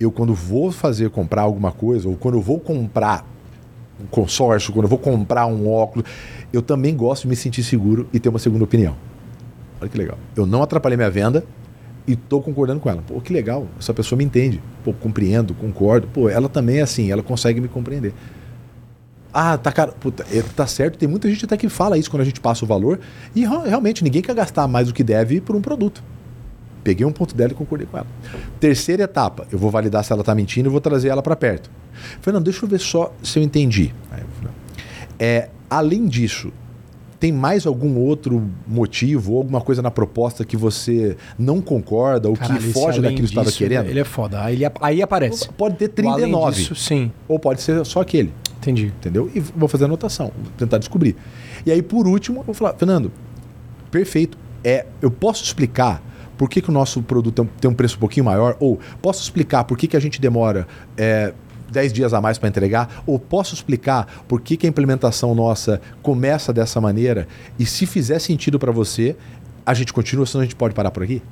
Eu, 0.00 0.10
quando 0.10 0.34
vou 0.34 0.72
fazer 0.72 1.10
comprar 1.10 1.42
alguma 1.42 1.70
coisa, 1.70 2.08
ou 2.08 2.16
quando 2.16 2.34
eu 2.36 2.42
vou 2.42 2.58
comprar 2.58 3.24
um 4.02 4.06
consórcio, 4.06 4.72
quando 4.72 4.84
eu 4.84 4.88
vou 4.88 4.98
comprar 4.98 5.46
um 5.46 5.70
óculos, 5.70 6.08
eu 6.52 6.60
também 6.62 6.96
gosto 6.96 7.22
de 7.22 7.28
me 7.28 7.36
sentir 7.36 7.62
seguro 7.62 8.08
e 8.12 8.18
ter 8.18 8.28
uma 8.28 8.38
segunda 8.38 8.64
opinião. 8.64 8.96
Olha 9.80 9.88
que 9.88 9.96
legal. 9.98 10.18
Eu 10.34 10.46
não 10.46 10.62
atrapalhei 10.62 10.96
minha 10.96 11.10
venda 11.10 11.44
e 12.06 12.12
estou 12.12 12.42
concordando 12.42 12.80
com 12.80 12.90
ela. 12.90 13.02
Pô, 13.06 13.20
que 13.20 13.32
legal. 13.32 13.66
Essa 13.78 13.94
pessoa 13.94 14.16
me 14.16 14.24
entende. 14.24 14.60
Pô, 14.84 14.92
compreendo, 14.92 15.54
concordo. 15.54 16.08
Pô, 16.08 16.28
ela 16.28 16.48
também 16.48 16.78
é 16.78 16.82
assim, 16.82 17.10
ela 17.10 17.22
consegue 17.22 17.60
me 17.60 17.68
compreender. 17.68 18.12
Ah, 19.32 19.56
tá 19.56 19.72
caro. 19.72 19.92
Puta, 19.98 20.26
é, 20.30 20.42
tá 20.42 20.66
certo. 20.66 20.98
Tem 20.98 21.08
muita 21.08 21.28
gente 21.28 21.44
até 21.44 21.56
que 21.56 21.68
fala 21.68 21.96
isso 21.96 22.10
quando 22.10 22.22
a 22.22 22.24
gente 22.24 22.40
passa 22.40 22.64
o 22.64 22.68
valor. 22.68 23.00
E 23.34 23.44
realmente 23.44 24.04
ninguém 24.04 24.20
quer 24.20 24.34
gastar 24.34 24.68
mais 24.68 24.88
do 24.88 24.94
que 24.94 25.02
deve 25.02 25.40
por 25.40 25.56
um 25.56 25.60
produto. 25.60 26.02
Peguei 26.84 27.06
um 27.06 27.12
ponto 27.12 27.34
dela 27.34 27.52
e 27.52 27.54
concordei 27.54 27.86
com 27.86 27.96
ela. 27.96 28.06
Terceira 28.58 29.04
etapa, 29.04 29.46
eu 29.52 29.58
vou 29.58 29.70
validar 29.70 30.04
se 30.04 30.12
ela 30.12 30.22
está 30.22 30.34
mentindo 30.34 30.68
e 30.68 30.70
vou 30.70 30.80
trazer 30.80 31.08
ela 31.08 31.22
para 31.22 31.36
perto. 31.36 31.70
Fernando, 32.20 32.44
deixa 32.44 32.64
eu 32.64 32.68
ver 32.68 32.80
só 32.80 33.14
se 33.22 33.38
eu 33.38 33.42
entendi. 33.42 33.94
É, 35.18 35.48
além 35.70 36.06
disso, 36.06 36.52
tem 37.22 37.30
mais 37.30 37.66
algum 37.68 37.96
outro 38.00 38.50
motivo 38.66 39.34
ou 39.34 39.38
alguma 39.38 39.60
coisa 39.60 39.80
na 39.80 39.92
proposta 39.92 40.44
que 40.44 40.56
você 40.56 41.16
não 41.38 41.60
concorda 41.60 42.28
ou 42.28 42.34
Caralho, 42.36 42.60
que 42.60 42.72
foge 42.72 43.00
daquilo 43.00 43.20
que 43.22 43.26
estava 43.26 43.52
querendo? 43.52 43.86
Ele 43.88 44.00
é 44.00 44.04
foda. 44.04 44.42
Aí, 44.42 44.56
ele, 44.56 44.72
aí 44.80 45.00
aparece. 45.00 45.48
Pode 45.56 45.76
ter 45.76 46.04
O 46.04 46.08
além 46.08 46.22
39. 46.24 46.56
disso, 46.56 46.74
sim. 46.74 47.12
Ou 47.28 47.38
pode 47.38 47.62
ser 47.62 47.86
só 47.86 48.00
aquele 48.00 48.32
Entendi. 48.58 48.86
entendeu? 48.86 49.30
E 49.32 49.38
vou 49.38 49.68
fazer 49.68 49.84
a 49.84 49.86
anotação, 49.86 50.32
vou 50.36 50.50
tentar 50.58 50.78
descobrir. 50.78 51.14
E 51.64 51.70
aí, 51.70 51.80
por 51.80 52.08
último, 52.08 52.40
eu 52.40 52.44
vou 52.44 52.54
falar, 52.56 52.74
Fernando, 52.74 53.12
perfeito. 53.88 54.36
É, 54.64 54.86
eu 55.00 55.10
posso 55.10 55.44
explicar 55.44 56.02
por 56.36 56.48
que, 56.50 56.60
que 56.60 56.70
o 56.70 56.72
nosso 56.72 57.02
produto 57.02 57.34
tem 57.36 57.44
um- 57.44 57.48
tem 57.60 57.70
um 57.70 57.74
preço 57.74 57.96
um 57.96 58.00
pouquinho 58.00 58.24
maior? 58.26 58.56
Ou 58.58 58.80
posso 59.00 59.22
explicar 59.22 59.62
por 59.62 59.78
que, 59.78 59.86
que 59.86 59.96
a 59.96 60.00
gente 60.00 60.20
demora 60.20 60.66
é, 60.96 61.32
10 61.72 61.92
dias 61.92 62.14
a 62.14 62.20
mais 62.20 62.38
para 62.38 62.48
entregar? 62.48 63.02
Ou 63.06 63.18
posso 63.18 63.54
explicar 63.54 64.24
por 64.28 64.40
que, 64.40 64.56
que 64.56 64.66
a 64.66 64.68
implementação 64.68 65.34
nossa 65.34 65.80
começa 66.02 66.52
dessa 66.52 66.80
maneira? 66.80 67.26
E 67.58 67.66
se 67.66 67.86
fizer 67.86 68.18
sentido 68.18 68.58
para 68.58 68.70
você, 68.70 69.16
a 69.64 69.74
gente 69.74 69.92
continua, 69.92 70.26
senão 70.26 70.42
a 70.42 70.44
gente 70.44 70.56
pode 70.56 70.74
parar 70.74 70.90
por 70.90 71.02
aqui? 71.02 71.22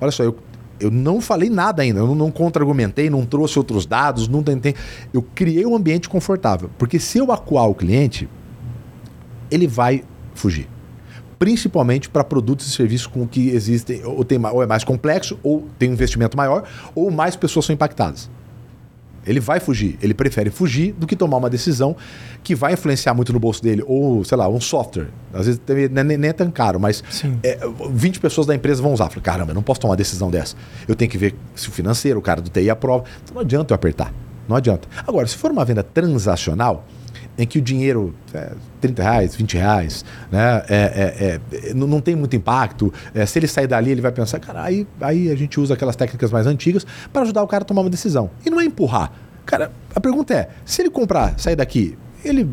Olha 0.00 0.10
só, 0.10 0.22
eu, 0.22 0.36
eu 0.80 0.90
não 0.90 1.20
falei 1.20 1.50
nada 1.50 1.82
ainda, 1.82 2.00
eu 2.00 2.06
não, 2.06 2.14
não 2.14 2.30
contra-argumentei, 2.30 3.10
não 3.10 3.24
trouxe 3.26 3.58
outros 3.58 3.84
dados, 3.86 4.26
não 4.28 4.42
tentei. 4.42 4.74
Eu 5.12 5.22
criei 5.22 5.66
um 5.66 5.76
ambiente 5.76 6.08
confortável. 6.08 6.70
Porque 6.78 6.98
se 6.98 7.18
eu 7.18 7.30
acuar 7.30 7.68
o 7.68 7.74
cliente, 7.74 8.28
ele 9.50 9.66
vai 9.66 10.02
fugir. 10.34 10.68
Principalmente 11.38 12.08
para 12.08 12.24
produtos 12.24 12.66
e 12.66 12.70
serviços 12.70 13.06
com 13.06 13.26
que 13.26 13.50
existem, 13.50 14.04
ou, 14.04 14.24
tem, 14.24 14.38
ou 14.44 14.62
é 14.62 14.66
mais 14.66 14.84
complexo, 14.84 15.38
ou 15.42 15.66
tem 15.78 15.90
um 15.90 15.92
investimento 15.92 16.36
maior, 16.36 16.64
ou 16.94 17.10
mais 17.10 17.36
pessoas 17.36 17.66
são 17.66 17.74
impactadas. 17.74 18.30
Ele 19.30 19.40
vai 19.40 19.60
fugir. 19.60 19.96
Ele 20.02 20.12
prefere 20.12 20.50
fugir 20.50 20.92
do 20.92 21.06
que 21.06 21.14
tomar 21.14 21.36
uma 21.36 21.48
decisão 21.48 21.96
que 22.42 22.54
vai 22.54 22.72
influenciar 22.72 23.14
muito 23.14 23.32
no 23.32 23.38
bolso 23.38 23.62
dele. 23.62 23.82
Ou, 23.86 24.24
sei 24.24 24.36
lá, 24.36 24.48
um 24.48 24.60
software. 24.60 25.06
Às 25.32 25.46
vezes 25.46 25.60
nem, 25.90 26.04
nem- 26.18 26.28
é 26.30 26.32
tão 26.32 26.50
caro, 26.50 26.80
mas 26.80 27.02
é, 27.42 27.58
20 27.92 28.18
pessoas 28.20 28.46
da 28.46 28.54
empresa 28.54 28.82
vão 28.82 28.92
usar. 28.92 29.08
Fala, 29.08 29.22
caramba, 29.22 29.52
eu 29.52 29.54
não 29.54 29.62
posso 29.62 29.80
tomar 29.80 29.92
uma 29.92 29.96
decisão 29.96 30.30
dessa. 30.30 30.56
Eu 30.88 30.94
tenho 30.96 31.10
que 31.10 31.16
ver 31.16 31.34
se 31.54 31.68
o 31.68 31.70
financeiro, 31.72 32.18
o 32.18 32.22
cara 32.22 32.40
do 32.40 32.50
TI 32.50 32.68
aprova. 32.68 33.04
Então 33.22 33.34
não 33.36 33.42
adianta 33.42 33.72
eu 33.72 33.76
apertar. 33.76 34.12
Não 34.48 34.56
adianta. 34.56 34.88
Agora, 35.06 35.26
se 35.28 35.36
for 35.36 35.50
uma 35.52 35.64
venda 35.64 35.82
transacional, 35.84 36.84
em 37.42 37.46
que 37.46 37.58
o 37.58 37.62
dinheiro 37.62 38.14
é 38.34 38.52
30 38.82 39.02
reais, 39.02 39.34
20 39.34 39.56
reais, 39.56 40.04
né? 40.30 40.62
é- 40.68 41.40
é- 41.56 41.68
é- 41.70 41.74
não, 41.74 41.86
não 41.86 42.00
tem 42.00 42.14
muito 42.14 42.36
impacto. 42.36 42.92
é, 43.14 43.24
se 43.24 43.38
ele 43.38 43.46
sair 43.46 43.66
dali, 43.66 43.90
ele 43.90 44.02
vai 44.02 44.12
pensar, 44.12 44.38
cara, 44.38 44.62
aí, 44.62 44.86
aí 45.00 45.30
a 45.30 45.34
gente 45.34 45.58
usa 45.58 45.72
aquelas 45.74 45.96
técnicas 45.96 46.30
mais 46.30 46.46
antigas 46.46 46.86
para 47.12 47.22
ajudar 47.22 47.42
o 47.42 47.46
cara 47.46 47.62
a 47.62 47.64
tomar 47.64 47.80
uma 47.80 47.90
decisão. 47.90 48.30
E 48.44 48.50
não 48.50 48.60
é 48.60 48.64
empurrar. 48.64 49.10
Cara, 49.46 49.72
a 49.94 50.00
pergunta 50.00 50.34
é: 50.34 50.50
se 50.64 50.82
ele 50.82 50.90
comprar, 50.90 51.38
sair 51.38 51.56
daqui, 51.56 51.96
ele. 52.24 52.48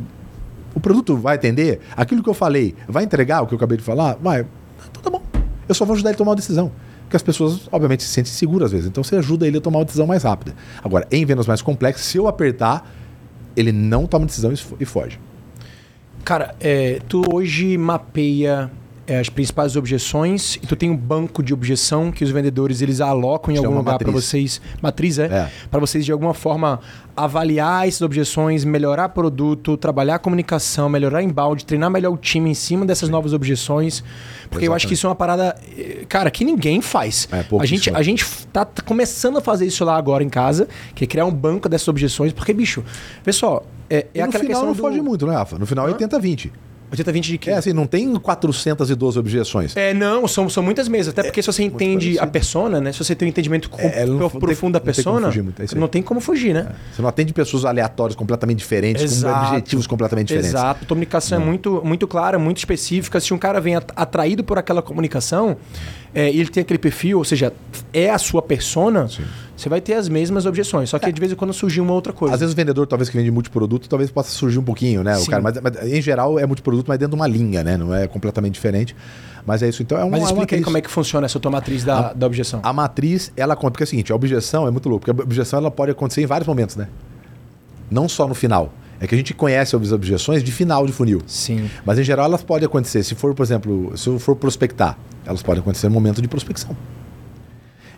O 0.74 0.80
produto 0.80 1.18
vai 1.18 1.36
atender? 1.36 1.80
Aquilo 1.96 2.24
que 2.24 2.30
eu 2.30 2.34
falei, 2.34 2.76
vai 2.88 3.04
entregar 3.04 3.42
o 3.42 3.48
que 3.48 3.54
eu 3.54 3.58
acabei 3.58 3.78
de 3.78 3.84
falar? 3.84 4.16
Vai. 4.22 4.46
Então 4.90 5.02
tá 5.04 5.10
bom. 5.10 5.22
Eu 5.68 5.76
só 5.76 5.84
vou 5.86 5.96
ajudar 5.96 6.12
ele 6.12 6.16
a 6.16 6.18
tomar 6.18 6.32
uma 6.32 6.36
decisão. 6.38 6.72
Porque 7.04 7.16
as 7.16 7.24
pessoas, 7.24 7.70
obviamente, 7.72 8.04
se 8.04 8.10
sentem 8.10 8.32
seguras 8.32 8.68
às 8.68 8.72
vezes. 8.74 8.88
Então 8.88 9.04
você 9.04 9.16
ajuda 9.16 9.48
ele 9.48 9.58
a 9.58 9.62
tomar 9.62 9.80
uma 9.80 9.86
decisão 9.86 10.06
mais 10.06 10.24
rápida. 10.24 10.54
Agora, 10.84 11.08
em 11.12 11.26
vendas 11.26 11.48
mais 11.48 11.62
complexas, 11.62 12.06
se 12.06 12.18
eu 12.18 12.28
apertar, 12.28 12.86
ele 13.58 13.72
não 13.72 14.06
toma 14.06 14.26
decisão 14.26 14.52
e 14.52 14.58
fo- 14.58 14.78
foge. 14.86 15.20
Cara, 16.24 16.56
é, 16.60 17.00
tu 17.08 17.24
hoje 17.34 17.78
mapeia 17.78 18.70
é, 19.08 19.20
as 19.20 19.30
principais 19.30 19.76
objeções 19.78 20.56
e 20.56 20.68
tu 20.68 20.76
tem 20.76 20.90
um 20.90 20.98
banco 20.98 21.42
de 21.42 21.54
objeção 21.54 22.12
que 22.12 22.24
os 22.24 22.30
vendedores 22.30 22.82
eles 22.82 23.00
alocam 23.00 23.54
em 23.54 23.58
algum 23.58 23.76
lugar 23.78 23.98
para 23.98 24.12
vocês, 24.12 24.62
matriz 24.82 25.18
é, 25.18 25.26
É. 25.26 25.52
para 25.72 25.80
vocês 25.80 26.06
de 26.06 26.12
alguma 26.12 26.34
forma 26.34 26.82
avaliar 27.16 27.88
essas 27.88 28.02
objeções, 28.02 28.64
melhorar 28.66 29.10
produto, 29.10 29.78
trabalhar 29.78 30.16
a 30.16 30.20
comunicação, 30.20 30.90
melhorar 30.90 31.24
embalde, 31.24 31.66
treinar 31.66 31.90
melhor 31.90 32.12
o 32.12 32.18
time 32.18 32.50
em 32.50 32.54
cima 32.54 32.86
dessas 32.86 33.10
novas 33.10 33.34
objeções, 33.34 34.04
porque 34.50 34.68
eu 34.68 34.74
acho 34.74 34.86
que 34.88 34.94
isso 34.94 35.08
é 35.08 35.10
uma 35.10 35.16
parada, 35.16 35.56
cara, 36.10 36.30
que 36.30 36.44
ninguém 36.44 36.82
faz. 36.82 37.28
É, 37.32 37.46
a 37.60 37.66
gente 37.66 37.90
a 37.90 38.04
gente 38.04 38.26
tá 38.48 38.66
começando 38.86 39.38
a 39.38 39.42
fazer 39.42 39.66
isso 39.66 39.84
lá 39.86 39.96
agora 39.98 40.24
em 40.24 40.30
casa, 40.30 40.68
que 40.94 41.06
é 41.06 41.08
criar 41.08 41.26
um 41.26 41.34
banco 41.34 41.70
dessas 41.70 41.88
objeções, 41.88 42.34
porque 42.34 42.54
bicho, 42.54 42.84
pessoal, 43.24 43.66
é, 43.90 44.06
é 44.14 44.26
no 44.26 44.32
final 44.34 44.66
não 44.66 44.74
do 44.74 44.82
foge 44.82 45.02
muito, 45.02 45.26
né, 45.26 45.34
Rafa? 45.34 45.58
No 45.58 45.66
final 45.66 45.88
é 45.88 45.94
80-20. 45.94 46.52
80-20 46.92 47.20
de 47.22 47.38
quê? 47.38 47.50
É 47.52 47.58
assim, 47.58 47.74
não 47.74 47.86
tem 47.86 48.14
412 48.16 49.20
objeções. 49.20 49.76
É, 49.76 49.94
não, 49.94 50.28
são, 50.28 50.50
são 50.50 50.64
muitas 50.64 50.88
mesas. 50.88 51.10
Até 51.14 51.24
porque 51.24 51.42
se 51.42 51.48
você 51.52 51.64
entende 51.64 52.06
parecido. 52.16 52.24
a 52.24 52.28
persona, 52.28 52.80
né? 52.82 52.92
Se 52.92 53.00
você 53.04 53.14
tem 53.16 53.28
um 53.28 53.30
entendimento 53.30 53.70
com, 53.70 53.82
É, 53.82 54.06
não- 54.06 54.18
prof- 54.18 54.34
não 54.36 54.40
tem- 54.42 54.48
profundo 54.50 54.74
da 54.74 54.80
não 54.80 54.86
tem 54.86 54.94
como 54.94 55.14
persona, 55.14 55.28
fugir 55.28 55.44
muito, 55.44 55.62
é 55.62 55.80
não 55.80 55.88
tem 55.88 56.02
como 56.02 56.20
fugir, 56.22 56.54
né? 56.54 56.68
Você 56.96 57.02
não 57.02 57.10
atende 57.10 57.34
pessoas 57.34 57.66
aleatórias, 57.66 58.16
completamente 58.16 58.60
diferentes, 58.60 59.24
com 59.24 59.30
objetivos 59.30 59.86
completamente 59.88 60.28
diferentes. 60.28 60.54
Exato. 60.54 60.84
A 60.86 60.88
comunicação 60.88 61.42
é 61.42 61.44
muito, 61.44 61.82
muito 61.84 62.08
clara, 62.08 62.40
muito 62.40 62.58
específica. 62.58 63.20
Se 63.20 63.34
um 63.34 63.38
cara 63.38 63.60
vem 63.60 63.76
at- 63.76 63.92
atraído 63.96 64.44
por 64.44 64.58
aquela 64.58 64.82
comunicação, 64.82 65.58
é, 66.14 66.32
e 66.32 66.40
ele 66.40 66.50
tem 66.50 66.62
aquele 66.62 66.80
perfil, 66.80 67.18
ou 67.18 67.24
seja, 67.24 67.54
é 67.94 68.10
a 68.10 68.18
sua 68.18 68.42
persona, 68.42 69.08
você 69.56 69.70
vai 69.70 69.82
ter 69.82 69.94
as 69.94 70.08
mesmas 70.08 70.46
objeções. 70.46 70.90
Só 70.90 71.00
que 71.00 71.12
de 71.12 71.20
vez 71.20 71.32
em 71.32 71.36
quando 71.36 71.54
surgir 71.54 71.82
uma 71.82 71.94
outra 71.94 72.14
coisa. 72.14 72.34
Às 72.34 72.40
vezes 72.40 72.54
o 72.54 72.56
vendedor, 72.56 72.88
talvez 72.88 73.10
que 73.10 73.18
vende 73.18 73.32
multiproduto, 73.32 73.90
talvez 73.90 74.10
possa 74.12 74.30
surgir 74.32 74.60
um 74.60 74.64
pouquinho, 74.64 75.04
né? 75.04 75.16
O 75.16 75.20
Sim. 75.20 75.32
cara, 75.32 75.42
mas, 75.44 75.60
mas 75.62 75.84
em 75.84 76.02
geral 76.02 76.40
é 76.40 76.46
multiproduto, 76.46 76.86
mas 76.88 76.98
dentro 76.98 77.16
de 77.16 77.22
uma 77.22 77.28
linha, 77.28 77.64
né? 77.64 77.78
Não 77.78 77.94
é 77.94 78.08
completamente 78.08 78.54
diferente. 78.54 78.96
Mas 79.46 79.64
é 79.64 79.70
isso. 79.70 79.82
Então 79.82 79.98
é 79.98 80.04
uma, 80.04 80.12
Mas 80.12 80.24
é 80.24 80.26
explica 80.26 80.56
aí 80.58 80.62
como 80.62 80.78
é 80.78 80.82
que 80.82 80.90
funciona 80.90 81.26
essa 81.26 81.40
tua 81.40 81.50
matriz 81.50 81.84
da, 81.84 82.12
da 82.12 82.28
objeção. 82.28 82.60
A 82.64 82.74
matriz, 82.74 83.32
ela 83.38 83.56
conta. 83.56 83.72
Porque 83.72 83.84
é 83.84 83.86
o 83.86 83.88
seguinte, 83.88 84.12
a 84.12 84.16
objeção 84.16 84.68
é 84.68 84.72
muito 84.72 84.90
louco. 84.90 85.06
Porque 85.06 85.22
a 85.22 85.24
objeção 85.24 85.60
ela 85.60 85.72
pode 85.72 85.92
acontecer 85.92 86.22
em 86.22 86.26
vários 86.26 86.48
momentos, 86.48 86.76
né? 86.76 86.90
Não 87.90 88.10
só 88.10 88.28
no 88.28 88.36
final. 88.36 88.74
É 89.00 89.08
que 89.08 89.14
a 89.14 89.18
gente 89.18 89.34
conhece 89.34 89.76
as 89.76 89.92
objeções 89.92 90.44
de 90.44 90.52
final 90.52 90.86
de 90.86 90.92
funil. 90.92 91.22
Sim. 91.28 91.70
Mas 91.86 92.00
em 92.00 92.04
geral 92.04 92.26
elas 92.26 92.44
podem 92.44 92.66
acontecer, 92.66 93.04
se 93.04 93.16
for, 93.16 93.34
por 93.34 93.44
exemplo, 93.44 93.96
se 93.96 94.08
eu 94.08 94.18
for 94.18 94.36
prospectar, 94.36 94.98
elas 95.26 95.44
podem 95.44 95.62
acontecer 95.62 95.88
no 95.88 95.94
momento 95.94 96.22
de 96.22 96.28
prospecção. 96.28 96.76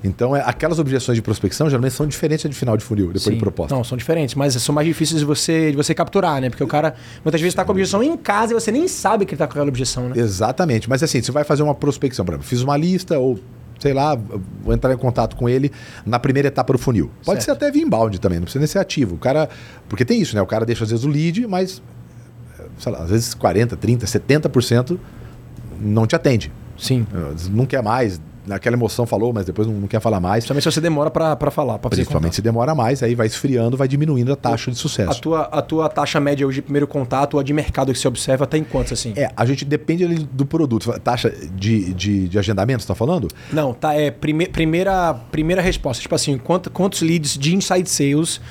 Então, 0.03 0.35
é, 0.35 0.41
aquelas 0.45 0.79
objeções 0.79 1.15
de 1.17 1.21
prospecção 1.21 1.69
geralmente 1.69 1.93
são 1.93 2.07
diferentes 2.07 2.43
da 2.43 2.49
de 2.49 2.55
final 2.55 2.77
de 2.77 2.83
funil, 2.83 3.07
depois 3.07 3.23
Sim. 3.23 3.31
de 3.31 3.39
proposta. 3.39 3.75
Não, 3.75 3.83
são 3.83 3.97
diferentes, 3.97 4.35
mas 4.35 4.53
são 4.53 4.73
mais 4.73 4.87
difíceis 4.87 5.19
de 5.19 5.25
você, 5.25 5.71
de 5.71 5.77
você 5.77 5.93
capturar, 5.93 6.39
né? 6.41 6.49
Porque 6.49 6.63
o 6.63 6.67
cara 6.67 6.95
muitas 7.23 7.41
vezes 7.41 7.51
está 7.51 7.65
com 7.65 7.71
a 7.71 7.73
objeção 7.73 8.01
em 8.01 8.15
casa 8.15 8.53
e 8.53 8.55
você 8.55 8.71
nem 8.71 8.87
sabe 8.87 9.25
que 9.25 9.31
ele 9.31 9.35
está 9.35 9.45
com 9.45 9.53
aquela 9.53 9.67
objeção, 9.67 10.09
né? 10.09 10.13
Exatamente. 10.17 10.89
Mas 10.89 11.03
assim, 11.03 11.21
você 11.21 11.31
vai 11.31 11.43
fazer 11.43 11.63
uma 11.63 11.75
prospecção, 11.75 12.23
por 12.23 12.31
exemplo, 12.31 12.47
fiz 12.47 12.61
uma 12.61 12.77
lista 12.77 13.19
ou 13.19 13.37
sei 13.79 13.93
lá, 13.93 14.15
vou 14.61 14.73
entrar 14.73 14.93
em 14.93 14.97
contato 14.97 15.35
com 15.35 15.47
ele 15.47 15.71
na 16.05 16.19
primeira 16.19 16.47
etapa 16.49 16.73
do 16.73 16.79
funil. 16.79 17.09
Pode 17.25 17.43
Certo. 17.43 17.59
ser 17.59 17.65
até 17.65 17.71
via 17.71 17.83
inbound 17.83 18.19
também, 18.19 18.39
não 18.39 18.43
precisa 18.43 18.59
nem 18.59 18.67
ser 18.67 18.79
ativo. 18.79 19.15
O 19.15 19.17
cara, 19.17 19.49
porque 19.87 20.03
tem 20.05 20.21
isso, 20.21 20.35
né? 20.35 20.41
O 20.41 20.45
cara 20.45 20.65
deixa 20.65 20.83
às 20.83 20.89
vezes 20.91 21.05
o 21.05 21.09
lead, 21.09 21.47
mas 21.47 21.81
sei 22.77 22.91
lá, 22.91 22.99
às 22.99 23.09
vezes 23.09 23.33
40, 23.33 23.75
30, 23.77 24.05
70% 24.05 24.97
não 25.79 26.05
te 26.05 26.15
atende. 26.15 26.51
Sim. 26.77 27.05
Não 27.51 27.65
quer 27.65 27.81
mais, 27.83 28.21
naquela 28.49 28.75
emoção 28.75 29.05
falou, 29.05 29.31
mas 29.31 29.45
depois 29.45 29.67
não, 29.67 29.75
não 29.75 29.87
quer 29.87 30.01
falar 30.01 30.19
mais. 30.19 30.43
Principalmente 30.43 30.63
se 30.63 30.71
você 30.71 30.81
demora 30.81 31.09
para 31.11 31.51
falar, 31.51 31.79
pra 31.79 31.89
Principalmente 31.89 32.35
se 32.35 32.41
demora 32.41 32.75
mais, 32.75 33.01
aí 33.03 33.15
vai 33.15 33.27
esfriando, 33.27 33.77
vai 33.77 33.87
diminuindo 33.87 34.33
a 34.33 34.35
taxa 34.35 34.71
de 34.71 34.77
A 34.77 34.79
sucesso. 34.81 35.21
tua, 35.21 35.41
a 35.43 35.61
tua 35.61 35.87
taxa 35.89 36.19
média 36.19 36.45
hoje 36.45 36.55
de 36.55 36.61
primeiro 36.63 36.87
contato 36.87 37.35
ou 37.35 37.39
a 37.39 37.43
de 37.43 37.53
mercado 37.53 37.93
que 37.93 37.99
você 37.99 38.07
observa 38.07 38.43
está 38.45 38.57
em 38.57 38.63
quantos, 38.63 38.91
assim? 38.93 39.13
É, 39.15 39.31
a 39.35 39.45
gente 39.45 39.63
depende 39.63 40.03
ali 40.03 40.17
do 40.31 40.45
produto. 40.45 40.91
Taxa 40.99 41.29
de, 41.53 41.93
de, 41.93 42.27
de 42.27 42.39
agendamento, 42.39 42.81
você 42.81 42.85
está 42.85 42.95
falando? 42.95 43.27
Não, 43.53 43.73
tá. 43.73 43.93
É 43.93 44.11
prime 44.11 44.47
primeira, 44.47 45.13
primeira 45.31 45.61
resposta. 45.61 46.01
Tipo 46.01 46.15
assim, 46.15 46.37
quanto, 46.37 46.69
quantos 46.69 47.01
leads 47.01 47.37
de 47.37 47.55
inside 47.55 47.89
sales, 47.89 48.41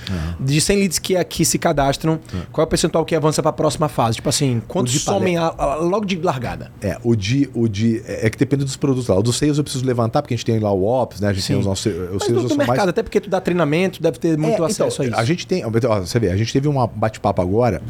de 0.40 0.60
100 0.60 0.78
leads 0.78 0.98
que 0.98 1.16
aqui 1.16 1.44
se 1.44 1.58
cadastram, 1.58 2.18
qual 2.52 2.64
é 2.64 2.66
o 2.66 2.68
percentual 2.68 3.04
que 3.04 3.14
avança 3.14 3.42
para 3.42 3.50
a 3.50 3.52
próxima 3.52 3.88
fase? 3.88 4.16
Tipo 4.16 4.28
assim, 4.28 4.62
quantos 4.68 5.00
somem 5.00 5.36
a- 5.36 5.54
a- 5.56 5.74
logo 5.76 6.04
de 6.04 6.16
largada? 6.20 6.70
É, 6.80 6.96
o 7.02 7.14
de, 7.16 7.48
o 7.54 7.68
de. 7.68 8.02
É 8.06 8.28
que 8.30 8.38
depende 8.38 8.64
dos 8.64 8.76
produtos 8.76 9.08
lá. 9.08 9.16
O 9.16 9.22
dos 9.22 9.36
sales 9.36 9.58
eu 9.58 9.64
preciso 9.64 9.84
levantar, 9.88 10.22
porque 10.22 10.34
a 10.34 10.36
gente 10.36 10.46
tem 10.46 10.58
lá 10.58 10.72
o 10.72 10.84
Ops, 10.84 11.20
né? 11.20 11.28
A 11.28 11.32
gente 11.32 11.42
Sim. 11.42 11.54
tem 11.54 11.60
os 11.60 11.66
nossos. 11.66 11.86
Os 11.86 12.28
Mas 12.28 12.28
do, 12.28 12.48
do 12.48 12.56
mercado, 12.56 12.76
mais. 12.76 12.88
até 12.88 13.02
porque 13.02 13.20
tu 13.20 13.28
dá 13.28 13.40
treinamento, 13.40 14.00
deve 14.02 14.18
ter 14.18 14.36
muito 14.38 14.62
É, 14.62 14.66
acesso 14.66 15.02
então, 15.02 15.04
a 15.04 15.08
isso. 15.08 15.20
A 15.20 15.24
gente 15.24 15.46
tem. 15.46 15.64
ó, 15.64 15.70
você 15.70 16.18
vê, 16.18 16.30
a 16.30 16.36
gente 16.36 16.52
teve 16.52 16.68
um 16.68 16.86
bate-papo 16.86 17.42
agora 17.42 17.82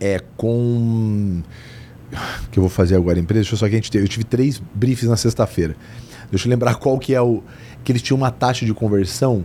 é, 0.00 0.20
com. 0.36 1.42
Que 2.50 2.58
eu 2.58 2.62
vou 2.62 2.70
fazer 2.70 2.94
agora 2.94 3.18
a 3.18 3.20
empresa. 3.20 3.42
Deixa 3.42 3.54
eu 3.54 3.58
só 3.58 3.66
que 3.68 3.72
a 3.74 3.76
gente 3.78 3.90
teve. 3.90 4.04
Eu 4.04 4.08
tive 4.08 4.24
três 4.24 4.62
briefs 4.74 5.08
na 5.08 5.16
sexta-feira. 5.16 5.74
Deixa 6.30 6.46
eu 6.46 6.50
lembrar 6.50 6.76
qual 6.76 6.98
que 6.98 7.14
é 7.14 7.20
o. 7.20 7.42
Que 7.82 7.90
eles 7.92 8.02
tinham 8.02 8.16
uma 8.16 8.30
taxa 8.30 8.64
de 8.64 8.72
conversão 8.72 9.44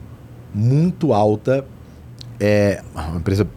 muito 0.53 1.13
alta. 1.13 1.65
É, 2.39 2.81
uma 2.93 3.17
empresa. 3.17 3.47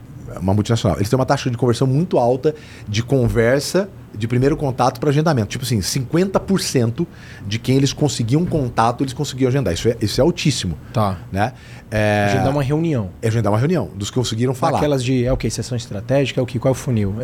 Uma 0.40 0.54
multinacional. 0.54 0.96
Eles 0.96 1.10
têm 1.10 1.18
uma 1.18 1.26
taxa 1.26 1.50
de 1.50 1.58
conversão 1.58 1.86
muito 1.86 2.18
alta 2.18 2.54
de 2.88 3.02
conversa 3.02 3.90
de 4.22 4.28
primeiro 4.28 4.56
contato 4.56 5.00
para 5.00 5.10
agendamento. 5.10 5.48
Tipo 5.48 5.64
assim, 5.64 5.80
50% 5.80 7.04
de 7.44 7.58
quem 7.58 7.76
eles 7.76 7.92
conseguiam 7.92 8.46
contato, 8.46 9.02
eles 9.02 9.12
conseguiam 9.12 9.48
agendar. 9.48 9.74
Isso 9.74 9.88
é, 9.88 9.96
isso 10.00 10.20
é 10.20 10.22
altíssimo. 10.22 10.78
Tá. 10.92 11.18
Né? 11.32 11.52
É, 11.90 12.26
Agendar 12.30 12.50
uma 12.52 12.62
reunião. 12.62 13.10
é 13.20 13.26
agendar 13.26 13.52
uma 13.52 13.58
reunião, 13.58 13.90
dos 13.96 14.10
que 14.10 14.14
conseguiram 14.14 14.54
falar. 14.54 14.78
Aquelas 14.78 15.02
de, 15.02 15.24
é 15.26 15.32
o 15.32 15.36
quê? 15.36 15.50
Sessão 15.50 15.76
estratégica? 15.76 16.40
É 16.40 16.42
o 16.42 16.46
quê? 16.46 16.56
Qual 16.60 16.70
é 16.70 16.72
o 16.72 16.74
funil? 16.78 17.16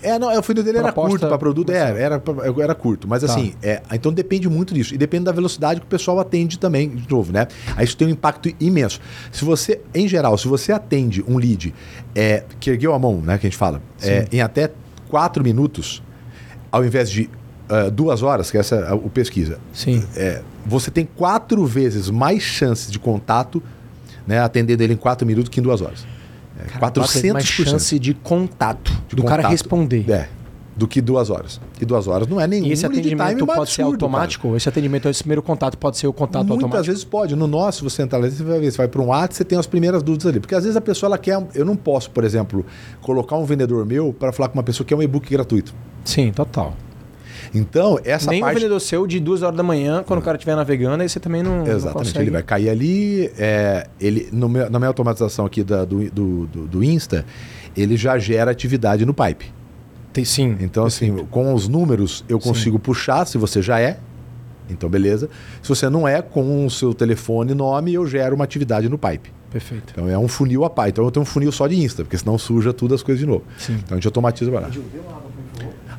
É, 0.00 0.10
É, 0.12 0.18
não, 0.18 0.28
o 0.38 0.42
funil 0.44 0.62
dele 0.62 0.78
era 0.78 0.92
curto 0.92 1.26
para 1.26 1.36
produto, 1.36 1.70
é, 1.70 1.88
comercial. 1.88 1.96
era, 1.98 2.62
era 2.62 2.74
curto. 2.76 3.08
Mas 3.08 3.24
Tá. 3.24 3.32
assim, 3.32 3.52
é, 3.60 3.82
então 3.92 4.12
depende 4.12 4.48
muito 4.48 4.72
disso. 4.72 4.94
E 4.94 4.96
depende 4.96 5.24
da 5.24 5.32
velocidade 5.32 5.80
que 5.80 5.86
o 5.86 5.88
pessoal 5.90 6.20
atende 6.20 6.56
também, 6.56 6.88
de 6.88 7.10
novo, 7.10 7.32
né? 7.32 7.48
Aí 7.76 7.84
isso 7.84 7.96
tem 7.96 8.06
um 8.06 8.10
impacto 8.12 8.48
imenso. 8.60 9.00
Se 9.32 9.44
você, 9.44 9.80
em 9.92 10.06
geral, 10.06 10.38
se 10.38 10.46
você 10.46 10.70
atende 10.70 11.24
um 11.26 11.36
lead 11.36 11.74
é, 12.14 12.44
que 12.60 12.70
ergueu 12.70 12.94
a 12.94 12.98
mão, 12.98 13.20
né, 13.20 13.38
que 13.38 13.44
a 13.48 13.50
gente 13.50 13.58
fala, 13.58 13.82
é, 14.00 14.28
em 14.30 14.40
até 14.40 14.70
quatro 15.08 15.42
minutos, 15.42 16.00
ao 16.74 16.84
invés 16.84 17.08
de 17.10 17.30
ah, 17.68 17.88
duas 17.90 18.22
horas, 18.22 18.50
que 18.50 18.58
essa 18.58 18.74
é 18.76 18.88
a- 18.90 18.94
o 18.94 19.08
pesquisa, 19.08 19.58
Sim. 19.72 20.04
é, 20.16 20.42
você 20.66 20.90
tem 20.90 21.06
quatro 21.16 21.64
vezes 21.66 22.10
mais 22.10 22.42
chances 22.42 22.90
de 22.90 22.98
contato, 22.98 23.62
né, 24.26 24.38
atendendo 24.40 24.82
ele 24.82 24.94
em 24.94 24.96
quatro 24.96 25.26
minutos 25.26 25.48
que 25.48 25.60
em 25.60 25.62
duas 25.62 25.80
horas. 25.80 26.06
É, 26.58 26.64
Cara, 26.64 26.80
400%. 26.92 27.32
mais 27.32 27.46
chance 27.46 27.98
de 27.98 28.12
contato. 28.14 28.92
de 29.08 29.16
do 29.16 29.22
cara 29.24 29.36
contato. 29.42 29.50
responder. 29.52 30.10
É, 30.10 30.28
do 30.76 30.88
que 30.88 31.00
duas 31.00 31.30
horas. 31.30 31.60
E 31.80 31.84
duas 31.84 32.08
horas 32.08 32.26
não 32.26 32.40
é 32.40 32.46
nenhum 32.46 32.66
E 32.66 32.72
esse 32.72 32.84
atendimento 32.84 33.46
pode 33.46 33.70
ser 33.70 33.82
absurdo, 33.82 34.04
automático? 34.04 34.56
Esse 34.56 34.68
atendimento, 34.68 35.08
esse 35.08 35.22
primeiro 35.22 35.42
contato 35.42 35.78
pode 35.78 35.96
ser 35.98 36.06
o 36.08 36.12
cara. 36.12 36.26
contato 36.26 36.46
Muitas 36.48 36.64
automático? 36.64 36.90
vezes 36.92 37.04
pode. 37.04 37.36
No 37.36 37.46
nosso, 37.46 37.88
você 37.88 38.02
entrar 38.02 38.18
lá, 38.18 38.28
você 38.28 38.42
vai 38.42 38.58
ver, 38.58 38.70
você 38.72 38.78
vai 38.78 38.88
para 38.88 39.00
um 39.00 39.06
WhatsApp, 39.06 39.34
você 39.36 39.44
tem 39.44 39.58
as 39.58 39.66
primeiras 39.66 40.02
dúvidas 40.02 40.26
ali. 40.26 40.40
Porque 40.40 40.54
às 40.54 40.64
vezes 40.64 40.76
a 40.76 40.80
pessoa 40.80 41.08
ela 41.08 41.18
quer. 41.18 41.40
Eu 41.54 41.64
não 41.64 41.76
posso, 41.76 42.10
por 42.10 42.24
exemplo, 42.24 42.66
colocar 43.00 43.36
um 43.36 43.44
vendedor 43.44 43.86
meu 43.86 44.12
para 44.12 44.32
falar 44.32 44.48
com 44.48 44.58
uma 44.58 44.64
pessoa 44.64 44.84
que 44.84 44.88
quer 44.94 44.98
um 44.98 45.02
e-book 45.02 45.30
gratuito. 45.30 45.72
Sim, 46.04 46.32
total. 46.32 46.74
Então, 47.54 48.00
essa 48.04 48.30
Nem 48.30 48.40
um 48.40 48.44
parte. 48.46 48.56
vendedor 48.56 48.80
seu 48.80 49.06
de 49.06 49.20
duas 49.20 49.42
horas 49.42 49.56
da 49.56 49.62
manhã, 49.62 50.02
quando 50.04 50.18
o 50.18 50.22
cara 50.22 50.36
estiver 50.36 50.56
navegando, 50.56 51.02
aí 51.02 51.08
você 51.08 51.20
também 51.20 51.42
não, 51.42 51.58
não 51.58 51.66
Exatamente, 51.66 52.08
consegue. 52.08 52.24
ele 52.24 52.30
vai 52.30 52.42
cair 52.42 52.68
ali. 52.68 53.30
é, 53.38 53.86
ele, 54.00 54.28
no 54.32 54.48
meu- 54.48 54.68
na 54.68 54.78
minha 54.78 54.88
automatização 54.88 55.46
aqui 55.46 55.62
da- 55.62 55.84
do, 55.84 56.10
do, 56.10 56.46
do, 56.46 56.66
do 56.66 56.84
Insta, 56.84 57.24
ele 57.76 57.96
já 57.96 58.18
gera 58.18 58.50
atividade 58.50 59.04
no 59.06 59.14
pipe. 59.14 59.52
Tem, 60.14 60.24
sim. 60.24 60.56
Então, 60.60 60.86
assim, 60.86 61.26
com 61.30 61.52
os 61.52 61.68
números 61.68 62.24
eu 62.28 62.38
consigo 62.38 62.78
puxar, 62.78 63.26
se 63.26 63.36
você 63.36 63.60
já 63.60 63.78
é, 63.80 63.98
então 64.70 64.88
beleza. 64.88 65.28
Se 65.62 65.68
você 65.68 65.90
não 65.90 66.08
é, 66.08 66.22
com 66.22 66.64
o 66.64 66.70
seu 66.70 66.94
telefone 66.94 67.52
e 67.52 67.54
nome, 67.54 67.92
eu 67.92 68.06
gero 68.06 68.34
uma 68.34 68.44
atividade 68.44 68.88
no 68.88 68.96
pipe. 68.96 69.30
Perfeito. 69.50 69.92
Então 69.92 70.08
é 70.08 70.16
um 70.16 70.26
funil 70.26 70.64
a 70.64 70.70
pai. 70.70 70.88
Então 70.88 71.04
eu 71.04 71.10
tenho 71.10 71.22
um 71.22 71.26
funil 71.26 71.52
só 71.52 71.66
de 71.66 71.76
Insta, 71.76 72.02
porque 72.02 72.16
senão 72.16 72.38
suja 72.38 72.72
tudo 72.72 72.94
as 72.94 73.02
coisas 73.02 73.20
de 73.20 73.26
novo. 73.26 73.44
Sim. 73.58 73.74
Então 73.74 73.90
a 73.90 73.94
gente 73.96 74.06
automatiza 74.06 74.50
para 74.50 74.60
lá. 74.60 74.70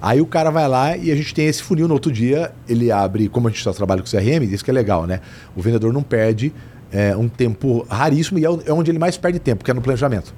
Aí 0.02 0.20
o 0.22 0.26
cara 0.26 0.50
vai 0.50 0.68
lá 0.68 0.98
e 0.98 1.12
a 1.12 1.16
gente 1.16 1.34
tem 1.34 1.46
esse 1.48 1.62
funil 1.64 1.88
no 1.88 1.94
outro 1.94 2.12
dia, 2.12 2.52
ele 2.68 2.92
abre, 2.92 3.28
como 3.30 3.48
a 3.48 3.52
gente 3.52 3.64
só 3.64 3.72
trabalha 3.74 4.02
com 4.02 4.08
CRM, 4.10 4.44
isso 4.44 4.64
que 4.64 4.70
é 4.70 4.74
legal, 4.74 5.06
né? 5.06 5.20
O 5.56 5.62
vendedor 5.62 5.92
não 5.94 6.04
perde 6.04 6.54
é, 6.92 7.16
um 7.16 7.28
tempo 7.28 7.86
raríssimo 7.90 8.38
e 8.40 8.46
é 8.46 8.50
é 8.66 8.74
onde 8.74 8.92
ele 8.92 9.00
mais 9.00 9.18
perde 9.18 9.40
tempo, 9.40 9.64
que 9.64 9.72
é 9.72 9.74
no 9.74 9.82
planejamento. 9.82 10.34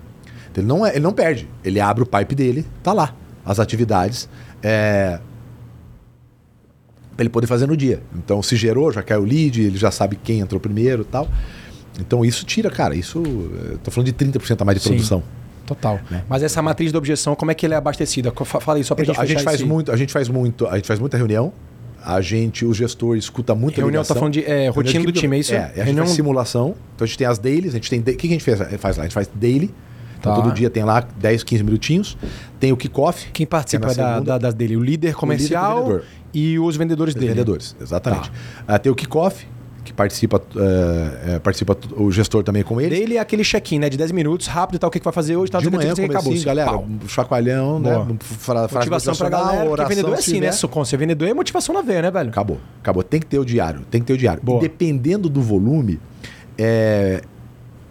Então, 0.51 0.63
ele, 0.63 0.67
não 0.67 0.85
é- 0.85 0.91
ele 0.91 0.99
não 1.01 1.11
perde. 1.13 1.47
Ele 1.63 1.79
abre 1.79 2.03
o 2.03 2.05
pipe 2.05 2.33
dele, 2.35 2.65
tá 2.81 2.93
lá, 2.93 3.13
as 3.47 3.59
atividades. 3.59 4.29
É, 4.61 5.19
para 7.15 7.23
ele 7.23 7.29
poder 7.29 7.47
fazer 7.47 7.65
no 7.65 7.75
dia. 7.75 8.01
Então, 8.15 8.43
se 8.43 8.55
gerou, 8.55 8.91
já 8.91 9.01
caiu 9.01 9.21
o 9.21 9.25
lead, 9.25 9.59
ele 9.61 9.77
já 9.77 9.89
sabe 9.89 10.15
quem 10.23 10.39
entrou 10.39 10.59
primeiro 10.59 11.01
e 11.01 11.05
tal. 11.05 11.27
Então, 11.99 12.23
isso 12.23 12.45
tira, 12.45 12.69
cara, 12.69 12.93
isso. 12.95 13.23
Tô 13.83 13.89
falando 13.89 14.05
de 14.05 14.13
30% 14.13 14.61
a 14.61 14.65
mais 14.65 14.77
de 14.77 14.83
Sim. 14.83 14.89
produção. 14.91 15.23
Total. 15.65 15.99
Né? 16.11 16.23
Mas 16.29 16.43
essa 16.43 16.61
matriz 16.61 16.91
da 16.91 16.97
objeção, 16.99 17.35
como 17.35 17.49
é 17.49 17.55
que 17.55 17.65
ela 17.65 17.73
é 17.75 17.77
abastecida? 17.77 18.31
Fala 18.31 18.77
aí 18.77 18.83
só 18.83 18.93
pra 18.93 19.03
Então, 19.03 19.15
gente 19.15 19.23
a 19.23 19.25
gente 19.25 19.43
faz 19.43 19.55
esse- 19.59 19.65
muito, 19.65 19.91
a 19.91 19.97
gente 19.97 20.13
faz 20.13 20.29
muito, 20.29 20.67
a 20.67 20.75
gente 20.75 20.87
faz 20.87 20.99
muita 20.99 21.17
reunião. 21.17 21.51
A 22.05 22.21
gente, 22.21 22.63
o 22.63 22.73
gestor 22.73 23.17
escuta 23.17 23.53
muito 23.53 23.75
Reunião 23.81 24.01
tá 24.03 24.15
falando 24.15 24.33
de 24.33 24.45
é, 24.45 24.69
rotina 24.69 25.03
do 25.03 25.11
time, 25.11 25.35
é 25.35 25.39
isso? 25.39 25.53
É, 25.53 25.57
a 25.57 25.67
gente 25.67 25.75
Reunião... 25.85 26.05
faz 26.05 26.15
simulação. 26.15 26.75
Então 26.95 27.03
a 27.03 27.07
gente 27.07 27.17
tem 27.17 27.27
as 27.27 27.37
dailies, 27.37 27.71
a 27.73 27.77
gente 27.77 27.89
tem. 27.89 27.99
O 27.99 28.03
que 28.03 28.27
a 28.27 28.29
gente 28.29 28.43
fez, 28.43 28.59
faz 28.79 28.95
lá? 28.95 29.03
A 29.03 29.07
gente 29.07 29.13
faz 29.13 29.29
daily. 29.33 29.73
Então 30.19 30.35
Tá. 30.35 30.41
todo 30.41 30.53
dia 30.53 30.69
tem 30.69 30.83
lá 30.83 30.99
10, 31.17 31.43
15 31.43 31.63
minutinhos. 31.63 32.17
Tem 32.59 32.71
o 32.71 32.77
kickoff. 32.77 33.29
Quem 33.31 33.45
participa 33.45 33.85
que 33.87 33.93
é 33.93 34.03
da, 34.03 34.19
da- 34.19 34.37
das 34.37 34.53
dele? 34.53 34.75
O 34.75 34.83
líder 34.83 35.13
comercial 35.15 35.83
vendedor. 35.83 36.03
e 36.33 36.57
os 36.59 36.75
vendedores 36.75 37.13
Os 37.13 37.19
dele. 37.19 37.33
vendedores, 37.33 37.73
Tá. 37.73 37.83
exatamente. 37.83 38.31
Ah, 38.67 38.79
tem 38.79 38.91
o 38.91 38.95
kickoff, 38.95 39.45
que 39.85 39.93
participa, 39.93 40.41
eh, 40.57 41.39
participa 41.39 41.77
o 41.95 42.11
gestor 42.11 42.43
também 42.43 42.61
com 42.61 42.81
ele. 42.81 42.89
Dele 42.93 43.15
é 43.15 43.19
aquele 43.19 43.41
check-in, 43.43 43.79
né? 43.79 43.89
De 43.89 43.95
10 43.95 44.11
minutos, 44.11 44.45
rápido 44.47 44.75
e 44.75 44.79
tal, 44.79 44.89
o 44.89 44.91
que, 44.91 44.99
que 44.99 45.05
vai 45.05 45.13
fazer 45.13 45.37
hoje, 45.37 45.49
tal, 45.49 45.61
de 45.61 45.69
tal, 45.69 45.79
manhã, 45.79 45.93
tal, 45.95 46.07
tal, 46.09 46.23
comecinho, 46.23 46.45
galera, 46.45 46.71
Pau. 46.71 46.85
um 47.05 47.07
chacoalhão, 47.07 47.79
Boa. 47.81 48.03
né? 48.05 48.15
Fra, 48.19 48.67
Motivação 48.73 49.15
pra 49.15 49.29
galera, 49.29 49.51
porque 49.59 49.69
oração, 49.69 49.89
vendedor 49.89 50.11
é 50.15 50.19
assim, 50.19 50.31
né? 50.33 50.37
tiver. 50.39 50.51
Sucon, 50.51 50.83
ser 50.83 50.97
vendedor 50.97 51.25
é 51.29 51.33
motivação 51.33 51.73
na 51.73 51.81
veia, 51.81 52.01
né, 52.01 52.11
velho? 52.11 52.29
Acabou, 52.29 52.59
acabou. 52.81 53.01
Tem 53.01 53.19
que 53.21 53.27
ter 53.27 53.39
o 53.39 53.45
diário, 53.45 53.81
tem 53.89 54.01
que 54.01 54.07
ter 54.07 54.13
o 54.13 54.17
diário. 54.17 54.41
Boa. 54.43 54.57
E 54.59 54.61
dependendo 54.63 55.29
do 55.29 55.41
volume, 55.41 56.01
é, 56.57 57.21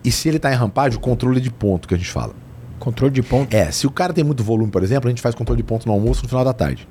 e 0.07 0.11
se 0.13 0.29
ele 0.29 0.37
está 0.39 0.51
em 0.53 0.57
rampagem, 0.57 0.97
o 0.97 1.01
controle 1.01 1.41
de 1.41 1.51
ponto 1.51 1.87
que 1.89 1.95
a 1.95 1.97
gente 1.99 2.11
fala. 2.11 2.33
Controle 2.79 3.13
de 3.13 3.23
ponto. 3.23 3.55
É, 3.55 3.71
se 3.71 3.87
o 3.87 3.91
cara 3.91 4.13
tem 4.13 4.23
muito 4.25 4.43
volume, 4.45 4.71
por 4.71 4.83
exemplo, 4.83 5.09
a 5.09 5.11
gente 5.11 5.21
faz 5.21 5.35
controle 5.35 5.57
de 5.61 5.65
ponto 5.67 5.87
no 5.87 5.93
almoço 5.93 6.23
no 6.23 6.29
final 6.29 6.45
da 6.45 6.53
tarde. 6.53 6.87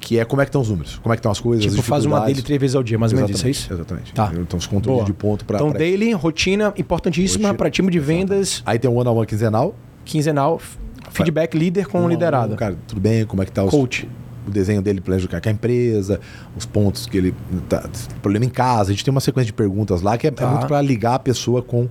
Que 0.00 0.18
é 0.18 0.24
como 0.24 0.42
é 0.42 0.44
que 0.44 0.48
estão 0.48 0.60
os 0.60 0.68
números, 0.68 0.98
como 1.02 1.12
é 1.12 1.16
que 1.16 1.20
estão 1.20 1.30
as 1.30 1.38
coisas, 1.38 1.64
Tipo, 1.64 1.80
as 1.80 1.86
faz 1.86 2.04
uma 2.04 2.20
dele 2.20 2.42
três 2.42 2.60
vezes 2.60 2.74
ao 2.74 2.82
dia, 2.82 2.98
mais 2.98 3.12
ou 3.12 3.16
menos 3.18 3.30
isso, 3.36 3.46
é 3.46 3.50
isso? 3.50 3.72
Exatamente. 3.72 4.12
Tá. 4.12 4.32
Então, 4.34 4.58
os 4.58 4.66
controles 4.66 4.98
Boa. 5.02 5.06
de 5.06 5.12
ponto 5.12 5.44
para... 5.44 5.56
Então, 5.58 5.70
daily, 5.72 6.12
rotina, 6.12 6.72
importantíssima 6.76 7.54
para 7.54 7.70
time 7.70 7.88
de 7.90 8.00
vendas, 8.00 8.62
Aí 8.66 8.78
tem 8.80 8.90
um 8.90 8.96
one-on-one 8.96 9.26
quinzenal. 9.26 9.74
quinzenal, 10.04 10.58
f- 10.58 10.76
feedback 11.10 11.56
líder 11.56 11.86
com 11.86 12.00
Um 12.02 12.08
liderado. 12.08 12.56
Cara, 12.56 12.76
tudo 12.88 13.00
bem? 13.00 13.24
Como 13.24 13.42
é 13.42 13.46
que 13.46 13.52
tá 13.52 13.62
os... 13.62 13.70
Coach. 13.70 14.08
o 14.46 14.50
desenho 14.50 14.82
dele 14.82 15.00
planeja 15.00 15.28
com 15.28 15.48
a 15.48 15.52
empresa, 15.52 16.18
os 16.56 16.66
pontos 16.66 17.06
que 17.06 17.16
ele. 17.16 17.34
Tá, 17.68 17.88
problema 18.20 18.44
em 18.44 18.48
casa. 18.50 18.90
A 18.90 18.92
gente 18.92 19.04
tem 19.04 19.12
uma 19.12 19.20
sequência 19.20 19.46
de 19.46 19.52
perguntas 19.52 20.02
lá 20.02 20.18
que 20.18 20.26
é, 20.26 20.30
é 20.30 20.32
Tá. 20.32 20.48
muito 20.48 20.66
para 20.66 20.82
ligar 20.82 21.14
a 21.14 21.18
pessoa 21.20 21.62
com, 21.62 21.88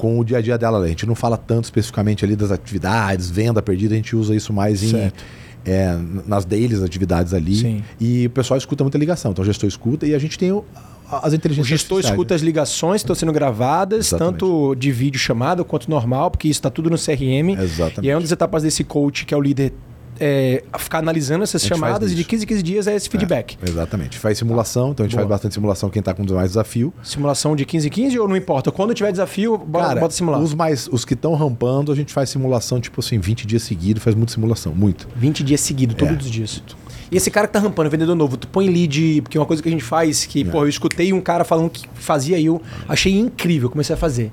com 0.00 0.18
o 0.18 0.24
dia 0.24 0.38
a 0.38 0.40
dia 0.40 0.56
dela. 0.56 0.78
A 0.82 0.88
gente 0.88 1.04
não 1.06 1.14
fala 1.14 1.36
tanto 1.36 1.64
especificamente 1.64 2.24
ali 2.24 2.34
das 2.34 2.50
atividades, 2.50 3.28
venda 3.30 3.60
perdida, 3.60 3.92
a 3.92 3.96
gente 3.96 4.16
usa 4.16 4.34
isso 4.34 4.50
mais 4.52 4.82
em. 4.82 4.90
Certo. 4.92 5.22
é, 5.62 5.94
nas 6.26 6.46
dailies 6.46 6.82
atividades 6.82 7.34
ali. 7.34 7.54
Sim. 7.56 7.84
E 8.00 8.24
o 8.26 8.30
pessoal 8.30 8.56
escuta 8.56 8.82
muita 8.82 8.96
ligação. 8.96 9.30
Então 9.32 9.42
o 9.42 9.46
gestor 9.46 9.68
escuta 9.68 10.06
e 10.06 10.14
a 10.14 10.18
gente 10.18 10.38
tem 10.38 10.50
o- 10.50 10.64
as 11.12 11.32
O 11.32 11.36
inteligências 11.36 11.66
gestor 11.68 11.96
artificiais, 11.98 12.14
escuta 12.14 12.32
né? 12.32 12.36
as 12.36 12.42
ligações 12.42 13.02
que 13.02 13.04
estão 13.04 13.14
sendo 13.14 13.30
gravadas, 13.32 14.06
Exatamente. 14.06 14.32
tanto 14.38 14.74
de 14.74 14.90
vídeo 14.90 15.18
chamado 15.20 15.62
quanto 15.62 15.90
normal, 15.90 16.30
porque 16.30 16.48
isso 16.48 16.60
está 16.60 16.70
tudo 16.70 16.88
no 16.88 16.96
CRM. 16.96 17.50
Exatamente. 17.60 18.06
E 18.06 18.08
aí 18.08 18.14
uma 18.14 18.22
das 18.22 18.32
etapas 18.32 18.62
desse 18.62 18.82
coach, 18.84 19.26
que 19.26 19.34
é 19.34 19.36
o 19.36 19.40
líder, 19.42 19.74
é 20.20 20.62
ficar 20.78 20.98
analisando 20.98 21.42
essas 21.42 21.64
chamadas 21.64 22.12
e 22.12 22.14
de 22.14 22.20
isso. 22.20 22.28
15 22.30 22.44
em 22.44 22.46
15 22.46 22.62
dias 22.62 22.86
é 22.86 22.94
esse 22.94 23.08
feedback. 23.08 23.56
Exatamente. 23.66 24.18
Faz 24.18 24.36
simulação, 24.38 24.90
então 24.90 25.04
a 25.04 25.08
gente 25.08 25.16
Boa. 25.16 25.22
faz 25.22 25.28
bastante 25.30 25.54
simulação 25.54 25.88
quem 25.88 26.00
está 26.00 26.12
com 26.12 26.22
mais 26.34 26.50
desafio. 26.50 26.92
Simulação 27.02 27.56
de 27.56 27.64
15 27.64 27.86
em 27.86 27.90
15 27.90 28.18
ou 28.18 28.28
não 28.28 28.36
importa? 28.36 28.70
Quando 28.70 28.92
tiver 28.92 29.10
desafio, 29.10 29.56
bota, 29.56 29.86
Cara, 29.88 30.00
bota 30.00 30.14
simular. 30.14 30.40
os 30.40 30.54
mais 30.54 30.86
os 30.92 31.04
que 31.04 31.14
estão 31.14 31.34
rampando, 31.34 31.90
a 31.90 31.94
gente 31.96 32.12
faz 32.12 32.28
simulação 32.30 32.80
tipo 32.80 33.00
assim, 33.00 33.18
20 33.18 33.46
dias 33.46 33.62
seguidos, 33.62 34.02
faz 34.02 34.14
muita 34.14 34.32
simulação, 34.32 34.74
muito. 34.74 35.08
20 35.16 35.42
dias 35.42 35.60
seguidos, 35.62 35.96
todos 35.96 36.14
É. 36.14 36.18
os 36.18 36.30
dias. 36.30 36.62
E 37.10 37.16
esse 37.16 37.30
cara 37.30 37.46
que 37.48 37.52
tá 37.52 37.58
rampando, 37.58 37.90
vendedor 37.90 38.14
novo, 38.14 38.36
tu 38.36 38.46
põe 38.46 38.68
lead, 38.68 39.22
porque 39.22 39.36
é 39.36 39.40
uma 39.40 39.46
coisa 39.46 39.60
que 39.60 39.68
a 39.68 39.72
gente 39.72 39.82
faz, 39.82 40.26
que, 40.26 40.44
pô, 40.44 40.58
eu 40.64 40.68
escutei 40.68 41.12
um 41.12 41.20
cara 41.20 41.44
falando 41.44 41.68
que 41.68 41.88
fazia 41.94 42.38
e 42.38 42.46
eu 42.46 42.62
achei 42.88 43.18
incrível, 43.18 43.68
comecei 43.68 43.94
a 43.94 43.96
fazer. 43.96 44.30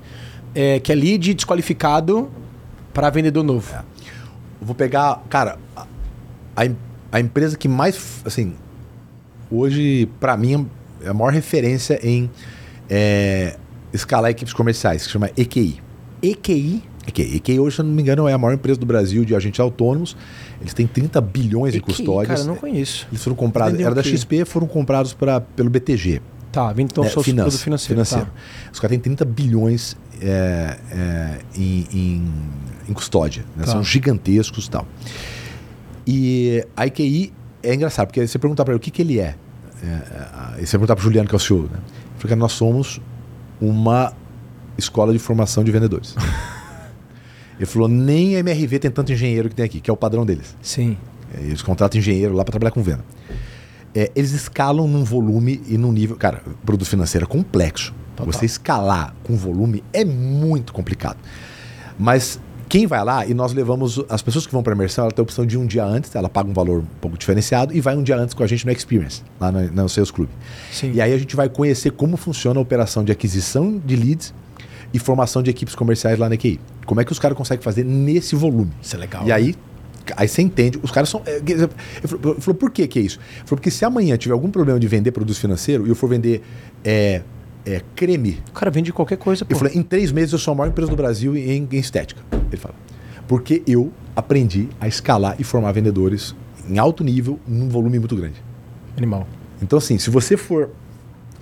É, 0.53 0.79
que 0.79 0.91
é 0.91 0.95
lead 0.95 1.33
desqualificado 1.33 2.29
para 2.93 3.09
vendedor 3.09 3.43
novo. 3.43 3.73
Eu 3.73 3.96
vou 4.67 4.75
pegar, 4.75 5.23
cara, 5.29 5.57
a, 5.75 5.85
a 6.55 6.65
em- 6.65 6.77
a 7.11 7.19
empresa 7.19 7.57
que 7.57 7.67
mais, 7.67 8.21
assim, 8.25 8.53
hoje, 9.49 10.07
pra 10.19 10.35
mim, 10.37 10.67
é 11.01 11.09
a 11.09 11.13
maior 11.13 11.31
referência 11.33 11.99
em 12.05 12.29
é, 12.89 13.55
escalar 13.93 14.29
equipes 14.31 14.53
comerciais, 14.53 15.05
que 15.05 15.11
chama 15.13 15.29
EQI. 15.37 15.79
EQI, 16.21 16.83
EQI. 17.07 17.35
EQI 17.37 17.59
hoje, 17.59 17.75
se 17.77 17.81
eu 17.81 17.85
não 17.85 17.93
me 17.93 18.01
engano, 18.01 18.27
é 18.27 18.33
a 18.33 18.37
maior 18.37 18.53
empresa 18.53 18.79
do 18.79 18.85
Brasil 18.85 19.23
de 19.23 19.35
agentes 19.35 19.59
autônomos. 19.59 20.15
Eles 20.59 20.73
têm 20.73 20.85
30 20.87 21.21
bilhões 21.21 21.73
EQI, 21.75 21.81
custódias. 21.83 22.27
cara, 22.27 22.39
eu 22.41 22.45
não 22.47 22.55
conheço. 22.55 23.07
Eles 23.11 23.23
foram 23.23 23.35
comprados, 23.35 23.79
era 23.79 23.93
da? 23.95 24.03
XP, 24.03 24.45
foram 24.45 24.67
comprados 24.67 25.13
pra, 25.13 25.39
pelo 25.41 25.69
BTG. 25.69 26.21
Tá, 26.51 26.73
então 26.77 27.03
É, 27.03 27.09
só 27.09 27.21
produto 27.21 27.23
financeiro. 27.23 27.83
financeiro. 27.93 28.25
Tá. 28.25 28.31
Os 28.73 28.79
caras 28.79 28.91
têm 28.95 28.99
30 28.99 29.23
bilhões 29.25 29.95
é, 30.21 30.77
é, 30.91 31.39
em, 31.55 31.85
em- 31.93 32.31
em 32.89 32.93
custódia. 32.93 33.43
né? 33.55 33.65
Tá. 33.65 33.71
São 33.71 33.83
gigantescos 33.83 34.65
e 34.67 34.69
tal. 34.69 34.87
E 36.05 36.65
a 36.75 36.85
IQI 36.87 37.33
é 37.63 37.73
engraçado, 37.73 38.07
porque 38.07 38.25
você 38.25 38.39
perguntar 38.39 38.63
para 38.63 38.73
ele 38.73 38.77
o 38.77 38.81
que, 38.81 38.91
que 38.91 39.01
ele 39.01 39.19
é. 39.19 39.35
é, 39.83 40.61
e 40.61 40.65
você 40.65 40.71
perguntar 40.77 40.95
para 40.95 41.01
o 41.01 41.03
Juliano, 41.03 41.27
que 41.27 41.35
é 41.35 41.37
o 41.37 41.39
CEO, 41.39 41.63
né? 41.63 41.79
Porque 42.19 42.35
nós 42.35 42.53
somos 42.53 43.01
uma 43.59 44.13
escola 44.77 45.11
de 45.11 45.19
formação 45.19 45.63
de 45.63 45.71
vendedores. 45.71 46.15
ele 47.57 47.65
falou, 47.65 47.87
nem 47.87 48.35
a 48.35 48.39
MRV 48.39 48.79
tem 48.79 48.91
tanto 48.91 49.11
engenheiro 49.11 49.49
que 49.49 49.55
tem 49.55 49.65
aqui, 49.65 49.81
que 49.81 49.89
é 49.89 49.93
o 49.93 49.97
padrão 49.97 50.25
deles. 50.25 50.55
Sim. 50.61 50.97
É, 51.33 51.41
Eles 51.41 51.61
contratam 51.61 51.99
engenheiro 51.99 52.33
lá 52.33 52.43
para 52.45 52.51
trabalhar 52.53 52.71
com 52.71 52.81
venda. 52.81 53.03
É, 53.93 54.11
eles 54.15 54.31
escalam 54.31 54.87
num 54.87 55.03
volume 55.03 55.61
e 55.67 55.77
num 55.77 55.91
nível. 55.91 56.15
Cara, 56.15 56.41
produto 56.65 56.87
financeiro 56.87 57.25
é 57.25 57.27
complexo. 57.27 57.93
Total. 58.17 58.33
Você 58.33 58.45
escalar 58.45 59.13
com 59.23 59.35
volume 59.35 59.83
é 59.93 60.03
muito 60.03 60.73
complicado. 60.73 61.17
Mas 61.97 62.39
quem 62.67 62.85
vai 62.85 63.03
lá, 63.03 63.25
e 63.25 63.33
nós 63.33 63.53
levamos. 63.53 64.03
As 64.09 64.21
pessoas 64.21 64.45
que 64.45 64.51
vão 64.51 64.61
para 64.61 64.73
a 64.73 64.75
imersão, 64.75 65.05
ela 65.05 65.11
tem 65.11 65.21
a 65.21 65.23
opção 65.23 65.45
de 65.45 65.57
um 65.57 65.65
dia 65.65 65.85
antes, 65.85 66.13
ela 66.15 66.27
paga 66.27 66.49
um 66.49 66.53
valor 66.53 66.79
um 66.79 66.99
pouco 66.99 67.17
diferenciado 67.17 67.73
e 67.73 67.79
vai 67.79 67.95
um 67.95 68.03
dia 68.03 68.17
antes 68.17 68.33
com 68.33 68.43
a 68.43 68.47
gente 68.47 68.65
no 68.65 68.71
Experience, 68.71 69.23
lá 69.39 69.51
no, 69.51 69.71
no 69.71 69.87
Sales 69.87 70.11
Club. 70.11 70.27
Sim. 70.71 70.91
E 70.93 71.01
aí 71.01 71.13
a 71.13 71.17
gente 71.17 71.35
vai 71.35 71.47
conhecer 71.47 71.91
como 71.91 72.17
funciona 72.17 72.59
a 72.59 72.61
operação 72.61 73.03
de 73.03 73.11
aquisição 73.11 73.81
de 73.83 73.95
leads 73.95 74.33
e 74.93 74.99
formação 74.99 75.41
de 75.41 75.49
equipes 75.49 75.75
comerciais 75.75 76.19
lá 76.19 76.27
na 76.27 76.35
EQI. 76.35 76.59
Como 76.85 76.99
é 76.99 77.05
que 77.05 77.11
os 77.11 77.19
caras 77.19 77.37
conseguem 77.37 77.63
fazer 77.63 77.83
nesse 77.85 78.35
volume. 78.35 78.71
Isso 78.81 78.95
é 78.95 78.99
legal. 78.99 79.25
E 79.25 79.31
aí, 79.31 79.55
aí 80.15 80.27
você 80.27 80.41
entende, 80.41 80.79
os 80.83 80.91
caras 80.91 81.09
são. 81.09 81.21
é, 81.25 81.37
Ele 81.37 81.69
falou, 82.39 82.55
por 82.55 82.71
que, 82.71 82.85
que 82.87 82.99
é 82.99 83.01
isso? 83.01 83.19
Ele 83.19 83.45
falou, 83.45 83.57
porque 83.57 83.71
se 83.71 83.85
amanhã 83.85 84.17
tiver 84.17 84.33
algum 84.33 84.51
problema 84.51 84.79
de 84.79 84.87
vender 84.87 85.11
produto 85.11 85.37
financeiro 85.37 85.85
e 85.85 85.89
eu 85.89 85.95
for 85.95 86.09
vender 86.09 86.41
é, 86.83 87.21
é, 87.67 87.81
creme, 87.95 88.41
O 88.49 88.53
cara 88.53 88.71
vende 88.71 88.93
qualquer 88.93 89.17
coisa, 89.17 89.43
pô. 89.43 89.51
ele 89.51 89.59
falou, 89.59 89.73
em 89.75 89.83
três 89.83 90.11
meses 90.11 90.31
eu 90.31 90.39
sou 90.39 90.53
a 90.53 90.55
maior 90.55 90.69
empresa 90.69 90.89
do 90.89 90.95
Brasil 90.95 91.35
em, 91.35 91.67
em 91.69 91.77
estética. 91.77 92.21
Ele 92.47 92.55
fala. 92.55 92.73
Porque 93.27 93.61
eu 93.67 93.91
aprendi 94.15 94.69
a 94.79 94.87
escalar 94.87 95.35
e 95.37 95.43
formar 95.43 95.73
vendedores 95.73 96.33
em 96.69 96.77
alto 96.77 97.03
nível, 97.03 97.37
num 97.45 97.67
volume 97.67 97.99
muito 97.99 98.15
grande. 98.15 98.41
Animal. 98.95 99.27
Então, 99.61 99.77
assim, 99.77 99.97
se 99.97 100.09
você 100.09 100.37
for 100.37 100.69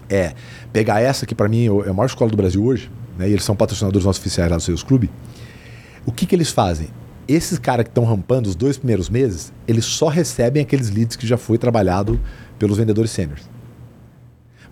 é, 0.10 0.34
pegar 0.74 1.00
essa, 1.00 1.28
que 1.28 1.36
para 1.36 1.48
mim 1.48 1.68
é 1.68 1.90
a 1.90 1.94
maior 1.94 2.08
escola 2.08 2.32
do 2.32 2.38
Brasil 2.38 2.64
hoje, 2.64 2.90
né, 3.18 3.30
e 3.30 3.32
eles 3.32 3.44
são 3.44 3.56
patrocinadores 3.56 4.04
nossos 4.04 4.20
oficiais 4.20 4.50
lá 4.50 4.58
do 4.58 4.64
Seus 4.64 4.82
Clube, 4.82 5.12
o 6.06 6.12
que, 6.12 6.26
que 6.26 6.36
eles 6.36 6.50
fazem? 6.50 6.88
Esses 7.28 7.60
caras 7.60 7.84
que 7.84 7.90
estão 7.90 8.04
rampando 8.04 8.50
os 8.50 8.56
dois 8.56 8.78
primeiros 8.78 9.10
meses, 9.10 9.54
eles 9.68 9.86
só 9.86 10.08
recebem 10.08 10.62
aqueles 10.62 10.90
leads 10.90 11.16
que 11.16 11.26
já 11.26 11.38
foi 11.38 11.58
trabalhado 11.58 12.20
pelos 12.58 12.78
vendedores 12.78 13.12
sêniores. 13.12 13.48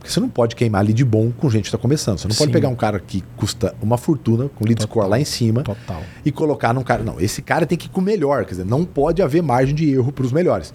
Porque 0.04 0.12
você 0.12 0.20
não 0.20 0.28
pode 0.28 0.54
queimar 0.54 0.84
lead 0.84 1.02
bom 1.06 1.32
com 1.32 1.50
gente 1.50 1.62
que 1.62 1.68
está 1.70 1.78
começando. 1.78 2.18
Você 2.18 2.28
não 2.28 2.36
pode 2.36 2.50
Sim. 2.50 2.52
pegar 2.52 2.68
um 2.68 2.76
cara 2.76 3.00
que 3.00 3.24
custa 3.38 3.74
uma 3.82 3.98
fortuna, 3.98 4.50
com 4.54 4.66
lead 4.66 4.82
Total. 4.82 4.92
score 4.92 5.10
lá 5.10 5.18
em 5.18 5.24
cima, 5.24 5.64
Total. 5.64 6.04
e 6.26 6.30
colocar 6.30 6.74
num 6.74 6.84
cara. 6.84 7.02
Não, 7.02 7.22
esse 7.22 7.42
cara 7.42 7.66
tem 7.66 7.78
que 7.78 7.86
ir 7.86 7.90
com 7.90 8.02
o 8.02 8.04
melhor. 8.04 8.44
Quer 8.44 8.52
dizer, 8.52 8.66
não 8.66 8.84
pode 8.84 9.22
haver 9.22 9.42
margem 9.42 9.74
de 9.74 9.90
erro 9.90 10.12
para 10.12 10.26
os 10.26 10.34
melhores. 10.34 10.74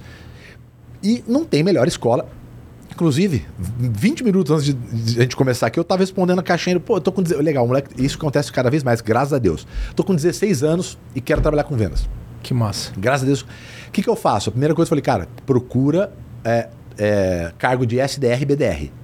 E 1.03 1.23
não 1.29 1.45
tem 1.45 1.63
melhor 1.63 1.87
escola. 1.87 2.27
Inclusive, 2.91 3.45
20 3.59 4.25
minutos 4.25 4.51
antes 4.51 4.65
de, 4.65 4.73
de 4.73 5.19
a 5.19 5.23
gente 5.25 5.37
começar 5.37 5.67
aqui, 5.67 5.79
eu 5.79 5.85
tava 5.85 6.01
respondendo 6.01 6.39
a 6.39 6.43
caixinha. 6.43 6.81
Pô, 6.81 6.97
eu 6.97 7.01
tô 7.03 7.13
com. 7.13 7.21
Legal, 7.21 7.67
moleque, 7.67 8.03
isso 8.03 8.17
acontece 8.17 8.51
cada 8.51 8.71
vez 8.71 8.83
mais, 8.83 9.03
graças 9.03 9.35
a 9.35 9.39
Deus. 9.39 9.67
Tô 9.95 10.03
com 10.03 10.15
16 10.15 10.63
anos 10.63 10.97
e 11.15 11.21
quero 11.21 11.43
trabalhar 11.43 11.65
com 11.65 11.77
vendas. 11.77 12.09
Que 12.43 12.55
massa. 12.55 12.93
Graças 12.97 13.25
a 13.25 13.27
Deus. 13.27 13.43
O 13.43 13.91
que, 13.93 14.03
que 14.03 14.09
eu 14.09 14.17
faço? 14.17 14.49
A 14.49 14.53
primeira 14.53 14.75
coisa 14.75 14.87
eu 14.87 14.89
falei, 14.89 15.03
cara, 15.03 15.29
procura 15.45 16.11
é, 16.43 16.71
é, 16.97 17.53
cargo 17.59 17.85
de 17.85 18.01
SDR 18.01 18.41
e 18.41 18.45
BDR. 18.47 18.98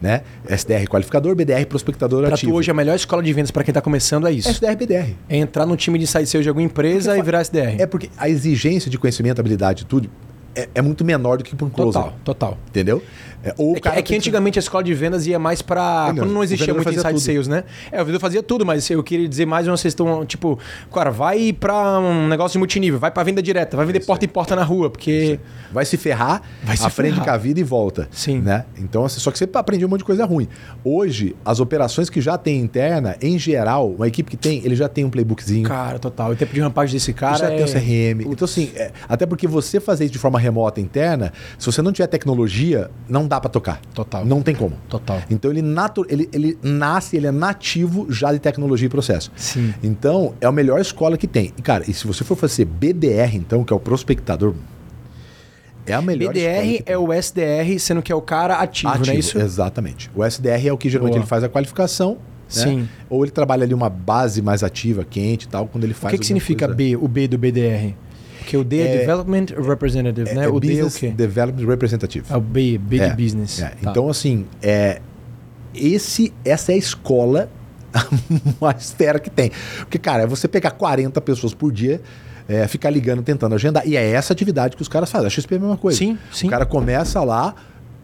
Né? 0.00 0.22
SDR 0.48 0.86
qualificador, 0.88 1.34
BDR 1.34 1.66
prospectador 1.66 2.24
Pra 2.24 2.34
ativo. 2.34 2.52
tu 2.52 2.56
hoje, 2.58 2.70
a 2.70 2.74
melhor 2.74 2.94
escola 2.94 3.20
de 3.22 3.32
vendas 3.32 3.50
pra 3.50 3.64
quem 3.64 3.74
tá 3.74 3.80
começando 3.80 4.28
é 4.28 4.32
isso. 4.32 4.48
SDR 4.48 4.76
BDR. 4.76 5.14
É 5.28 5.36
entrar 5.36 5.66
no 5.66 5.76
time 5.76 5.98
de 5.98 6.06
sales 6.06 6.30
de 6.30 6.48
alguma 6.48 6.64
empresa 6.64 7.10
Porque 7.10 7.20
e 7.20 7.24
virar 7.24 7.40
SDR. 7.40 7.80
É 7.80 7.86
porque 7.86 8.08
a 8.16 8.28
exigência 8.28 8.88
de 8.90 8.96
conhecimento, 8.96 9.40
habilidade 9.40 9.84
tudo 9.84 10.08
é, 10.54 10.68
é 10.74 10.82
muito 10.82 11.04
menor 11.04 11.38
do 11.38 11.44
que 11.44 11.54
para 11.54 11.66
um 11.66 11.70
closer. 11.70 12.02
total, 12.02 12.18
total. 12.24 12.58
Entendeu? 12.68 13.02
É, 13.42 13.54
ou 13.56 13.76
É 13.76 13.80
que, 13.80 13.88
é 13.88 14.02
que 14.02 14.16
antigamente 14.16 14.58
a 14.58 14.60
escola 14.60 14.82
de 14.82 14.92
vendas 14.94 15.26
ia 15.26 15.38
mais 15.38 15.62
pra. 15.62 16.06
Vendedor. 16.06 16.26
Quando 16.26 16.34
não 16.34 16.42
existia 16.42 16.74
muito 16.74 16.88
inside 16.88 17.08
tudo. 17.08 17.20
sales, 17.20 17.46
né? 17.46 17.64
É, 17.92 17.96
o 18.02 18.04
vendedor 18.04 18.20
fazia 18.20 18.42
tudo, 18.42 18.66
mas 18.66 18.88
eu 18.90 19.02
queria 19.02 19.28
dizer 19.28 19.46
mais 19.46 19.68
uma 19.68 19.76
questão, 19.78 20.26
tipo, 20.26 20.58
cara, 20.92 21.10
vai 21.10 21.52
pra 21.52 22.00
um 22.00 22.26
negócio 22.26 22.54
de 22.54 22.58
multinível, 22.58 22.98
vai 22.98 23.10
pra 23.10 23.22
venda 23.22 23.40
direta, 23.40 23.76
vai 23.76 23.86
vender 23.86 24.00
porta 24.04 24.24
em 24.24 24.28
porta 24.28 24.56
na 24.56 24.64
rua, 24.64 24.90
porque. 24.90 25.38
Vai 25.70 25.84
se 25.84 25.98
ferrar, 25.98 26.40
Vai 26.64 26.76
se 26.78 26.84
aprende 26.86 27.16
ferrar. 27.16 27.26
com 27.26 27.34
a 27.34 27.36
vida 27.36 27.60
e 27.60 27.62
volta. 27.62 28.08
Sim. 28.10 28.40
Né? 28.40 28.64
Então, 28.78 29.04
assim, 29.04 29.20
só 29.20 29.30
que 29.30 29.38
você 29.38 29.48
aprende 29.52 29.84
um 29.84 29.88
monte 29.88 29.98
de 29.98 30.04
coisa 30.06 30.24
ruim. 30.24 30.48
Hoje, 30.82 31.36
as 31.44 31.60
operações 31.60 32.08
que 32.08 32.22
já 32.22 32.38
tem 32.38 32.58
interna, 32.58 33.16
em 33.20 33.38
geral, 33.38 33.90
uma 33.90 34.08
equipe 34.08 34.30
que 34.30 34.36
tem, 34.36 34.64
ele 34.64 34.74
já 34.74 34.88
tem 34.88 35.04
um 35.04 35.10
playbookzinho. 35.10 35.68
Cara, 35.68 35.98
total. 35.98 36.30
O 36.30 36.36
tempo 36.36 36.54
de 36.54 36.60
rampagem 36.60 36.94
desse 36.94 37.12
cara. 37.12 37.36
já 37.36 37.50
é... 37.50 37.56
tem 37.56 37.64
o 37.64 37.68
CRM. 37.70 38.32
Então, 38.32 38.46
assim, 38.46 38.72
é, 38.74 38.92
até 39.06 39.26
porque 39.26 39.46
você 39.46 39.78
fazer 39.78 40.04
isso 40.04 40.12
de 40.14 40.18
forma 40.18 40.37
remota 40.38 40.80
interna, 40.80 41.32
se 41.58 41.66
você 41.66 41.82
não 41.82 41.92
tiver 41.92 42.06
tecnologia, 42.06 42.90
não 43.08 43.26
dá 43.26 43.40
para 43.40 43.50
tocar. 43.50 43.80
Total. 43.94 44.24
Não 44.24 44.40
tem 44.42 44.54
como. 44.54 44.76
Total. 44.88 45.20
Então 45.30 45.50
ele, 45.50 45.62
natu 45.62 46.06
ele, 46.08 46.28
ele 46.32 46.58
nasce, 46.62 47.16
ele 47.16 47.26
é 47.26 47.32
nativo 47.32 48.06
já 48.10 48.32
de 48.32 48.38
tecnologia 48.38 48.86
e 48.86 48.88
processo. 48.88 49.30
Sim. 49.36 49.74
Então, 49.82 50.34
é 50.40 50.46
a 50.46 50.52
melhor 50.52 50.80
escola 50.80 51.16
que 51.18 51.26
tem. 51.26 51.52
E, 51.56 51.62
cara, 51.62 51.84
e 51.88 51.92
se 51.92 52.06
você 52.06 52.24
for 52.24 52.36
fazer 52.36 52.64
BDR, 52.64 53.34
então, 53.36 53.64
que 53.64 53.72
é 53.72 53.76
o 53.76 53.80
prospectador, 53.80 54.54
é 55.86 55.92
a 55.94 56.02
melhor 56.02 56.34
escola 56.36 56.60
BDR 56.62 56.82
que 56.84 56.92
é 56.92 56.98
o 56.98 57.12
SDR, 57.12 57.78
sendo 57.78 58.02
que 58.02 58.12
é 58.12 58.14
o 58.14 58.20
cara 58.20 58.56
ativo, 58.56 58.92
não 59.04 59.12
é 59.12 59.16
isso? 59.16 59.38
Exatamente. 59.38 60.10
O 60.14 60.22
SDR 60.24 60.66
é 60.68 60.72
o 60.72 60.76
que 60.76 60.88
geralmente 60.90 61.14
Boa. 61.14 61.22
ele 61.22 61.28
faz 61.28 61.42
a 61.42 61.48
qualificação. 61.48 62.12
né? 62.12 62.18
Sim. 62.48 62.88
Ou 63.08 63.24
ele 63.24 63.30
trabalha 63.30 63.64
ali 63.64 63.72
uma 63.74 63.88
base 63.88 64.42
mais 64.42 64.62
ativa, 64.62 65.04
quente 65.04 65.44
e 65.44 65.48
tal, 65.48 65.66
quando 65.66 65.84
ele 65.84 65.92
O 65.92 65.96
faz. 65.96 66.12
que, 66.12 66.18
que 66.18 66.24
alguma 66.24 66.26
significa 66.26 66.66
coisa- 66.66 66.76
B, 66.76 66.96
o 66.96 67.08
B 67.08 67.26
do 67.28 67.38
BDR? 67.38 67.94
Porque 68.48 68.56
o 68.56 68.64
D 68.64 68.80
é, 68.80 68.94
É- 68.94 68.98
Development 69.00 69.46
Representative, 69.62 70.34
né? 70.34 70.44
É, 70.44 70.48
o 70.48 70.58
D 70.58 70.78
é 70.78 70.84
o 70.84 70.90
quê? 70.90 71.08
Development 71.08 71.66
Representative. 71.66 72.24
É 72.30 72.36
o 72.36 72.40
B, 72.40 72.78
B 72.78 72.98
É, 72.98 73.10
de 73.10 73.22
business. 73.22 73.60
É, 73.60 73.68
Tá. 73.82 73.90
Então, 73.90 74.08
assim, 74.08 74.46
é, 74.62 75.02
esse, 75.74 76.32
essa 76.42 76.72
é 76.72 76.76
a 76.76 76.78
escola 76.78 77.50
mais 78.58 78.90
fera 78.92 79.18
que 79.18 79.28
tem. 79.28 79.52
Porque, 79.80 79.98
cara, 79.98 80.22
é 80.22 80.26
você 80.26 80.48
pegar 80.48 80.70
40 80.70 81.20
pessoas 81.20 81.52
por 81.52 81.70
dia, 81.70 82.00
é, 82.48 82.66
ficar 82.66 82.88
ligando, 82.88 83.22
tentando 83.22 83.54
agendar. 83.54 83.86
E 83.86 83.98
é 83.98 84.10
essa 84.12 84.32
atividade 84.32 84.76
que 84.76 84.82
os 84.82 84.88
caras 84.88 85.10
fazem. 85.10 85.26
A 85.26 85.30
XP 85.30 85.54
é 85.54 85.58
a 85.58 85.60
mesma 85.60 85.76
coisa. 85.76 85.98
Sim, 85.98 86.16
sim. 86.32 86.46
O 86.46 86.50
cara 86.50 86.64
começa 86.64 87.22
lá, 87.22 87.54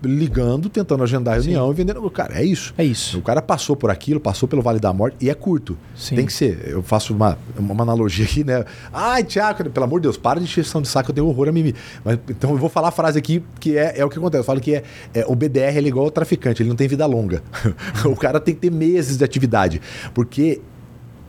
ligando, 0.02 0.68
tentando 0.68 1.02
agendar 1.02 1.34
a 1.34 1.36
reunião 1.38 1.66
Sim. 1.66 1.72
e 1.72 1.74
vendendo. 1.74 2.10
Cara, 2.10 2.38
é 2.38 2.44
isso. 2.44 2.74
É 2.76 2.84
isso. 2.84 3.18
O 3.18 3.22
cara 3.22 3.40
passou 3.40 3.74
por 3.74 3.90
aquilo, 3.90 4.20
passou 4.20 4.48
pelo 4.48 4.62
Vale 4.62 4.78
da 4.78 4.92
Morte 4.92 5.16
e 5.20 5.30
é 5.30 5.34
curto. 5.34 5.76
Sim. 5.96 6.16
Tem 6.16 6.26
que 6.26 6.32
ser. 6.32 6.68
Eu 6.68 6.82
faço 6.82 7.14
uma, 7.14 7.38
uma 7.58 7.82
analogia 7.82 8.24
aqui, 8.24 8.44
né? 8.44 8.64
Ai, 8.92 9.24
Tiago, 9.24 9.68
pelo 9.70 9.84
amor 9.84 10.00
de 10.00 10.04
Deus, 10.04 10.16
para 10.16 10.38
de 10.38 10.44
encheção 10.44 10.82
de 10.82 10.88
saco, 10.88 11.10
eu 11.10 11.14
tenho 11.14 11.26
horror 11.26 11.48
a 11.48 11.52
mim. 11.52 11.72
Mas, 12.04 12.18
então 12.28 12.50
eu 12.50 12.56
vou 12.56 12.68
falar 12.68 12.88
a 12.88 12.92
frase 12.92 13.18
aqui 13.18 13.42
que 13.58 13.76
é, 13.76 13.98
é 13.98 14.04
o 14.04 14.10
que 14.10 14.18
acontece. 14.18 14.40
Eu 14.40 14.44
falo 14.44 14.60
que 14.60 14.74
é, 14.74 14.82
é 15.14 15.24
o 15.26 15.34
BDR 15.34 15.76
ele 15.76 15.86
é 15.86 15.88
igual 15.88 16.06
ao 16.06 16.10
traficante, 16.10 16.62
ele 16.62 16.68
não 16.68 16.76
tem 16.76 16.88
vida 16.88 17.06
longa. 17.06 17.42
o 18.04 18.16
cara 18.16 18.40
tem 18.40 18.54
que 18.54 18.60
ter 18.60 18.70
meses 18.70 19.16
de 19.16 19.24
atividade. 19.24 19.80
Porque 20.12 20.60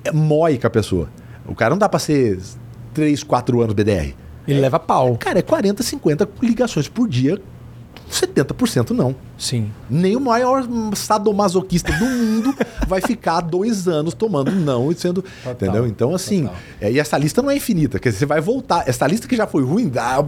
é 0.03 0.11
mói 0.11 0.57
com 0.57 0.68
a 0.68 0.70
pessoa. 0.70 1.09
O 1.47 1.55
cara 1.55 1.72
não 1.72 1.78
dá 1.78 1.88
pra 1.88 1.99
ser 1.99 2.39
3, 2.93 3.24
4 3.24 3.61
anos 3.61 3.74
BDR. 3.74 4.13
Ele 4.47 4.59
é, 4.59 4.61
leva 4.61 4.80
pau. 4.80 5.18
Cara, 5.18 5.39
é 5.39 5.41
40, 5.41 5.82
50 5.82 6.30
ligações 6.41 6.88
por 6.88 7.07
dia 7.07 7.41
70% 8.10 8.91
não. 8.91 9.16
Sim. 9.38 9.72
Nem 9.89 10.16
o 10.16 10.20
maior 10.20 10.66
sadomasoquista 10.95 11.91
do 11.93 12.06
mundo 12.06 12.56
vai 12.88 13.01
ficar 13.01 13.41
dois 13.41 13.88
anos 13.88 14.14
tomando 14.14 14.51
não 14.51 14.91
e 14.91 14.95
sendo. 14.95 15.22
Total, 15.22 15.53
entendeu? 15.53 15.88
Então, 15.88 16.16
assim. 16.16 16.49
É, 16.80 16.91
e 16.91 16.99
essa 16.99 17.18
lista 17.18 17.41
não 17.41 17.51
é 17.51 17.56
infinita. 17.56 17.99
Quer 17.99 18.10
dizer, 18.10 18.20
você 18.20 18.26
vai 18.26 18.41
voltar. 18.41 18.88
Essa 18.88 19.06
lista 19.08 19.28
que 19.28 19.36
já 19.36 19.47
foi 19.47 19.64
ruim, 19.64 19.89
dá, 19.89 20.26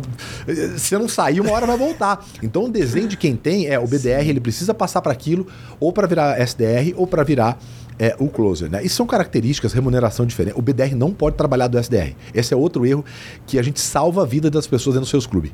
se 0.78 0.98
não 0.98 1.08
sair, 1.08 1.40
uma 1.40 1.52
hora 1.52 1.66
vai 1.66 1.78
voltar. 1.78 2.26
Então, 2.42 2.66
o 2.66 2.70
desenho 2.70 3.08
de 3.08 3.18
quem 3.18 3.36
tem 3.36 3.68
é 3.68 3.80
o 3.80 3.88
BDR, 3.88 4.24
Sim. 4.24 4.30
ele 4.30 4.40
precisa 4.40 4.74
passar 4.74 5.02
para 5.02 5.12
aquilo, 5.12 5.48
ou 5.80 5.94
para 5.94 6.08
virar 6.08 6.40
SDR, 6.40 6.94
ou 6.96 7.08
para 7.08 7.24
virar 7.24 7.58
é 8.00 8.16
o 8.20 8.28
closer, 8.28 8.70
né? 8.70 8.84
E 8.84 8.90
são 8.90 9.08
características, 9.08 9.74
remuneração 9.74 10.26
diferente. 10.26 10.58
O 10.58 10.62
BDR 10.62 10.96
não 10.96 11.12
pode 11.12 11.36
trabalhar 11.36 11.68
do 11.68 11.78
SDR. 11.80 12.16
Esse 12.34 12.54
é 12.54 12.58
outro 12.58 12.86
erro 12.86 13.04
que 13.46 13.58
a 13.58 13.64
gente 13.64 13.80
salva 13.80 14.22
a 14.22 14.26
vida 14.26 14.52
das 14.52 14.68
pessoas 14.68 14.94
dentro 14.94 15.02
dos 15.02 15.10
seus 15.10 15.26
clubes. 15.26 15.52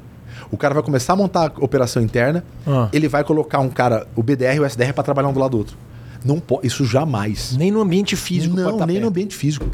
O 0.54 0.58
cara 0.58 0.76
vai 0.76 0.84
começar 0.84 1.14
a 1.14 1.16
montar 1.16 1.52
a 1.56 1.66
operação 1.66 2.00
interna, 2.00 2.44
ah. 2.68 2.88
ele 2.94 3.08
vai 3.08 3.24
colocar 3.24 3.58
um 3.58 3.72
cara, 3.72 4.06
o 4.16 4.22
BDR 4.22 4.58
e 4.58 4.60
o 4.60 4.66
SDR, 4.66 4.94
para 4.94 5.04
trabalhar 5.04 5.30
um 5.30 5.34
do 5.34 5.40
lado 5.40 5.50
do 5.50 5.58
outro. 5.58 5.76
Não 6.24 6.40
pode, 6.40 6.68
isso 6.68 6.86
jamais. 6.86 7.58
Nem 7.58 7.72
no 7.72 7.82
ambiente 7.82 8.16
físico. 8.16 8.56
Não, 8.56 8.78
nem 8.78 8.88
perto. 8.88 9.02
no 9.02 9.08
ambiente 9.08 9.36
físico. 9.36 9.66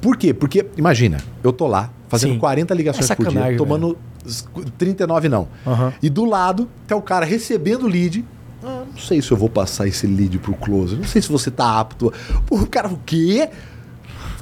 Por 0.00 0.16
quê? 0.16 0.32
Porque, 0.32 0.64
imagina, 0.76 1.18
eu 1.42 1.52
tô 1.52 1.66
lá, 1.66 1.90
fazendo 2.08 2.34
Sim. 2.34 2.38
40 2.38 2.72
ligações 2.72 3.10
é 3.10 3.16
por 3.16 3.26
dia, 3.26 3.56
tomando 3.56 3.98
velho. 4.24 4.70
39 4.78 5.28
não. 5.28 5.48
Uhum. 5.66 5.92
E 6.00 6.08
do 6.08 6.24
lado 6.24 6.68
tá 6.86 6.94
o 6.94 7.02
cara 7.02 7.26
recebendo 7.26 7.88
lead. 7.88 8.24
Ah, 8.62 8.84
não 8.88 8.96
sei 8.96 9.20
se 9.20 9.32
eu 9.32 9.36
vou 9.36 9.48
passar 9.48 9.88
esse 9.88 10.06
lead 10.06 10.38
pro 10.38 10.54
close. 10.54 10.94
Não 10.94 11.02
sei 11.02 11.20
se 11.20 11.28
você 11.28 11.50
tá 11.50 11.80
apto. 11.80 12.12
Pô, 12.46 12.58
o 12.58 12.66
cara, 12.68 12.86
o 12.86 13.00
quê? 13.04 13.50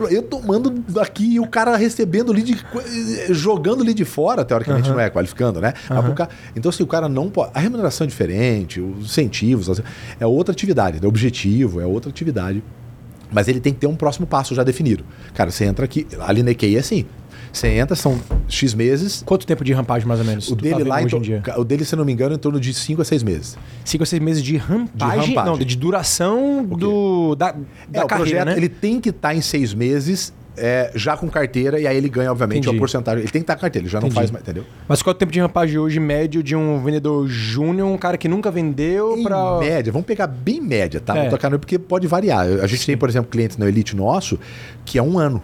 Eu 0.09 0.23
tomando 0.23 0.83
aqui 1.01 1.35
e 1.35 1.41
o 1.41 1.47
cara 1.47 1.77
recebendo 1.77 2.33
lead, 2.33 2.65
jogando 3.31 3.83
lead 3.83 4.05
fora, 4.05 4.45
teoricamente 4.45 4.89
uhum. 4.89 4.97
não 4.97 5.01
é 5.01 5.11
qualificando, 5.11 5.61
né? 5.61 5.75
Uhum. 5.91 6.27
Então, 6.57 6.71
assim, 6.71 6.83
o 6.83 6.87
cara 6.87 7.09
não 7.09 7.29
pode. 7.29 7.51
A 7.55 7.61
remuneração 7.61 8.05
é 8.05 8.09
diferente, 8.09 8.81
os 8.81 9.07
incentivos, 9.07 9.81
é 10.19 10.27
outra 10.27 10.53
atividade, 10.53 11.01
né? 11.01 11.07
objetivo 11.07 11.81
é 11.81 11.87
outra 11.87 12.11
atividade. 12.11 12.63
Mas 13.33 13.47
ele 13.47 13.61
tem 13.61 13.73
que 13.73 13.79
ter 13.79 13.87
um 13.87 13.95
próximo 13.95 14.27
passo 14.27 14.55
já 14.55 14.65
definido. 14.65 15.05
Cara, 15.35 15.51
você 15.51 15.65
entra 15.65 15.85
aqui, 15.85 16.07
ali 16.21 16.43
na 16.43 16.51
EQI 16.51 16.77
é 16.77 16.81
assim. 16.81 17.05
Você 17.53 17.69
entra, 17.69 17.97
são 17.97 18.19
X 18.51 18.75
meses. 18.75 19.23
Quanto 19.25 19.47
tempo 19.47 19.65
de 19.65 19.73
rampagem, 19.73 20.07
mais 20.07 20.21
ou 20.21 20.27
menos? 20.27 20.49
O 20.49 20.57
dele 20.57 20.83
tá 20.85 20.89
lá, 20.89 21.03
então, 21.03 21.21
o 21.57 21.65
dele, 21.65 21.85
se 21.85 21.97
não 21.97 22.05
me 22.05 22.13
engano, 22.13 22.35
em 22.35 22.39
torno 22.39 22.61
de 22.61 22.75
5 22.75 23.01
a 23.01 23.05
6 23.05 23.23
meses. 23.23 23.59
5 23.85 24.03
a 24.03 24.07
6 24.07 24.23
meses 24.23 24.43
de 24.43 24.57
rampagem? 24.57 25.21
De 25.21 25.29
rampagem. 25.29 25.53
Não, 25.53 25.59
de 25.59 25.77
duração 25.77 26.65
do, 26.65 27.35
da, 27.35 27.53
da 27.89 28.03
é, 28.03 28.07
carreira, 28.07 28.17
projeto, 28.17 28.47
né? 28.47 28.57
Ele 28.57 28.69
tem 28.69 29.01
que 29.01 29.11
estar 29.11 29.31
tá 29.31 29.35
em 29.35 29.41
6 29.41 29.75
meses 29.75 30.33
é, 30.57 30.91
já 30.95 31.17
com 31.17 31.29
carteira, 31.29 31.81
e 31.81 31.87
aí 31.87 31.97
ele 31.97 32.09
ganha, 32.09 32.31
obviamente, 32.31 32.65
Entendi. 32.65 32.77
a 32.77 32.79
porcentagem. 32.79 33.23
Ele 33.23 33.31
tem 33.31 33.41
que 33.41 33.45
estar 33.45 33.55
tá 33.55 33.57
com 33.57 33.63
carteira, 33.63 33.85
ele 33.85 33.91
já 33.91 33.99
Entendi. 33.99 34.15
não 34.15 34.21
faz 34.21 34.31
mais, 34.31 34.43
entendeu? 34.43 34.65
Mas 34.87 35.03
qual 35.03 35.13
é 35.13 35.17
o 35.17 35.19
tempo 35.19 35.33
de 35.33 35.41
rampagem 35.41 35.79
hoje, 35.79 35.99
médio, 35.99 36.43
de 36.43 36.55
um 36.55 36.83
vendedor 36.83 37.27
júnior, 37.27 37.89
um 37.89 37.97
cara 37.97 38.19
que 38.19 38.29
nunca 38.29 38.51
vendeu 38.51 39.23
para. 39.23 39.59
média, 39.59 39.93
vamos 39.93 40.07
pegar 40.07 40.27
bem 40.27 40.61
média, 40.61 41.01
tá? 41.01 41.17
É. 41.17 41.23
Não 41.25 41.31
tocar 41.31 41.51
porque 41.59 41.79
pode 41.79 42.07
variar. 42.07 42.47
A 42.63 42.67
gente 42.67 42.81
Sim. 42.81 42.87
tem, 42.87 42.97
por 42.97 43.09
exemplo, 43.09 43.31
clientes 43.31 43.57
no 43.57 43.67
Elite 43.67 43.97
nosso 43.97 44.39
que 44.85 44.99
é 44.99 45.03
um 45.03 45.19
ano 45.19 45.43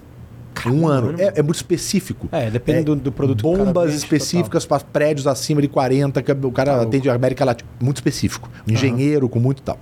um 0.67 0.87
ano. 0.87 1.15
É, 1.21 1.35
é, 1.37 1.43
muito 1.43 1.57
específico. 1.57 2.29
É, 2.33 2.51
depende 2.51 2.81
é, 2.81 2.85
do, 2.85 2.97
do, 2.97 3.13
produto 3.13 3.43
Bombas 3.43 3.95
específicas 3.95 4.65
para 4.65 4.83
prédios 4.83 5.27
acima 5.27 5.61
de 5.61 5.69
40, 5.69 6.23
que 6.23 6.33
o 6.33 6.53
cara 6.53 6.77
tá 6.77 6.83
atende 6.83 7.11
a 7.11 7.15
América 7.15 7.45
Latina. 7.45 7.69
Muito 7.81 7.97
específico. 7.97 8.49
engenheiro 8.67 9.27
uhum. 9.27 9.31
com 9.31 9.41
muito 9.41 9.63
tal. 9.63 9.79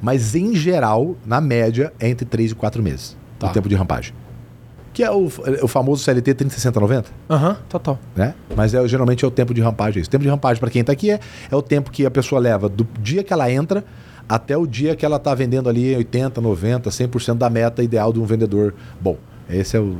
Mas, 0.00 0.34
em 0.34 0.54
geral, 0.54 1.16
na 1.24 1.40
média, 1.40 1.92
é 1.98 2.08
entre 2.08 2.26
3 2.26 2.52
e 2.52 2.54
4 2.54 2.82
meses 2.82 3.16
tá. 3.38 3.48
o 3.48 3.52
tempo 3.52 3.68
de 3.68 3.74
rampagem. 3.74 4.14
Que 4.92 5.02
é 5.02 5.10
o, 5.10 5.30
o 5.62 5.68
famoso 5.68 6.02
CLT 6.02 6.34
30, 6.34 6.54
60, 6.54 6.80
90. 6.80 7.10
Aham, 7.28 7.48
uhum, 7.50 7.56
total. 7.68 7.98
Né? 8.14 8.34
Mas 8.54 8.72
é, 8.72 8.88
geralmente 8.88 9.24
é 9.24 9.28
o 9.28 9.30
tempo 9.30 9.52
de 9.52 9.60
rampagem. 9.60 10.02
O 10.02 10.08
tempo 10.08 10.22
de 10.22 10.30
rampagem, 10.30 10.58
para 10.58 10.70
quem 10.70 10.80
está 10.80 10.92
aqui, 10.92 11.10
é, 11.10 11.20
é 11.50 11.56
o 11.56 11.60
tempo 11.60 11.90
que 11.90 12.06
a 12.06 12.10
pessoa 12.10 12.40
leva 12.40 12.68
do 12.68 12.86
dia 13.00 13.22
que 13.22 13.32
ela 13.32 13.50
entra 13.50 13.84
até 14.28 14.56
o 14.56 14.66
dia 14.66 14.96
que 14.96 15.04
ela 15.04 15.16
está 15.16 15.34
vendendo 15.34 15.68
ali 15.68 15.94
80, 15.94 16.40
90, 16.40 16.90
100% 16.90 17.34
da 17.34 17.50
meta 17.50 17.82
ideal 17.82 18.12
de 18.12 18.18
um 18.18 18.24
vendedor 18.24 18.74
bom. 19.00 19.16
Essa 19.48 19.76
é 19.76 19.80
o, 19.80 19.96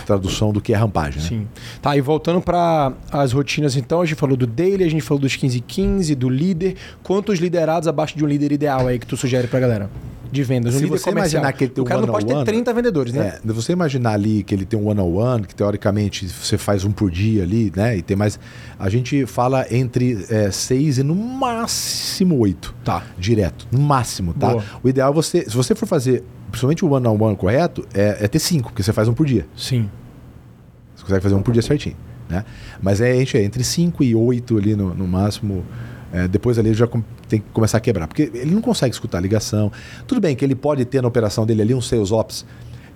a 0.00 0.04
tradução 0.04 0.52
do 0.52 0.60
que 0.60 0.72
é 0.74 0.76
rampagem. 0.76 1.22
Né? 1.22 1.28
Sim. 1.28 1.48
Tá, 1.80 1.96
e 1.96 2.00
voltando 2.00 2.40
para 2.40 2.92
as 3.10 3.32
rotinas, 3.32 3.76
então, 3.76 4.02
a 4.02 4.04
gente 4.04 4.16
falou 4.16 4.36
do 4.36 4.46
daily, 4.46 4.84
a 4.84 4.90
gente 4.90 5.02
falou 5.02 5.20
dos 5.20 5.34
15 5.34 5.60
15, 5.60 6.14
do 6.14 6.28
líder. 6.28 6.76
Quantos 7.02 7.38
liderados 7.38 7.88
abaixo 7.88 8.16
de 8.16 8.24
um 8.24 8.26
líder 8.26 8.52
ideal 8.52 8.86
aí 8.86 8.98
que 8.98 9.06
tu 9.06 9.16
sugere 9.16 9.48
para 9.48 9.60
galera? 9.60 9.90
De 10.30 10.42
vendas, 10.42 10.74
um 10.74 10.78
Se 10.78 10.86
você 10.86 11.10
comercial. 11.10 11.12
imaginar 11.12 11.52
que 11.52 11.64
ele 11.64 11.72
tem 11.72 11.80
o 11.80 11.84
um 11.84 11.88
cara 11.88 12.00
não 12.00 12.08
pode 12.08 12.26
ter 12.26 12.44
30 12.44 12.72
vendedores, 12.72 13.12
né? 13.12 13.38
É, 13.44 13.52
você 13.52 13.72
imaginar 13.72 14.14
ali 14.14 14.42
que 14.42 14.52
ele 14.52 14.64
tem 14.64 14.78
um 14.78 14.88
one-on-one, 14.88 15.46
que 15.46 15.54
teoricamente 15.54 16.28
você 16.28 16.58
faz 16.58 16.84
um 16.84 16.90
por 16.90 17.08
dia 17.08 17.44
ali, 17.44 17.72
né? 17.74 17.96
E 17.96 18.02
tem 18.02 18.16
mais. 18.16 18.38
A 18.76 18.88
gente 18.88 19.26
fala 19.26 19.64
entre 19.70 20.26
é, 20.28 20.50
seis 20.50 20.98
e 20.98 21.04
no 21.04 21.14
máximo 21.14 22.36
oito. 22.38 22.74
Tá. 22.84 23.04
Direto. 23.16 23.68
No 23.70 23.78
máximo, 23.78 24.34
tá? 24.34 24.50
Boa. 24.50 24.64
O 24.82 24.88
ideal 24.88 25.12
é 25.12 25.14
você. 25.14 25.42
Se 25.42 25.56
você 25.56 25.72
for 25.72 25.86
fazer 25.86 26.24
principalmente 26.54 26.84
o 26.84 26.88
one-on-one 26.90 27.18
-on 27.18 27.28
-one 27.32 27.36
correto, 27.36 27.86
é, 27.92 28.18
é, 28.20 28.28
ter 28.28 28.38
cinco, 28.38 28.70
porque 28.70 28.82
você 28.82 28.92
faz 28.92 29.08
um 29.08 29.14
por 29.14 29.26
dia. 29.26 29.46
Sim. 29.56 29.90
Você 30.94 31.02
consegue 31.02 31.22
fazer 31.22 31.34
um 31.34 31.42
por 31.42 31.52
dia 31.52 31.62
certinho. 31.62 31.96
Né? 32.28 32.44
Mas 32.80 33.00
é, 33.00 33.16
é 33.16 33.42
entre 33.42 33.62
cinco 33.64 34.02
e 34.02 34.14
oito 34.14 34.56
ali 34.56 34.74
no, 34.74 34.94
no 34.94 35.06
máximo. 35.06 35.64
É, 36.12 36.28
depois 36.28 36.58
ali 36.60 36.72
já 36.72 36.86
tem 37.28 37.40
que 37.40 37.46
começar 37.52 37.78
a 37.78 37.80
quebrar. 37.80 38.06
Porque 38.06 38.30
ele 38.34 38.54
não 38.54 38.62
consegue 38.62 38.94
escutar 38.94 39.18
a 39.18 39.20
ligação. 39.20 39.72
Tudo 40.06 40.20
bem 40.20 40.36
que 40.36 40.44
ele 40.44 40.54
pode 40.54 40.84
ter 40.84 41.02
na 41.02 41.08
operação 41.08 41.44
dele 41.44 41.62
ali 41.62 41.74
um 41.74 41.80
sales 41.80 42.12
ops 42.12 42.46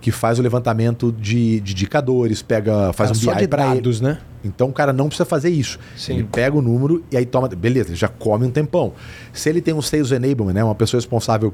que 0.01 0.11
faz 0.11 0.39
o 0.39 0.41
levantamento 0.41 1.11
de, 1.11 1.59
de 1.59 1.73
indicadores, 1.73 2.41
pega, 2.41 2.93
faz 2.93 3.11
um 3.11 3.35
BI 3.35 3.47
para 3.49 3.73
dados, 3.73 3.99
né? 3.99 4.19
Então 4.43 4.69
o 4.69 4.73
cara 4.73 4.93
não 4.93 5.07
precisa 5.07 5.25
fazer 5.25 5.49
isso. 5.49 5.77
Sim. 5.97 6.13
Ele 6.13 6.23
pega 6.23 6.57
o 6.57 6.61
número 6.61 7.03
e 7.11 7.17
aí 7.17 7.25
toma, 7.25 7.49
beleza, 7.49 7.89
ele 7.89 7.97
já 7.97 8.07
come 8.07 8.45
um 8.45 8.49
tempão. 8.49 8.93
Se 9.33 9.49
ele 9.49 9.61
tem 9.61 9.73
um 9.73 9.81
sales 9.81 10.11
enablement, 10.11 10.53
né, 10.53 10.63
uma 10.63 10.75
pessoa 10.75 10.99
responsável 10.99 11.53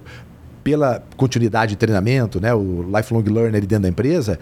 pela 0.66 1.04
continuidade 1.16 1.74
de 1.74 1.76
treinamento, 1.76 2.42
né, 2.42 2.52
o 2.52 2.84
lifelong 2.98 3.22
learner 3.22 3.64
dentro 3.68 3.84
da 3.84 3.88
empresa, 3.88 4.40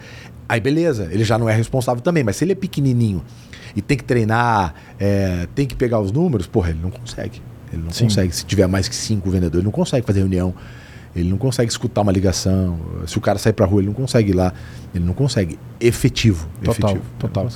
aí 0.48 0.58
beleza, 0.58 1.06
ele 1.12 1.22
já 1.22 1.36
não 1.36 1.50
é 1.50 1.54
responsável 1.54 2.02
também. 2.02 2.24
Mas 2.24 2.36
se 2.36 2.44
ele 2.46 2.52
é 2.52 2.54
pequenininho 2.54 3.22
e 3.76 3.82
tem 3.82 3.94
que 3.94 4.04
treinar, 4.04 4.74
é, 4.98 5.46
tem 5.54 5.66
que 5.66 5.74
pegar 5.74 6.00
os 6.00 6.10
números, 6.10 6.46
porra, 6.46 6.70
ele 6.70 6.78
não 6.82 6.90
consegue. 6.90 7.42
Ele 7.70 7.82
não 7.82 7.90
Sim. 7.90 8.04
consegue. 8.04 8.34
Se 8.34 8.46
tiver 8.46 8.66
mais 8.66 8.88
que 8.88 8.96
cinco 8.96 9.28
vendedores, 9.28 9.58
ele 9.58 9.66
não 9.66 9.70
consegue 9.70 10.06
fazer 10.06 10.20
reunião. 10.20 10.54
Ele 11.14 11.30
não 11.30 11.38
consegue 11.38 11.70
escutar 11.70 12.02
uma 12.02 12.10
ligação. 12.10 12.78
Se 13.06 13.16
o 13.16 13.20
cara 13.20 13.38
sair 13.38 13.52
para 13.52 13.64
rua, 13.66 13.80
ele 13.80 13.86
não 13.86 13.94
consegue 13.94 14.30
ir 14.30 14.34
lá. 14.34 14.52
Ele 14.94 15.04
não 15.04 15.14
consegue. 15.14 15.58
Efetivo. 15.80 16.48
Total. 16.62 16.90
Efetivo. 16.90 17.10
Total. 17.18 17.48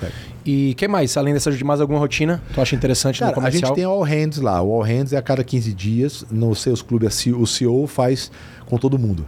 E 0.47 0.75
que 0.75 0.87
mais? 0.87 1.17
Além 1.17 1.35
dessa 1.35 1.51
de 1.51 1.65
mais 1.65 1.81
alguma 1.81 1.99
rotina? 1.99 2.43
Tu 2.55 2.61
acha 2.61 2.77
interessante 2.77 3.19
Cara, 3.19 3.33
no 3.33 3.35
comercial? 3.35 3.63
A 3.65 3.67
gente 3.67 3.75
tem 3.75 3.87
o 3.87 3.91
All 3.91 4.03
Hands 4.03 4.39
lá. 4.39 4.63
O 4.63 4.73
All 4.73 4.83
Hands 4.83 5.13
é 5.13 5.17
a 5.17 5.23
cada 5.23 5.43
15 5.43 5.75
dias. 5.75 6.25
Nos 6.31 6.61
seus 6.61 6.83
clubes, 6.83 7.27
o 7.27 7.47
CEO 7.47 7.87
faz 7.87 8.31
com 8.67 8.79
todo 8.79 8.99
mundo. 8.99 9.27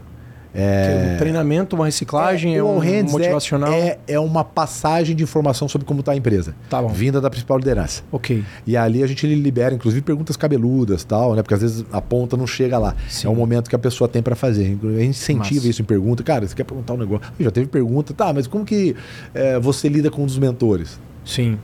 É... 0.54 1.14
Um 1.14 1.18
treinamento, 1.18 1.76
uma 1.76 1.86
reciclagem, 1.86 2.54
é, 2.54 2.58
é 2.58 2.64
um 2.64 2.82
é- 2.82 3.02
motivacional? 3.02 3.72
É, 3.72 3.98
é, 4.06 4.18
uma 4.18 4.44
passagem 4.44 5.14
de 5.14 5.22
informação 5.22 5.68
sobre 5.68 5.86
como 5.86 6.00
está 6.00 6.12
a 6.12 6.16
empresa. 6.16 6.54
Tá 6.68 6.82
bom. 6.82 6.88
Vinda 6.88 7.20
da 7.20 7.30
principal 7.30 7.58
liderança. 7.58 8.02
Ok. 8.10 8.44
E 8.66 8.76
ali 8.76 9.02
a 9.02 9.06
gente 9.06 9.26
libera, 9.26 9.74
inclusive, 9.74 10.02
perguntas 10.02 10.36
cabeludas 10.36 11.04
tal, 11.04 11.34
né? 11.34 11.42
Porque 11.42 11.54
às 11.54 11.60
vezes 11.60 11.84
a 11.92 12.00
ponta 12.00 12.36
não 12.36 12.46
chega 12.46 12.78
lá. 12.78 12.94
Sim. 13.08 13.28
É 13.28 13.30
o 13.30 13.34
momento 13.34 13.68
que 13.68 13.76
a 13.76 13.78
pessoa 13.78 14.08
tem 14.08 14.22
para 14.22 14.34
fazer. 14.34 14.62
A 14.62 14.66
gente 14.66 15.08
incentiva 15.08 15.54
Massa. 15.54 15.68
isso 15.68 15.82
em 15.82 15.84
pergunta. 15.84 16.22
Cara, 16.22 16.46
você 16.46 16.54
quer 16.54 16.64
perguntar 16.64 16.94
um 16.94 16.98
negócio? 16.98 17.32
Já 17.38 17.50
teve 17.50 17.66
pergunta, 17.66 18.12
tá, 18.12 18.32
mas 18.32 18.46
como 18.46 18.64
que 18.64 18.96
é, 19.34 19.58
você 19.58 19.88
lida 19.88 20.10
com 20.10 20.22
um 20.22 20.26
dos 20.26 20.38
mentores? 20.38 20.98
Sim 21.24 21.58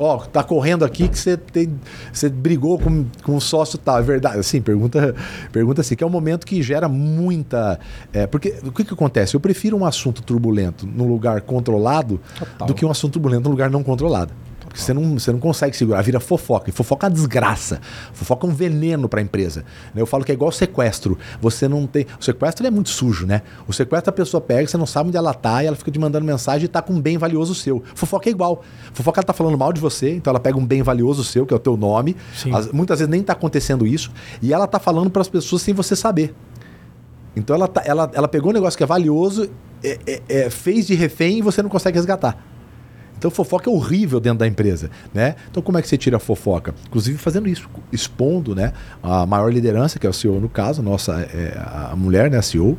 ó, 0.00 0.16
tá 0.16 0.42
correndo 0.42 0.82
aqui 0.82 1.06
que 1.06 1.18
você 1.18 1.36
tem, 1.36 1.78
você 2.10 2.30
brigou 2.30 2.78
com, 2.78 3.04
com 3.22 3.36
o 3.36 3.40
sócio 3.40 3.78
tal, 3.78 3.98
é 3.98 4.02
verdade? 4.02 4.38
Assim, 4.38 4.62
pergunta, 4.62 5.14
pergunta 5.52 5.82
assim, 5.82 5.94
que 5.94 6.02
é 6.02 6.06
um 6.06 6.10
momento 6.10 6.46
que 6.46 6.62
gera 6.62 6.88
muita, 6.88 7.78
é, 8.10 8.26
porque 8.26 8.58
o 8.64 8.72
que 8.72 8.82
que 8.82 8.94
acontece? 8.94 9.36
Eu 9.36 9.40
prefiro 9.40 9.76
um 9.76 9.84
assunto 9.84 10.22
turbulento 10.22 10.86
num 10.86 11.06
lugar 11.06 11.42
controlado 11.42 12.18
Total. 12.38 12.66
do 12.66 12.74
que 12.74 12.84
um 12.84 12.90
assunto 12.90 13.12
turbulento 13.12 13.44
num 13.44 13.50
lugar 13.50 13.68
não 13.68 13.82
controlado. 13.82 14.32
Porque 14.70 14.80
você 14.80 14.94
não, 14.94 15.18
você 15.18 15.32
não 15.32 15.40
consegue 15.40 15.76
segurar, 15.76 16.00
vira 16.00 16.20
fofoca. 16.20 16.70
E 16.70 16.72
fofoca 16.72 17.04
é 17.04 17.08
uma 17.08 17.14
desgraça. 17.14 17.80
Fofoca 18.12 18.46
é 18.46 18.50
um 18.50 18.54
veneno 18.54 19.08
para 19.08 19.18
a 19.18 19.22
empresa. 19.22 19.64
Eu 19.96 20.06
falo 20.06 20.24
que 20.24 20.30
é 20.30 20.34
igual 20.34 20.52
sequestro. 20.52 21.18
Você 21.40 21.66
não 21.66 21.88
tem. 21.88 22.06
O 22.20 22.24
sequestro 22.24 22.64
é 22.64 22.70
muito 22.70 22.88
sujo, 22.88 23.26
né? 23.26 23.42
O 23.66 23.72
sequestro 23.72 24.10
a 24.10 24.12
pessoa 24.12 24.40
pega, 24.40 24.68
você 24.68 24.76
não 24.76 24.86
sabe 24.86 25.08
onde 25.08 25.16
ela 25.16 25.34
tá, 25.34 25.64
e 25.64 25.66
ela 25.66 25.74
fica 25.74 25.90
te 25.90 25.98
mandando 25.98 26.24
mensagem 26.24 26.66
e 26.66 26.68
tá 26.68 26.80
com 26.80 26.92
um 26.92 27.00
bem 27.00 27.18
valioso 27.18 27.52
seu. 27.52 27.82
Fofoca 27.96 28.28
é 28.28 28.30
igual. 28.30 28.62
Fofoca 28.92 29.18
ela 29.18 29.26
tá 29.26 29.32
falando 29.32 29.58
mal 29.58 29.72
de 29.72 29.80
você, 29.80 30.14
então 30.14 30.30
ela 30.30 30.38
pega 30.38 30.56
um 30.56 30.64
bem 30.64 30.82
valioso 30.82 31.24
seu, 31.24 31.44
que 31.44 31.52
é 31.52 31.56
o 31.56 31.60
teu 31.60 31.76
nome. 31.76 32.16
As, 32.54 32.70
muitas 32.70 33.00
vezes 33.00 33.10
nem 33.10 33.24
tá 33.24 33.32
acontecendo 33.32 33.84
isso, 33.84 34.12
e 34.40 34.54
ela 34.54 34.68
tá 34.68 34.78
falando 34.78 35.10
para 35.10 35.20
as 35.20 35.28
pessoas 35.28 35.62
sem 35.62 35.74
você 35.74 35.96
saber. 35.96 36.32
Então 37.34 37.56
ela, 37.56 37.66
tá, 37.66 37.82
ela, 37.84 38.08
ela 38.14 38.28
pegou 38.28 38.50
um 38.50 38.54
negócio 38.54 38.76
que 38.76 38.84
é 38.84 38.86
valioso, 38.86 39.50
é, 39.82 39.98
é, 40.06 40.22
é, 40.28 40.50
fez 40.50 40.86
de 40.86 40.94
refém 40.94 41.38
e 41.38 41.42
você 41.42 41.60
não 41.60 41.70
consegue 41.70 41.96
resgatar. 41.96 42.40
Então 43.20 43.30
fofoca 43.30 43.68
é 43.68 43.72
horrível 43.72 44.18
dentro 44.18 44.38
da 44.38 44.46
empresa, 44.46 44.90
né? 45.12 45.36
Então 45.50 45.62
como 45.62 45.76
é 45.76 45.82
que 45.82 45.88
você 45.88 45.98
tira 45.98 46.16
a 46.16 46.20
fofoca? 46.20 46.74
Inclusive 46.86 47.18
fazendo 47.18 47.46
isso, 47.46 47.68
expondo, 47.92 48.54
né, 48.54 48.72
a 49.02 49.26
maior 49.26 49.52
liderança, 49.52 49.98
que 49.98 50.06
é 50.06 50.10
o 50.10 50.12
CEO 50.12 50.40
no 50.40 50.48
caso, 50.48 50.82
nossa 50.82 51.20
é, 51.20 51.54
a 51.92 51.94
mulher, 51.94 52.30
né, 52.30 52.38
a 52.38 52.42
CEO, 52.42 52.78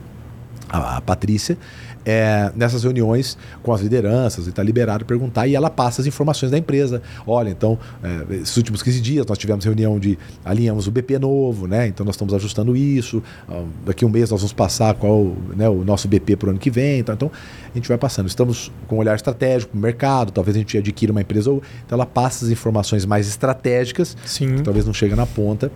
a, 0.68 0.98
a 0.98 1.02
Patrícia, 1.02 1.60
é, 2.06 2.52
nessas 2.56 2.84
reuniões 2.84 3.38
com 3.62 3.74
as 3.74 3.82
lideranças, 3.82 4.46
e 4.48 4.50
está 4.50 4.64
liberado 4.64 5.06
perguntar, 5.06 5.48
e 5.48 5.56
ela 5.56 5.70
passa 5.70 6.02
as 6.02 6.08
informações 6.08 6.52
da 6.52 6.58
empresa. 6.58 7.02
Olha, 7.26 7.50
então, 7.50 7.78
é, 8.04 8.36
esses 8.36 8.56
últimos 8.58 8.82
15 8.82 9.02
dias 9.02 9.26
nós 9.26 9.38
tivemos 9.38 9.66
reunião 9.66 10.00
de 10.00 10.18
alinhamos 10.44 10.88
o 10.88 10.92
BP 10.92 11.20
novo, 11.20 11.68
né? 11.68 11.88
Então 11.88 12.06
nós 12.06 12.16
estamos 12.16 12.34
ajustando 12.34 12.76
isso. 12.76 13.22
Ah, 13.48 13.64
daqui 13.86 14.04
a 14.04 14.08
um 14.08 14.12
mês 14.12 14.30
nós 14.32 14.42
vamos 14.42 14.54
passar 14.54 14.94
qual 14.96 15.34
né, 15.56 15.68
o 15.70 15.84
nosso 15.84 16.08
BP 16.08 16.36
para 16.36 16.48
o 16.48 16.50
ano 16.52 16.60
que 16.60 16.70
vem. 16.70 17.00
Então, 17.00 17.14
então, 17.14 17.32
a 17.74 17.78
gente 17.78 17.88
vai 17.88 17.98
passando. 17.98 18.28
Estamos 18.28 18.72
com 18.88 18.96
um 18.96 19.00
olhar 19.00 19.16
estratégico 19.16 19.76
no 19.76 19.82
mercado, 19.82 20.32
talvez 20.32 20.56
a 20.56 20.60
gente 20.60 20.78
adquira 20.78 21.12
uma 21.12 21.22
empresa 21.22 21.50
ou. 21.52 21.62
Então 21.86 21.96
ela 21.96 22.06
passa 22.06 22.46
as 22.46 22.52
informações 22.52 23.06
mais 23.06 23.28
estratégicas, 23.28 24.16
Sim. 24.26 24.58
que 24.58 24.64
talvez 24.64 24.86
não 24.86 24.94
chega 24.94 25.16
na 25.16 25.26
ponta 25.26 25.72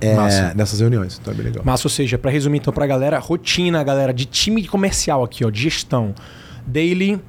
é, 0.00 0.54
nessas 0.54 0.80
reuniões. 0.80 1.18
Então 1.20 1.32
é 1.32 1.36
bem 1.36 1.46
legal. 1.46 1.64
Massa, 1.64 1.86
ou 1.86 1.90
seja, 1.90 2.16
para 2.18 2.30
resumir 2.30 2.58
então 2.58 2.72
pra 2.72 2.86
galera, 2.86 3.18
rotina, 3.18 3.82
galera, 3.84 4.12
de 4.12 4.24
time 4.24 4.66
comercial 4.66 5.22
aqui, 5.24 5.44
ó, 5.44 5.50
de 5.50 5.62
gestão. 5.62 6.14
Daily, 6.66 7.20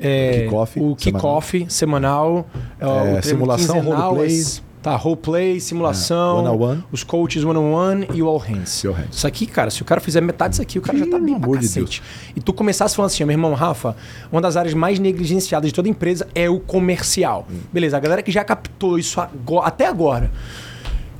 é, 0.00 0.42
Kickoff, 0.44 0.80
o 0.80 0.96
kickoff 0.96 1.66
semanal, 1.68 2.46
é, 2.80 2.86
o 2.86 3.16
É, 3.18 3.22
simulação, 3.22 3.76
quinzenal, 3.76 4.10
roleplay. 4.14 4.40
as- 4.40 4.62
Tá, 4.84 4.94
roleplay, 4.96 5.58
simulação, 5.60 6.40
É, 6.40 6.50
one-on-one. 6.50 6.84
os 6.92 7.02
coaches 7.02 7.42
one-on-one 7.42 8.06
e 8.12 8.22
o 8.22 8.28
all 8.28 8.36
hands. 8.36 8.82
Hands. 8.84 9.06
Isso 9.16 9.26
aqui, 9.26 9.46
cara, 9.46 9.70
se 9.70 9.80
o 9.80 9.84
cara 9.86 9.98
fizer 9.98 10.20
metade 10.20 10.50
disso 10.50 10.60
aqui, 10.60 10.78
o 10.78 10.82
cara 10.82 10.98
já 10.98 11.06
tá 11.06 11.18
bem 11.18 11.34
pra 11.38 11.44
amor 11.46 11.56
de 11.58 11.66
cacete. 11.68 12.02
E 12.36 12.40
tu 12.42 12.52
começasse 12.52 12.94
falando 12.94 13.06
assim, 13.10 13.24
meu 13.24 13.32
irmão, 13.32 13.54
Rafa, 13.54 13.96
uma 14.30 14.42
das 14.42 14.58
áreas 14.58 14.74
mais 14.74 14.98
negligenciadas 14.98 15.70
de 15.70 15.74
toda 15.74 15.88
empresa 15.88 16.28
é 16.34 16.50
o 16.50 16.60
comercial. 16.60 17.46
Hum. 17.50 17.60
Beleza, 17.72 17.96
a 17.96 18.00
galera 18.00 18.22
que 18.22 18.30
já 18.30 18.44
captou 18.44 18.98
isso 18.98 19.18
agora- 19.22 19.66
até 19.66 19.86
agora, 19.86 20.30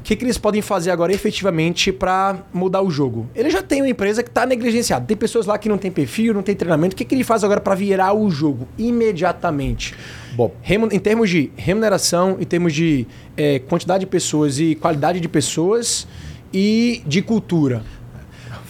que, 0.05 0.14
que 0.14 0.24
eles 0.24 0.36
podem 0.36 0.60
fazer 0.60 0.90
agora 0.90 1.12
efetivamente 1.12 1.90
para 1.90 2.44
mudar 2.52 2.82
o 2.82 2.90
jogo? 2.90 3.26
Ele 3.35 3.48
já 3.48 3.62
tem 3.62 3.81
uma 3.81 3.89
empresa 3.89 4.22
que 4.22 4.28
está 4.28 4.44
negligenciada. 4.44 5.06
Tem 5.06 5.16
pessoas 5.16 5.47
lá 5.47 5.56
que 5.56 5.66
não 5.68 5.78
tem 5.78 5.90
perfil, 5.90 6.35
não 6.35 6.43
tem 6.43 6.55
treinamento. 6.55 6.93
O 6.93 6.97
que, 6.97 7.05
que 7.05 7.14
ele 7.14 7.24
faz 7.24 7.43
agora 7.43 7.60
para 7.60 7.74
virar 7.74 8.12
o 8.12 8.31
jogo 8.31 8.68
imediatamente? 8.76 9.94
Bom. 10.35 10.52
Em 10.93 10.98
termos 10.98 11.31
de 11.31 11.51
remuneração, 11.56 12.36
em 12.39 12.44
termos 12.44 12.74
de 12.74 13.06
eh, 13.35 13.60
quantidade 13.60 14.01
de 14.01 14.06
pessoas 14.06 14.60
e 14.60 14.74
qualidade 14.74 15.20
de 15.20 15.28
pessoas 15.28 16.06
e 16.52 17.02
de 17.06 17.22
cultura. 17.22 17.82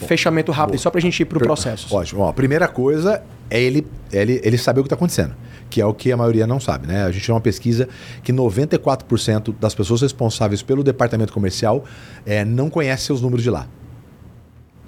Fechamento 0.07 0.51
rápido, 0.51 0.79
só 0.79 0.89
para 0.89 0.99
a 0.99 1.01
gente 1.01 1.19
ir 1.19 1.25
para 1.25 1.37
o 1.37 1.41
processo. 1.41 1.93
Ótimo. 1.93 2.21
Ó, 2.21 2.29
a 2.29 2.33
primeira 2.33 2.67
coisa 2.67 3.21
é 3.49 3.61
ele, 3.61 3.85
ele, 4.11 4.39
ele 4.43 4.57
saber 4.57 4.79
o 4.79 4.83
que 4.83 4.87
está 4.87 4.95
acontecendo, 4.95 5.35
que 5.69 5.81
é 5.81 5.85
o 5.85 5.93
que 5.93 6.11
a 6.11 6.17
maioria 6.17 6.45
não 6.47 6.59
sabe. 6.59 6.87
Né? 6.87 7.03
A 7.03 7.11
gente 7.11 7.25
tem 7.25 7.33
uma 7.35 7.41
pesquisa 7.41 7.87
que 8.23 8.31
94% 8.31 9.53
das 9.59 9.73
pessoas 9.75 10.01
responsáveis 10.01 10.61
pelo 10.61 10.83
departamento 10.83 11.33
comercial 11.33 11.83
é, 12.25 12.45
não 12.45 12.69
conhecem 12.69 13.05
seus 13.07 13.21
números 13.21 13.43
de 13.43 13.49
lá. 13.49 13.67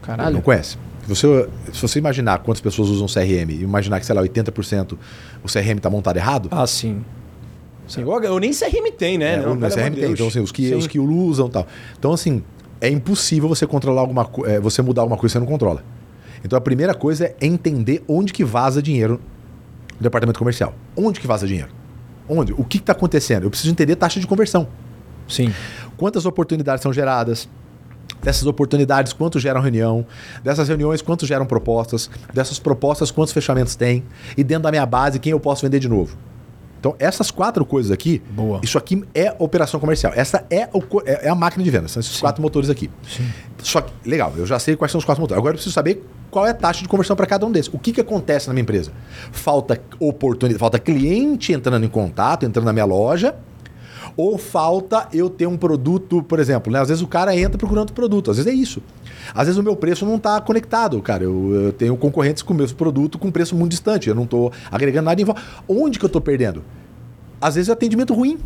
Caralho. 0.01 0.33
Não 0.35 0.41
conhece. 0.41 0.77
Se 1.03 1.09
você, 1.09 1.49
se 1.73 1.81
você 1.81 1.99
imaginar 1.99 2.39
quantas 2.39 2.61
pessoas 2.61 2.89
usam 2.89 3.07
CRM 3.07 3.49
e 3.51 3.61
imaginar 3.63 3.99
que, 3.99 4.05
sei 4.05 4.13
lá, 4.15 4.21
80% 4.21 4.97
o 5.43 5.47
CRM 5.51 5.77
está 5.77 5.89
montado 5.89 6.17
errado, 6.17 6.49
Ah, 6.51 6.67
sim. 6.67 7.03
Sim, 7.87 8.01
eu, 8.01 8.21
eu 8.23 8.37
nem 8.39 8.51
CRM 8.51 8.91
tem, 8.97 9.17
né? 9.17 9.35
É, 9.35 9.37
Não, 9.37 9.53
o 9.53 9.57
CRM 9.59 9.75
tem, 9.75 9.91
Deus. 9.91 10.11
então 10.11 10.27
assim, 10.27 10.41
os 10.41 10.51
que, 10.51 10.67
Sim. 10.69 10.75
os 10.75 10.87
que 10.87 10.99
o 10.99 11.09
usam 11.09 11.47
e 11.47 11.51
tal. 11.51 11.65
Então, 11.97 12.11
assim, 12.11 12.43
é 12.81 12.89
impossível 12.89 13.47
você 13.47 13.65
controlar 13.65 14.01
alguma 14.01 14.25
coisa, 14.25 14.59
você 14.59 14.81
mudar 14.81 15.01
alguma 15.03 15.17
coisa 15.17 15.31
que 15.31 15.39
você 15.39 15.39
não 15.39 15.47
controla. 15.51 15.83
Então 16.43 16.57
a 16.57 16.61
primeira 16.61 16.93
coisa 16.93 17.25
é 17.25 17.35
entender 17.41 18.03
onde 18.07 18.31
que 18.33 18.43
vaza 18.43 18.81
dinheiro 18.81 19.19
no 19.97 20.03
departamento 20.03 20.39
comercial. 20.39 20.73
Onde 20.95 21.19
que 21.19 21.27
vaza 21.27 21.47
dinheiro? 21.47 21.69
Onde? 22.29 22.53
O 22.53 22.63
que 22.63 22.77
está 22.77 22.91
acontecendo? 22.93 23.43
Eu 23.43 23.49
preciso 23.49 23.71
entender 23.71 23.95
taxa 23.95 24.19
de 24.19 24.27
conversão. 24.27 24.67
Sim. 25.27 25.53
Quantas 25.97 26.25
oportunidades 26.25 26.81
são 26.81 26.93
geradas? 26.93 27.49
Dessas 28.21 28.45
oportunidades, 28.45 29.13
quanto 29.13 29.39
geram 29.39 29.61
reunião? 29.61 30.05
Dessas 30.43 30.67
reuniões, 30.67 31.01
quanto 31.01 31.25
geram 31.25 31.45
propostas? 31.45 32.09
Dessas 32.33 32.57
propostas, 32.59 33.11
quantos 33.11 33.33
fechamentos 33.33 33.75
tem? 33.75 34.03
E 34.35 34.43
dentro 34.43 34.63
da 34.63 34.71
minha 34.71 34.85
base, 34.85 35.19
quem 35.19 35.31
eu 35.31 35.39
posso 35.39 35.61
vender 35.63 35.79
de 35.79 35.87
novo? 35.87 36.17
Então, 36.79 36.95
essas 36.99 37.31
quatro 37.31 37.65
coisas 37.65 37.91
aqui, 37.91 38.21
Boa. 38.29 38.59
isso 38.63 38.77
aqui 38.77 39.03
é 39.13 39.35
operação 39.39 39.79
comercial. 39.79 40.13
Essa 40.15 40.45
é, 40.49 40.69
o 40.73 40.81
é 41.05 41.27
é 41.27 41.29
a 41.29 41.35
máquina 41.35 41.63
de 41.63 41.69
venda, 41.69 41.87
são 41.87 41.99
esses 41.99 42.19
quatro 42.19 42.41
motores 42.41 42.69
aqui. 42.69 42.89
Só 43.63 43.81
que, 43.81 43.91
legal, 44.07 44.33
eu 44.37 44.45
já 44.45 44.59
sei 44.59 44.75
quais 44.75 44.91
são 44.91 44.99
os 44.99 45.05
quatro 45.05 45.21
motores. 45.21 45.39
Agora 45.39 45.53
eu 45.53 45.55
preciso 45.55 45.73
saber 45.73 46.05
qual 46.29 46.45
é 46.45 46.51
a 46.51 46.53
taxa 46.53 46.81
de 46.81 46.87
conversão 46.87 47.15
para 47.15 47.25
cada 47.25 47.45
um 47.45 47.51
desses. 47.51 47.73
O 47.73 47.79
que, 47.79 47.91
que 47.91 48.01
acontece 48.01 48.47
na 48.47 48.53
minha 48.53 48.61
empresa? 48.61 48.91
Falta 49.31 49.81
oportunidade, 49.99 50.59
falta 50.59 50.79
cliente 50.79 51.51
entrando 51.51 51.83
em 51.83 51.89
contato, 51.89 52.45
entrando 52.45 52.65
na 52.65 52.73
minha 52.73 52.85
loja, 52.85 53.35
ou 54.15 54.37
falta 54.37 55.07
eu 55.13 55.29
ter 55.29 55.47
um 55.47 55.57
produto, 55.57 56.23
por 56.23 56.39
exemplo, 56.39 56.71
né? 56.71 56.79
Às 56.79 56.89
vezes 56.89 57.03
o 57.03 57.07
cara 57.07 57.35
entra 57.35 57.57
procurando 57.57 57.93
produto, 57.93 58.31
às 58.31 58.37
vezes 58.37 58.51
é 58.51 58.55
isso. 58.55 58.81
Às 59.33 59.45
vezes 59.47 59.57
o 59.57 59.63
meu 59.63 59.75
preço 59.75 60.05
não 60.05 60.15
está 60.15 60.39
conectado, 60.41 61.01
cara. 61.01 61.23
Eu, 61.23 61.53
eu 61.53 61.73
tenho 61.73 61.95
concorrentes 61.97 62.41
com 62.43 62.53
o 62.53 62.57
mesmo 62.57 62.77
produto 62.77 63.17
com 63.17 63.31
preço 63.31 63.55
muito 63.55 63.71
distante. 63.71 64.09
Eu 64.09 64.15
não 64.15 64.23
estou 64.23 64.51
agregando 64.71 65.05
nada 65.05 65.21
em 65.21 65.25
volta. 65.25 65.41
Onde 65.67 65.99
que 65.99 66.05
eu 66.05 66.07
estou 66.07 66.21
perdendo? 66.21 66.63
Às 67.39 67.55
vezes 67.55 67.69
é 67.69 67.73
atendimento 67.73 68.13
ruim. 68.13 68.37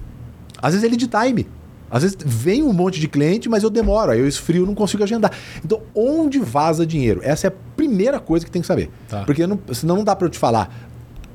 Às 0.61 0.73
vezes 0.73 0.85
é 0.85 0.89
lead 0.89 1.07
time. 1.07 1.47
Às 1.89 2.03
vezes 2.03 2.17
vem 2.25 2.63
um 2.63 2.71
monte 2.71 2.99
de 3.01 3.07
cliente, 3.09 3.49
mas 3.49 3.63
eu 3.63 3.69
demoro, 3.69 4.11
aí 4.11 4.19
eu 4.19 4.25
esfrio, 4.27 4.65
não 4.65 4.73
consigo 4.73 5.03
agendar. 5.03 5.31
Então, 5.63 5.81
onde 5.93 6.39
vaza 6.39 6.85
dinheiro? 6.85 7.19
Essa 7.21 7.47
é 7.47 7.49
a 7.49 7.53
primeira 7.75 8.17
coisa 8.17 8.45
que 8.45 8.51
tem 8.51 8.61
que 8.61 8.67
saber. 8.67 8.89
Tá. 9.09 9.23
Porque 9.25 9.45
não- 9.45 9.59
senão 9.73 9.97
não 9.97 10.03
dá 10.05 10.15
para 10.15 10.27
eu 10.27 10.29
te 10.29 10.39
falar 10.39 10.73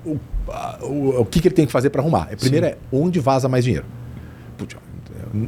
o, 0.05 0.17
a- 0.49 0.79
o, 0.83 1.21
o 1.21 1.25
que, 1.27 1.41
que 1.43 1.49
ele 1.49 1.55
tem 1.55 1.67
que 1.67 1.73
fazer 1.73 1.91
para 1.91 2.01
arrumar. 2.01 2.29
É, 2.31 2.37
Primeiro 2.37 2.65
é 2.65 2.79
onde 2.91 3.21
vaza 3.21 3.51
mais 3.51 3.65
dinheiro. 3.65 3.85
Putz, 4.57 4.77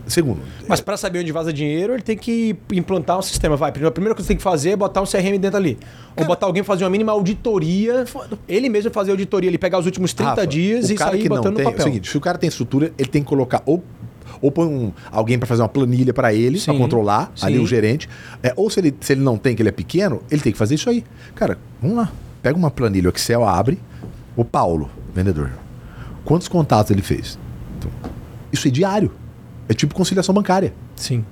Segundo, 0.06 0.40
Mas 0.66 0.80
para 0.80 0.96
saber 0.96 1.20
onde 1.20 1.32
vaza 1.32 1.52
dinheiro, 1.52 1.94
ele 1.94 2.02
tem 2.02 2.16
que 2.16 2.56
implantar 2.72 3.18
um 3.18 3.22
sistema. 3.22 3.56
Vai, 3.56 3.70
a 3.70 3.72
primeira 3.72 3.92
coisa 3.98 4.14
que 4.14 4.22
você 4.22 4.28
tem 4.28 4.36
que 4.36 4.42
fazer 4.42 4.70
é 4.70 4.76
botar 4.76 5.00
um 5.02 5.06
CRM 5.06 5.38
dentro 5.38 5.56
ali. 5.56 5.78
Ou 6.16 6.24
botar 6.24 6.46
alguém 6.46 6.62
fazer 6.62 6.84
uma 6.84 6.90
mínima 6.90 7.12
auditoria. 7.12 8.04
Ele 8.48 8.68
mesmo 8.68 8.90
fazer 8.90 9.10
auditoria, 9.10 9.48
ele 9.48 9.58
pegar 9.58 9.78
os 9.78 9.86
últimos 9.86 10.12
30 10.12 10.30
Rafa, 10.30 10.46
dias 10.46 10.90
e 10.90 10.96
sair 10.96 11.28
botando 11.28 11.56
tem, 11.56 11.64
no 11.64 11.70
É 11.70 11.72
o 11.72 11.76
papel. 11.76 11.84
seguinte, 11.86 12.10
se 12.10 12.16
o 12.16 12.20
cara 12.20 12.38
tem 12.38 12.48
estrutura, 12.48 12.92
ele 12.98 13.08
tem 13.08 13.22
que 13.22 13.28
colocar 13.28 13.62
ou 13.66 13.82
ou 14.40 14.52
põe 14.52 14.66
um, 14.66 14.92
alguém 15.10 15.36
para 15.36 15.48
fazer 15.48 15.62
uma 15.62 15.68
planilha 15.68 16.14
para 16.14 16.32
ele, 16.32 16.60
para 16.60 16.72
Sim, 16.72 16.78
controlar, 16.78 17.32
ali 17.42 17.56
sim. 17.56 17.62
o 17.62 17.66
gerente. 17.66 18.08
É, 18.40 18.52
ou 18.54 18.70
se 18.70 18.78
ele, 18.78 18.94
se 19.00 19.12
ele 19.12 19.20
não 19.20 19.36
tem, 19.36 19.56
que 19.56 19.62
ele 19.62 19.68
é 19.68 19.72
pequeno, 19.72 20.22
ele 20.30 20.40
tem 20.40 20.52
que 20.52 20.58
fazer 20.58 20.76
isso 20.76 20.88
aí. 20.88 21.04
Cara, 21.34 21.58
vamos 21.82 21.96
lá. 21.96 22.12
Pega 22.40 22.56
uma 22.56 22.70
planilha, 22.70 23.10
o 23.10 23.12
Excel 23.12 23.44
abre. 23.44 23.80
O 24.36 24.44
Paulo, 24.44 24.88
vendedor. 25.12 25.50
Quantos 26.24 26.46
contatos 26.46 26.92
ele 26.92 27.02
fez? 27.02 27.36
Então, 27.78 27.90
isso 28.52 28.68
é 28.68 28.70
diário. 28.70 29.10
É 29.68 29.74
tipo 29.74 29.94
conciliação 29.94 30.34
bancária. 30.34 30.72
Sim. 30.96 31.24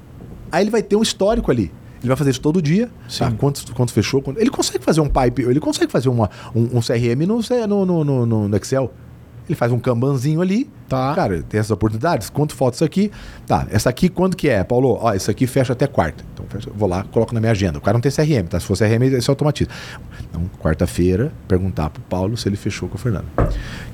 Aí 0.53 0.63
ele 0.63 0.71
vai 0.71 0.83
ter 0.83 0.97
um 0.97 1.03
histórico 1.03 1.51
ali. 1.51 1.73
Ele 2.01 2.09
vai 2.09 2.17
fazer 2.17 2.31
isso 2.31 2.41
todo 2.41 2.61
dia. 2.61 2.91
Sim. 3.09 3.25
Tá? 3.25 3.31
Quantos, 3.33 3.65
quantos 3.71 3.95
fechou? 3.95 4.23
Ele 4.37 4.51
consegue 4.51 4.85
fazer 4.85 5.01
um 5.01 5.09
pipe, 5.09 5.43
ele 5.43 5.59
consegue 5.61 5.91
fazer 5.91 6.09
uma, 6.09 6.31
um, 6.55 6.79
um 6.79 6.81
CRM 6.81 7.27
no, 7.27 7.41
no, 7.67 8.05
no, 8.05 8.27
no- 8.27 8.49
no 8.49 8.57
Excel. 8.57 8.93
Ele 9.49 9.55
faz 9.55 9.71
um 9.71 9.79
kanbanzinho 9.79 10.41
ali. 10.41 10.69
Tá. 10.89 11.15
Cara, 11.15 11.41
tem 11.43 11.59
essas 11.61 11.71
oportunidades. 11.71 12.29
Quanto 12.29 12.53
falta 12.55 12.75
isso 12.77 12.85
aqui? 12.85 13.13
Tá, 13.47 13.65
essa 13.71 13.89
aqui 13.89 14.09
quando 14.09 14.37
que 14.37 14.49
é? 14.49 14.63
Paulo, 14.65 14.99
ó, 15.01 15.15
isso 15.15 15.31
aqui 15.31 15.47
fecha 15.47 15.73
até 15.73 15.87
quarta. 15.87 16.25
Então, 16.35 16.45
fecha- 16.49 16.69
vou 16.75 16.89
lá, 16.89 17.05
coloco 17.05 17.33
na 17.33 17.39
minha 17.41 17.53
agenda. 17.53 17.79
O 17.79 17.81
cara 17.81 17.95
não 17.97 18.01
tem 18.01 18.11
CRM, 18.11 18.47
tá? 18.49 18.59
Se 18.59 18.67
for 18.67 18.77
CRM, 18.77 19.05
isso 19.17 19.31
automatiza. 19.31 19.71
Então, 20.29 20.43
quarta-feira, 20.61 21.33
perguntar 21.47 21.91
pro 21.91 22.03
Paulo 22.03 22.37
se 22.37 22.49
ele 22.49 22.57
fechou 22.57 22.89
com 22.89 22.97
o 22.97 22.99
Fernando. 22.99 23.27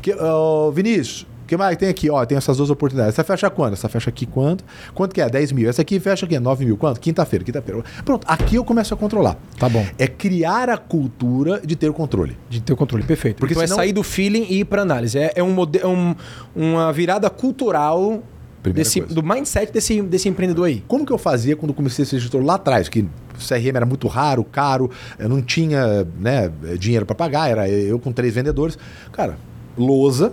Que, 0.00 0.14
ó, 0.18 0.70
Vinícius, 0.70 1.26
o 1.42 1.46
que 1.46 1.56
mais 1.56 1.76
tem 1.76 1.88
aqui? 1.88 2.08
Ó, 2.10 2.24
tem 2.24 2.38
essas 2.38 2.56
duas 2.56 2.70
oportunidades. 2.70 3.14
Essa 3.14 3.24
fecha 3.24 3.50
quando? 3.50 3.74
Essa 3.74 3.88
fecha 3.88 4.08
aqui 4.10 4.24
quanto? 4.26 4.64
Quanto 4.94 5.14
que 5.14 5.20
é? 5.20 5.28
10 5.28 5.52
mil. 5.52 5.68
Essa 5.68 5.82
aqui 5.82 5.98
fecha 6.00 6.24
aqui, 6.26 6.38
9 6.38 6.64
mil. 6.64 6.76
Quanto? 6.76 7.00
Quinta-feira, 7.00 7.44
quinta-feira. 7.44 7.82
Pronto, 8.04 8.24
aqui 8.28 8.56
eu 8.56 8.64
começo 8.64 8.94
a 8.94 8.96
controlar. 8.96 9.36
Tá 9.58 9.68
bom. 9.68 9.84
É 9.98 10.06
criar 10.06 10.70
a 10.70 10.76
cultura 10.78 11.60
de 11.64 11.76
ter 11.76 11.88
o 11.88 11.94
controle. 11.94 12.36
De 12.48 12.60
ter 12.60 12.72
o 12.72 12.76
controle, 12.76 13.04
perfeito. 13.04 13.38
Porque 13.38 13.54
então 13.54 13.66
senão- 13.66 13.76
é 13.78 13.82
sair 13.84 13.92
do 13.92 14.02
feeling 14.02 14.46
e 14.48 14.60
ir 14.60 14.64
para 14.64 14.82
análise. 14.82 15.18
É, 15.18 15.32
é 15.36 15.42
um, 15.42 15.54
é 15.80 15.86
um- 15.86 16.14
uma 16.54 16.92
virada 16.92 17.28
cultural 17.28 18.22
desse, 18.62 19.00
do 19.00 19.22
mindset 19.22 19.72
desse, 19.72 20.00
desse 20.02 20.28
empreendedor 20.28 20.66
aí. 20.66 20.84
Como 20.86 21.04
que 21.04 21.12
eu 21.12 21.18
fazia 21.18 21.56
quando 21.56 21.74
comecei 21.74 22.04
a 22.04 22.06
ser 22.06 22.18
gestor 22.20 22.42
lá 22.42 22.54
atrás? 22.54 22.88
Que 22.88 23.00
o 23.00 23.08
CRM 23.48 23.76
era 23.76 23.84
muito 23.86 24.06
raro, 24.06 24.44
caro, 24.44 24.88
eu 25.18 25.28
não 25.28 25.42
tinha 25.42 26.06
né, 26.20 26.50
dinheiro 26.78 27.04
para 27.04 27.14
pagar, 27.16 27.50
era 27.50 27.68
eu 27.68 27.98
com 27.98 28.12
três 28.12 28.34
vendedores. 28.34 28.78
Cara, 29.10 29.36
lousa, 29.76 30.32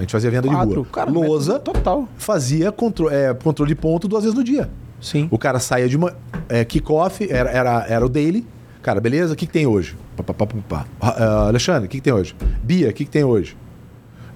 A 0.00 0.02
gente 0.02 0.12
fazia 0.12 0.30
venda 0.30 0.48
Quatro. 0.48 0.68
de 0.70 0.74
rua. 0.76 0.86
Cara, 0.90 1.10
Lousa 1.10 1.58
Total. 1.58 2.08
fazia 2.16 2.72
contro 2.72 3.10
é, 3.10 3.34
controle 3.34 3.68
de 3.68 3.78
ponto 3.78 4.08
duas 4.08 4.24
vezes 4.24 4.34
no 4.34 4.42
dia. 4.42 4.70
Sim. 4.98 5.28
O 5.30 5.36
cara 5.36 5.58
saía 5.58 5.86
de 5.86 5.94
uma. 5.94 6.16
É, 6.48 6.64
kickoff, 6.64 7.30
era, 7.30 7.50
era, 7.50 7.86
era 7.86 8.06
o 8.06 8.08
daily. 8.08 8.46
Cara, 8.82 8.98
beleza? 8.98 9.34
O 9.34 9.36
que, 9.36 9.46
que 9.46 9.52
tem 9.52 9.66
hoje? 9.66 9.94
Pá, 10.16 10.22
pá, 10.22 10.32
pá, 10.32 10.46
pá, 10.46 10.56
pá. 10.66 10.86
Ah, 11.02 11.48
Alexandre, 11.48 11.84
o 11.84 11.88
que, 11.90 11.98
que 11.98 12.02
tem 12.02 12.14
hoje? 12.14 12.34
Bia, 12.62 12.88
o 12.88 12.92
que, 12.94 13.04
que 13.04 13.10
tem 13.10 13.24
hoje? 13.24 13.54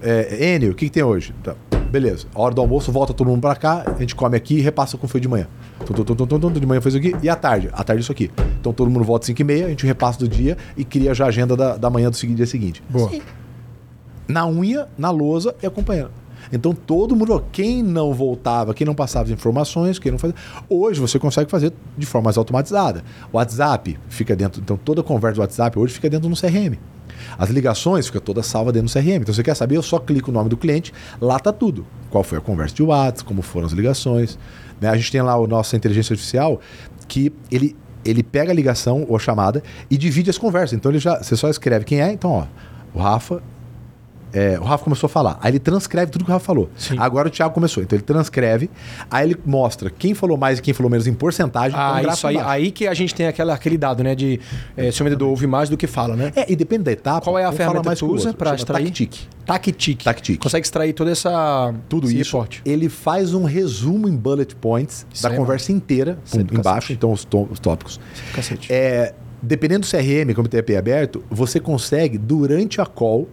É, 0.03 0.53
Enio, 0.53 0.73
o 0.73 0.75
que, 0.75 0.85
que 0.85 0.91
tem 0.91 1.01
hoje? 1.01 1.33
Tá. 1.43 1.55
Beleza. 1.89 2.27
A 2.35 2.41
hora 2.41 2.53
do 2.53 2.61
almoço, 2.61 2.91
volta 2.91 3.11
todo 3.11 3.27
mundo 3.27 3.41
pra 3.41 3.55
cá, 3.55 3.83
a 3.87 3.99
gente 3.99 4.13
come 4.13 4.37
aqui 4.37 4.57
e 4.57 4.61
repassa 4.61 4.97
com 4.99 5.07
foi 5.07 5.19
de 5.19 5.27
manhã. 5.27 5.47
Tum, 5.83 5.95
tum, 5.95 6.03
tum, 6.03 6.15
tum, 6.15 6.27
tum, 6.27 6.39
tum, 6.39 6.51
de 6.51 6.65
manhã 6.67 6.79
fez 6.79 6.93
isso 6.93 7.07
aqui. 7.07 7.15
E 7.23 7.27
à 7.27 7.35
tarde? 7.35 7.69
À 7.73 7.83
tarde 7.83 8.03
isso 8.03 8.11
aqui. 8.11 8.29
Então 8.59 8.71
todo 8.71 8.87
mundo 8.91 9.03
volta 9.03 9.23
às 9.23 9.27
5 9.27 9.41
e 9.41 9.43
meia, 9.43 9.65
a 9.65 9.69
gente 9.69 9.83
repassa 9.87 10.19
do 10.19 10.27
dia 10.27 10.57
e 10.77 10.85
cria 10.85 11.11
já 11.15 11.25
a 11.25 11.29
agenda 11.29 11.55
da, 11.55 11.75
da 11.75 11.89
manhã 11.89 12.11
do 12.11 12.15
seguinte, 12.15 12.37
dia 12.37 12.45
seguinte. 12.45 12.83
Boa. 12.87 13.09
Na 14.27 14.47
unha, 14.47 14.87
na 14.97 15.09
lousa 15.09 15.55
e 15.61 15.65
acompanhando. 15.65 16.11
Então 16.51 16.73
todo 16.73 17.15
mundo, 17.15 17.43
quem 17.51 17.81
não 17.81 18.13
voltava, 18.13 18.73
quem 18.73 18.85
não 18.85 18.95
passava 18.95 19.25
as 19.25 19.31
informações, 19.31 19.99
quem 19.99 20.11
não 20.11 20.19
fazia. 20.19 20.35
Hoje 20.69 20.99
você 20.99 21.17
consegue 21.17 21.49
fazer 21.49 21.73
de 21.97 22.05
forma 22.05 22.25
mais 22.25 22.37
automatizada. 22.37 23.03
O 23.31 23.37
WhatsApp 23.37 23.97
fica 24.09 24.35
dentro, 24.35 24.61
então 24.61 24.77
toda 24.77 25.01
conversa 25.03 25.35
do 25.35 25.41
WhatsApp 25.41 25.77
hoje 25.77 25.93
fica 25.93 26.09
dentro 26.09 26.29
do 26.29 26.35
CRM. 26.35 26.77
As 27.37 27.49
ligações 27.49 28.07
fica 28.07 28.19
toda 28.19 28.43
salva 28.43 28.71
dentro 28.71 28.87
do 28.87 28.93
CRM. 28.93 29.21
Então 29.21 29.33
você 29.33 29.43
quer 29.43 29.55
saber, 29.55 29.77
eu 29.77 29.83
só 29.83 29.99
clico 29.99 30.29
o 30.29 30.33
nome 30.33 30.49
do 30.49 30.57
cliente, 30.57 30.93
lá 31.19 31.39
tá 31.39 31.51
tudo. 31.51 31.85
Qual 32.09 32.23
foi 32.23 32.37
a 32.37 32.41
conversa 32.41 32.75
de 32.75 32.83
WhatsApp, 32.83 33.23
como 33.23 33.41
foram 33.41 33.65
as 33.65 33.73
ligações. 33.73 34.37
Né? 34.79 34.89
A 34.89 34.95
gente 34.95 35.11
tem 35.11 35.21
lá 35.21 35.37
o 35.37 35.47
nossa 35.47 35.75
inteligência 35.75 36.13
artificial 36.13 36.59
que 37.07 37.31
ele 37.51 37.75
ele 38.03 38.21
pega 38.21 38.51
a 38.51 38.53
ligação 38.53 39.03
ou 39.09 39.15
a 39.15 39.19
chamada 39.19 39.63
e 39.89 39.97
divide 39.97 40.29
as 40.29 40.37
conversas. 40.37 40.73
Então 40.73 40.91
ele 40.91 40.99
já, 40.99 41.17
você 41.23 41.35
só 41.35 41.49
escreve 41.49 41.85
quem 41.85 42.01
é. 42.01 42.11
Então, 42.11 42.29
ó, 42.29 42.45
o 42.93 42.99
Rafa 42.99 43.41
é, 44.35 44.59
o 44.59 44.63
Rafa 44.65 44.83
começou 44.83 45.07
a 45.07 45.09
falar. 45.09 45.39
Aí 45.41 45.51
ele 45.51 45.59
transcreve 45.59 46.11
tudo 46.11 46.25
que 46.25 46.29
o 46.29 46.33
Rafa 46.33 46.45
falou. 46.45 46.69
Sim. 46.75 46.97
Agora 46.99 47.29
o 47.29 47.31
Thiago 47.31 47.53
começou. 47.53 47.81
Então 47.81 47.95
ele 47.95 48.03
transcreve. 48.03 48.69
Aí 49.09 49.29
ele 49.29 49.37
mostra 49.45 49.89
quem 49.89 50.13
falou 50.13 50.37
mais 50.37 50.59
e 50.59 50.61
quem 50.61 50.73
falou 50.73 50.91
menos 50.91 51.07
em 51.07 51.13
porcentagem. 51.13 51.79
Ah, 51.79 52.03
isso 52.03 52.27
aí, 52.27 52.37
aí 52.37 52.69
que 52.69 52.85
a 52.85 52.93
gente 52.93 53.15
tem 53.15 53.27
aquela, 53.27 53.53
aquele 53.53 53.77
dado, 53.77 54.03
né? 54.03 54.13
De 54.13 54.41
é, 54.75 54.91
seu 54.91 55.05
vendedor 55.05 55.29
ouve 55.29 55.47
mais 55.47 55.69
do 55.69 55.77
que 55.77 55.87
fala, 55.87 56.17
né? 56.17 56.33
É, 56.35 56.51
e 56.51 56.55
depende 56.55 56.83
da 56.83 56.91
etapa. 56.91 57.21
Qual 57.21 57.39
é 57.39 57.45
a 57.45 57.49
um 57.49 57.53
ferramenta 57.53 57.91
que 57.91 57.95
tu 57.99 58.07
o 58.07 58.13
usa 58.13 58.33
para 58.33 58.55
extrair? 58.55 58.83
Tactic. 58.87 59.15
Tactic. 59.45 60.03
Tactic. 60.03 60.41
Consegue 60.41 60.65
extrair 60.65 60.91
toda 60.91 61.11
essa 61.11 61.73
Tudo 61.87 62.11
isso. 62.11 62.35
reporte. 62.35 62.61
Ele 62.65 62.89
faz 62.89 63.33
um 63.33 63.45
resumo 63.45 64.09
em 64.09 64.17
bullet 64.17 64.53
points 64.55 65.07
Isso 65.13 65.23
da 65.23 65.33
é 65.33 65.37
conversa 65.37 65.71
inteira, 65.71 66.19
Isso 66.25 66.37
é 66.37 66.41
embaixo, 66.41 66.87
cacete. 66.87 66.93
então 66.93 67.11
os, 67.13 67.25
os 67.49 67.59
tópicos. 67.59 68.01
Cacete. 68.33 68.67
É, 68.69 69.13
dependendo 69.41 69.87
do 69.87 69.89
CRM, 69.89 70.33
como 70.33 70.47
API 70.47 70.75
aberto, 70.75 71.23
você 71.29 71.59
consegue, 71.59 72.17
durante 72.17 72.81
a 72.81 72.85
call, 72.85 73.29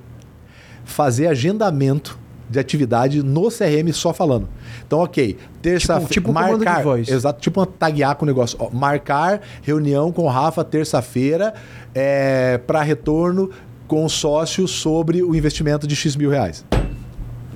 fazer 0.84 1.26
agendamento 1.28 2.18
de 2.50 2.59
atividade 2.59 3.22
no 3.22 3.48
CRM 3.50 3.90
só 3.92 4.12
falando. 4.12 4.46
Então, 4.86 4.98
ok, 4.98 5.38
terça-feira. 5.62 6.00
Tipo- 6.09 6.12
tipo 6.14 6.26
comando 6.34 6.59
de 6.59 6.64
marcar, 6.66 6.82
voz. 6.82 7.09
Exato, 7.09 7.40
tipo 7.40 7.60
uma 7.60 7.66
taguear 7.66 8.14
com 8.16 8.24
o 8.24 8.28
negócio. 8.28 8.56
Ó, 8.60 8.68
marcar 8.70 9.40
reunião 9.62 10.12
com 10.12 10.24
o 10.24 10.28
Rafa 10.28 10.62
terça-feira 10.62 11.54
é, 11.94 12.59
para 12.66 12.82
retorno 12.82 13.50
com 13.88 14.04
o 14.04 14.09
sócio 14.10 14.68
sobre 14.68 15.22
o 15.22 15.34
investimento 15.34 15.86
de 15.86 15.96
X 15.96 16.14
mil 16.14 16.28
reais. 16.30 16.64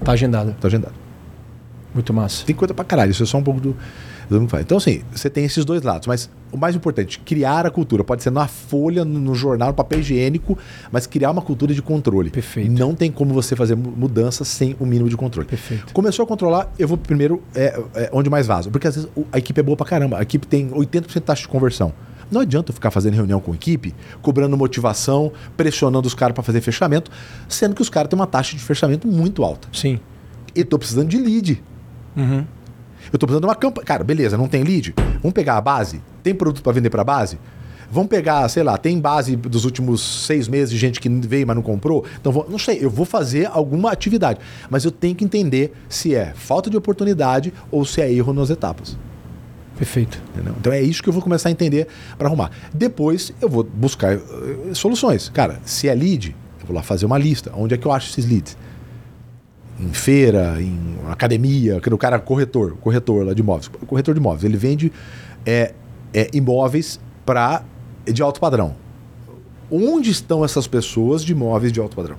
Tá 0.02 0.12
agendado. 0.12 0.54
Tá 0.60 0.68
agendado. 0.68 0.94
Muito 1.92 2.12
massa. 2.12 2.44
Tem 2.46 2.54
coisa 2.54 2.72
pra 2.74 2.84
caralho, 2.84 3.10
isso 3.10 3.22
é 3.22 3.26
só 3.26 3.38
um 3.38 3.42
pouco 3.42 3.60
do. 3.60 3.76
Então, 4.60 4.78
assim, 4.78 5.02
você 5.12 5.30
tem 5.30 5.44
esses 5.44 5.64
dois 5.64 5.82
lados, 5.82 6.06
mas 6.06 6.28
o 6.52 6.56
mais 6.56 6.74
importante, 6.74 7.18
criar 7.20 7.66
a 7.66 7.70
cultura. 7.70 8.02
Pode 8.02 8.22
ser 8.22 8.30
na 8.30 8.46
folha, 8.46 9.04
no, 9.04 9.34
jornal, 9.34 9.68
no 9.68 9.74
papel 9.74 10.00
higiênico, 10.00 10.56
mas 10.90 11.06
criar 11.06 11.30
uma 11.30 11.42
cultura 11.42 11.72
de 11.74 11.82
controle. 11.82 12.30
Perfeito. 12.30 12.70
Não 12.72 12.94
tem 12.94 13.10
como 13.10 13.32
você 13.34 13.54
fazer 13.54 13.74
mu- 13.76 13.92
mudanças 13.96 14.48
sem 14.48 14.74
o 14.80 14.86
mínimo 14.86 15.08
de 15.08 15.16
controle. 15.16 15.46
Perfeito. 15.48 15.92
Começou 15.92 16.24
a 16.24 16.26
controlar, 16.26 16.72
eu 16.78 16.88
vou 16.88 16.96
primeiro 16.96 17.42
é, 17.54 17.80
é, 17.94 18.10
onde 18.12 18.28
mais 18.30 18.46
vaza. 18.46 18.70
Porque 18.70 18.86
às 18.88 18.94
vezes 18.96 19.10
a 19.32 19.38
equipe 19.38 19.60
é 19.60 19.62
boa 19.62 19.76
pra 19.76 19.86
caramba. 19.86 20.18
A 20.18 20.22
equipe 20.22 20.46
tem 20.46 20.70
80% 20.70 21.06
de 21.12 21.20
taxa 21.20 21.42
de 21.42 21.48
conversão. 21.48 21.92
Não 22.30 22.40
adianta 22.40 22.70
eu 22.70 22.74
ficar 22.74 22.90
fazendo 22.90 23.14
reunião 23.14 23.38
com 23.38 23.52
a 23.52 23.54
equipe, 23.54 23.94
cobrando 24.20 24.56
motivação, 24.56 25.30
pressionando 25.56 26.08
os 26.08 26.14
caras 26.14 26.34
para 26.34 26.42
fazer 26.42 26.60
fechamento, 26.60 27.08
sendo 27.48 27.74
que 27.74 27.82
os 27.82 27.88
caras 27.88 28.08
têm 28.08 28.18
uma 28.18 28.26
taxa 28.26 28.56
de 28.56 28.62
fechamento 28.64 29.06
muito 29.06 29.44
alta. 29.44 29.68
Sim. 29.72 30.00
E 30.54 30.64
tô 30.64 30.76
precisando 30.78 31.08
de 31.08 31.18
lead. 31.18 31.62
Uhum. 32.16 32.44
Eu 33.16 33.18
tô 33.18 33.26
precisando 33.26 33.44
de 33.44 33.48
uma 33.48 33.54
campanha. 33.54 33.86
Cara, 33.86 34.04
beleza, 34.04 34.36
não 34.36 34.46
tem 34.46 34.62
lead? 34.62 34.94
Vamos 35.22 35.32
pegar 35.32 35.56
a 35.56 35.60
base? 35.62 36.02
Tem 36.22 36.34
produto 36.34 36.62
para 36.62 36.72
vender 36.72 36.90
para 36.90 37.02
base? 37.02 37.38
Vamos 37.90 38.10
pegar, 38.10 38.46
sei 38.50 38.62
lá, 38.62 38.76
tem 38.76 39.00
base 39.00 39.36
dos 39.36 39.64
últimos 39.64 40.02
seis 40.26 40.46
meses 40.48 40.68
de 40.70 40.76
gente 40.76 41.00
que 41.00 41.08
veio, 41.08 41.46
mas 41.46 41.56
não 41.56 41.62
comprou? 41.62 42.04
Então, 42.20 42.30
vou- 42.30 42.46
não 42.50 42.58
sei, 42.58 42.78
eu 42.84 42.90
vou 42.90 43.06
fazer 43.06 43.46
alguma 43.50 43.90
atividade. 43.90 44.38
Mas 44.68 44.84
eu 44.84 44.90
tenho 44.90 45.14
que 45.14 45.24
entender 45.24 45.72
se 45.88 46.14
é 46.14 46.34
falta 46.34 46.68
de 46.68 46.76
oportunidade 46.76 47.54
ou 47.70 47.86
se 47.86 48.02
é 48.02 48.12
erro 48.12 48.34
nas 48.34 48.50
etapas. 48.50 48.98
Perfeito. 49.78 50.20
entendeu? 50.34 50.54
Então 50.60 50.70
é 50.72 50.82
isso 50.82 51.02
que 51.02 51.08
eu 51.08 51.12
vou 51.12 51.22
começar 51.22 51.48
a 51.48 51.52
entender 51.52 51.86
para 52.18 52.28
arrumar. 52.28 52.50
Depois 52.74 53.32
eu 53.40 53.48
vou 53.48 53.64
buscar 53.64 54.12
eh, 54.14 54.20
soluções. 54.74 55.30
Cara, 55.30 55.58
se 55.64 55.88
é 55.88 55.94
lead, 55.94 56.36
eu 56.60 56.66
vou 56.66 56.76
lá 56.76 56.82
fazer 56.82 57.06
uma 57.06 57.16
lista. 57.16 57.50
Onde 57.54 57.74
é 57.74 57.78
que 57.78 57.86
eu 57.86 57.92
acho 57.92 58.10
esses 58.10 58.26
leads? 58.30 58.56
Em 59.78 59.92
feira, 59.92 60.56
em 60.60 60.96
academia, 61.08 61.80
que 61.80 61.92
o 61.92 61.98
cara 61.98 62.16
é 62.16 62.18
corretor, 62.18 62.76
corretor 62.78 63.26
lá 63.26 63.34
de 63.34 63.40
imóveis. 63.42 63.68
Corretor 63.86 64.14
de 64.14 64.20
imóveis, 64.20 64.44
ele 64.44 64.56
vende 64.56 64.90
é, 65.44 65.74
é, 66.14 66.30
imóveis 66.32 66.98
para 67.26 67.62
de 68.04 68.22
alto 68.22 68.40
padrão. 68.40 68.74
Onde 69.70 70.10
estão 70.10 70.44
essas 70.44 70.66
pessoas 70.66 71.22
de 71.24 71.32
imóveis 71.32 71.72
de 71.72 71.80
alto 71.80 71.94
padrão? 71.96 72.16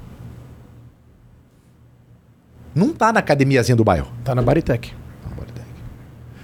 Não 2.75 2.91
está 2.91 3.11
na 3.11 3.19
academiazinha 3.19 3.75
do 3.75 3.84
bairro. 3.84 4.07
Tá 4.23 4.35
na 4.35 4.41
Baritec. 4.41 4.91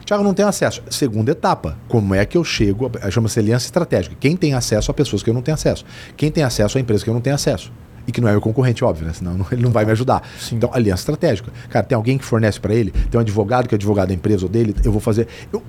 Tiago, 0.06 0.22
não 0.24 0.34
tenho 0.34 0.50
acesso. 0.50 0.84
Segunda 0.90 1.32
etapa. 1.32 1.78
Como 1.88 2.14
é 2.14 2.26
que 2.26 2.38
eu 2.38 2.44
chego? 2.44 2.92
a- 3.02 3.10
Chama-se 3.10 3.40
aliança 3.40 3.66
estratégica. 3.68 4.16
Quem 4.20 4.36
tem 4.36 4.54
acesso 4.54 4.92
a 4.92 4.94
pessoas 4.94 5.24
que 5.24 5.30
eu 5.30 5.34
não 5.34 5.42
tenho 5.42 5.56
acesso? 5.56 5.86
Quem 6.18 6.30
tem 6.30 6.44
acesso 6.44 6.78
a 6.78 6.82
empresas 6.82 7.04
que 7.04 7.10
eu 7.10 7.14
não 7.14 7.22
tenho 7.22 7.36
acesso? 7.36 7.72
E 8.08 8.12
que 8.12 8.20
não 8.22 8.28
é 8.28 8.32
meu 8.32 8.42
concorrente, 8.42 8.84
óbvio, 8.84 9.06
né? 9.08 9.14
Senão 9.14 9.38
não- 9.38 9.46
ele 9.52 9.62
não 9.64 9.72
vai 9.72 9.86
me 9.86 9.92
ajudar. 9.92 10.22
Sim. 10.40 10.56
Então, 10.58 10.70
aliança 10.74 11.02
estratégica. 11.02 11.52
Cara, 11.70 11.86
tem 11.86 11.96
alguém 11.96 12.18
que 12.18 12.26
fornece 12.26 12.60
para 12.60 12.74
ele? 12.74 12.92
Tem 12.92 13.18
um 13.18 13.22
advogado 13.22 13.68
que 13.68 13.76
é 13.76 13.78
advogado 13.78 14.10
da 14.10 14.14
empresa 14.14 14.46
ou 14.46 14.50
dele? 14.50 14.76
Eu 14.84 14.92
vou 14.92 15.02
fazer. 15.02 15.28
Eu 15.52 15.62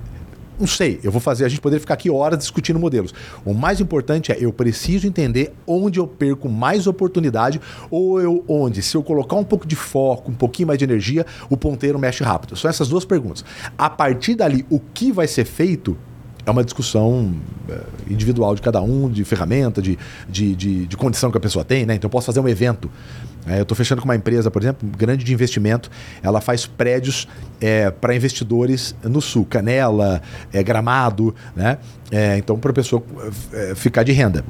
não 0.57 0.67
sei, 0.67 1.01
eu 1.03 1.11
vou 1.11 1.19
fazer. 1.19 1.43
A 1.43 1.49
gente 1.49 1.59
poderia 1.59 1.81
ficar 1.81 1.95
aqui 1.95 2.09
horas 2.09 2.39
discutindo 2.39 2.79
modelos. 2.79 3.13
O 3.43 3.53
mais 3.53 3.81
importante 3.81 4.31
é 4.31 4.37
eu 4.39 4.53
preciso 4.53 5.05
entender 5.05 5.53
onde 5.67 5.99
eu 5.99 6.07
perco 6.07 6.47
mais 6.47 6.87
oportunidade 6.87 7.59
ou 7.91 8.21
eu 8.21 8.41
onde, 8.47 8.81
se 8.81 8.95
eu 8.95 9.03
colocar 9.03 9.35
um 9.35 9.43
pouco 9.43 9.67
de 9.67 9.75
foco, 9.75 10.31
um 10.31 10.33
pouquinho 10.33 10.67
mais 10.67 10.79
de 10.79 10.85
energia, 10.85 11.25
o 11.49 11.57
ponteiro 11.57 11.99
mexe 11.99 12.23
rápido. 12.23 12.55
São 12.55 12.69
essas 12.69 12.87
duas 12.87 13.03
perguntas. 13.03 13.43
A 13.77 13.89
partir 13.89 14.35
dali, 14.35 14.65
o 14.69 14.79
que 14.79 15.11
vai 15.11 15.27
ser 15.27 15.43
feito 15.43 15.97
é 16.45 16.51
uma 16.51 16.63
discussão 16.63 17.33
eh, 17.69 17.79
individual 18.09 18.53
de 18.55 18.61
cada 18.61 18.81
um, 18.81 19.09
de 19.09 19.23
ferramenta, 19.23 19.81
de, 19.81 19.97
de, 20.29 20.55
de, 20.55 20.85
de 20.85 20.97
condição 20.97 21.31
que 21.31 21.37
a 21.37 21.41
pessoa 21.41 21.65
tem, 21.65 21.85
né? 21.85 21.95
Então 21.95 22.07
eu 22.07 22.11
posso 22.11 22.27
fazer 22.27 22.39
um 22.39 22.47
evento. 22.47 22.89
Eh, 23.47 23.59
eu 23.59 23.63
estou 23.63 23.75
fechando 23.75 24.01
com 24.01 24.07
uma 24.07 24.15
empresa, 24.15 24.51
por 24.51 24.61
exemplo, 24.61 24.87
grande 24.95 25.23
de 25.23 25.33
investimento. 25.33 25.89
Ela 26.21 26.39
faz 26.41 26.65
prédios 26.67 27.27
para 27.99 28.15
investidores 28.15 28.95
no 29.03 29.21
sul, 29.21 29.43
Canela, 29.45 30.21
eh, 30.53 30.61
Gramado, 30.61 31.33
né? 31.55 31.79
Eh, 32.11 32.37
então, 32.37 32.57
para 32.59 32.69
a 32.71 32.73
pessoa 32.73 33.01
eh, 33.51 33.73
ficar 33.75 34.03
de 34.03 34.11
renda. 34.11 34.45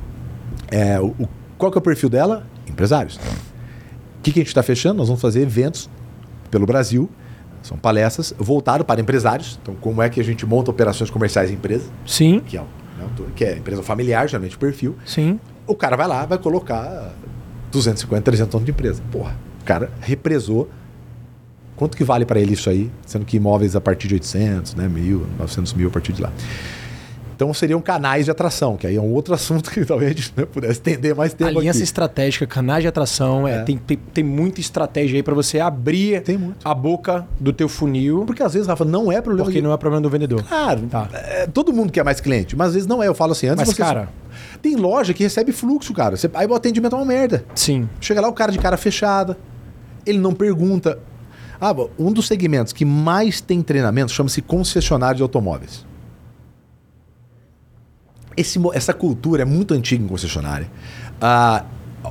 Eh, 0.69 0.99
o- 0.99 1.27
qual 1.57 1.71
que 1.71 1.77
é 1.77 1.79
o 1.79 1.81
perfil 1.81 2.09
dela? 2.09 2.45
Empresários. 2.67 3.15
O 3.15 4.21
que, 4.21 4.31
que 4.33 4.39
a 4.39 4.41
gente 4.41 4.47
está 4.49 4.63
fechando? 4.63 4.95
Nós 4.97 5.07
vamos 5.07 5.21
fazer 5.21 5.41
eventos 5.41 5.89
pelo 6.51 6.65
Brasil. 6.65 7.09
São 7.65 7.77
palestras 7.77 8.31
voltadas 8.37 8.85
para 8.85 9.01
empresários. 9.01 9.57
Então, 9.59 9.73
como 9.81 9.99
é 9.99 10.07
que 10.07 10.21
a 10.21 10.23
gente 10.23 10.45
monta 10.45 10.69
operações 10.69 11.09
comerciais 11.09 11.49
em 11.49 11.55
empresa? 11.55 11.89
Sim. 12.05 12.39
Que 12.45 12.59
é, 12.59 12.61
né, 12.61 13.07
que 13.35 13.43
é 13.43 13.57
empresa 13.57 13.81
familiar, 13.81 14.29
geralmente 14.29 14.55
o 14.55 14.59
perfil. 14.59 14.95
Sim. 15.03 15.39
O 15.65 15.73
cara 15.73 15.95
vai 15.95 16.07
lá, 16.07 16.27
vai 16.27 16.37
colocar 16.37 17.11
250, 17.71 18.21
300 18.21 18.53
anos 18.53 18.65
de 18.65 18.71
empresa. 18.71 19.01
Porra, 19.11 19.35
o 19.63 19.65
cara 19.65 19.89
represou. 19.99 20.69
Quanto 21.75 21.97
que 21.97 22.03
vale 22.03 22.23
para 22.23 22.39
ele 22.39 22.53
isso 22.53 22.69
aí? 22.69 22.91
Sendo 23.03 23.25
que 23.25 23.37
imóveis 23.37 23.75
a 23.75 23.81
partir 23.81 24.07
de 24.09 24.13
800, 24.13 24.75
né, 24.75 24.87
mil, 24.87 25.25
900 25.39 25.73
mil 25.73 25.87
a 25.87 25.91
partir 25.91 26.13
de 26.13 26.21
lá. 26.21 26.31
Então 27.35 27.53
seriam 27.53 27.81
canais 27.81 28.25
de 28.25 28.31
atração, 28.31 28.77
que 28.77 28.87
aí 28.87 28.95
é 28.95 29.01
um 29.01 29.11
outro 29.13 29.33
assunto 29.35 29.69
que 29.69 29.83
talvez 29.85 30.11
a 30.11 30.15
gente 30.15 30.33
né, 30.37 30.45
pudesse 30.45 30.73
estender 30.73 31.13
mais 31.15 31.33
tempo 31.33 31.57
Aliança 31.59 31.79
aqui. 31.79 31.83
estratégica, 31.83 32.47
canais 32.47 32.81
de 32.83 32.87
atração, 32.87 33.47
é, 33.47 33.55
É. 33.57 33.63
Tem, 33.63 33.77
tem, 33.77 33.97
tem 34.13 34.23
muita 34.23 34.59
estratégia 34.61 35.17
aí 35.17 35.23
para 35.23 35.33
você 35.35 35.59
abrir 35.59 36.23
a 36.63 36.73
boca 36.73 37.27
do 37.39 37.51
teu 37.51 37.67
funil, 37.67 38.23
Porque 38.25 38.41
às 38.41 38.53
vezes, 38.53 38.67
Rafa, 38.67 38.85
não 38.85 39.11
é 39.11 39.21
problema 39.21 39.45
porque 39.45 39.59
de- 39.59 39.63
não 39.67 39.73
é 39.73 39.77
problema 39.77 40.01
do 40.01 40.09
vendedor. 40.09 40.43
Claro, 40.43 40.81
Tá. 40.87 41.09
é, 41.13 41.45
todo 41.47 41.73
mundo 41.73 41.91
quer 41.91 42.03
mais 42.03 42.19
cliente, 42.21 42.55
mas 42.55 42.67
às 42.69 42.73
vezes 42.73 42.87
não 42.87 43.01
é. 43.03 43.07
Eu 43.07 43.13
falo 43.15 43.33
assim, 43.33 43.47
antes 43.47 43.67
Mas, 43.67 43.75
você... 43.75 43.81
cara- 43.81 44.09
Tem 44.61 44.75
loja 44.75 45.13
que 45.13 45.23
recebe 45.23 45.51
fluxo, 45.51 45.93
cara. 45.93 46.15
Você... 46.17 46.29
Aí 46.33 46.47
o 46.47 46.53
atendimento 46.55 46.93
é 46.95 46.99
uma 46.99 47.05
merda. 47.05 47.43
Sim. 47.53 47.87
Chega 48.01 48.19
lá 48.21 48.27
o 48.27 48.33
cara 48.33 48.51
de 48.51 48.57
cara 48.59 48.77
fechada, 48.77 49.37
ele 50.05 50.17
não 50.19 50.33
pergunta. 50.33 50.97
Ah, 51.59 51.73
um 51.97 52.11
dos 52.11 52.27
segmentos 52.27 52.73
que 52.73 52.83
mais 52.85 53.39
tem 53.41 53.61
treinamento 53.61 54.11
chama-se 54.11 54.41
concessionário 54.41 55.17
de 55.17 55.21
automóveis. 55.23 55.85
Esse 58.37 58.59
essa 58.73 58.93
cultura 58.93 59.41
é 59.43 59.45
muito 59.45 59.73
antiga 59.73 60.03
em 60.03 60.07
concessionária. 60.07 60.67
Ah, 61.21 61.63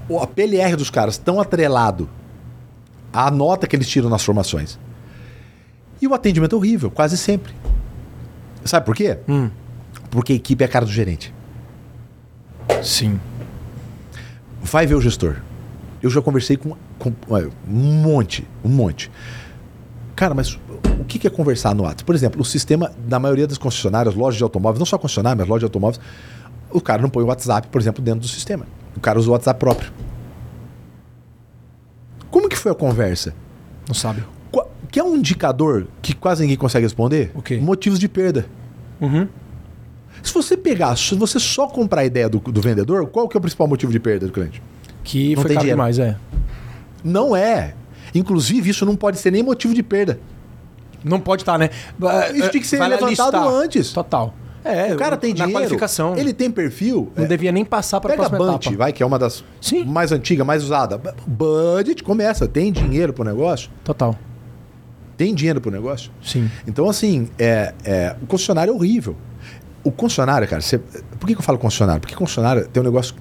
o- 0.09 0.18
a 0.20 0.26
PLR 0.26 0.76
dos 0.76 0.90
caras 0.90 1.18
tão 1.18 1.40
atrelado 1.40 2.09
A 3.12 3.30
nota 3.30 3.66
que 3.68 3.76
eles 3.76 3.88
tiram 3.88 4.09
nas 4.10 4.24
formações. 4.24 4.76
E 6.02 6.09
o 6.09 6.14
atendimento 6.14 6.56
é 6.56 6.59
horrível, 6.59 6.90
quase 6.90 7.16
sempre. 7.16 7.52
Sabe 8.64 8.84
por 8.84 8.96
quê? 8.96 9.18
Hum. 9.28 9.51
Porque 10.10 10.32
a 10.32 10.36
equipe 10.36 10.64
é 10.64 10.66
a 10.66 10.68
cara 10.70 10.84
do 10.84 10.90
gerente. 10.90 11.32
Sim. 12.82 13.20
Vai 14.62 14.84
ver 14.86 14.94
o 14.96 15.01
gestor. 15.01 15.36
Eu 16.02 16.10
já 16.10 16.20
conversei 16.20 16.56
com, 16.56 16.76
com 16.98 17.12
um 17.68 18.02
monte, 18.02 18.46
um 18.64 18.68
monte. 18.68 19.10
Cara, 20.16 20.35
mas 20.35 20.59
o 21.01 21.05
que 21.05 21.27
é 21.27 21.31
conversar 21.31 21.74
no 21.74 21.82
WhatsApp? 21.82 22.05
Por 22.05 22.15
exemplo, 22.15 22.41
o 22.41 22.45
sistema 22.45 22.93
da 23.07 23.19
maioria 23.19 23.47
das 23.47 23.59
concessionárias, 23.59 24.15
lojas 24.15 24.39
de 24.39 24.45
automóveis, 24.45 24.78
não 24.78 24.86
só 24.86 24.97
concessionárias, 24.97 25.39
mas 25.39 25.49
lojas 25.49 25.61
de 25.61 25.66
automóveis, 25.66 26.01
o 26.70 26.81
cara 26.81 27.03
não 27.03 27.11
põe 27.11 27.24
o 27.24 27.27
WhatsApp, 27.27 27.69
por 27.69 27.81
exemplo, 27.81 28.03
dentro 28.03 28.20
do 28.20 28.28
sistema. 28.28 28.66
O 28.97 29.01
cara 29.01 29.19
usa 29.19 29.28
o 29.28 29.32
WhatsApp 29.32 29.59
próprio. 29.59 29.93
Como 32.31 32.49
que 32.49 32.57
foi 32.57 32.73
a 32.73 32.74
conversa? 32.74 33.35
Não 33.86 33.95
sabe. 33.95 34.24
Que 34.91 35.01
é 35.01 35.05
um 35.05 35.16
indicador 35.16 35.89
que 36.01 36.15
quase 36.15 36.43
ninguém 36.43 36.57
consegue 36.57 36.85
responder? 36.85 37.32
O 37.35 37.43
quê? 37.43 37.57
Motivos 37.59 37.99
de 37.99 38.09
perda. 38.09 38.47
Uhum. 39.01 39.27
Se 40.23 40.32
você 40.32 40.57
pegar, 40.57 40.97
se 40.97 41.15
você 41.16 41.41
só 41.41 41.66
comprar 41.66 42.03
a 42.03 42.05
ideia 42.05 42.28
do, 42.28 42.39
do 42.39 42.61
vendedor, 42.61 43.07
qual 43.09 43.28
que 43.28 43.36
é 43.36 43.39
o 43.39 43.41
principal 43.41 43.66
motivo 43.66 43.91
de 43.91 43.99
perda 43.99 44.27
do 44.27 44.32
cliente? 44.32 44.62
Que 45.03 45.35
Não 45.35 45.43
foi 45.43 45.51
caro 45.51 45.61
dinheiro. 45.61 45.77
demais, 45.77 45.99
é. 45.99 46.16
Não 47.03 47.36
é. 47.36 47.74
Inclusive, 48.15 48.70
isso 48.70 48.86
não 48.86 48.97
pode 48.97 49.19
ser 49.19 49.31
nem 49.31 49.43
motivo 49.43 49.74
de 49.74 49.82
perda. 49.82 50.19
Não 51.03 51.20
pode 51.20 51.43
estar, 51.43 51.59
né? 51.59 51.69
Isso 52.35 52.51
tinha 52.51 52.61
que 52.62 52.66
ser 52.66 52.78
Vai 52.78 52.89
lá 52.89 52.95
levantado 52.97 53.36
listar. 53.36 53.47
antes. 53.47 53.93
Total. 53.93 54.35
É, 54.65 54.95
o 54.95 54.97
cara 54.97 55.15
tem 55.19 55.35
dinheiro, 55.35 55.53
qualificação. 55.53 56.16
ele 56.16 56.32
tem 56.32 56.51
perfil. 56.51 57.12
não 57.15 57.24
é, 57.24 57.27
devia 57.27 57.53
nem 57.53 57.66
passar 57.66 58.01
para 58.01 58.15
a 58.15 58.16
próxima 58.16 58.39
Bant, 58.39 58.62
etapa. 58.65 58.77
vai, 58.78 58.93
que 58.95 59.03
é 59.03 59.07
uma 59.07 59.19
das 59.19 59.45
Sim. 59.61 59.85
mais 59.85 60.11
antigas, 60.11 60.47
mais 60.47 60.65
usada. 60.65 60.97
Budget 61.27 62.03
começa, 62.03 62.49
tem 62.49 62.73
dinheiro 62.73 63.12
pro 63.12 63.23
negócio? 63.24 63.70
Total. 63.85 64.16
Tem 65.19 65.35
dinheiro 65.35 65.61
pro 65.61 65.70
negócio? 65.70 66.11
Sim. 66.23 66.51
Então, 66.66 66.89
assim, 66.89 67.28
é, 67.39 67.74
é, 67.85 68.16
o 68.23 68.27
concessionário 68.27 68.73
é 68.73 68.74
horrível. 68.74 69.15
O 69.85 69.91
concessionário, 69.93 70.49
cara, 70.49 70.62
você- 70.62 70.78
por 70.78 71.27
que, 71.27 71.35
que 71.35 71.41
eu 71.41 71.45
falo 71.45 71.59
concessionário? 71.59 72.01
Porque 72.01 72.15
concessionário 72.15 72.66
tem 72.66 72.81
um 72.82 72.86
negócio 72.86 73.15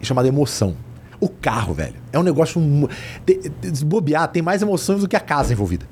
chamado 0.00 0.26
emoção. 0.26 0.74
O 1.22 1.28
carro, 1.28 1.72
velho, 1.72 1.94
é 2.12 2.18
um 2.18 2.22
negócio. 2.24 2.60
mu- 2.60 2.88
te- 3.24 3.48
te- 3.48 3.76
Se 3.76 3.84
bobear, 3.84 4.26
tem 4.26 4.42
mais 4.42 4.60
emoções 4.60 5.02
do 5.02 5.08
que 5.08 5.14
a 5.14 5.20
casa 5.20 5.52
envolvida. 5.52 5.86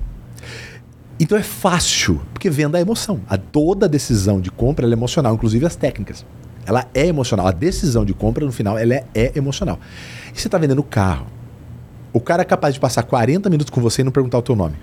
Então 1.20 1.39
é 1.39 1.43
fácil, 1.43 2.20
porque 2.32 2.51
venda 2.51 2.78
é 2.78 2.81
emoção. 2.82 3.20
A, 3.28 3.39
toda 3.39 3.89
decisão 3.89 4.40
de 4.40 4.51
compra 4.51 4.85
é 4.89 4.90
emocional, 4.90 5.32
inclusive 5.32 5.65
as 5.65 5.77
técnicas. 5.77 6.27
Ela 6.66 6.89
é 6.93 7.07
emocional. 7.07 7.47
A 7.47 7.52
decisão 7.52 8.05
de 8.05 8.12
compra, 8.12 8.44
no 8.44 8.51
final, 8.51 8.77
ela 8.77 8.93
é, 8.93 9.05
é 9.15 9.32
emocional. 9.36 9.78
E 10.35 10.40
você 10.40 10.48
está 10.48 10.59
vendendo 10.59 10.82
carro. 10.82 11.27
O 12.12 12.20
cara 12.20 12.43
é 12.43 12.44
capaz 12.44 12.74
de 12.74 12.81
passar 12.81 13.05
40 13.05 13.48
minutos 13.48 13.70
com 13.70 13.81
você 13.81 14.02
e 14.02 14.05
não 14.05 14.11
perguntar 14.11 14.39
o 14.39 14.43
teu 14.43 14.57
nome. 14.57 14.74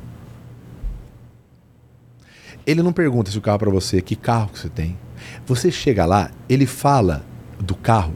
Ele 2.65 2.81
não 2.81 2.93
pergunta 2.93 3.29
se 3.31 3.37
o 3.37 3.41
carro 3.41 3.55
é 3.55 3.59
para 3.59 3.69
você, 3.71 4.01
que 4.01 4.15
carro 4.15 4.49
que 4.53 4.59
você 4.59 4.69
tem. 4.69 4.97
Você 5.45 5.69
chega 5.71 6.05
lá, 6.05 6.31
ele 6.47 6.65
fala 6.65 7.25
do 7.59 7.75
carro 7.75 8.13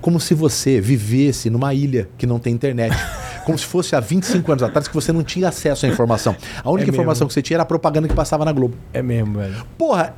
como 0.00 0.18
se 0.20 0.34
você 0.34 0.80
vivesse 0.80 1.50
numa 1.50 1.74
ilha 1.74 2.08
que 2.16 2.26
não 2.26 2.38
tem 2.38 2.52
internet. 2.54 2.96
Como 3.48 3.56
se 3.58 3.64
fosse 3.64 3.96
há 3.96 4.00
25 4.00 4.52
anos 4.52 4.62
atrás 4.62 4.86
que 4.88 4.92
você 4.94 5.10
não 5.10 5.22
tinha 5.24 5.48
acesso 5.48 5.86
à 5.86 5.88
informação. 5.88 6.36
A 6.62 6.68
única 6.70 6.82
É 6.82 6.90
mesmo. 6.90 6.96
informação 6.96 7.26
que 7.26 7.32
você 7.32 7.40
tinha 7.40 7.56
era 7.56 7.62
a 7.62 7.66
propaganda 7.66 8.06
que 8.06 8.12
passava 8.12 8.44
na 8.44 8.52
Globo. 8.52 8.76
É 8.92 9.00
mesmo, 9.00 9.38
velho. 9.38 9.64
Porra, 9.78 10.14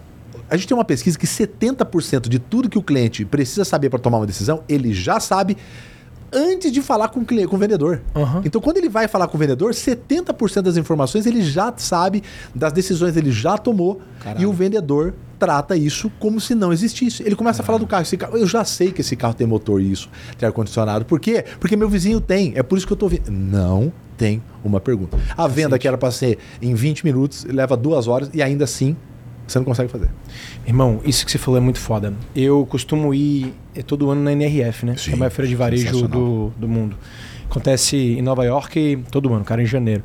a 0.50 0.56
gente 0.56 0.66
tem 0.66 0.76
uma 0.76 0.84
pesquisa 0.84 1.16
que 1.16 1.28
70% 1.28 2.28
de 2.28 2.40
tudo 2.40 2.68
que 2.68 2.76
o 2.76 2.82
cliente 2.82 3.24
precisa 3.24 3.64
saber 3.64 3.88
para 3.88 4.00
tomar 4.00 4.18
uma 4.18 4.26
decisão, 4.26 4.64
ele 4.68 4.92
já 4.92 5.20
sabe 5.20 5.56
antes 6.32 6.72
de 6.72 6.82
falar 6.82 7.08
com 7.08 7.20
o, 7.20 7.24
cliente, 7.24 7.46
com 7.46 7.54
o 7.54 7.58
vendedor. 7.60 8.02
Aham. 8.16 8.42
Então, 8.44 8.60
quando 8.60 8.78
ele 8.78 8.88
vai 8.88 9.06
falar 9.06 9.28
com 9.28 9.36
o 9.36 9.38
vendedor, 9.40 9.70
70% 9.72 10.62
das 10.62 10.76
informações 10.76 11.24
ele 11.24 11.40
já 11.40 11.72
sabe, 11.76 12.24
das 12.52 12.72
decisões 12.72 13.16
ele 13.16 13.30
já 13.30 13.56
tomou, 13.56 14.00
Caralho. 14.18 14.42
e 14.42 14.46
o 14.46 14.52
vendedor 14.52 15.14
trata 15.40 15.74
isso 15.74 16.12
como 16.20 16.38
se 16.38 16.54
não 16.54 16.72
existisse. 16.72 17.22
Ele 17.24 17.34
começa 17.34 17.62
a 17.62 17.64
falar 17.64 17.78
do 17.78 17.86
carro. 17.86 18.02
Esse 18.02 18.16
carro. 18.16 18.36
Eu 18.36 18.46
já 18.46 18.62
sei 18.64 18.92
que 18.92 19.00
esse 19.00 19.16
carro 19.16 19.34
tem 19.34 19.46
motor 19.46 19.80
e 19.80 19.90
isso, 19.90 20.10
tem 20.38 20.46
ar-condicionado. 20.46 21.06
Por 21.06 21.18
quê? 21.18 21.44
Porque 21.58 21.74
meu 21.74 21.88
vizinho 21.88 22.20
tem. 22.20 22.52
É 22.54 22.62
por 22.62 22.76
isso 22.76 22.86
que 22.86 22.92
eu 22.92 22.96
estou 22.96 23.08
vendo. 23.08 23.30
Não 23.30 23.90
tem 24.18 24.42
uma 24.62 24.78
pergunta. 24.78 25.18
A 25.34 25.48
venda 25.48 25.78
que 25.78 25.88
era 25.88 25.96
para 25.96 26.10
ser 26.10 26.38
em 26.60 26.74
20 26.74 27.04
minutos, 27.04 27.44
leva 27.44 27.74
duas 27.74 28.06
horas 28.06 28.30
e 28.34 28.42
ainda 28.42 28.64
assim 28.64 28.94
você 29.48 29.58
não 29.58 29.64
consegue 29.64 29.90
fazer. 29.90 30.10
Irmão, 30.66 31.00
isso 31.04 31.24
que 31.24 31.32
você 31.32 31.38
falou 31.38 31.58
é 31.58 31.60
muito 31.60 31.80
foda. 31.80 32.12
Eu 32.36 32.66
costumo 32.66 33.12
ir 33.14 33.52
eh, 33.74 33.82
todo 33.82 34.10
ano 34.10 34.22
na 34.22 34.32
NRF, 34.32 34.86
né? 34.86 34.94
Sim, 34.96 35.12
é 35.12 35.14
a 35.14 35.16
maior 35.16 35.30
feira 35.30 35.48
de 35.48 35.56
varejo 35.56 36.06
do, 36.06 36.52
do 36.56 36.68
mundo. 36.68 36.96
Acontece 37.50 37.96
em 37.96 38.22
Nova 38.22 38.44
York 38.44 39.04
todo 39.10 39.32
ano, 39.32 39.44
cara, 39.44 39.60
em 39.60 39.66
janeiro. 39.66 40.04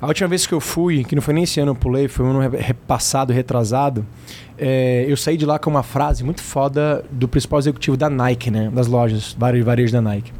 A 0.00 0.06
última 0.06 0.28
vez 0.28 0.46
que 0.46 0.54
eu 0.54 0.60
fui, 0.60 1.02
que 1.02 1.16
não 1.16 1.22
foi 1.22 1.34
nem 1.34 1.42
esse 1.42 1.58
ano 1.58 1.72
eu 1.72 1.74
pulei, 1.74 2.06
foi 2.06 2.24
um 2.24 2.30
ano 2.30 2.56
repassado, 2.56 3.32
retrasado, 3.32 4.06
eh, 4.56 5.04
eu 5.08 5.16
saí 5.16 5.36
de 5.36 5.44
lá 5.44 5.58
com 5.58 5.68
uma 5.68 5.82
frase 5.82 6.22
muito 6.22 6.40
foda 6.40 7.04
do 7.10 7.26
principal 7.26 7.58
executivo 7.58 7.96
da 7.96 8.08
Nike, 8.08 8.48
né? 8.48 8.70
Das 8.72 8.86
lojas, 8.86 9.34
varejo, 9.36 9.64
varejo 9.64 9.92
da 9.92 10.00
Nike. 10.00 10.32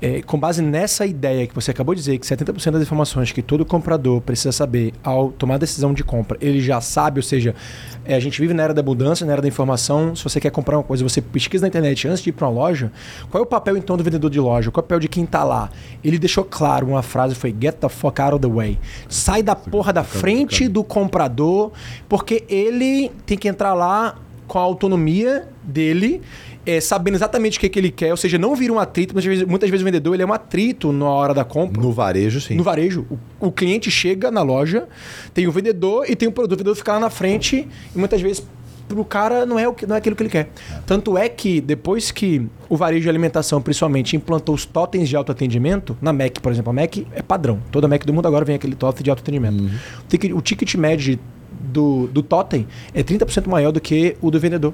É, 0.00 0.20
com 0.20 0.38
base 0.38 0.60
nessa 0.60 1.06
ideia 1.06 1.46
que 1.46 1.54
você 1.54 1.70
acabou 1.70 1.94
de 1.94 2.00
dizer, 2.02 2.18
que 2.18 2.26
70% 2.26 2.72
das 2.72 2.82
informações 2.82 3.32
que 3.32 3.40
todo 3.40 3.64
comprador 3.64 4.20
precisa 4.20 4.52
saber 4.52 4.92
ao 5.02 5.32
tomar 5.32 5.54
a 5.54 5.58
decisão 5.58 5.94
de 5.94 6.04
compra, 6.04 6.36
ele 6.40 6.60
já 6.60 6.80
sabe, 6.82 7.18
ou 7.18 7.22
seja, 7.22 7.54
é, 8.04 8.14
a 8.14 8.20
gente 8.20 8.38
vive 8.38 8.52
na 8.52 8.62
era 8.62 8.74
da 8.74 8.80
abundância, 8.80 9.24
na 9.24 9.32
era 9.32 9.40
da 9.40 9.48
informação. 9.48 10.14
Se 10.14 10.22
você 10.22 10.38
quer 10.38 10.50
comprar 10.50 10.76
uma 10.76 10.84
coisa, 10.84 11.02
você 11.02 11.22
pesquisa 11.22 11.62
na 11.62 11.68
internet 11.68 12.06
antes 12.06 12.22
de 12.22 12.28
ir 12.28 12.32
para 12.32 12.46
uma 12.46 12.52
loja, 12.52 12.92
qual 13.30 13.42
é 13.42 13.46
o 13.46 13.48
papel 13.48 13.76
então 13.76 13.96
do 13.96 14.04
vendedor 14.04 14.30
de 14.30 14.38
loja? 14.38 14.70
Qual 14.70 14.82
é 14.82 14.84
o 14.84 14.86
papel 14.86 15.00
de 15.00 15.08
quem 15.08 15.24
está 15.24 15.42
lá? 15.42 15.70
Ele 16.04 16.18
deixou 16.18 16.44
claro 16.44 16.86
uma 16.86 17.02
frase, 17.02 17.34
foi 17.34 17.54
get 17.58 17.76
the 17.76 17.88
fuck 17.88 18.20
out 18.20 18.34
of 18.34 18.42
the 18.42 18.52
way. 18.52 18.78
Sai 19.08 19.42
da 19.42 19.56
porra 19.56 19.92
da 19.92 20.04
frente 20.04 20.68
do 20.68 20.84
comprador, 20.84 21.72
porque 22.06 22.44
ele 22.48 23.10
tem 23.24 23.38
que 23.38 23.48
entrar 23.48 23.72
lá 23.72 24.16
com 24.46 24.58
a 24.58 24.62
autonomia 24.62 25.48
dele, 25.62 26.22
é, 26.66 26.80
sabendo 26.80 27.14
exatamente 27.14 27.56
o 27.56 27.60
que, 27.60 27.68
que 27.68 27.78
ele 27.78 27.90
quer, 27.90 28.10
ou 28.10 28.16
seja, 28.16 28.36
não 28.36 28.54
vira 28.56 28.72
um 28.72 28.78
atrito. 28.78 29.14
Muitas 29.14 29.28
vezes, 29.28 29.46
muitas 29.46 29.70
vezes 29.70 29.82
o 29.82 29.84
vendedor 29.84 30.14
ele 30.14 30.22
é 30.24 30.26
um 30.26 30.32
atrito 30.32 30.92
na 30.92 31.08
hora 31.08 31.32
da 31.32 31.44
compra. 31.44 31.80
No 31.80 31.92
varejo, 31.92 32.40
sim. 32.40 32.56
No 32.56 32.64
varejo, 32.64 33.06
o, 33.40 33.46
o 33.46 33.52
cliente 33.52 33.90
chega 33.90 34.30
na 34.30 34.42
loja, 34.42 34.88
tem 35.32 35.46
o 35.46 35.52
vendedor 35.52 36.04
e 36.10 36.16
tem 36.16 36.28
o 36.28 36.32
produto. 36.32 36.52
O 36.52 36.56
vendedor 36.56 36.74
fica 36.74 36.94
lá 36.94 37.00
na 37.00 37.10
frente 37.10 37.68
e 37.94 37.98
muitas 37.98 38.20
vezes 38.20 38.44
pro 38.88 39.04
cara 39.04 39.44
não 39.44 39.58
é, 39.58 39.66
o 39.68 39.74
que, 39.74 39.86
não 39.86 39.94
é 39.94 39.98
aquilo 39.98 40.16
que 40.16 40.22
ele 40.22 40.30
quer. 40.30 40.48
Tanto 40.84 41.16
é 41.16 41.28
que 41.28 41.60
depois 41.60 42.10
que 42.10 42.46
o 42.68 42.76
varejo 42.76 43.02
de 43.02 43.08
alimentação, 43.08 43.60
principalmente, 43.60 44.16
implantou 44.16 44.54
os 44.54 44.64
totens 44.64 45.08
de 45.08 45.16
autoatendimento, 45.16 45.96
na 46.00 46.12
Mac, 46.12 46.38
por 46.40 46.50
exemplo, 46.50 46.70
a 46.70 46.72
Mac 46.72 46.98
é 47.12 47.22
padrão. 47.22 47.60
Toda 47.70 47.86
Mac 47.86 48.04
do 48.04 48.12
mundo 48.12 48.26
agora 48.26 48.44
vem 48.44 48.56
aquele 48.56 48.74
totem 48.74 49.02
de 49.02 49.10
autoatendimento. 49.10 49.62
Uhum. 49.62 49.70
O, 50.00 50.08
ticket, 50.08 50.32
o 50.32 50.40
ticket 50.40 50.74
médio 50.74 51.18
do, 51.60 52.06
do 52.08 52.22
totem 52.22 52.66
é 52.94 53.02
30% 53.02 53.46
maior 53.48 53.72
do 53.72 53.80
que 53.80 54.16
o 54.20 54.30
do 54.30 54.38
vendedor. 54.38 54.72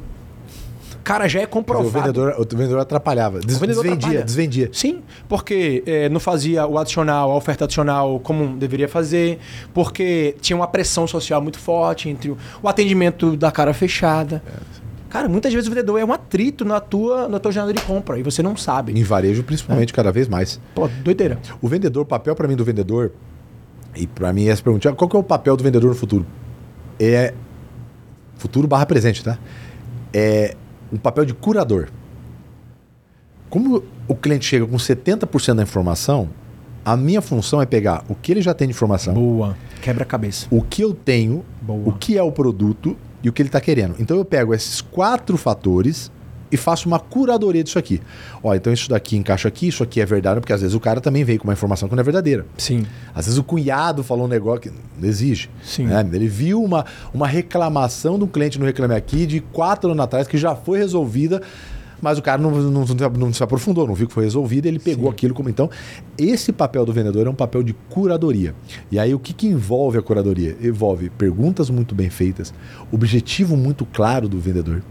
Cara, 1.05 1.27
já 1.29 1.41
é 1.41 1.47
comprovado. 1.47 1.89
O 1.89 1.91
vendedor, 1.91 2.35
o 2.39 2.57
vendedor 2.57 2.79
atrapalhava. 2.81 3.41
Des- 3.41 3.57
O 3.57 3.61
vendedor 3.61 3.83
desvendia, 3.83 3.97
atrapalha. 4.09 4.25
desvendia. 4.25 4.71
Sim, 4.73 5.03
porque 5.29 5.83
eh, 5.87 6.09
não 6.09 6.21
fazia 6.21 6.67
o 6.67 6.79
adicional, 6.79 7.31
a 7.31 7.35
oferta 7.37 7.65
adicional 7.65 8.21
como 8.21 8.57
deveria 8.57 8.89
fazer, 8.89 9.39
porque 9.75 10.37
tinha 10.41 10.57
uma 10.57 10.67
pressão 10.67 11.07
social 11.07 11.41
muito 11.43 11.59
forte 11.59 12.09
entre 12.09 12.31
o, 12.31 12.37
o 12.63 12.69
atendimento 12.69 13.37
da 13.37 13.51
cara 13.51 13.75
fechada. 13.75 14.43
Cara, 15.11 15.29
muitas 15.29 15.53
vezes 15.53 15.67
o 15.69 15.71
vendedor 15.71 15.99
é 16.01 16.05
um 16.05 16.13
atrito 16.13 16.65
na 16.65 16.81
tua, 16.81 17.29
na 17.29 17.39
tua 17.39 17.53
jornada 17.53 17.75
de 17.75 17.83
compra 17.83 18.19
e 18.19 18.23
você 18.23 18.43
não 18.43 18.57
sabe. 18.57 18.99
Em 18.99 19.03
varejo, 19.03 19.43
principalmente, 19.43 19.93
cada 19.93 20.11
vez 20.11 20.27
mais. 20.27 20.59
Pô, 20.75 20.89
doideira. 21.05 21.39
O 21.61 21.69
vendedor, 21.69 22.03
o 22.03 22.07
papel 22.07 22.35
para 22.35 22.49
mim 22.49 22.57
do 22.57 22.65
vendedor, 22.65 23.13
e 23.95 24.07
para 24.07 24.33
mim 24.33 24.49
essa 24.49 24.63
pergunta, 24.63 24.91
qual 24.95 25.09
que 25.11 25.15
é 25.15 25.19
o 25.19 25.23
papel 25.23 25.55
do 25.55 25.63
vendedor 25.63 25.89
no 25.89 25.95
futuro? 25.95 26.25
É 26.99 27.35
futuro 28.39 28.67
barra 28.67 28.87
presente, 28.87 29.23
tá? 29.23 29.37
É 30.15 30.55
um 30.93 30.97
papel 30.97 31.25
de 31.25 31.35
curador. 31.35 31.89
Como 33.49 33.83
o 34.09 34.15
cliente 34.15 34.45
chega 34.45 34.67
com 34.67 34.77
70% 34.77 35.55
da 35.55 35.63
informação, 35.63 36.29
a 36.85 36.97
minha 36.97 37.21
função 37.21 37.61
é 37.63 37.67
pegar 37.67 38.05
o 38.09 38.15
que 38.15 38.33
ele 38.33 38.43
já 38.43 38.55
tem 38.55 38.67
de 38.69 38.75
informação, 38.75 39.15
Boa. 39.15 39.57
Quebra-cabeça. 39.81 40.47
o 40.51 40.63
que 40.63 40.83
eu 40.83 40.93
tenho, 40.93 41.45
Boa. 41.61 41.89
o 41.89 41.93
que 41.93 42.17
é 42.19 42.23
o 42.23 42.33
produto 42.33 42.97
e 43.23 43.29
o 43.29 43.33
que 43.33 43.41
ele 43.41 43.49
está 43.49 43.61
querendo. 43.61 43.95
Então 43.99 44.17
eu 44.17 44.25
pego 44.25 44.53
esses 44.55 44.81
quatro 44.81 45.37
fatores 45.37 46.11
e 46.53 46.57
faço 46.57 46.87
uma 46.87 47.01
curadoria 47.01 47.65
disso 47.65 47.79
aqui. 47.79 48.01
Ó, 48.43 48.55
então 48.55 48.73
isso 48.73 48.89
daqui 48.91 49.17
encaixa 49.17 49.49
aqui, 49.49 49.69
isso 49.69 49.83
aqui 49.83 50.01
é 50.01 50.07
verdade, 50.07 50.39
porque 50.41 50.53
às 50.53 50.61
vezes 50.61 50.75
o 50.77 50.81
cara 50.81 51.01
também 51.01 51.25
veio 51.25 51.39
com 51.39 51.45
uma 51.49 51.55
informação 51.55 51.89
que 51.89 51.95
não 51.97 52.01
é 52.01 52.05
verdadeira. 52.05 52.45
Sim. 52.59 52.85
Às 53.15 53.25
vezes 53.25 53.39
o 53.39 53.43
cunhado 53.43 54.05
falou 54.05 54.27
um 54.27 54.29
negócio 54.29 54.61
que 54.61 54.71
não 55.01 55.09
exige. 55.09 55.49
Sim. 55.63 55.87
né? 55.87 56.07
Ele 56.13 56.29
viu 56.29 56.63
uma, 56.63 56.85
uma 57.15 57.27
reclamação 57.27 58.19
de 58.19 58.25
um 58.25 58.29
cliente 58.29 58.59
no 58.59 58.67
Reclame 58.67 58.95
Aqui 58.95 59.25
de 59.27 59.41
quatro 59.41 59.91
anos 59.91 60.05
atrás 60.05 60.29
que 60.29 60.37
já 60.37 60.55
foi 60.55 60.79
resolvida, 60.79 61.41
mas 62.01 62.19
o 62.19 62.23
cara 62.23 62.43
não, 62.43 62.51
não, 62.51 62.85
não- 62.85 63.33
se 63.33 63.43
aprofundou, 63.45 63.87
não 63.87 63.95
viu 63.95 64.09
que 64.09 64.13
foi 64.13 64.25
resolvida, 64.25 64.67
ele 64.67 64.81
pegou 64.81 65.07
Sim. 65.07 65.13
aquilo 65.13 65.35
como. 65.35 65.49
Então, 65.49 65.71
esse 66.19 66.53
papel 66.53 66.85
do 66.85 66.93
vendedor 66.93 67.27
é 67.27 67.31
um 67.31 67.35
papel 67.35 67.63
de 67.63 67.73
curadoria. 67.89 68.55
E 68.91 68.99
aí, 68.99 69.15
o 69.15 69.19
que, 69.21 69.33
que 69.33 69.47
envolve 69.47 69.97
a 69.99 70.03
curadoria? 70.03 70.57
Envolve 70.61 71.09
perguntas 71.11 71.71
muito 71.71 71.95
bem 71.95 72.11
feitas, 72.11 72.53
objetivo 72.91 73.57
muito 73.57 73.87
claro 73.87 74.29
do 74.29 74.39
vendedor. 74.41 74.83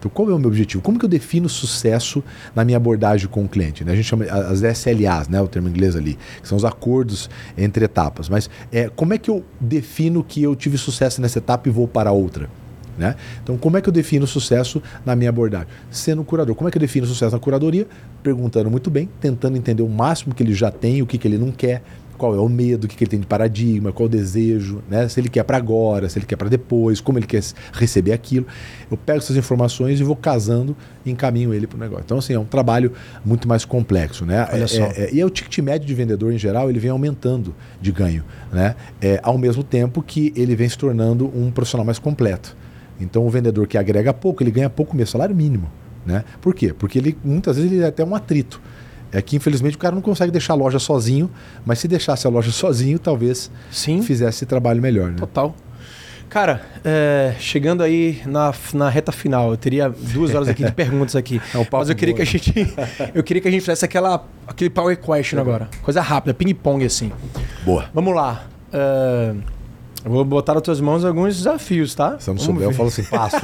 Então, 0.00 0.10
qual 0.10 0.30
é 0.30 0.34
o 0.34 0.38
meu 0.38 0.48
objetivo? 0.48 0.82
Como 0.82 0.98
que 0.98 1.04
eu 1.04 1.08
defino 1.08 1.46
sucesso 1.46 2.24
na 2.56 2.64
minha 2.64 2.78
abordagem 2.78 3.28
com 3.28 3.44
o 3.44 3.48
cliente? 3.48 3.84
Né? 3.84 3.92
A 3.92 3.94
gente 3.94 4.06
chama 4.06 4.24
as 4.24 4.62
SLAs, 4.62 5.28
né? 5.28 5.40
o 5.42 5.46
termo 5.46 5.68
inglês 5.68 5.94
ali, 5.94 6.18
que 6.40 6.48
são 6.48 6.56
os 6.56 6.64
acordos 6.64 7.28
entre 7.56 7.84
etapas. 7.84 8.26
Mas 8.28 8.48
é, 8.72 8.88
como 8.88 9.12
é 9.12 9.18
que 9.18 9.30
eu 9.30 9.44
defino 9.60 10.24
que 10.24 10.42
eu 10.42 10.56
tive 10.56 10.78
sucesso 10.78 11.20
nessa 11.20 11.38
etapa 11.38 11.68
e 11.68 11.70
vou 11.70 11.86
para 11.86 12.10
outra? 12.12 12.48
Né? 12.96 13.14
Então, 13.42 13.58
como 13.58 13.76
é 13.76 13.82
que 13.82 13.88
eu 13.88 13.92
defino 13.92 14.26
sucesso 14.26 14.82
na 15.04 15.14
minha 15.14 15.30
abordagem? 15.30 15.68
Sendo 15.90 16.24
curador. 16.24 16.54
Como 16.54 16.68
é 16.68 16.70
que 16.70 16.78
eu 16.78 16.80
defino 16.80 17.06
sucesso 17.06 17.34
na 17.34 17.40
curadoria? 17.40 17.86
Perguntando 18.22 18.70
muito 18.70 18.90
bem, 18.90 19.08
tentando 19.20 19.56
entender 19.56 19.82
o 19.82 19.88
máximo 19.88 20.34
que 20.34 20.42
ele 20.42 20.54
já 20.54 20.70
tem, 20.70 21.02
o 21.02 21.06
que, 21.06 21.18
que 21.18 21.28
ele 21.28 21.38
não 21.38 21.50
quer, 21.50 21.82
qual 22.20 22.34
é 22.34 22.38
o 22.38 22.50
medo, 22.50 22.84
o 22.84 22.88
que, 22.88 22.94
que 22.96 23.04
ele 23.04 23.10
tem 23.10 23.20
de 23.20 23.26
paradigma, 23.26 23.92
qual 23.92 24.04
o 24.04 24.08
desejo, 24.10 24.82
né? 24.90 25.08
se 25.08 25.18
ele 25.18 25.30
quer 25.30 25.42
para 25.42 25.56
agora, 25.56 26.06
se 26.06 26.18
ele 26.18 26.26
quer 26.26 26.36
para 26.36 26.50
depois, 26.50 27.00
como 27.00 27.18
ele 27.18 27.26
quer 27.26 27.42
receber 27.72 28.12
aquilo. 28.12 28.46
Eu 28.90 28.96
pego 28.98 29.20
essas 29.20 29.38
informações 29.38 29.98
e 29.98 30.04
vou 30.04 30.14
casando 30.14 30.76
e 31.02 31.10
encaminho 31.10 31.54
ele 31.54 31.66
para 31.66 31.78
o 31.78 31.80
negócio. 31.80 32.04
Então, 32.04 32.18
assim, 32.18 32.34
é 32.34 32.38
um 32.38 32.44
trabalho 32.44 32.92
muito 33.24 33.48
mais 33.48 33.64
complexo. 33.64 34.26
Né? 34.26 34.46
Olha 34.52 34.64
é, 34.64 34.66
só. 34.66 34.82
É, 34.82 35.04
é, 35.04 35.14
e 35.14 35.18
é 35.18 35.24
o 35.24 35.30
ticket 35.30 35.58
médio 35.60 35.86
de 35.86 35.94
vendedor, 35.94 36.30
em 36.30 36.38
geral, 36.38 36.68
ele 36.68 36.78
vem 36.78 36.90
aumentando 36.90 37.54
de 37.80 37.90
ganho, 37.90 38.22
né? 38.52 38.76
É, 39.00 39.18
ao 39.22 39.38
mesmo 39.38 39.64
tempo 39.64 40.02
que 40.02 40.30
ele 40.36 40.54
vem 40.54 40.68
se 40.68 40.76
tornando 40.76 41.26
um 41.34 41.50
profissional 41.50 41.86
mais 41.86 41.98
completo. 41.98 42.54
Então, 43.00 43.26
o 43.26 43.30
vendedor 43.30 43.66
que 43.66 43.78
agrega 43.78 44.12
pouco, 44.12 44.42
ele 44.42 44.50
ganha 44.50 44.68
pouco 44.68 44.94
mesmo, 44.94 45.10
salário 45.12 45.34
mínimo. 45.34 45.70
Né? 46.04 46.22
Por 46.40 46.54
quê? 46.54 46.74
Porque 46.76 46.98
ele 46.98 47.16
muitas 47.24 47.56
vezes 47.56 47.72
ele 47.72 47.82
é 47.82 47.86
até 47.86 48.04
um 48.04 48.14
atrito. 48.14 48.60
É 49.12 49.20
que 49.20 49.36
infelizmente 49.36 49.76
o 49.76 49.78
cara 49.78 49.94
não 49.94 50.02
consegue 50.02 50.30
deixar 50.30 50.52
a 50.52 50.56
loja 50.56 50.78
sozinho, 50.78 51.30
mas 51.64 51.78
se 51.78 51.88
deixasse 51.88 52.26
a 52.26 52.30
loja 52.30 52.50
sozinho, 52.52 52.98
talvez 52.98 53.50
Sim. 53.70 54.02
fizesse 54.02 54.38
esse 54.38 54.46
trabalho 54.46 54.80
melhor. 54.80 55.10
Né? 55.10 55.16
Total. 55.18 55.54
Cara, 56.28 56.62
é, 56.84 57.34
chegando 57.40 57.82
aí 57.82 58.22
na, 58.24 58.54
na 58.72 58.88
reta 58.88 59.10
final, 59.10 59.50
eu 59.50 59.56
teria 59.56 59.88
duas 59.88 60.32
horas 60.32 60.48
aqui 60.48 60.64
de 60.64 60.70
perguntas 60.72 61.16
aqui. 61.16 61.42
É 61.52 61.58
um 61.58 61.66
mas 61.70 61.88
eu 61.90 61.96
queria 61.96 62.14
bom, 62.14 62.16
que 62.18 62.22
a 62.22 62.24
gente. 62.24 62.54
Eu 63.12 63.24
queria 63.24 63.42
que 63.42 63.48
a 63.48 63.50
gente 63.50 63.62
fizesse 63.62 63.84
aquela, 63.84 64.24
aquele 64.46 64.70
power 64.70 64.96
question 64.96 65.40
agora. 65.40 65.68
Coisa 65.82 66.00
rápida, 66.00 66.32
ping-pong 66.32 66.84
assim. 66.84 67.10
Boa. 67.64 67.86
Vamos 67.92 68.14
lá. 68.14 68.44
É, 68.72 69.34
eu 70.04 70.10
vou 70.10 70.24
botar 70.24 70.54
nas 70.54 70.62
tuas 70.62 70.80
mãos 70.80 71.04
alguns 71.04 71.36
desafios, 71.36 71.94
tá? 71.94 72.16
Se 72.18 72.30
eu 72.30 72.34
não 72.34 72.40
souber, 72.40 72.68
eu 72.68 72.72
falo 72.72 72.88
assim, 72.88 73.02
passo. 73.02 73.40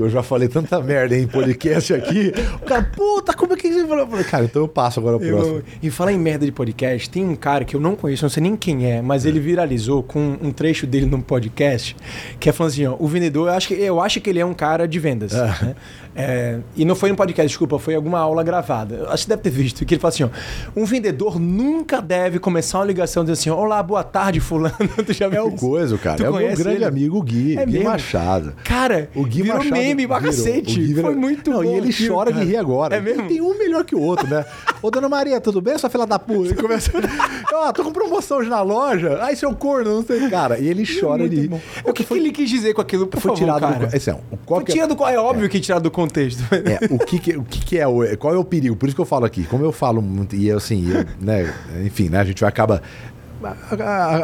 Porque 0.00 0.02
eu 0.02 0.08
já 0.08 0.22
falei 0.22 0.48
tanta 0.48 0.80
merda 0.80 1.14
em 1.14 1.26
podcast 1.26 1.92
aqui. 1.92 2.32
O 2.62 2.64
cara, 2.64 2.82
puta, 2.82 3.34
como 3.34 3.52
é 3.52 3.56
que 3.56 3.70
você 3.70 3.86
falou? 3.86 3.98
Eu 3.98 4.06
falei, 4.06 4.24
cara, 4.24 4.44
então 4.44 4.62
eu 4.62 4.68
passo 4.68 4.98
agora 4.98 5.16
o 5.16 5.20
próximo. 5.20 5.56
Eu, 5.56 5.62
e 5.82 5.90
falar 5.90 6.12
em 6.12 6.18
merda 6.18 6.46
de 6.46 6.52
podcast, 6.52 7.10
tem 7.10 7.22
um 7.22 7.36
cara 7.36 7.66
que 7.66 7.76
eu 7.76 7.80
não 7.80 7.94
conheço, 7.94 8.24
não 8.24 8.30
sei 8.30 8.42
nem 8.42 8.56
quem 8.56 8.90
é, 8.90 9.02
mas 9.02 9.26
ele 9.26 9.38
viralizou 9.38 10.02
com 10.02 10.38
um 10.40 10.50
trecho 10.52 10.86
dele 10.86 11.04
num 11.04 11.20
podcast, 11.20 11.94
que 12.38 12.48
é 12.48 12.52
falando 12.52 12.72
assim, 12.72 12.86
ó, 12.86 12.96
o 12.98 13.06
vendedor, 13.06 13.48
eu 13.48 13.54
acho 13.54 13.68
que, 13.68 13.74
eu 13.74 14.00
acho 14.00 14.20
que 14.20 14.30
ele 14.30 14.38
é 14.38 14.46
um 14.46 14.54
cara 14.54 14.88
de 14.88 14.98
vendas. 14.98 15.34
Ah. 15.34 15.58
né? 15.62 15.76
É, 16.14 16.58
e 16.76 16.84
não 16.84 16.94
foi 16.96 17.08
no 17.10 17.16
podcast, 17.16 17.48
desculpa, 17.48 17.78
foi 17.78 17.94
alguma 17.94 18.18
aula 18.18 18.42
gravada. 18.42 19.06
Acho 19.10 19.24
que 19.24 19.28
deve 19.28 19.42
ter 19.42 19.50
visto. 19.50 19.84
Que 19.84 19.94
ele 19.94 20.00
fala 20.00 20.12
assim: 20.12 20.24
ó, 20.24 20.28
um 20.76 20.84
vendedor 20.84 21.38
nunca 21.38 22.00
deve 22.02 22.38
começar 22.38 22.78
uma 22.78 22.84
ligação 22.84 23.22
dizendo 23.24 23.34
assim: 23.38 23.50
Olá, 23.50 23.82
boa 23.82 24.02
tarde, 24.02 24.40
fulano. 24.40 24.74
tu 25.06 25.12
já 25.12 25.26
É 25.26 25.40
o 25.40 25.52
coisa, 25.52 25.96
cara. 25.98 26.16
Tu 26.16 26.24
é 26.24 26.30
o 26.30 26.34
meu 26.36 26.56
grande 26.56 26.76
ele? 26.78 26.84
amigo 26.84 27.18
o 27.18 27.22
Gui, 27.22 27.56
É 27.56 27.64
Gui 27.64 27.72
mesmo? 27.74 27.88
Machado. 27.90 28.52
Cara, 28.64 29.08
O 29.14 29.24
Gui 29.24 29.42
virou 29.42 29.58
Machado 29.58 29.72
meme 29.76 30.06
pra 30.06 30.20
cacete. 30.20 30.80
O 30.80 30.86
virou- 30.86 31.02
Foi 31.04 31.14
muito 31.14 31.50
Não, 31.50 31.62
bom. 31.62 31.64
E 31.64 31.74
ele 31.74 31.92
chora 32.08 32.32
cara. 32.32 32.44
de 32.44 32.50
rir 32.50 32.56
agora. 32.56 32.96
É 32.96 33.00
mesmo? 33.00 33.28
Tem 33.28 33.40
um 33.40 33.56
melhor 33.56 33.84
que 33.84 33.94
o 33.94 34.00
outro, 34.00 34.26
né? 34.28 34.44
Ô, 34.82 34.90
dona 34.90 35.08
Maria, 35.08 35.40
tudo 35.40 35.60
bem, 35.60 35.78
sua 35.78 35.88
filha 35.90 36.06
da 36.06 36.18
puta? 36.18 36.48
Ele 36.48 36.54
começa. 36.54 36.90
Ó, 37.54 37.72
tô 37.72 37.84
com 37.84 37.92
promoção 37.92 38.38
hoje 38.38 38.50
na 38.50 38.62
loja. 38.62 39.18
Ai, 39.22 39.36
seu 39.36 39.54
corno, 39.54 39.96
não 39.96 40.02
sei. 40.04 40.28
Cara, 40.28 40.58
e 40.58 40.66
ele 40.68 40.84
chora 40.86 41.28
de 41.28 41.42
rir. 41.42 41.50
O 41.84 41.92
que, 41.92 42.02
que 42.04 42.14
ele 42.14 42.32
quis 42.32 42.48
dizer 42.50 42.74
com 42.74 42.80
aquilo, 42.80 43.06
por 43.06 43.20
Foi 43.20 43.30
favor, 43.30 43.38
tirado 43.38 43.60
cara? 43.60 43.86
do. 43.86 43.96
Esse 43.96 44.10
é, 44.10 44.14
um- 44.14 44.18
qual 44.44 44.60
Foi 44.60 44.64
que 44.66 44.72
é- 44.72 44.74
tirado 44.74 44.94
do, 44.94 45.04
é 45.06 45.18
óbvio 45.18 45.48
que 45.48 45.60
tirado 45.60 45.82
do 45.84 45.90
contexto. 45.90 46.09
É, 46.52 46.92
o 46.92 46.98
que, 46.98 47.18
que- 47.18 47.36
o 47.36 47.42
que, 47.44 47.60
que 47.64 47.78
é 47.78 47.86
o, 47.86 48.16
qual 48.18 48.34
é 48.34 48.38
o 48.38 48.44
perigo? 48.44 48.76
Por 48.76 48.86
isso 48.86 48.94
que 48.96 49.00
eu 49.00 49.06
falo 49.06 49.24
aqui, 49.24 49.44
como 49.44 49.64
eu 49.64 49.72
falo 49.72 50.00
muito, 50.02 50.34
e 50.36 50.48
eu, 50.48 50.56
assim, 50.58 50.90
eu, 50.90 51.04
né, 51.20 51.52
enfim, 51.84 52.08
né, 52.08 52.18
a 52.20 52.24
gente 52.24 52.44
acaba 52.44 52.82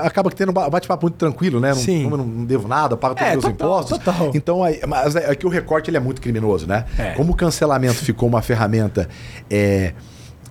acaba 0.02 0.30
tendo 0.30 0.50
um 0.50 0.52
ba- 0.52 0.68
bate-papo 0.68 1.06
muito 1.06 1.16
tranquilo, 1.16 1.58
né? 1.60 1.70
Não, 1.70 1.76
Sim. 1.76 2.04
eu 2.10 2.16
não 2.18 2.44
devo 2.44 2.68
nada, 2.68 2.96
pago 2.96 3.14
todos 3.14 3.32
É, 3.32 3.36
os 3.36 3.44
meus 3.44 3.56
total, 3.56 3.68
impostos. 3.70 3.98
total. 3.98 4.30
Então, 4.34 4.62
aí, 4.62 4.80
mas 4.86 5.16
é 5.16 5.34
que 5.34 5.46
o 5.46 5.48
recorte 5.48 5.88
ele 5.90 5.96
é 5.96 6.00
muito 6.00 6.20
criminoso, 6.20 6.66
né? 6.66 6.84
É. 6.98 7.12
Como 7.12 7.32
o 7.32 7.34
cancelamento 7.36 7.94
ficou 7.96 8.28
uma 8.28 8.42
ferramenta 8.42 9.08
é, 9.48 9.94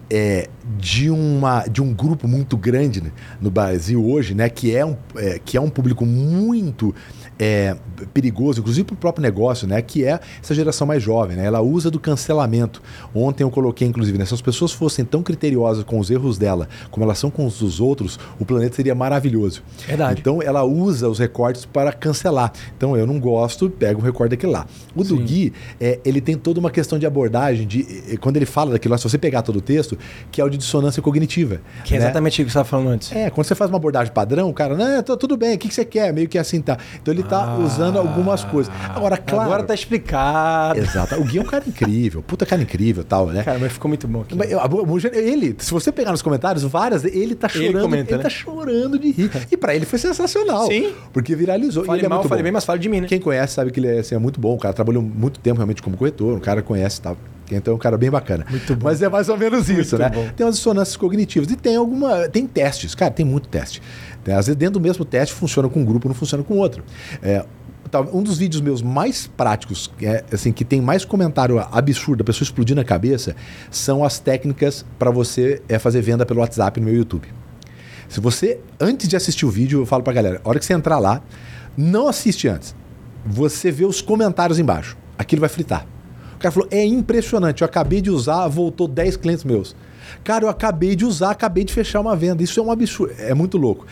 é, 0.10 0.48
de, 0.80 1.10
uma, 1.10 1.66
de 1.68 1.82
um 1.82 1.94
grupo 1.94 2.28
muito 2.28 2.58
grande 2.58 3.02
né, 3.02 3.12
no 3.40 3.52
Brasil 3.52 4.04
hoje, 4.04 4.34
né? 4.34 4.50
Que 4.50 4.76
é 4.76 4.86
um, 4.86 4.96
é, 5.16 5.40
que 5.44 5.58
é 5.58 5.62
um 5.62 5.70
público 5.70 6.06
muito 6.06 6.94
é, 7.38 7.76
perigoso, 8.14 8.60
inclusive 8.62 8.86
para 8.86 8.94
o 8.94 8.98
próprio 8.98 9.22
negócio, 9.22 9.68
né? 9.68 9.82
Que 9.82 10.06
é 10.06 10.20
essa 10.42 10.54
geração 10.54 10.88
mais 10.88 11.02
jovem, 11.04 11.36
né? 11.38 11.46
Ela 11.46 11.62
usa 11.62 11.92
do 11.92 12.00
cancelamento. 12.00 12.82
Ontem 13.14 13.44
eu 13.44 13.50
coloquei, 13.52 13.88
inclusive, 13.88 14.18
né? 14.18 14.26
Se 14.26 14.34
as 14.34 14.42
pessoas 14.42 14.72
fossem 14.72 15.04
tão 15.04 15.22
criteriosas 15.22 15.84
com 15.84 16.00
os 16.00 16.10
erros 16.10 16.38
dela 16.38 16.68
como 16.92 17.04
elas 17.04 17.18
são 17.18 17.30
com 17.30 17.46
os 17.46 17.60
dos 17.60 17.80
outros, 17.80 18.20
o 18.40 18.46
planeta 18.46 18.76
seria 18.76 18.96
maravilhoso. 18.96 19.64
Verdade. 19.86 20.20
Então 20.22 20.42
ela 20.42 20.64
usa 20.64 21.10
os 21.10 21.20
recortes 21.20 21.66
para 21.66 21.92
cancelar. 21.92 22.52
Então 22.78 22.96
eu 22.96 23.06
não 23.06 23.20
gosto, 23.20 23.70
pego 23.70 24.00
um 24.02 24.04
recorte 24.04 24.32
daquele 24.32 24.52
lá. 24.54 24.66
O 24.96 25.04
do 25.04 25.18
Sim. 25.18 25.26
Gui, 25.26 25.54
é, 25.80 26.00
ele 26.06 26.22
tem 26.22 26.38
toda 26.38 26.60
uma 26.60 26.72
questão 26.72 26.98
de 26.98 27.06
abordagem, 27.06 27.68
de 27.68 28.18
quando 28.22 28.38
ele 28.38 28.46
fala 28.46 28.72
daquilo 28.72 28.92
lá, 28.94 28.98
se 28.98 29.04
você 29.04 29.18
pegar 29.18 29.42
todo 29.42 29.58
o 29.58 29.62
texto, 29.62 29.98
que 30.32 30.40
é 30.40 30.44
o 30.44 30.50
de 30.50 30.58
dissonância 30.58 31.02
cognitiva. 31.02 31.60
Que 31.84 31.96
é 31.96 32.00
né? 32.00 32.06
exatamente 32.06 32.42
o 32.42 32.46
que 32.46 32.52
você 32.52 32.58
estava 32.58 32.68
falando 32.68 32.90
antes. 32.90 33.12
É, 33.12 33.30
quando 33.30 33.46
você 33.46 33.56
faz 33.56 33.70
uma 33.70 33.78
abordagem 33.78 34.14
padrão, 34.14 34.50
o 34.50 34.54
cara, 34.54 34.76
não, 34.76 35.04
tô- 35.04 35.18
tudo 35.18 35.36
bem, 35.38 35.56
o 35.56 35.58
que, 35.58 35.68
que 35.68 35.74
você 35.74 35.86
quer? 35.86 36.14
Meio 36.14 36.28
que 36.28 36.38
assim 36.38 36.62
tá. 36.62 36.78
Então 37.02 37.14
ele 37.14 37.24
tá 37.26 37.44
Ah, 37.46 37.58
usando 37.58 37.98
algumas 37.98 38.44
coisas. 38.44 38.74
Agora, 38.90 39.18
claro. 39.18 39.44
Agora 39.46 39.64
tá 39.64 39.74
explicado. 39.74 40.80
Exato. 40.80 41.16
O 41.20 41.24
Gui 41.24 41.38
é 41.38 41.42
um 41.42 41.46
cara 41.46 41.64
incrível, 41.68 42.22
puta 42.22 42.46
cara 42.46 42.62
incrível 42.62 43.04
tal, 43.04 43.28
né? 43.28 43.44
Cara, 43.44 43.60
mas 43.60 43.72
ficou 43.74 43.90
muito 43.90 44.08
bom 44.08 44.22
aqui. 44.22 44.36
Mas 44.36 44.50
Ele, 45.14 45.56
se 45.60 45.72
você 45.72 45.92
pegar 45.92 46.12
nos 46.12 46.22
comentários, 46.22 46.64
várias, 46.64 47.04
ele 47.04 47.36
tá 47.36 47.48
Ele 47.54 47.66
chorando, 47.66 47.76
ele, 47.76 47.82
comenta, 47.82 48.18
né? 48.18 48.24
tá 48.24 48.30
chorando 48.30 49.00
de 49.00 49.12
rir. 49.12 49.32
E 49.52 49.58
pra 49.58 49.76
ele 49.76 49.86
foi 49.86 50.00
sensacional. 50.00 50.68
Sim. 50.68 50.94
Porque 51.14 51.36
viralizou. 51.36 51.84
Fale 51.86 52.00
ele 52.00 52.06
é 52.06 52.10
mal, 52.10 52.20
muito 52.20 52.30
fale 52.30 52.44
bem, 52.44 52.52
mas 52.52 52.64
fale 52.66 52.80
de 52.80 52.90
mim, 52.90 53.02
né? 53.02 53.08
Quem 53.08 53.20
conhece 53.20 53.54
sabe 53.54 53.72
que 53.72 53.80
ele 53.80 53.88
é, 53.88 54.00
assim, 54.00 54.16
é 54.16 54.20
muito 54.20 54.40
bom. 54.40 54.56
O 54.56 54.60
cara 54.60 54.74
trabalhou 54.74 55.02
muito 55.04 55.40
tempo 55.40 55.58
realmente 55.58 55.82
como 55.82 55.98
corretor, 55.98 56.36
um 56.36 56.40
cara 56.40 56.62
conhece 56.62 57.00
e 57.00 57.02
tal. 57.02 57.18
Então 57.52 57.74
é 57.74 57.76
um 57.76 57.80
cara 57.80 57.96
bem 57.96 58.10
bacana. 58.10 58.44
Muito 58.50 58.76
bom. 58.76 58.86
Mas 58.86 59.02
é 59.04 59.08
mais 59.10 59.30
ou 59.30 59.38
menos 59.38 59.70
isso, 59.70 59.98
Muito 59.98 60.00
né? 60.00 60.10
bom. 60.10 60.28
Tem 60.36 60.44
umas 60.46 60.56
dissonâncias 60.56 60.98
cognitivas. 60.98 61.52
E 61.52 61.56
tem 61.56 61.76
alguma. 61.76 62.28
Tem 62.28 62.48
testes. 62.48 62.96
Cara, 62.96 63.12
tem 63.12 63.24
muito 63.26 63.48
teste. 63.48 63.82
Tem, 64.26 64.34
Às 64.34 64.48
vezes 64.48 64.58
dentro 64.58 64.80
do 64.80 64.82
mesmo 64.82 65.06
teste 65.06 65.36
funciona 65.36 65.70
com 65.70 65.80
um 65.82 65.86
grupo, 65.86 66.08
não 66.08 66.16
funciona 66.16 66.44
com 66.44 66.58
outro. 66.58 66.84
É, 67.22 67.46
um 68.12 68.24
dos 68.24 68.40
vídeos 68.40 68.60
meus 68.60 68.82
mais 68.82 69.28
práticos, 69.28 69.92
é, 70.02 70.26
assim, 70.34 70.52
que 70.52 70.66
tem 70.66 70.82
mais 70.82 71.06
comentário 71.06 71.60
absurdo, 71.72 72.22
a 72.22 72.24
pessoa 72.24 72.44
explodindo 72.44 72.82
a 72.82 72.84
cabeça, 72.84 73.36
são 73.70 74.04
as 74.04 74.20
técnicas 74.20 74.84
para 74.98 75.12
você 75.12 75.62
é, 75.70 75.78
fazer 75.78 76.02
venda 76.02 76.26
pelo 76.26 76.40
WhatsApp 76.40 76.80
no 76.80 76.88
meu 76.88 76.96
YouTube. 76.96 77.28
Se 78.10 78.20
você, 78.20 78.60
antes 78.80 79.08
de 79.08 79.16
assistir 79.16 79.46
o 79.46 79.50
vídeo, 79.50 79.82
eu 79.82 79.86
falo 79.86 80.04
pra 80.04 80.12
galera, 80.12 80.42
a 80.44 80.50
hora 80.50 80.58
que 80.58 80.66
você 80.66 80.74
entrar 80.74 80.98
lá, 80.98 81.22
não 81.78 82.08
assiste 82.08 82.48
antes. 82.48 82.76
Você 83.24 83.72
vê 83.72 83.86
os 83.86 84.02
comentários 84.02 84.58
embaixo. 84.58 84.98
Aquilo 85.18 85.40
vai 85.40 85.50
fritar. 85.50 85.86
O 86.36 86.40
cara 86.40 86.52
falou, 86.52 86.68
é 86.72 86.84
impressionante, 86.84 87.62
eu 87.62 87.66
acabei 87.66 88.02
de 88.02 88.10
usar, 88.10 88.48
voltou 88.48 88.88
10 88.88 89.18
clientes 89.18 89.44
meus. 89.44 89.76
Cara, 90.24 90.46
eu 90.46 90.50
acabei 90.50 90.96
de 90.96 91.06
usar, 91.06 91.32
acabei 91.32 91.64
de 91.64 91.74
fechar 91.74 92.00
uma 92.00 92.16
venda. 92.16 92.44
Isso 92.44 92.60
é 92.60 92.64
um 92.64 92.72
absurdo, 92.72 93.14
é 93.18 93.34
muito 93.34 93.58
louco. 93.58 93.86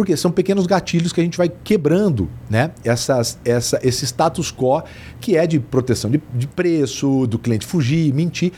Porque 0.00 0.16
são 0.16 0.32
pequenos 0.32 0.66
gatilhos 0.66 1.12
que 1.12 1.20
a 1.20 1.22
gente 1.22 1.36
vai 1.36 1.52
quebrando, 1.62 2.26
né? 2.48 2.70
Essas, 2.82 3.38
essa, 3.44 3.78
esse 3.82 4.06
status 4.06 4.50
quo 4.50 4.82
que 5.20 5.36
é 5.36 5.46
de 5.46 5.60
proteção 5.60 6.10
de, 6.10 6.22
de 6.34 6.46
preço, 6.46 7.26
do 7.26 7.38
cliente 7.38 7.66
fugir, 7.66 8.10
mentir. 8.14 8.50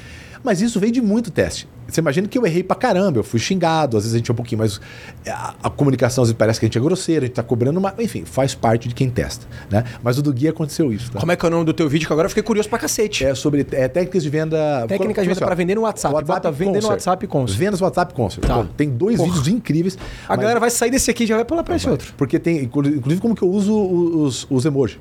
Mas 0.45 0.63
isso 0.63 0.79
veio 0.79 0.93
de 0.93 1.03
muito 1.03 1.33
teste. 1.33 1.67
Você 1.93 2.01
imagina 2.01 2.27
que 2.27 2.39
eu 2.39 2.47
errei 2.47 2.63
pra 2.63 2.75
caramba, 2.75 3.19
eu 3.19 3.23
fui 3.25 3.39
xingado, 3.39 3.97
às 3.99 4.05
vezes 4.05 4.15
a 4.15 4.19
gente 4.19 4.31
é 4.31 4.33
um 4.33 4.37
pouquinho 4.37 4.61
mais. 4.61 4.81
A, 5.29 5.55
a 5.65 5.71
comunicação 5.71 6.23
às 6.23 6.29
vezes 6.31 6.39
parece 6.39 6.59
que 6.59 6.65
a 6.65 6.69
gente 6.69 6.79
é 6.79 6.81
grosseiro, 6.81 7.25
a 7.25 7.27
gente 7.27 7.35
tá 7.37 7.43
cobrando, 7.43 7.81
mas 7.81 7.93
enfim, 7.99 8.25
faz 8.25 8.55
parte 8.55 8.89
de 8.89 8.95
quem 8.95 9.11
testa. 9.11 9.47
Né? 9.71 9.85
Mas 10.03 10.17
o 10.19 10.23
do 10.23 10.33
Gui 10.33 10.49
aconteceu 10.49 10.91
isso. 10.93 11.11
Tá? 11.13 11.21
Como 11.21 11.31
é 11.31 11.37
que 11.37 11.45
é 11.45 11.49
o 11.49 11.51
nome 11.51 11.65
do 11.67 11.73
teu 11.75 11.89
vídeo? 11.89 12.07
Que 12.07 12.13
agora 12.13 12.27
eu 12.27 12.31
fiquei 12.31 12.43
curioso 12.43 12.69
pra 12.69 12.79
cacete. 12.79 13.25
É 13.25 13.35
sobre 13.35 13.67
é, 13.73 13.89
técnicas 13.89 14.23
de 14.23 14.31
venda. 14.31 14.87
Técnicas 14.89 15.23
de 15.23 15.29
venda 15.29 15.33
Assim, 15.33 15.45
para 15.45 15.55
vender 15.55 15.75
no 15.75 15.83
WhatsApp. 15.83 16.25
Bota 16.25 16.51
vender 16.51 16.81
no. 16.81 16.89
WhatsApp 16.89 17.27
Concert. 17.27 17.59
Vendas 17.59 17.81
no 17.81 17.87
WhatsApp 17.87 18.15
Concert. 18.15 18.47
Tá. 18.47 18.55
Pô, 18.55 18.65
tem 18.77 18.89
dois 18.89 19.17
Porra. 19.19 19.29
vídeos 19.29 19.49
incríveis. 19.49 19.99
A 20.27 20.31
mas- 20.31 20.41
galera 20.41 20.59
vai 20.61 20.71
sair 20.71 20.91
desse 20.91 21.11
aqui 21.11 21.25
e 21.25 21.27
já 21.27 21.37
vai 21.37 21.45
pular 21.45 21.63
pra 21.63 21.77
esse 21.77 21.89
outro. 21.89 22.15
Porque 22.17 22.39
tem, 22.39 22.65
inclu- 22.65 22.87
inclusive, 22.87 23.21
como 23.21 23.35
que 23.35 23.43
eu 23.43 23.49
uso 23.51 23.75
os, 23.79 24.47
os 24.51 24.65
emojis. 24.65 24.99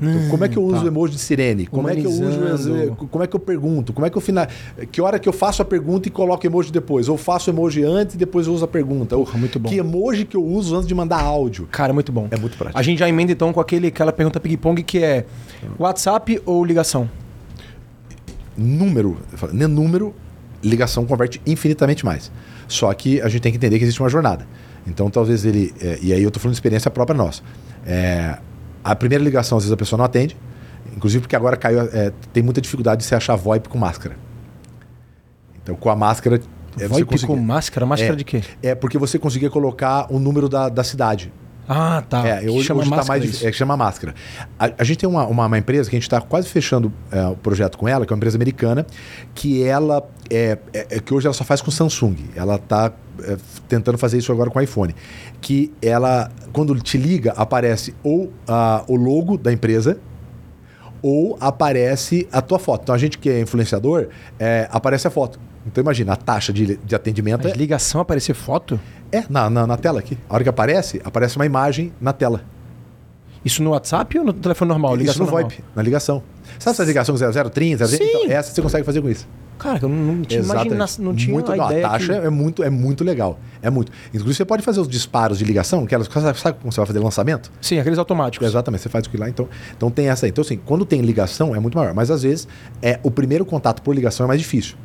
Então, 0.00 0.28
como 0.30 0.44
é 0.44 0.48
que 0.48 0.56
eu 0.56 0.62
uso 0.62 0.76
tá. 0.76 0.84
o 0.84 0.86
emoji 0.88 1.14
de 1.14 1.20
sirene? 1.20 1.66
Como 1.66 1.88
é 1.88 1.94
que 1.94 2.04
eu 2.04 2.10
uso 2.10 2.22
Humanizando. 2.22 2.96
como 3.10 3.22
é 3.22 3.26
que 3.26 3.36
eu 3.36 3.40
pergunto? 3.40 3.92
Como 3.92 4.06
é 4.06 4.10
que 4.10 4.16
eu 4.16 4.20
final 4.20 4.46
que 4.90 5.00
hora 5.00 5.18
que 5.18 5.28
eu 5.28 5.32
faço 5.32 5.60
a 5.60 5.64
pergunta 5.64 6.08
e 6.08 6.10
coloco 6.10 6.46
emoji 6.46 6.72
depois? 6.72 7.08
Ou 7.08 7.18
faço 7.18 7.50
emoji 7.50 7.84
antes 7.84 8.14
e 8.14 8.18
depois 8.18 8.46
eu 8.46 8.54
uso 8.54 8.64
a 8.64 8.68
pergunta? 8.68 9.16
Ou 9.16 9.28
muito 9.34 9.58
bom. 9.58 9.68
Que 9.68 9.76
emoji 9.76 10.24
que 10.24 10.36
eu 10.36 10.44
uso 10.44 10.74
antes 10.74 10.88
de 10.88 10.94
mandar 10.94 11.20
áudio? 11.20 11.68
Cara, 11.70 11.92
muito 11.92 12.10
bom. 12.10 12.28
É 12.30 12.36
muito 12.36 12.56
prático. 12.56 12.78
A 12.78 12.82
gente 12.82 12.98
já 12.98 13.08
emenda 13.08 13.32
então 13.32 13.52
com 13.52 13.60
aquele, 13.60 13.88
aquela 13.88 14.12
pergunta 14.12 14.40
ping-pong 14.40 14.82
que 14.82 14.98
é 14.98 15.26
WhatsApp 15.78 16.40
ou 16.46 16.64
ligação? 16.64 17.08
Número, 18.56 19.18
falo, 19.34 19.52
né, 19.52 19.66
número, 19.66 20.14
ligação 20.62 21.04
converte 21.04 21.40
infinitamente 21.46 22.04
mais. 22.04 22.30
Só 22.68 22.92
que 22.94 23.20
a 23.20 23.28
gente 23.28 23.42
tem 23.42 23.52
que 23.52 23.58
entender 23.58 23.78
que 23.78 23.84
existe 23.84 24.00
uma 24.00 24.08
jornada. 24.08 24.46
Então, 24.86 25.10
talvez 25.10 25.44
ele. 25.44 25.74
é, 25.80 25.98
e 26.00 26.12
aí 26.12 26.22
eu 26.22 26.30
tô 26.30 26.40
falando 26.40 26.54
de 26.54 26.56
experiência 26.56 26.90
própria 26.90 27.16
nossa. 27.16 27.42
É, 27.86 28.38
a 28.82 28.94
primeira 28.96 29.22
ligação, 29.22 29.58
às 29.58 29.64
vezes, 29.64 29.72
a 29.72 29.76
pessoa 29.76 29.98
não 29.98 30.04
atende. 30.04 30.36
Inclusive 30.96 31.22
porque 31.22 31.36
agora 31.36 31.56
caiu, 31.56 31.80
é, 31.92 32.12
tem 32.32 32.42
muita 32.42 32.60
dificuldade 32.60 33.00
de 33.02 33.06
você 33.06 33.14
achar 33.14 33.36
VoIP 33.36 33.68
com 33.68 33.78
máscara. 33.78 34.16
Então 35.62 35.74
com 35.74 35.90
a 35.90 35.96
máscara. 35.96 36.36
é, 36.76 36.80
você 36.82 36.88
VoIP 36.88 37.04
com 37.06 37.12
conseguia- 37.12 37.36
máscara? 37.36 37.86
Máscara 37.86 38.12
É. 38.12 38.16
de 38.16 38.24
quê? 38.24 38.42
É 38.62 38.74
porque 38.74 38.98
você 38.98 39.18
conseguia 39.18 39.50
colocar 39.50 40.06
o 40.12 40.18
número 40.18 40.48
da, 40.48 40.68
da 40.68 40.82
cidade. 40.84 41.32
Ah, 41.68 42.02
tá. 42.08 42.26
É, 42.26 42.50
hoje, 42.50 42.64
chama 42.64 42.80
hoje 42.80 42.90
tá 42.90 42.96
máscara 42.96 43.08
mais 43.08 43.22
isso. 43.22 43.30
difícil. 43.32 43.48
É, 43.48 43.52
que 43.52 43.56
chama 43.56 43.76
máscara. 43.76 44.14
A, 44.58 44.70
a 44.78 44.82
gente 44.84 44.98
tem 44.98 45.08
uma, 45.08 45.24
uma, 45.26 45.46
uma 45.46 45.58
empresa 45.58 45.88
que 45.88 45.94
a 45.94 45.98
gente 45.98 46.06
está 46.08 46.20
quase 46.20 46.48
fechando 46.48 46.92
é, 47.12 47.24
o 47.28 47.36
projeto 47.36 47.78
com 47.78 47.86
ela, 47.86 48.04
que 48.04 48.12
é 48.12 48.14
uma 48.14 48.18
empresa 48.18 48.36
americana, 48.36 48.84
que 49.34 49.62
ela 49.62 50.02
é, 50.28 50.58
é- 50.74 50.86
é 50.96 51.00
que 51.00 51.14
hoje 51.14 51.28
ela 51.28 51.34
só 51.34 51.44
faz 51.44 51.60
com 51.62 51.70
Samsung. 51.70 52.16
Ela 52.34 52.56
está 52.56 52.92
tentando 53.68 53.98
fazer 53.98 54.18
isso 54.18 54.32
agora 54.32 54.50
com 54.50 54.60
iPhone. 54.60 54.94
Que 55.40 55.72
ela, 55.80 56.30
quando 56.52 56.78
te 56.80 56.98
liga, 56.98 57.32
aparece 57.36 57.94
ou 58.02 58.32
o 58.88 58.96
logo 58.96 59.36
da 59.36 59.52
empresa 59.52 59.98
ou 61.02 61.36
aparece 61.40 62.28
a 62.30 62.42
tua 62.42 62.58
foto. 62.58 62.82
Então 62.82 62.94
a 62.94 62.98
gente 62.98 63.18
que 63.18 63.30
é 63.30 63.40
influenciador, 63.40 64.08
é, 64.38 64.68
aparece 64.70 65.06
a 65.06 65.10
foto. 65.10 65.40
Então 65.66 65.82
imagina, 65.82 66.12
a 66.12 66.16
taxa 66.16 66.52
de, 66.52 66.76
de 66.76 66.94
atendimento 66.94 67.44
Mas 67.44 67.52
é, 67.52 67.56
ligação 67.56 68.00
aparecer 68.00 68.34
foto? 68.34 68.78
é 69.12 69.24
na, 69.28 69.50
na, 69.50 69.66
na 69.66 69.76
tela 69.76 69.98
aqui. 69.98 70.16
A 70.28 70.34
hora 70.34 70.42
que 70.42 70.48
aparece, 70.48 71.00
aparece 71.04 71.36
uma 71.36 71.46
imagem 71.46 71.92
na 72.00 72.12
tela. 72.12 72.42
Isso 73.44 73.62
no 73.62 73.70
WhatsApp 73.70 74.18
ou 74.18 74.24
no 74.24 74.32
telefone 74.32 74.68
normal? 74.68 74.96
Isso 75.00 75.18
no 75.18 75.24
normal? 75.24 75.42
VoIP, 75.42 75.64
na 75.74 75.82
ligação. 75.82 76.22
Sabe 76.58 76.74
essa 76.74 76.84
ligação 76.84 77.14
0030? 77.16 77.86
Sim. 77.86 77.96
Então, 78.00 78.30
essa 78.30 78.52
você 78.52 78.62
consegue 78.62 78.84
fazer 78.84 79.00
com 79.00 79.08
isso. 79.08 79.26
Cara, 79.60 79.78
eu 79.82 79.88
não, 79.90 80.22
tinha 80.22 80.40
imagina, 80.40 80.74
Exatamente. 80.74 81.00
não 81.02 81.14
tinha 81.14 81.32
muito, 81.34 81.52
a 81.52 81.56
não, 81.56 81.66
ideia. 81.66 81.86
A 81.86 81.90
taxa 81.90 82.18
que- 82.20 82.26
é, 82.26 82.30
muito, 82.30 82.62
é 82.62 82.70
muito 82.70 83.04
legal. 83.04 83.38
É 83.60 83.68
muito. 83.68 83.92
Inclusive, 84.08 84.34
você 84.34 84.44
pode 84.44 84.62
fazer 84.62 84.80
os 84.80 84.88
disparos 84.88 85.38
de 85.38 85.44
ligação, 85.44 85.84
que 85.84 85.94
elas, 85.94 86.08
sabe, 86.08 86.58
como 86.58 86.72
você 86.72 86.80
vai 86.80 86.86
fazer 86.86 86.98
lançamento? 86.98 87.52
Sim, 87.60 87.78
aqueles 87.78 87.98
automáticos. 87.98 88.48
Exatamente, 88.48 88.82
você 88.82 88.88
faz 88.88 89.06
aquilo 89.06 89.22
lá. 89.22 89.28
Então, 89.28 89.46
então 89.76 89.90
tem 89.90 90.08
essa 90.08 90.24
aí. 90.24 90.30
Então, 90.30 90.40
assim, 90.40 90.58
quando 90.64 90.86
tem 90.86 91.02
ligação, 91.02 91.54
é 91.54 91.60
muito 91.60 91.76
maior. 91.76 91.92
Mas 91.92 92.10
às 92.10 92.22
vezes, 92.22 92.48
é, 92.80 92.98
o 93.02 93.10
primeiro 93.10 93.44
contato 93.44 93.82
por 93.82 93.94
ligação 93.94 94.24
é 94.24 94.28
mais 94.28 94.40
difícil. 94.40 94.76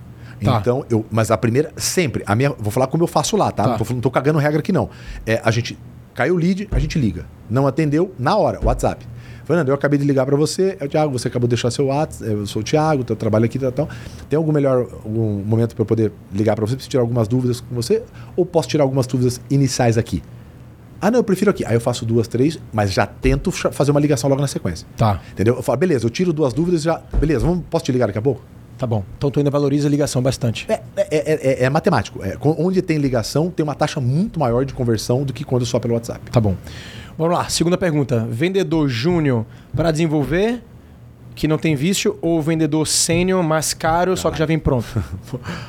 Tá. 0.43 0.57
Então, 0.59 0.85
eu. 0.89 1.05
Mas 1.09 1.31
a 1.31 1.37
primeira, 1.37 1.71
sempre. 1.77 2.21
A 2.25 2.35
minha, 2.35 2.49
vou 2.59 2.69
falar 2.71 2.87
como 2.87 3.01
eu 3.01 3.07
faço 3.07 3.37
lá, 3.37 3.51
tá? 3.51 3.63
Tá. 3.63 3.69
Não, 3.69 3.77
tô, 3.77 3.93
não 3.93 4.01
tô 4.01 4.11
cagando 4.11 4.37
regra 4.39 4.59
aqui, 4.59 4.73
não. 4.73 4.89
É, 5.25 5.41
a 5.43 5.49
gente. 5.51 5.77
Caiu 6.13 6.35
o 6.35 6.37
lead, 6.37 6.67
a 6.71 6.79
gente 6.79 6.99
liga. 6.99 7.25
Não 7.49 7.67
atendeu, 7.67 8.13
na 8.19 8.35
hora, 8.37 8.59
WhatsApp. 8.63 9.05
Fernando, 9.45 9.69
eu 9.69 9.75
acabei 9.75 9.99
de 9.99 10.05
ligar 10.05 10.25
para 10.25 10.35
você, 10.35 10.75
é 10.79 10.85
o 10.85 10.89
Thiago, 10.89 11.11
você 11.17 11.27
acabou 11.27 11.47
de 11.47 11.51
deixar 11.55 11.69
seu 11.71 11.85
WhatsApp, 11.85 12.29
eu 12.31 12.45
sou 12.47 12.61
o 12.61 12.65
Thiago, 12.65 13.05
eu 13.07 13.15
trabalho 13.15 13.45
aqui, 13.45 13.59
tal, 13.59 13.71
tal. 13.71 13.89
Tem 14.27 14.35
algum 14.37 14.51
melhor 14.51 14.87
algum 15.03 15.43
momento 15.43 15.75
para 15.75 15.81
eu 15.83 15.85
poder 15.85 16.11
ligar 16.33 16.55
para 16.55 16.65
você, 16.65 16.73
preciso 16.75 16.89
tirar 16.89 17.01
algumas 17.03 17.27
dúvidas 17.27 17.61
com 17.61 17.75
você, 17.75 18.01
ou 18.35 18.45
posso 18.45 18.67
tirar 18.67 18.83
algumas 18.83 19.05
dúvidas 19.05 19.39
iniciais 19.49 19.97
aqui? 19.97 20.23
Ah, 20.99 21.11
não, 21.11 21.19
eu 21.19 21.23
prefiro 21.23 21.51
aqui. 21.51 21.63
Aí 21.65 21.75
eu 21.75 21.81
faço 21.81 22.05
duas, 22.05 22.27
três, 22.27 22.57
mas 22.73 22.91
já 22.91 23.05
tento 23.05 23.51
fazer 23.51 23.91
uma 23.91 23.99
ligação 23.99 24.27
logo 24.29 24.41
na 24.41 24.47
sequência. 24.47 24.87
Tá, 24.97 25.21
Entendeu? 25.33 25.55
Eu 25.55 25.61
falo, 25.61 25.77
beleza, 25.77 26.05
eu 26.05 26.09
tiro 26.09 26.33
duas 26.33 26.51
dúvidas 26.53 26.81
e 26.81 26.85
já. 26.85 26.99
Beleza, 27.19 27.45
vamos, 27.45 27.63
posso 27.69 27.85
te 27.85 27.91
ligar 27.91 28.07
daqui 28.07 28.17
a 28.17 28.21
pouco? 28.21 28.41
tá 28.77 28.85
bom. 28.85 29.05
Então 29.17 29.31
tu 29.31 29.39
ainda 29.39 29.49
valoriza 29.49 29.87
a 29.87 29.89
ligação 29.91 30.21
bastante. 30.21 30.65
É, 30.69 30.81
é, 30.97 31.07
é- 31.09 31.47
é- 31.61 31.63
é 31.63 31.69
matemático. 31.69 32.21
É, 32.21 32.37
onde 32.41 32.81
tem 32.81 32.97
ligação, 32.97 33.49
tem 33.49 33.63
uma 33.63 33.73
taxa 33.73 34.01
muito 34.01 34.37
maior 34.37 34.65
de 34.65 34.73
conversão 34.73 35.23
do 35.23 35.31
que 35.31 35.45
quando 35.45 35.65
só 35.65 35.79
pelo 35.79 35.93
WhatsApp. 35.93 36.29
Tá 36.29 36.41
bom. 36.41 36.55
Vamos 37.17 37.33
lá, 37.33 37.47
segunda 37.47 37.77
pergunta. 37.77 38.27
Vendedor 38.29 38.89
júnior 38.89 39.45
para 39.73 39.89
desenvolver, 39.89 40.61
que 41.33 41.47
não 41.47 41.57
tem 41.57 41.75
vício, 41.75 42.17
ou 42.21 42.41
vendedor 42.41 42.85
sênior 42.85 43.41
mais 43.41 43.73
caro, 43.73 44.17
só 44.17 44.29
que 44.29 44.37
já 44.37 44.45
vem 44.45 44.59
pronto? 44.59 44.85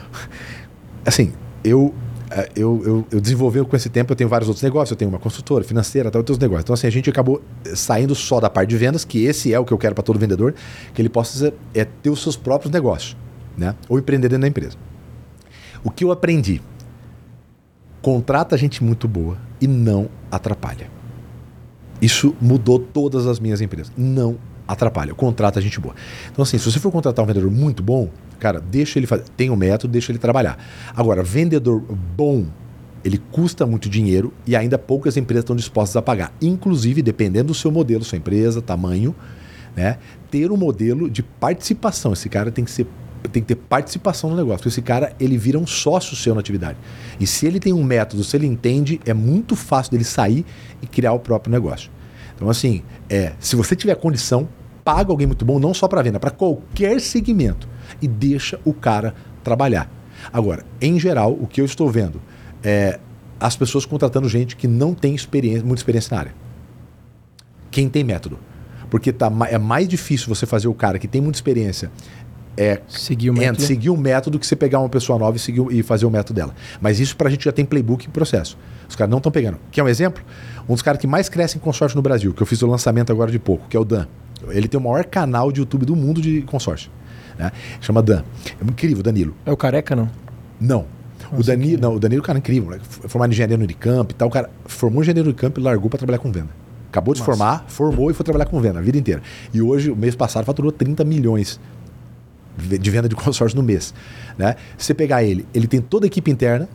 Assim, 1.06 1.32
eu, 1.62 1.94
é, 2.30 2.48
eu, 2.56 2.82
eu, 2.84 3.06
eu 3.12 3.20
desenvolvi 3.20 3.64
com 3.64 3.76
esse 3.76 3.88
tempo, 3.88 4.12
eu 4.12 4.16
tenho 4.16 4.28
vários 4.28 4.48
outros 4.48 4.62
negócios, 4.62 4.90
eu 4.90 4.96
tenho 4.96 5.08
uma 5.08 5.20
consultora 5.20 5.62
financeira, 5.62 6.10
tal, 6.10 6.18
outros 6.18 6.38
negócios. 6.38 6.64
Então, 6.64 6.74
assim, 6.74 6.88
a 6.88 6.90
gente 6.90 7.08
acabou 7.08 7.40
eh, 7.64 7.76
saindo 7.76 8.14
só 8.16 8.40
da 8.40 8.50
parte 8.50 8.70
de 8.70 8.76
vendas, 8.76 9.04
que 9.04 9.24
esse 9.24 9.54
é 9.54 9.58
o 9.58 9.64
que 9.64 9.72
eu 9.72 9.78
quero 9.78 9.94
para 9.94 10.02
todo 10.02 10.18
vendedor, 10.18 10.52
que 10.92 11.00
ele 11.00 11.08
possa 11.08 11.54
é, 11.72 11.84
ter 11.84 12.10
os 12.10 12.20
seus 12.20 12.36
próprios 12.36 12.72
negócios, 12.72 13.16
né? 13.56 13.76
Ou 13.88 14.00
empreender 14.00 14.28
dentro 14.28 14.42
da 14.42 14.48
empresa. 14.48 14.76
O 15.84 15.90
que 15.90 16.02
eu 16.02 16.10
aprendi? 16.10 16.60
Contrata 18.02 18.56
gente 18.56 18.82
muito 18.82 19.06
boa 19.06 19.38
e 19.60 19.68
não 19.68 20.08
atrapalha. 20.28 20.96
Isso 22.00 22.34
mudou 22.40 22.78
todas 22.78 23.26
as 23.26 23.40
minhas 23.40 23.60
empresas. 23.60 23.92
Não 23.96 24.36
atrapalha. 24.66 25.14
Contrata 25.14 25.60
gente 25.60 25.80
boa. 25.80 25.94
Então, 26.30 26.42
assim, 26.42 26.58
se 26.58 26.70
você 26.70 26.78
for 26.78 26.90
contratar 26.90 27.24
um 27.24 27.26
vendedor 27.26 27.50
muito 27.50 27.82
bom, 27.82 28.10
cara, 28.38 28.60
deixa 28.60 28.98
ele 28.98 29.06
fazer. 29.06 29.24
Tem 29.36 29.50
um 29.50 29.56
método, 29.56 29.92
deixa 29.92 30.12
ele 30.12 30.18
trabalhar. 30.18 30.58
Agora, 30.94 31.22
vendedor 31.22 31.80
bom, 32.16 32.46
ele 33.04 33.18
custa 33.30 33.66
muito 33.66 33.88
dinheiro 33.88 34.32
e 34.46 34.56
ainda 34.56 34.76
poucas 34.76 35.16
empresas 35.16 35.44
estão 35.44 35.56
dispostas 35.56 35.96
a 35.96 36.02
pagar. 36.02 36.32
Inclusive, 36.42 37.02
dependendo 37.02 37.48
do 37.48 37.54
seu 37.54 37.70
modelo, 37.70 38.04
sua 38.04 38.18
empresa, 38.18 38.60
tamanho, 38.60 39.14
né? 39.76 39.98
Ter 40.30 40.50
um 40.50 40.56
modelo 40.56 41.08
de 41.08 41.22
participação. 41.22 42.12
Esse 42.12 42.28
cara 42.28 42.50
tem 42.50 42.64
que 42.64 42.70
ser 42.70 42.86
tem 43.28 43.42
que 43.42 43.48
ter 43.48 43.56
participação 43.56 44.30
no 44.30 44.36
negócio. 44.36 44.58
Porque 44.58 44.68
esse 44.68 44.82
cara, 44.82 45.14
ele 45.18 45.36
vira 45.36 45.58
um 45.58 45.66
sócio 45.66 46.16
seu 46.16 46.34
na 46.34 46.40
atividade. 46.40 46.78
E 47.18 47.26
se 47.26 47.46
ele 47.46 47.60
tem 47.60 47.72
um 47.72 47.82
método, 47.82 48.22
se 48.24 48.36
ele 48.36 48.46
entende, 48.46 49.00
é 49.04 49.14
muito 49.14 49.56
fácil 49.56 49.92
dele 49.92 50.04
sair 50.04 50.44
e 50.82 50.86
criar 50.86 51.12
o 51.12 51.18
próprio 51.18 51.52
negócio. 51.52 51.90
Então, 52.34 52.50
assim, 52.50 52.82
é, 53.08 53.32
se 53.40 53.56
você 53.56 53.74
tiver 53.74 53.94
condição, 53.96 54.48
paga 54.84 55.10
alguém 55.10 55.26
muito 55.26 55.44
bom, 55.44 55.58
não 55.58 55.74
só 55.74 55.88
para 55.88 56.02
venda, 56.02 56.20
para 56.20 56.30
qualquer 56.30 57.00
segmento. 57.00 57.68
E 58.00 58.06
deixa 58.06 58.60
o 58.64 58.72
cara 58.72 59.14
trabalhar. 59.42 59.90
Agora, 60.32 60.64
em 60.80 60.98
geral, 60.98 61.32
o 61.32 61.46
que 61.46 61.60
eu 61.60 61.64
estou 61.64 61.90
vendo 61.90 62.20
é 62.62 62.98
as 63.38 63.56
pessoas 63.56 63.84
contratando 63.84 64.28
gente 64.28 64.56
que 64.56 64.66
não 64.66 64.94
tem 64.94 65.14
experiência, 65.14 65.64
muita 65.64 65.80
experiência 65.80 66.14
na 66.14 66.20
área. 66.20 66.34
Quem 67.70 67.88
tem 67.88 68.02
método. 68.02 68.38
Porque 68.90 69.12
tá, 69.12 69.30
é 69.48 69.58
mais 69.58 69.88
difícil 69.88 70.28
você 70.28 70.46
fazer 70.46 70.68
o 70.68 70.74
cara 70.74 70.98
que 70.98 71.08
tem 71.08 71.20
muita 71.20 71.36
experiência 71.36 71.90
é, 72.56 72.80
Seguir 72.88 73.30
o 73.30 73.34
é, 73.34 73.38
método. 73.38 73.62
seguir 73.62 73.90
um 73.90 73.96
método 73.96 74.38
que 74.38 74.46
você 74.46 74.56
pegar 74.56 74.80
uma 74.80 74.88
pessoa 74.88 75.18
nova 75.18 75.36
e, 75.36 75.40
seguir, 75.40 75.60
o- 75.60 75.70
e 75.70 75.82
fazer 75.82 76.06
o 76.06 76.10
método 76.10 76.34
dela. 76.40 76.54
Mas 76.80 76.98
isso 77.00 77.16
pra 77.16 77.28
gente 77.30 77.44
já 77.44 77.52
tem 77.52 77.64
playbook 77.64 78.06
e 78.06 78.08
processo. 78.08 78.56
Os 78.88 78.96
caras 78.96 79.10
não 79.10 79.18
estão 79.18 79.30
pegando. 79.32 79.58
Quer 79.70 79.82
um 79.82 79.88
exemplo? 79.88 80.22
Um 80.68 80.72
dos 80.72 80.82
caras 80.82 81.00
que 81.00 81.06
mais 81.06 81.28
cresce 81.28 81.56
em 81.56 81.60
consórcio 81.60 81.96
no 81.96 82.02
Brasil, 82.02 82.32
que 82.32 82.42
eu 82.42 82.46
fiz 82.46 82.62
o 82.62 82.66
lançamento 82.66 83.12
agora 83.12 83.30
de 83.30 83.38
pouco, 83.38 83.68
que 83.68 83.76
é 83.76 83.80
o 83.80 83.84
Dan. 83.84 84.06
Ele 84.48 84.68
tem 84.68 84.78
o 84.78 84.82
maior 84.82 85.04
canal 85.04 85.50
de 85.52 85.60
YouTube 85.60 85.84
do 85.86 85.96
mundo 85.96 86.20
de 86.20 86.42
consórcio. 86.42 86.90
Né? 87.38 87.50
Chama 87.80 88.00
Dan. 88.02 88.22
É 88.60 88.64
incrível, 88.64 89.02
Danilo. 89.02 89.34
É 89.44 89.52
o 89.52 89.56
careca, 89.56 89.94
não? 89.96 90.08
Não. 90.60 90.84
O 91.36 91.42
Danilo, 91.42 91.80
não, 91.82 91.94
o 91.96 91.98
Danilo 91.98 92.22
é 92.22 92.24
cara 92.26 92.38
incrível, 92.38 92.70
né? 92.70 92.76
F- 92.76 93.08
formado 93.08 93.30
em 93.30 93.34
engenharia 93.34 93.56
no 93.56 93.64
Unicamp 93.64 94.12
e 94.12 94.14
tal. 94.16 94.28
O 94.28 94.30
cara 94.30 94.48
formou 94.64 95.00
em 95.00 95.02
engenharia 95.02 95.22
no 95.24 95.30
Unicamp 95.30 95.58
e 95.60 95.62
largou 95.62 95.90
para 95.90 95.98
trabalhar 95.98 96.18
com 96.18 96.30
venda. 96.30 96.48
Acabou 96.88 97.12
de 97.12 97.20
Massa. 97.20 97.32
formar, 97.32 97.64
formou 97.68 98.10
e 98.10 98.14
foi 98.14 98.24
trabalhar 98.24 98.46
com 98.46 98.58
venda 98.60 98.78
a 98.78 98.82
vida 98.82 98.96
inteira. 98.96 99.20
E 99.52 99.60
hoje, 99.60 99.90
o 99.90 99.96
mês 99.96 100.14
passado, 100.14 100.44
faturou 100.44 100.70
30 100.70 101.04
milhões 101.04 101.60
de 102.56 102.90
venda 102.90 103.08
de 103.08 103.14
consórcio 103.16 103.56
no 103.56 103.62
mês. 103.62 103.92
Né? 104.38 104.56
Se 104.78 104.86
você 104.86 104.94
pegar 104.94 105.22
ele, 105.22 105.46
ele 105.54 105.66
tem 105.66 105.80
toda 105.80 106.06
a 106.06 106.08
equipe 106.08 106.30
interna, 106.30 106.68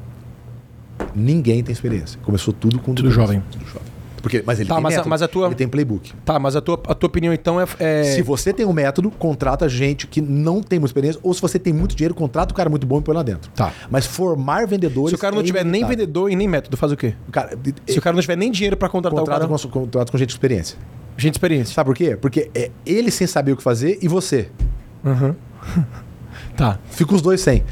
ninguém 1.15 1.63
tem 1.63 1.73
experiência. 1.73 2.19
Começou 2.23 2.53
tudo 2.53 2.79
com 2.79 2.93
Tudo 2.93 3.11
jovem. 3.11 3.41
Tudo 3.51 3.65
jovem. 3.65 3.91
Porque, 4.21 4.43
mas 4.45 4.59
ele 4.59 4.69
Tá, 4.69 4.75
tem 4.75 4.83
mas 4.83 4.93
a- 4.93 4.97
método, 4.97 5.09
mas 5.09 5.21
a 5.23 5.27
tua- 5.27 5.47
ele 5.47 5.55
tem 5.55 5.67
playbook. 5.67 6.13
Tá, 6.23 6.37
mas 6.37 6.55
a 6.55 6.61
tua, 6.61 6.79
a 6.87 6.93
tua 6.93 7.07
opinião 7.07 7.33
então 7.33 7.59
é. 7.59 7.65
é- 7.79 8.03
Se 8.03 8.21
você 8.21 8.53
tem 8.53 8.63
um 8.67 8.71
método, 8.71 9.09
contrata 9.09 9.67
gente 9.67 10.05
que 10.05 10.21
não 10.21 10.61
tem 10.61 10.77
muita 10.77 10.91
experiência, 10.91 11.19
ou 11.23 11.33
se 11.33 11.41
você 11.41 11.57
tem 11.57 11.73
muito 11.73 11.95
dinheiro, 11.95 12.13
contrata 12.13 12.53
um 12.53 12.55
cara 12.55 12.69
muito 12.69 12.85
bom 12.85 12.99
e 12.99 13.01
põe 13.01 13.15
lá 13.15 13.23
dentro. 13.23 13.49
Tá. 13.55 13.73
Mas 13.89 14.05
formar 14.05 14.67
vendedores. 14.67 15.09
Se 15.09 15.15
o 15.15 15.17
cara 15.17 15.33
não 15.33 15.41
é 15.41 15.43
tiver 15.43 15.65
nem 15.65 15.83
vendedor 15.83 16.29
e 16.31 16.35
nem 16.35 16.47
método, 16.47 16.77
faz 16.77 16.91
o 16.91 16.95
quê? 16.97 17.15
O 17.27 17.31
cara, 17.31 17.57
Se 17.87 17.97
o 17.97 18.01
cara 18.01 18.13
não 18.13 18.21
tiver 18.21 18.35
nem 18.35 18.51
dinheiro 18.51 18.77
pra 18.77 18.87
contratar 18.89 19.19
contrata, 19.19 19.43
o 19.45 19.49
cara, 19.49 19.59
com, 19.59 19.69
contrata 19.69 20.11
com 20.11 20.17
gente 20.19 20.27
de 20.29 20.33
experiência. 20.35 20.77
gente 21.17 21.31
de 21.33 21.37
experiência. 21.37 21.73
Sabe 21.73 21.87
por 21.87 21.95
quê? 21.95 22.15
Porque 22.15 22.51
é 22.53 22.69
ele 22.85 23.09
sem 23.09 23.25
saber 23.25 23.53
o 23.53 23.57
que 23.57 23.63
fazer 23.63 23.97
e 24.03 24.07
você. 24.07 24.49
Uhum. 25.03 25.33
tá. 26.55 26.79
Fica 26.89 27.15
os 27.15 27.21
dois 27.21 27.41
sem. 27.41 27.63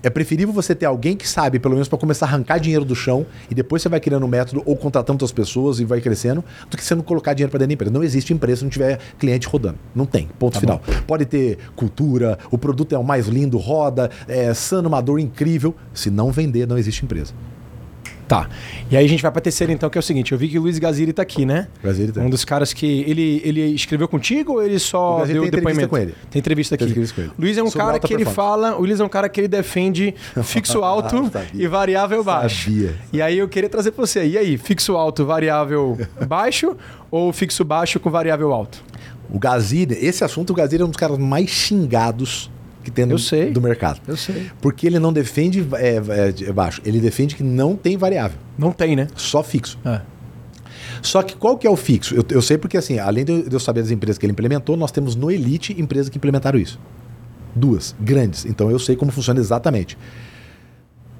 É 0.00 0.08
preferível 0.08 0.54
você 0.54 0.74
ter 0.74 0.86
alguém 0.86 1.16
que 1.16 1.28
sabe, 1.28 1.58
pelo 1.58 1.74
menos, 1.74 1.88
para 1.88 1.98
começar 1.98 2.26
a 2.26 2.28
arrancar 2.28 2.58
dinheiro 2.58 2.84
do 2.84 2.94
chão 2.94 3.26
e 3.50 3.54
depois 3.54 3.82
você 3.82 3.88
vai 3.88 3.98
criando 3.98 4.24
um 4.24 4.28
método 4.28 4.62
ou 4.64 4.76
contratando 4.76 5.14
outras 5.14 5.32
pessoas 5.32 5.80
e 5.80 5.84
vai 5.84 6.00
crescendo, 6.00 6.44
do 6.70 6.76
que 6.76 6.84
você 6.84 6.94
não 6.94 7.02
colocar 7.02 7.34
dinheiro 7.34 7.50
para 7.50 7.58
dentro 7.58 7.68
da 7.70 7.74
empresa. 7.74 7.92
Não 7.92 8.04
existe 8.04 8.32
empresa 8.32 8.58
se 8.58 8.64
não 8.64 8.70
tiver 8.70 8.98
cliente 9.18 9.48
rodando. 9.48 9.78
Não 9.94 10.06
tem. 10.06 10.28
Ponto 10.38 10.54
Tá 10.54 10.60
final. 10.60 10.80
Pode 11.06 11.26
ter 11.26 11.58
cultura, 11.74 12.38
o 12.50 12.56
produto 12.56 12.94
é 12.94 12.98
o 12.98 13.02
mais 13.02 13.26
lindo, 13.26 13.58
roda, 13.58 14.08
é 14.28 14.54
sano, 14.54 14.86
amador, 14.86 15.18
incrível. 15.18 15.74
Se 15.92 16.10
não 16.10 16.30
vender, 16.30 16.66
não 16.66 16.78
existe 16.78 17.04
empresa. 17.04 17.34
Tá. 18.28 18.46
E 18.90 18.96
aí 18.96 19.04
a 19.04 19.08
gente 19.08 19.22
vai 19.22 19.32
pra 19.32 19.40
terceira 19.40 19.72
então, 19.72 19.88
que 19.88 19.96
é 19.96 20.00
o 20.00 20.02
seguinte: 20.02 20.32
eu 20.32 20.38
vi 20.38 20.48
que 20.48 20.58
o 20.58 20.62
Luiz 20.62 20.78
Gaziri 20.78 21.14
tá 21.14 21.22
aqui, 21.22 21.46
né? 21.46 21.66
Brasil 21.82 22.12
tem. 22.12 22.22
Um 22.22 22.28
dos 22.28 22.44
caras 22.44 22.74
que. 22.74 23.04
Ele, 23.08 23.40
ele 23.42 23.62
escreveu 23.74 24.06
contigo 24.06 24.52
ou 24.54 24.62
ele 24.62 24.78
só 24.78 25.20
Gaziri 25.20 25.32
deu 25.32 25.42
tem 25.42 25.48
entrevista 25.48 25.80
depoimento? 25.80 25.88
com 25.88 25.96
ele. 25.96 26.14
Tem 26.30 26.40
entrevista 26.40 26.74
aqui. 26.74 26.84
Tem 26.84 26.90
entrevista 26.90 27.14
com 27.14 27.22
ele. 27.22 27.32
Luiz 27.38 27.56
é 27.56 27.62
um 27.62 27.70
Sobre 27.70 27.86
cara 27.86 27.98
que 27.98 28.12
ele 28.12 28.26
fala. 28.26 28.76
O 28.76 28.80
Luiz 28.82 29.00
é 29.00 29.04
um 29.04 29.08
cara 29.08 29.28
que 29.30 29.40
ele 29.40 29.48
defende 29.48 30.14
fixo 30.44 30.82
alto 30.84 31.30
Sabia. 31.30 31.64
e 31.64 31.66
variável 31.66 32.22
baixo. 32.22 32.70
Sabia. 32.70 32.94
E 33.12 33.22
aí 33.22 33.38
eu 33.38 33.48
queria 33.48 33.70
trazer 33.70 33.92
pra 33.92 34.04
você. 34.04 34.26
E 34.26 34.36
aí, 34.36 34.58
fixo 34.58 34.94
alto, 34.94 35.24
variável 35.24 35.98
baixo 36.28 36.76
ou 37.10 37.32
fixo 37.32 37.64
baixo 37.64 37.98
com 37.98 38.10
variável 38.10 38.52
alto? 38.52 38.84
O 39.30 39.38
Gaziri, 39.38 39.96
esse 40.00 40.22
assunto, 40.22 40.50
o 40.50 40.54
Gaziri 40.54 40.82
é 40.82 40.84
um 40.84 40.88
dos 40.88 40.96
caras 40.96 41.18
mais 41.18 41.48
xingados 41.50 42.50
que 42.88 42.94
tem 42.94 43.06
no, 43.06 43.18
sei. 43.18 43.50
do 43.50 43.60
mercado. 43.60 44.00
Eu 44.06 44.16
sei. 44.16 44.50
Porque 44.60 44.86
ele 44.86 44.98
não 44.98 45.12
defende 45.12 45.66
é, 45.74 45.96
é, 46.08 46.32
de 46.32 46.52
baixo, 46.52 46.80
ele 46.84 47.00
defende 47.00 47.36
que 47.36 47.42
não 47.42 47.76
tem 47.76 47.96
variável, 47.96 48.38
Não 48.58 48.72
tem, 48.72 48.96
né? 48.96 49.08
só 49.14 49.42
fixo. 49.42 49.78
É. 49.84 50.00
Só 51.02 51.22
que 51.22 51.36
qual 51.36 51.56
que 51.56 51.66
é 51.66 51.70
o 51.70 51.76
fixo? 51.76 52.14
Eu, 52.14 52.24
eu 52.30 52.42
sei 52.42 52.58
porque, 52.58 52.76
assim, 52.76 52.98
além 52.98 53.24
de 53.24 53.46
eu, 53.50 53.60
saber 53.60 53.82
das 53.82 53.90
empresas 53.90 54.18
que 54.18 54.26
ele 54.26 54.32
implementou, 54.32 54.76
nós 54.76 54.90
temos 54.90 55.14
no 55.14 55.30
Elite 55.30 55.78
empresas 55.80 56.08
que 56.08 56.16
implementaram 56.16 56.58
isso. 56.58 56.78
Duas, 57.54 57.94
grandes. 58.00 58.44
Então 58.44 58.70
eu 58.70 58.78
sei 58.78 58.96
como 58.96 59.12
funciona 59.12 59.38
exatamente. 59.40 59.96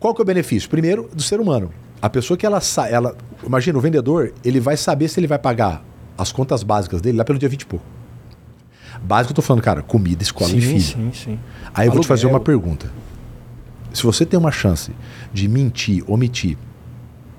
Qual 0.01 0.15
que 0.15 0.21
é 0.21 0.23
o 0.23 0.27
benefício? 0.27 0.69
Primeiro, 0.69 1.09
do 1.13 1.23
ser 1.23 1.41
humano. 1.41 1.71
A 2.01 2.09
pessoa 2.09 2.37
que 2.37 2.47
ela, 2.47 2.61
ela. 2.91 3.17
Imagina, 3.45 3.79
o 3.79 3.81
vendedor, 3.81 4.33
ele 4.45 4.61
vai 4.61 4.77
saber 4.77 5.09
se 5.09 5.19
ele 5.19 5.27
vai 5.27 5.39
pagar 5.39 5.85
as 6.17 6.31
contas 6.33 6.63
básicas 6.63 7.01
dele 7.01 7.19
lá 7.19 7.25
pelo 7.25 7.39
dia 7.39 7.49
20 7.49 7.63
e 7.63 7.67
pouco. 7.67 7.85
Básico, 9.03 9.33
eu 9.33 9.37
tô 9.37 9.43
falando, 9.43 9.63
cara, 9.63 9.83
comida, 9.83 10.23
escola 10.23 10.51
e 10.51 10.55
sim, 10.55 10.61
filho. 10.61 10.81
sim, 10.81 11.11
sim. 11.13 11.39
Aí 11.75 11.87
eu 11.87 11.93
vou 11.93 12.01
te 12.01 12.07
fazer 12.07 12.27
uma 12.27 12.41
pergunta. 12.41 12.91
Se 13.93 14.03
você 14.03 14.27
tem 14.27 14.39
uma 14.39 14.53
chance 14.53 14.93
de 15.33 15.49
mentir, 15.49 16.05
omitir, 16.07 16.57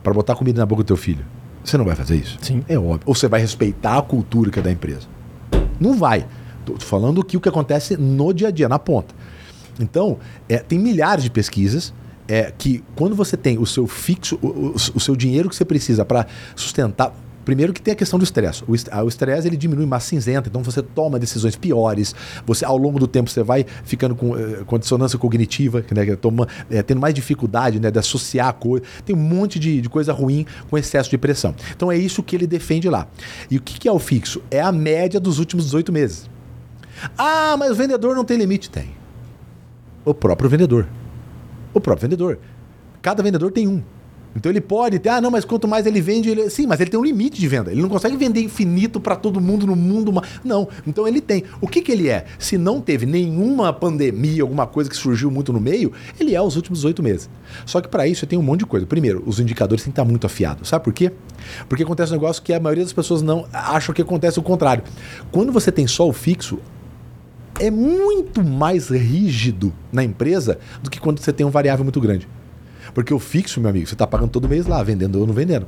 para 0.01 0.13
botar 0.13 0.35
comida 0.35 0.59
na 0.59 0.65
boca 0.65 0.83
do 0.83 0.87
teu 0.87 0.97
filho, 0.97 1.25
você 1.63 1.77
não 1.77 1.85
vai 1.85 1.95
fazer 1.95 2.15
isso? 2.15 2.37
Sim. 2.41 2.63
É 2.67 2.77
óbvio. 2.79 3.01
Ou 3.05 3.13
você 3.13 3.27
vai 3.27 3.39
respeitar 3.41 3.97
a 3.97 4.01
cultura 4.01 4.49
que 4.49 4.59
é 4.59 4.61
da 4.61 4.71
empresa? 4.71 5.07
Não 5.79 5.93
vai. 5.95 6.25
Tô 6.65 6.75
falando 6.79 7.23
que 7.23 7.37
o 7.37 7.41
que 7.41 7.49
acontece 7.49 7.95
no 7.97 8.33
dia 8.33 8.47
a 8.47 8.51
dia, 8.51 8.67
na 8.69 8.79
ponta. 8.79 9.13
Então, 9.79 10.17
é, 10.47 10.57
tem 10.57 10.79
milhares 10.79 11.23
de 11.23 11.29
pesquisas 11.29 11.93
é, 12.27 12.51
que 12.57 12.83
quando 12.95 13.15
você 13.15 13.35
tem 13.37 13.57
o 13.57 13.65
seu 13.65 13.87
fixo, 13.87 14.37
o, 14.41 14.47
o- 14.47 14.75
o 14.95 14.99
seu 14.99 15.15
dinheiro 15.15 15.49
que 15.49 15.55
você 15.55 15.65
precisa 15.65 16.03
para 16.05 16.25
sustentar. 16.55 17.13
Primeiro 17.49 17.73
que 17.73 17.81
tem 17.81 17.93
a 17.93 17.95
questão 17.95 18.19
do 18.19 18.23
estresse. 18.23 18.63
O 18.67 18.75
ah, 18.91 19.03
estresse 19.05 19.47
ele 19.47 19.57
diminui 19.57 19.83
massa 19.83 20.09
cinzenta, 20.09 20.47
então 20.47 20.61
você 20.61 20.83
toma 20.83 21.17
decisões 21.17 21.55
piores. 21.55 22.13
Você 22.45 22.63
ao 22.63 22.77
longo 22.77 22.99
do 22.99 23.07
tempo 23.07 23.27
você 23.27 23.41
vai 23.41 23.65
ficando 23.83 24.13
com, 24.13 24.37
eh, 24.37 24.61
com 24.67 24.77
dissonância 24.77 25.17
cognitiva, 25.17 25.83
né, 25.89 26.05
que 26.05 26.15
toma, 26.15 26.47
eh, 26.69 26.83
tendo 26.83 27.01
mais 27.01 27.11
dificuldade 27.11 27.79
né, 27.79 27.89
de 27.89 27.97
associar 27.97 28.49
a 28.49 28.53
coisa. 28.53 28.85
Tem 29.03 29.15
um 29.15 29.19
monte 29.19 29.57
de, 29.57 29.81
de 29.81 29.89
coisa 29.89 30.13
ruim 30.13 30.45
com 30.69 30.77
excesso 30.77 31.09
de 31.09 31.17
pressão. 31.17 31.55
Então 31.75 31.91
é 31.91 31.97
isso 31.97 32.21
que 32.21 32.35
ele 32.35 32.45
defende 32.45 32.87
lá. 32.87 33.07
E 33.49 33.57
o 33.57 33.61
que, 33.63 33.79
que 33.79 33.87
é 33.87 33.91
o 33.91 33.97
fixo? 33.97 34.43
É 34.51 34.61
a 34.61 34.71
média 34.71 35.19
dos 35.19 35.39
últimos 35.39 35.65
18 35.65 35.91
meses. 35.91 36.29
Ah, 37.17 37.55
mas 37.57 37.71
o 37.71 37.75
vendedor 37.75 38.15
não 38.15 38.23
tem 38.23 38.37
limite? 38.37 38.69
Tem. 38.69 38.91
O 40.05 40.13
próprio 40.13 40.47
vendedor. 40.47 40.87
O 41.73 41.81
próprio 41.81 42.07
vendedor. 42.07 42.37
Cada 43.01 43.23
vendedor 43.23 43.51
tem 43.51 43.67
um. 43.67 43.81
Então 44.35 44.51
ele 44.51 44.61
pode 44.61 44.99
ter, 44.99 45.09
ah, 45.09 45.21
não, 45.21 45.31
mas 45.31 45.43
quanto 45.43 45.67
mais 45.67 45.85
ele 45.85 46.01
vende, 46.01 46.29
ele... 46.29 46.49
sim, 46.49 46.67
mas 46.67 46.79
ele 46.79 46.89
tem 46.89 46.99
um 46.99 47.03
limite 47.03 47.39
de 47.39 47.47
venda. 47.47 47.71
Ele 47.71 47.81
não 47.81 47.89
consegue 47.89 48.15
vender 48.15 48.41
infinito 48.41 48.99
para 48.99 49.15
todo 49.15 49.41
mundo 49.41 49.65
no 49.65 49.75
mundo. 49.75 50.11
Não. 50.43 50.67
Então 50.85 51.07
ele 51.07 51.19
tem. 51.19 51.43
O 51.59 51.67
que, 51.67 51.81
que 51.81 51.91
ele 51.91 52.09
é? 52.09 52.25
Se 52.37 52.57
não 52.57 52.79
teve 52.79 53.05
nenhuma 53.05 53.73
pandemia, 53.73 54.43
alguma 54.43 54.67
coisa 54.67 54.89
que 54.89 54.95
surgiu 54.95 55.31
muito 55.31 55.51
no 55.51 55.59
meio, 55.59 55.91
ele 56.19 56.35
é 56.35 56.41
os 56.41 56.55
últimos 56.55 56.85
oito 56.85 57.01
meses. 57.01 57.29
Só 57.65 57.81
que 57.81 57.87
para 57.87 58.07
isso 58.07 58.25
tem 58.27 58.37
um 58.37 58.43
monte 58.43 58.59
de 58.59 58.65
coisa. 58.65 58.85
Primeiro, 58.85 59.23
os 59.25 59.39
indicadores 59.39 59.83
têm 59.83 59.91
que 59.91 59.99
estar 59.99 60.09
muito 60.09 60.25
afiados. 60.25 60.69
Sabe 60.69 60.83
por 60.83 60.93
quê? 60.93 61.11
Porque 61.67 61.83
acontece 61.83 62.11
um 62.11 62.15
negócio 62.15 62.41
que 62.43 62.53
a 62.53 62.59
maioria 62.59 62.83
das 62.83 62.93
pessoas 62.93 63.21
não 63.21 63.45
acham 63.51 63.93
que 63.93 64.01
acontece 64.01 64.39
o 64.39 64.43
contrário. 64.43 64.83
Quando 65.31 65.51
você 65.51 65.71
tem 65.71 65.87
só 65.87 66.07
o 66.07 66.13
fixo, 66.13 66.59
é 67.59 67.69
muito 67.69 68.43
mais 68.43 68.89
rígido 68.89 69.73
na 69.91 70.03
empresa 70.03 70.59
do 70.81 70.89
que 70.89 70.99
quando 70.99 71.19
você 71.19 71.33
tem 71.33 71.45
um 71.45 71.49
variável 71.49 71.83
muito 71.83 71.99
grande. 71.99 72.27
Porque 72.93 73.13
o 73.13 73.19
fixo, 73.19 73.59
meu 73.59 73.69
amigo, 73.69 73.87
você 73.87 73.93
está 73.93 74.07
pagando 74.07 74.29
todo 74.29 74.47
mês 74.47 74.65
lá, 74.65 74.81
vendendo 74.83 75.19
ou 75.19 75.27
não 75.27 75.33
vendendo. 75.33 75.67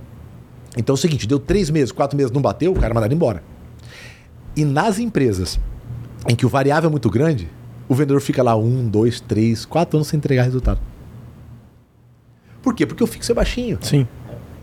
Então 0.77 0.93
é 0.93 0.95
o 0.95 0.97
seguinte, 0.97 1.27
deu 1.27 1.39
três 1.39 1.69
meses, 1.69 1.91
quatro 1.91 2.17
meses, 2.17 2.31
não 2.31 2.41
bateu, 2.41 2.71
o 2.71 2.79
cara 2.79 2.93
mandado 2.93 3.13
embora. 3.13 3.43
E 4.55 4.65
nas 4.65 4.99
empresas 4.99 5.59
em 6.27 6.35
que 6.35 6.45
o 6.45 6.49
variável 6.49 6.87
é 6.87 6.91
muito 6.91 7.09
grande, 7.09 7.49
o 7.87 7.95
vendedor 7.95 8.21
fica 8.21 8.41
lá 8.41 8.55
um, 8.55 8.87
dois, 8.87 9.19
três, 9.19 9.65
quatro 9.65 9.97
anos 9.97 10.07
sem 10.07 10.17
entregar 10.17 10.43
resultado. 10.43 10.79
Por 12.61 12.75
quê? 12.75 12.85
Porque 12.85 13.03
o 13.03 13.07
fixo 13.07 13.31
é 13.31 13.35
baixinho. 13.35 13.77
Sim. 13.81 14.07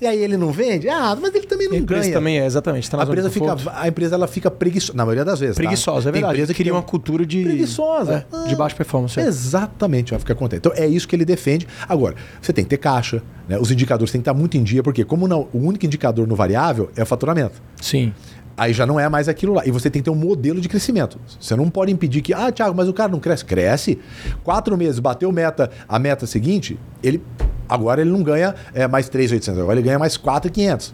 E 0.00 0.06
aí 0.06 0.22
ele 0.22 0.36
não 0.36 0.52
vende? 0.52 0.88
Ah, 0.88 1.16
mas 1.20 1.34
ele 1.34 1.46
também 1.46 1.68
não 1.68 1.74
a 1.76 1.78
empresa 1.78 2.02
ganha. 2.02 2.14
também 2.14 2.38
é, 2.40 2.46
exatamente. 2.46 2.90
Tá 2.90 3.00
a, 3.00 3.04
empresa 3.04 3.30
fica, 3.30 3.56
a 3.74 3.88
empresa 3.88 4.14
ela 4.14 4.26
fica 4.26 4.50
preguiçosa, 4.50 4.96
na 4.96 5.04
maioria 5.04 5.24
das 5.24 5.40
vezes. 5.40 5.56
tá? 5.56 5.62
preguiçosa, 5.62 6.08
é 6.08 6.12
Tem 6.12 6.20
verdade. 6.20 6.34
empresa 6.34 6.54
que 6.54 6.62
cria 6.62 6.72
uma 6.72 6.82
cultura 6.82 7.26
de. 7.26 7.42
Preguiçosa. 7.42 8.26
É, 8.32 8.48
de 8.48 8.56
baixa 8.56 8.76
performance. 8.76 9.18
é. 9.18 9.24
Exatamente, 9.26 10.10
vai 10.10 10.20
ficar 10.20 10.34
contente. 10.34 10.60
Então 10.60 10.72
é 10.74 10.86
isso 10.86 11.06
que 11.08 11.16
ele 11.16 11.24
defende. 11.24 11.66
Agora, 11.88 12.14
você 12.40 12.52
tem 12.52 12.64
que 12.64 12.70
ter 12.70 12.76
caixa, 12.78 13.22
né? 13.48 13.58
os 13.58 13.70
indicadores 13.70 14.12
têm 14.12 14.20
que 14.20 14.28
estar 14.28 14.38
muito 14.38 14.56
em 14.56 14.62
dia, 14.62 14.82
porque 14.82 15.04
como 15.04 15.26
não, 15.26 15.48
o 15.52 15.58
único 15.58 15.84
indicador 15.84 16.26
no 16.26 16.36
variável 16.36 16.90
é 16.96 17.02
o 17.02 17.06
faturamento. 17.06 17.60
Sim. 17.80 18.12
Aí 18.58 18.72
já 18.72 18.84
não 18.84 18.98
é 18.98 19.08
mais 19.08 19.28
aquilo 19.28 19.54
lá. 19.54 19.62
E 19.64 19.70
você 19.70 19.88
tem 19.88 20.02
que 20.02 20.04
ter 20.04 20.10
um 20.10 20.16
modelo 20.16 20.60
de 20.60 20.68
crescimento. 20.68 21.18
Você 21.38 21.54
não 21.54 21.70
pode 21.70 21.92
impedir 21.92 22.20
que, 22.20 22.34
ah, 22.34 22.50
Thiago, 22.50 22.76
mas 22.76 22.88
o 22.88 22.92
cara 22.92 23.10
não 23.10 23.20
cresce. 23.20 23.44
Cresce. 23.44 24.00
Quatro 24.42 24.76
meses, 24.76 24.98
bateu 24.98 25.30
meta, 25.30 25.70
a 25.88 25.96
meta 25.96 26.26
seguinte, 26.26 26.76
ele 27.00 27.22
agora 27.68 28.00
ele 28.00 28.10
não 28.10 28.22
ganha 28.22 28.54
é, 28.74 28.88
mais 28.88 29.08
3,800, 29.08 29.60
agora 29.60 29.78
ele 29.78 29.86
ganha 29.86 29.98
mais 29.98 30.16
4,500. 30.16 30.92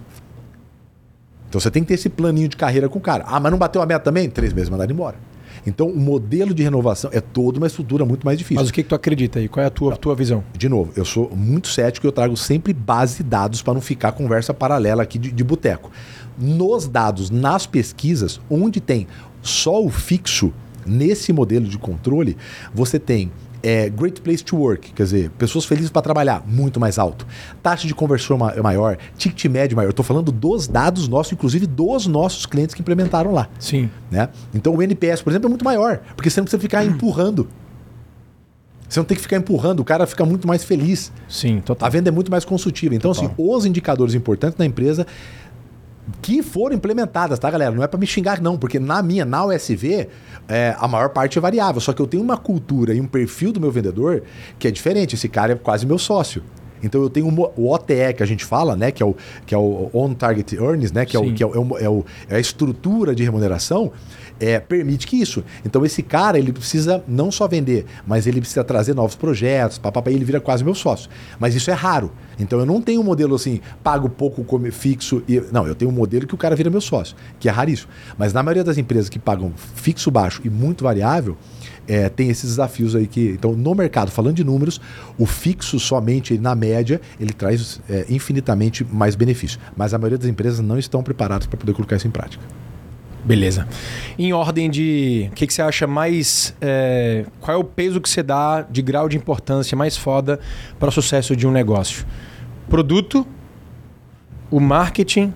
Então 1.49 1.61
você 1.61 1.71
tem 1.71 1.83
que 1.83 1.89
ter 1.89 1.95
esse 1.95 2.11
planinho 2.11 2.49
de 2.49 2.57
carreira 2.57 2.89
com 2.89 2.99
o 2.99 3.03
cara. 3.03 3.25
Ah, 3.27 3.41
mas 3.41 3.51
não 3.51 3.59
bateu 3.59 3.81
a 3.81 3.87
meta 3.87 4.05
também? 4.05 4.29
Três 4.29 4.53
meses 4.53 4.69
mandado 4.69 4.93
embora. 4.93 5.17
Então 5.67 5.89
o 5.89 5.99
modelo 5.99 6.53
de 6.53 6.63
renovação 6.63 7.11
é 7.13 7.21
toda 7.21 7.59
uma 7.59 7.67
estrutura 7.67 8.05
muito 8.05 8.25
mais 8.25 8.39
difícil. 8.39 8.61
Mas 8.61 8.69
o 8.69 8.73
que, 8.73 8.83
que 8.83 8.89
tu 8.89 8.95
acredita 8.95 9.39
aí? 9.39 9.49
Qual 9.49 9.63
é 9.63 9.67
a 9.67 9.71
tua, 9.71 9.97
tua 9.97 10.15
visão? 10.15 10.45
De 10.57 10.69
novo, 10.69 10.93
eu 10.97 11.05
sou 11.05 11.31
muito 11.35 11.69
cético 11.69 12.07
e 12.07 12.09
eu 12.09 12.13
trago 12.13 12.37
sempre 12.37 12.73
base 12.73 13.19
de 13.19 13.23
dados 13.23 13.63
para 13.63 13.75
não 13.75 13.81
ficar 13.81 14.13
conversa 14.13 14.53
paralela 14.53 15.03
aqui 15.03 15.19
de, 15.19 15.33
de 15.33 15.45
boteco. 15.45 15.91
Nos 16.39 16.87
dados, 16.87 17.31
nas 17.31 17.67
pesquisas, 17.67 18.41
onde 18.51 18.81
tem 18.81 19.07
só 19.41 19.83
o 19.83 19.89
fixo 19.89 20.53
nesse 20.87 21.33
modelo 21.33 21.67
de 21.67 21.79
controle, 21.79 22.37
você 22.75 22.99
tem 22.99 23.31
é, 23.67 23.89
great 23.89 24.21
place 24.21 24.45
to 24.45 24.57
work, 24.57 24.93
quer 24.93 25.03
dizer, 25.05 25.31
pessoas 25.39 25.65
felizes 25.65 25.91
para 25.91 26.03
trabalhar, 26.03 26.43
muito 26.47 26.79
mais 26.79 26.99
alto. 26.99 27.27
Taxa 27.63 27.87
de 27.87 27.95
conversão 27.95 28.37
ma- 28.37 28.55
maior, 28.63 28.99
ticket 29.17 29.47
médio 29.51 29.75
maior. 29.77 29.89
Eu 29.89 29.91
estou 29.91 30.05
falando 30.05 30.31
dos 30.31 30.69
dados 30.69 31.09
nossos, 31.09 31.33
inclusive 31.33 31.67
dos 31.67 32.07
nossos 32.07 32.45
clientes 32.47 32.75
que 32.75 32.83
implementaram 32.83 33.33
lá. 33.33 33.49
Sim. 33.59 33.89
Né? 34.11 34.29
Então 34.55 34.75
o 34.75 34.83
NPS, 34.83 35.23
por 35.23 35.31
exemplo, 35.31 35.47
é 35.47 35.51
muito 35.51 35.65
maior, 35.65 36.01
porque 36.15 36.29
você 36.29 36.41
não 36.41 36.45
precisa 36.45 36.61
ficar 36.61 36.85
empurrando. 36.87 37.49
Você 38.89 39.01
não 39.01 39.05
tem 39.05 39.17
que 39.17 39.23
ficar 39.23 39.39
empurrando, 39.39 39.81
o 39.81 39.85
cara 39.85 40.07
fica 40.07 40.25
muito 40.25 40.47
mais 40.47 40.63
feliz. 40.63 41.11
Sim, 41.29 41.59
A 41.59 41.63
total. 41.63 41.91
venda 41.91 42.11
é 42.11 42.13
muito 42.13 42.31
mais 42.31 42.45
consultiva. 42.45 42.95
Então, 42.95 43.13
Total. 43.13 43.27
assim, 43.31 43.35
os 43.37 43.65
indicadores 43.67 44.15
importantes 44.15 44.57
da 44.57 44.65
empresa 44.65 45.07
que 46.21 46.43
foram 46.43 46.77
implementadas, 46.77 47.39
tá, 47.39 47.51
galera? 47.51 47.71
Não 47.75 47.83
é 47.83 47.87
para 47.87 47.99
me 47.99 48.07
xingar, 48.07 48.41
não, 48.41 48.57
porque 48.59 48.79
na 48.79 49.03
minha, 49.03 49.25
na 49.25 49.45
USV, 49.47 50.09
é, 50.49 50.75
a 50.79 50.87
maior 50.87 51.09
parte 51.11 51.39
é 51.39 51.41
variável. 51.41 51.81
Só 51.81 51.93
que 51.93 52.01
eu 52.03 52.07
tenho 52.07 52.23
uma 52.23 52.37
cultura 52.37 52.93
e 52.95 53.01
um 53.01 53.07
perfil 53.07 53.53
do 53.53 53.61
meu 53.61 53.71
vendedor 53.71 54.23
que 54.59 54.69
é 54.69 54.71
diferente. 54.71 55.15
Esse 55.15 55.29
cara 55.29 55.53
é 55.53 55.57
quase 55.57 55.87
meu 55.87 55.99
sócio. 55.99 56.43
Então 56.83 57.01
eu 57.01 57.09
tenho 57.09 57.27
o 57.57 57.71
OTE 57.73 58.13
que 58.15 58.23
a 58.23 58.27
gente 58.27 58.45
fala, 58.45 58.77
né? 58.77 58.91
Que 58.91 59.03
é 59.03 59.07
o, 59.07 59.17
que 59.47 59.55
é 59.55 59.59
o 59.59 59.89
On 59.95 60.13
Target 60.13 60.55
Earnings, 60.55 60.93
né? 60.93 61.07
Que, 61.07 61.17
é, 61.17 61.21
o, 61.21 61.33
que 61.33 61.43
é, 61.43 61.47
é, 61.47 61.49
o- 61.59 61.79
é 61.79 61.89
o- 61.89 62.05
é 62.29 62.37
a 62.37 62.41
estrutura 62.41 63.15
de 63.15 63.25
remuneração, 63.25 63.91
é, 64.41 64.59
permite 64.59 65.07
que 65.07 65.21
isso. 65.21 65.45
Então 65.65 65.85
esse 65.85 66.03
cara, 66.03 66.39
ele 66.39 66.53
precisa 66.53 67.03
não 67.07 67.31
só 67.31 67.47
vender, 67.47 67.87
mas 68.07 68.27
ele 68.27 68.41
precisa 68.41 68.65
trazer 68.65 68.95
novos 68.95 69.15
projetos, 69.15 69.79
papapá, 69.79 70.11
ele 70.11 70.25
vira 70.25 70.41
quase 70.41 70.65
meu 70.65 70.75
sócio. 70.75 71.09
Mas 71.39 71.55
isso 71.55 71.71
é 71.71 71.75
raro. 71.75 72.13
Então 72.39 72.59
eu 72.59 72.67
não 72.67 72.81
tenho 72.81 73.01
um 73.01 73.05
modelo 73.05 73.35
assim, 73.35 73.61
pago 73.83 74.09
pouco 74.09 74.45
come- 74.45 74.71
fixo. 74.71 75.23
E, 75.29 75.43
não, 75.53 75.67
eu 75.67 75.75
tenho 75.75 75.91
um 75.91 75.95
modelo 75.95 76.27
que 76.27 76.35
o 76.35 76.39
cara 76.39 76.57
vira 76.57 76.71
meu 76.71 76.81
sócio, 76.81 77.17
que 77.39 77.49
é 77.49 77.53
raríssimo. 77.53 77.91
Mas 78.19 78.33
na 78.33 78.43
maioria 78.43 78.65
das 78.65 78.79
empresas 78.79 79.09
que 79.09 79.19
pagam 79.19 79.53
fixo 79.75 80.11
baixo 80.11 80.41
e 80.45 80.51
muito 80.51 80.85
variável, 80.85 81.37
é, 81.87 82.09
tem 82.09 82.31
esses 82.31 82.51
desafios 82.51 82.97
aí 82.97 83.07
que. 83.07 83.29
Então, 83.31 83.53
no 83.53 83.75
mercado, 83.75 84.11
falando 84.11 84.37
de 84.37 84.45
números, 84.45 84.81
o 85.19 85.27
fixo 85.27 85.79
somente 85.79 86.39
na 86.39 86.55
média, 86.55 87.01
ele 87.21 87.33
traz 87.33 87.81
é, 87.89 88.07
infinitamente 88.09 88.85
mais 88.85 89.15
benefício. 89.15 89.61
Mas 89.77 89.93
a 89.95 89.99
maioria 89.99 90.19
das 90.19 90.29
empresas 90.29 90.61
não 90.61 90.79
estão 90.79 91.03
preparadas 91.03 91.47
para 91.47 91.59
poder 91.59 91.75
colocar 91.75 91.97
isso 91.97 92.07
em 92.07 92.11
prática. 92.11 92.43
Beleza. 93.25 93.67
Em 94.19 94.33
ordem 94.33 94.69
de. 94.71 95.29
O 95.33 95.35
que, 95.35 95.47
que 95.47 95.55
você 95.55 95.63
acha 95.63 95.87
mais. 95.87 96.55
é, 96.61 97.25
qual 97.41 97.57
é 97.57 97.61
o 97.61 97.65
peso 97.65 98.01
que 98.01 98.09
você 98.09 98.23
dá 98.23 98.63
de 98.63 98.83
grau 98.83 99.09
de 99.09 99.17
importância 99.17 99.77
mais 99.77 99.97
foda 99.97 100.39
para 100.79 100.89
o 100.89 100.93
sucesso 100.93 101.35
de 101.35 101.47
um 101.47 101.51
negócio? 101.51 102.05
Produto, 102.69 103.27
o 104.51 104.61
marketing 104.61 105.33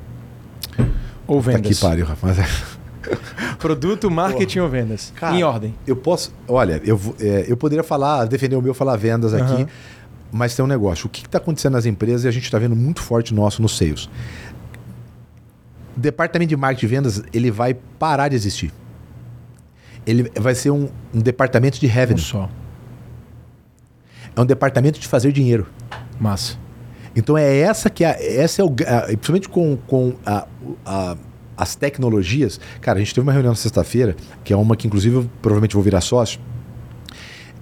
ou 1.27 1.43
Tá 1.43 1.51
vendas? 1.53 1.79
que 1.79 1.83
pariu, 1.85 2.07
é- 2.07 2.79
Produto, 3.59 4.11
marketing 4.11 4.59
ou 4.61 4.69
vendas? 4.69 5.13
Cara, 5.17 5.35
em 5.35 5.43
ordem. 5.43 5.75
Eu 5.87 5.97
posso. 5.97 6.33
Olha, 6.47 6.81
eu, 6.85 7.01
é, 7.21 7.47
eu 7.49 7.57
poderia 7.57 7.83
falar, 7.83 8.27
defender 8.27 8.57
o 8.57 8.63
meu, 8.63 8.75
falar 8.75 8.97
vendas 8.97 9.33
aqui, 9.33 9.53
Aham. 9.63 9.67
mas 10.31 10.55
tem 10.55 10.63
um 10.65 10.69
negócio. 10.69 11.07
O 11.07 11.09
que 11.09 11.25
está 11.25 11.39
acontecendo 11.39 11.73
nas 11.73 11.87
empresas 11.87 12.25
e 12.25 12.29
a 12.29 12.31
gente 12.31 12.45
está 12.45 12.59
vendo 12.59 12.77
muito 12.77 13.01
forte 13.01 13.33
nosso 13.33 13.63
no 13.63 13.69
sales. 13.69 14.09
Departamento 16.01 16.49
de 16.49 16.57
marketing 16.57 16.87
e 16.87 16.89
vendas 16.89 17.23
ele 17.33 17.51
vai 17.51 17.75
parar 17.75 18.29
de 18.29 18.37
existir. 18.37 18.73
Ele 20.07 20.31
vai 20.39 20.55
ser 20.55 20.71
um, 20.71 20.89
um 21.13 21.21
departamento 21.21 21.79
de 21.81 21.87
Um 21.87 21.91
revenue. 21.91 22.21
só. 22.23 22.49
É 24.35 24.41
um 24.41 24.47
departamento 24.47 24.99
de 25.01 25.09
fazer 25.09 25.33
dinheiro. 25.33 25.67
Massa. 26.21 26.57
Então 27.17 27.37
é 27.37 27.59
essa 27.59 27.91
que 27.91 28.05
é, 28.05 28.37
essa 28.41 28.63
é 28.63 28.65
o, 28.65 28.69
a- 28.69 29.03
principalmente 29.07 29.49
com, 29.49 29.77
com 29.77 30.15
a- 30.25 30.47
a- 30.87 31.17
as 31.57 31.75
tecnologias. 31.75 32.61
Cara, 32.81 32.99
a 32.99 33.03
gente 33.03 33.13
teve 33.15 33.27
uma 33.27 33.33
reunião 33.33 33.51
na 33.53 33.57
sexta-feira, 33.57 34.15
que 34.45 34.53
é 34.53 34.57
uma 34.57 34.77
que 34.77 34.87
inclusive 34.87 35.17
eu 35.17 35.31
provavelmente 35.43 35.75
vou 35.75 35.83
virar 35.83 36.01
sócio. 36.01 36.39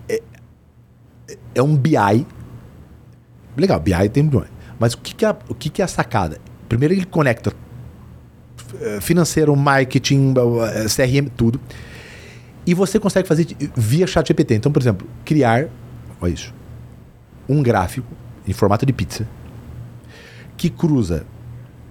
É, 0.09 0.21
é 1.55 1.63
um 1.63 1.75
BI. 1.75 2.27
Legal, 3.57 3.81
BI 3.81 4.09
tem. 4.11 4.31
Mas 4.79 4.93
o 4.93 4.99
que, 4.99 5.15
que, 5.15 5.25
é, 5.25 5.35
o 5.49 5.55
que, 5.55 5.71
que 5.71 5.81
é 5.81 5.85
a 5.87 5.89
sacada? 5.89 6.39
Primeiro 6.69 6.93
ele 6.93 7.07
conecta 7.07 7.51
financeiro, 9.01 9.55
marketing, 9.57 10.35
eh, 10.75 10.87
CRM, 10.89 11.29
tudo. 11.37 11.61
E 12.67 12.75
você 12.75 12.99
consegue 12.99 13.27
fazer 13.29 13.47
via 13.77 14.07
chat 14.07 14.27
GPT. 14.29 14.55
Então, 14.57 14.73
por 14.73 14.83
exemplo, 14.83 15.07
criar, 15.25 15.69
olha 16.21 16.33
isso, 16.33 16.53
um 17.49 17.63
gráfico 17.63 18.09
em 18.47 18.53
formato 18.53 18.85
de 18.85 18.93
pizza 18.93 19.27
que 20.57 20.69
cruza 20.71 21.25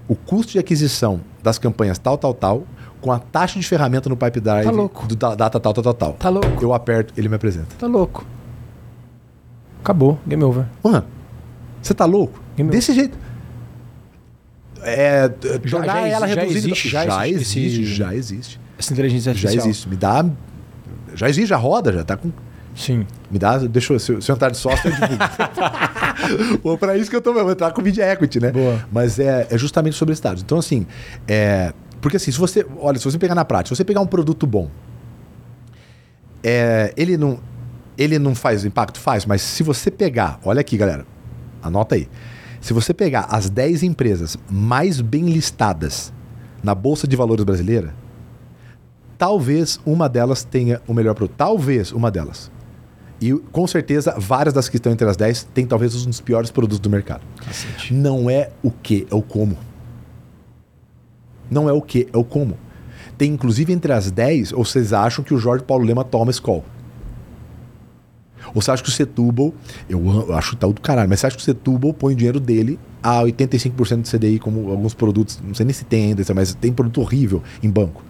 o 0.07 0.15
custo 0.15 0.53
de 0.53 0.59
aquisição 0.59 1.21
das 1.41 1.57
campanhas 1.57 1.97
tal, 1.97 2.17
tal, 2.17 2.33
tal, 2.33 2.63
com 2.99 3.11
a 3.11 3.19
taxa 3.19 3.59
de 3.59 3.65
ferramenta 3.67 4.09
no 4.09 4.17
pipe 4.17 4.39
drive 4.39 4.65
Tá 4.65 4.71
louco. 4.71 5.07
do 5.07 5.15
da- 5.15 5.35
data 5.35 5.59
tal, 5.59 5.73
tal, 5.73 5.83
tal, 5.83 5.93
tal. 5.93 6.13
Tá 6.13 6.29
louco. 6.29 6.63
Eu 6.63 6.73
aperto, 6.73 7.13
ele 7.15 7.29
me 7.29 7.35
apresenta. 7.35 7.67
Tá 7.77 7.87
louco. 7.87 8.25
Acabou. 9.81 10.17
Game 10.27 10.43
over. 10.43 10.65
Mano, 10.83 11.05
você 11.81 11.93
tá 11.93 12.05
louco? 12.05 12.39
Game 12.57 12.69
Desse 12.71 12.93
jeito. 12.93 13.17
É, 14.85 15.29
Já- 15.41 15.59
tornar 15.79 15.85
já 16.01 16.07
ela 16.07 16.27
já 16.27 16.41
reduzida. 16.41 16.75
já 16.75 17.05
já 17.05 17.27
existe 17.27 17.59
existe, 17.59 17.81
esse- 17.83 17.93
já 17.95 18.15
existe. 18.15 18.59
Essa 18.77 18.93
inteligência 18.93 19.33
Já 19.33 19.37
artificial. 19.49 19.65
existe. 19.67 19.89
Me 19.89 19.95
dá. 19.95 20.25
Já 21.15 21.29
existe, 21.29 21.47
já 21.47 21.57
roda, 21.57 21.91
já 21.93 22.03
tá 22.03 22.15
com. 22.17 22.31
Sim. 22.75 23.07
Me 23.31 23.39
dá. 23.39 23.57
Deixa 23.57 23.93
eu. 23.93 23.99
Se 23.99 24.11
eu 24.13 24.35
entrar 24.35 24.49
de 24.51 24.57
sócio, 24.57 24.89
eu 24.89 24.93
divulgo. 24.93 26.59
Pô, 26.61 26.77
pra 26.77 26.97
isso 26.97 27.09
que 27.09 27.15
eu 27.15 27.21
tô. 27.21 27.31
Eu 27.31 27.43
vou 27.43 27.51
entrar 27.51 27.71
com 27.71 27.81
Media 27.81 28.11
Equity, 28.11 28.39
né? 28.39 28.51
Boa. 28.51 28.85
Mas 28.91 29.17
é, 29.17 29.47
é 29.49 29.57
justamente 29.57 29.95
sobre 29.95 30.11
esses 30.11 30.21
dados. 30.21 30.41
Então, 30.43 30.57
assim. 30.59 30.85
É, 31.27 31.73
porque 32.01 32.17
assim, 32.17 32.31
se 32.31 32.37
você. 32.37 32.65
Olha, 32.79 32.99
se 32.99 33.05
você 33.05 33.17
pegar 33.17 33.33
na 33.33 33.45
prática, 33.45 33.73
se 33.73 33.77
você 33.79 33.85
pegar 33.85 34.01
um 34.01 34.05
produto 34.07 34.45
bom. 34.45 34.69
É, 36.43 36.93
ele 36.95 37.17
não. 37.17 37.39
Ele 37.97 38.19
não 38.19 38.35
faz 38.35 38.65
impacto? 38.65 38.99
Faz, 38.99 39.25
mas 39.25 39.41
se 39.41 39.63
você 39.63 39.89
pegar. 39.89 40.37
Olha 40.43 40.59
aqui, 40.59 40.75
galera. 40.77 41.05
Anota 41.63 41.95
aí. 41.95 42.09
Se 42.65 42.73
você 42.73 42.95
pegar 42.95 43.27
as 43.29 43.47
10 43.47 43.83
empresas 43.83 44.35
mais 44.49 44.99
bem 44.99 45.29
listadas 45.29 46.11
na 46.63 46.73
Bolsa 46.73 47.07
de 47.07 47.15
Valores 47.15 47.45
brasileira, 47.45 47.93
talvez 49.19 49.79
uma 49.85 50.09
delas 50.09 50.43
tenha 50.43 50.81
o 50.87 50.93
melhor 50.95 51.13
produto. 51.13 51.37
Talvez 51.37 51.91
uma 51.91 52.09
delas. 52.09 52.49
E 53.21 53.31
com 53.51 53.67
certeza, 53.67 54.15
várias 54.17 54.51
das 54.51 54.67
que 54.67 54.77
estão 54.77 54.91
entre 54.91 55.07
as 55.07 55.15
10 55.15 55.43
têm 55.53 55.67
talvez 55.67 55.93
um 56.07 56.09
dos 56.09 56.19
piores 56.19 56.49
produtos 56.49 56.79
do 56.79 56.89
mercado. 56.89 57.21
Cacete. 57.37 57.93
Não 57.93 58.31
é 58.31 58.49
o 58.63 58.71
que, 58.71 59.05
é 59.11 59.13
o 59.13 59.21
como. 59.21 59.55
Não 61.51 61.69
é 61.69 61.71
o 61.71 61.83
que, 61.83 62.07
é 62.11 62.17
o 62.17 62.23
como. 62.23 62.57
Tem 63.15 63.31
inclusive 63.31 63.73
entre 63.73 63.93
as 63.93 64.09
10, 64.09 64.53
ou 64.53 64.65
vocês 64.65 64.91
acham 64.91 65.23
que 65.23 65.35
o 65.35 65.37
Jorge 65.37 65.63
Paulo 65.63 65.85
Lema 65.85 66.03
toma 66.03 66.31
Skol? 66.31 66.65
Ou 68.53 68.61
você 68.61 68.71
acha 68.71 68.83
que 68.83 68.89
o 68.89 68.91
Setúbal, 68.91 69.53
eu, 69.89 70.05
eu 70.27 70.33
acho 70.35 70.51
que 70.51 70.57
tá 70.57 70.67
do 70.67 70.79
caralho, 70.81 71.09
mas 71.09 71.19
você 71.19 71.27
acha 71.27 71.35
que 71.35 71.41
o 71.41 71.45
Setúbal 71.45 71.93
põe 71.93 72.13
o 72.13 72.15
dinheiro 72.15 72.39
dele 72.39 72.79
a 73.01 73.21
85% 73.21 74.01
de 74.01 74.09
CDI, 74.17 74.39
como 74.39 74.69
alguns 74.71 74.93
produtos, 74.93 75.39
não 75.45 75.53
sei 75.53 75.65
nem 75.65 75.73
se 75.73 75.85
tem 75.85 76.05
ainda, 76.05 76.23
mas 76.33 76.53
tem 76.55 76.71
produto 76.73 77.01
horrível 77.01 77.41
em 77.61 77.69
banco. 77.69 78.03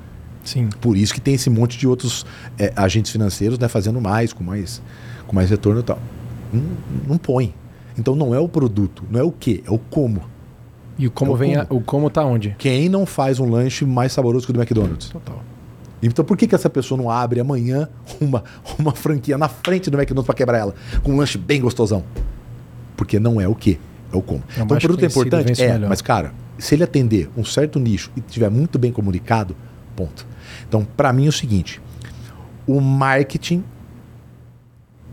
Sim. 0.43 0.69
Por 0.79 0.95
isso 0.95 1.13
que 1.13 1.19
tem 1.19 1.33
esse 1.33 1.49
monte 1.49 1.77
de 1.77 1.87
outros 1.87 2.25
é, 2.59 2.71
agentes 2.75 3.11
financeiros 3.11 3.57
né, 3.57 3.67
fazendo 3.67 3.99
mais, 3.99 4.31
com 4.31 4.43
mais, 4.43 4.81
com 5.27 5.35
mais 5.35 5.49
retorno 5.49 5.79
e 5.79 5.83
tal. 5.83 5.99
Não, 6.53 6.61
não 7.07 7.17
põe. 7.17 7.53
Então 7.97 8.15
não 8.15 8.33
é 8.35 8.39
o 8.39 8.47
produto, 8.47 9.03
não 9.09 9.19
é 9.19 9.23
o 9.23 9.31
que, 9.31 9.63
é 9.65 9.71
o 9.71 9.77
como. 9.79 10.21
E 10.97 11.07
o 11.07 11.11
como 11.11 11.31
É 11.31 11.33
o 11.33 11.37
vem 11.37 11.55
a- 11.55 11.65
como. 11.65 11.79
o 11.81 11.83
como 11.83 12.09
tá 12.09 12.23
onde? 12.23 12.55
Quem 12.57 12.87
não 12.87 13.05
faz 13.05 13.39
um 13.39 13.49
lanche 13.49 13.83
mais 13.85 14.11
saboroso 14.13 14.45
que 14.45 14.51
o 14.51 14.53
do 14.53 14.61
McDonald's? 14.61 15.09
Total. 15.09 15.41
Então 16.11 16.25
por 16.25 16.37
que, 16.37 16.47
que 16.47 16.55
essa 16.55 16.69
pessoa 16.69 17.01
não 17.01 17.09
abre 17.09 17.39
amanhã 17.39 17.87
uma, 18.19 18.43
uma 18.77 18.91
franquia 18.91 19.37
na 19.37 19.47
frente 19.47 19.89
do 19.89 19.97
McDonald's 19.97 20.25
para 20.25 20.35
quebrar 20.35 20.57
ela? 20.59 20.75
Com 21.03 21.13
um 21.13 21.17
lanche 21.17 21.37
bem 21.37 21.61
gostosão? 21.61 22.03
Porque 22.95 23.19
não 23.19 23.39
é 23.39 23.47
o 23.47 23.55
que, 23.55 23.79
é 24.11 24.15
o 24.15 24.21
como. 24.21 24.43
É 24.57 24.61
então 24.61 24.77
o 24.77 24.79
produto 24.79 25.03
é 25.03 25.07
importante? 25.07 25.61
É, 25.61 25.73
melhor. 25.73 25.89
mas 25.89 26.01
cara, 26.01 26.33
se 26.57 26.75
ele 26.75 26.83
atender 26.83 27.29
um 27.35 27.43
certo 27.43 27.79
nicho 27.79 28.11
e 28.15 28.19
estiver 28.19 28.49
muito 28.49 28.77
bem 28.79 28.91
comunicado, 28.91 29.55
ponto. 29.95 30.25
Então 30.67 30.85
para 30.85 31.11
mim 31.11 31.25
é 31.25 31.29
o 31.29 31.33
seguinte, 31.33 31.81
o 32.67 32.79
marketing 32.79 33.63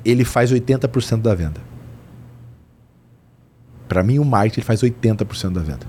ele 0.04 0.24
faz 0.24 0.52
80% 0.52 1.22
da 1.22 1.34
venda. 1.34 1.60
Para 3.88 4.02
mim 4.02 4.18
o 4.18 4.24
marketing 4.24 4.62
faz 4.62 4.82
80% 4.82 5.52
da 5.52 5.60
venda. 5.60 5.86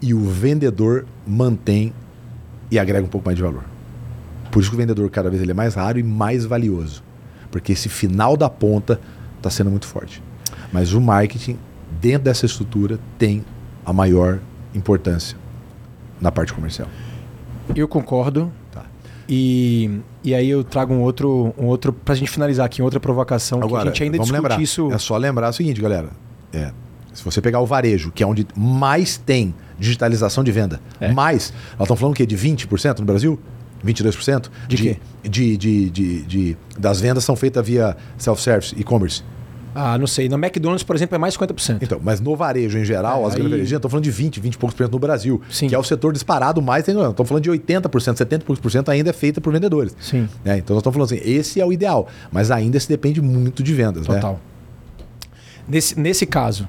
E 0.00 0.14
o 0.14 0.20
vendedor 0.20 1.06
mantém 1.26 1.92
e 2.70 2.78
agrega 2.78 3.04
um 3.04 3.08
pouco 3.08 3.26
mais 3.26 3.36
de 3.36 3.42
valor. 3.42 3.64
Por 4.50 4.60
isso 4.60 4.70
que 4.70 4.76
o 4.76 4.78
vendedor 4.78 5.08
cada 5.10 5.28
vez 5.30 5.42
ele 5.42 5.50
é 5.50 5.54
mais 5.54 5.74
raro 5.74 5.98
e 5.98 6.02
mais 6.02 6.44
valioso. 6.44 7.02
Porque 7.50 7.72
esse 7.72 7.88
final 7.88 8.36
da 8.36 8.48
ponta 8.48 9.00
está 9.36 9.50
sendo 9.50 9.70
muito 9.70 9.86
forte. 9.86 10.22
Mas 10.72 10.92
o 10.92 11.00
marketing, 11.00 11.58
dentro 12.00 12.24
dessa 12.24 12.46
estrutura, 12.46 12.98
tem 13.18 13.44
a 13.84 13.92
maior 13.92 14.38
importância 14.74 15.36
na 16.20 16.30
parte 16.30 16.52
comercial. 16.52 16.88
Eu 17.74 17.88
concordo. 17.88 18.50
Tá. 18.72 18.84
E, 19.28 20.00
e 20.24 20.34
aí 20.34 20.48
eu 20.48 20.62
trago 20.64 20.92
um 20.92 21.00
outro, 21.00 21.54
um 21.58 21.66
outro 21.66 21.92
pra 21.92 22.14
gente 22.14 22.30
finalizar 22.30 22.66
aqui, 22.66 22.82
outra 22.82 22.98
provocação 23.00 23.60
que 23.60 23.74
a 23.74 23.84
gente 23.84 24.02
ainda 24.02 24.18
discute 24.18 24.32
lembrar. 24.32 24.60
isso. 24.60 24.90
É 24.92 24.98
só 24.98 25.16
lembrar 25.16 25.48
o 25.50 25.52
seguinte, 25.52 25.80
galera. 25.80 26.08
É, 26.52 26.70
se 27.12 27.22
você 27.24 27.40
pegar 27.40 27.60
o 27.60 27.66
varejo, 27.66 28.10
que 28.10 28.22
é 28.22 28.26
onde 28.26 28.46
mais 28.56 29.16
tem 29.16 29.54
digitalização 29.78 30.42
de 30.42 30.50
venda, 30.52 30.80
É. 31.00 31.12
mais, 31.12 31.52
nós 31.78 31.82
estamos 31.86 32.00
falando 32.00 32.14
o 32.14 32.16
quê? 32.16 32.26
De 32.26 32.36
20% 32.36 32.98
no 33.00 33.04
Brasil? 33.04 33.38
22%? 33.84 34.48
De 34.68 34.76
quê? 34.76 34.96
De, 35.22 35.56
de, 35.56 35.90
de, 35.90 36.22
de- 36.22 36.56
das 36.78 37.00
vendas 37.00 37.24
são 37.24 37.36
feitas 37.36 37.66
via 37.66 37.96
self-service, 38.16 38.74
e-commerce. 38.78 39.22
Ah, 39.74 39.96
não 39.96 40.06
sei. 40.08 40.28
Na 40.28 40.36
McDonald's, 40.36 40.82
por 40.82 40.96
exemplo, 40.96 41.14
é 41.14 41.18
mais 41.18 41.36
50%. 41.36 41.78
Então, 41.82 42.00
mas 42.02 42.20
no 42.20 42.34
varejo 42.34 42.78
em 42.78 42.84
geral, 42.84 43.22
É, 43.22 43.26
as 43.26 43.34
grandes 43.34 43.44
aí- 43.44 43.50
varejistas 43.50 43.76
estão 43.78 43.90
falando 43.90 44.04
de 44.04 44.10
20, 44.10 44.40
20 44.40 44.54
e 44.54 44.58
poucos 44.58 44.74
por 44.76 44.82
cento 44.84 44.92
no 44.92 44.98
Brasil, 44.98 45.40
Sim. 45.50 45.68
que 45.68 45.74
é 45.74 45.78
o 45.78 45.84
setor 45.84 46.12
disparado 46.12 46.60
mais. 46.60 46.88
estamos 46.88 47.28
falando 47.28 47.42
de 47.44 47.50
80%, 47.50 48.16
70 48.16 48.42
e 48.42 48.46
poucos 48.46 48.60
por 48.60 48.70
cento 48.72 48.90
ainda 48.90 49.10
é 49.10 49.12
feita 49.12 49.40
por 49.40 49.52
vendedores. 49.52 49.94
Sim. 50.00 50.28
né? 50.44 50.58
Então 50.58 50.74
nós 50.74 50.80
estamos 50.80 50.94
falando 50.96 51.12
assim, 51.12 51.20
esse 51.30 51.60
é 51.60 51.66
o 51.66 51.72
ideal, 51.72 52.08
mas 52.32 52.50
ainda 52.50 52.80
se 52.80 52.88
depende 52.88 53.20
muito 53.22 53.62
de 53.62 53.72
vendas, 53.72 54.08
né? 54.08 54.14
Total. 54.16 54.40
Nesse, 55.68 56.00
nesse 56.00 56.26
caso, 56.26 56.66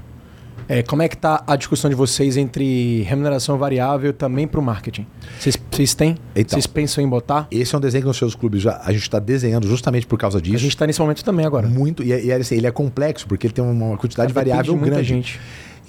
é, 0.70 0.84
como 0.84 1.02
é 1.02 1.10
que 1.10 1.18
tá 1.18 1.44
a 1.48 1.56
discussão 1.56 1.90
de 1.90 1.96
vocês 1.96 2.38
entre 2.38 3.02
remuneração 3.02 3.58
variável 3.58 4.14
também 4.14 4.48
para 4.48 4.60
o 4.60 4.64
marketing? 4.64 5.08
Vocês, 5.40 5.96
têm? 5.96 6.16
Então. 6.36 6.52
Vocês 6.52 6.68
pensam 6.68 7.04
em 7.04 7.10
botar? 7.10 7.48
Esse 7.50 7.74
é 7.74 7.78
um 7.78 7.82
desenho 7.82 8.04
que 8.04 8.08
nos 8.08 8.18
seus 8.18 8.36
clubes 8.36 8.62
já, 8.62 8.80
a 8.84 8.92
gente 8.92 9.02
está 9.02 9.18
desenhando 9.18 9.68
justamente 9.68 10.06
por 10.06 10.20
causa 10.20 10.40
disso. 10.40 10.58
A 10.58 10.60
gente 10.60 10.70
está 10.76 10.86
nesse 10.86 11.02
momento 11.02 11.24
também 11.24 11.44
agora. 11.44 11.68
Muito, 11.68 12.04
e, 12.04 12.14
é- 12.14 12.24
e 12.24 12.30
é 12.30 12.36
assim, 12.36 12.56
ele 12.56 12.68
é 12.68 12.72
complexo, 12.72 13.28
porque 13.28 13.48
ele 13.48 13.54
tem 13.54 13.66
uma 13.66 13.98
quantidade 13.98 14.32
variável 14.32 14.76
muita 14.76 14.92
grande. 14.92 15.08
gente. 15.08 15.40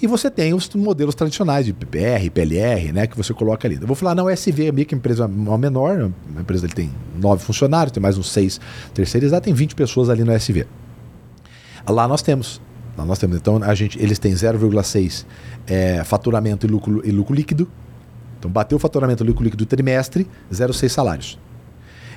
E 0.01 0.07
você 0.07 0.31
tem 0.31 0.51
os 0.51 0.67
modelos 0.73 1.13
tradicionais 1.13 1.63
de 1.63 1.73
PPR, 1.73 2.27
PLR, 2.31 2.91
né, 2.91 3.05
que 3.05 3.15
você 3.15 3.35
coloca 3.35 3.67
ali. 3.67 3.77
Eu 3.79 3.85
vou 3.85 3.95
falar, 3.95 4.15
não, 4.15 4.27
SV 4.27 4.69
é 4.69 4.85
que 4.85 4.95
uma 5.27 5.59
menor, 5.59 6.09
a 6.35 6.41
empresa 6.41 6.65
ele 6.65 6.73
tem 6.73 6.89
nove 7.21 7.43
funcionários, 7.43 7.91
tem 7.91 8.01
mais 8.01 8.17
uns 8.17 8.31
seis 8.31 8.59
terceirizados, 8.95 9.45
tem 9.45 9.53
20 9.53 9.75
pessoas 9.75 10.09
ali 10.09 10.23
no 10.23 10.31
SV. 10.31 10.65
Lá 11.87 12.07
nós 12.07 12.23
temos. 12.23 12.59
Nós 13.05 13.19
temos. 13.19 13.37
Então, 13.37 13.61
a 13.63 13.73
gente, 13.73 14.01
eles 14.01 14.17
têm 14.19 14.33
0,6 14.33 15.25
é, 15.67 16.03
faturamento 16.03 16.65
e 16.65 16.69
lucro, 16.69 17.01
e 17.05 17.11
lucro 17.11 17.33
líquido. 17.35 17.67
Então, 18.39 18.49
bateu 18.49 18.75
o 18.75 18.79
faturamento 18.79 19.23
e 19.23 19.27
lucro 19.27 19.43
líquido 19.43 19.65
do 19.65 19.67
trimestre, 19.67 20.27
0,6 20.51 20.89
salários. 20.89 21.39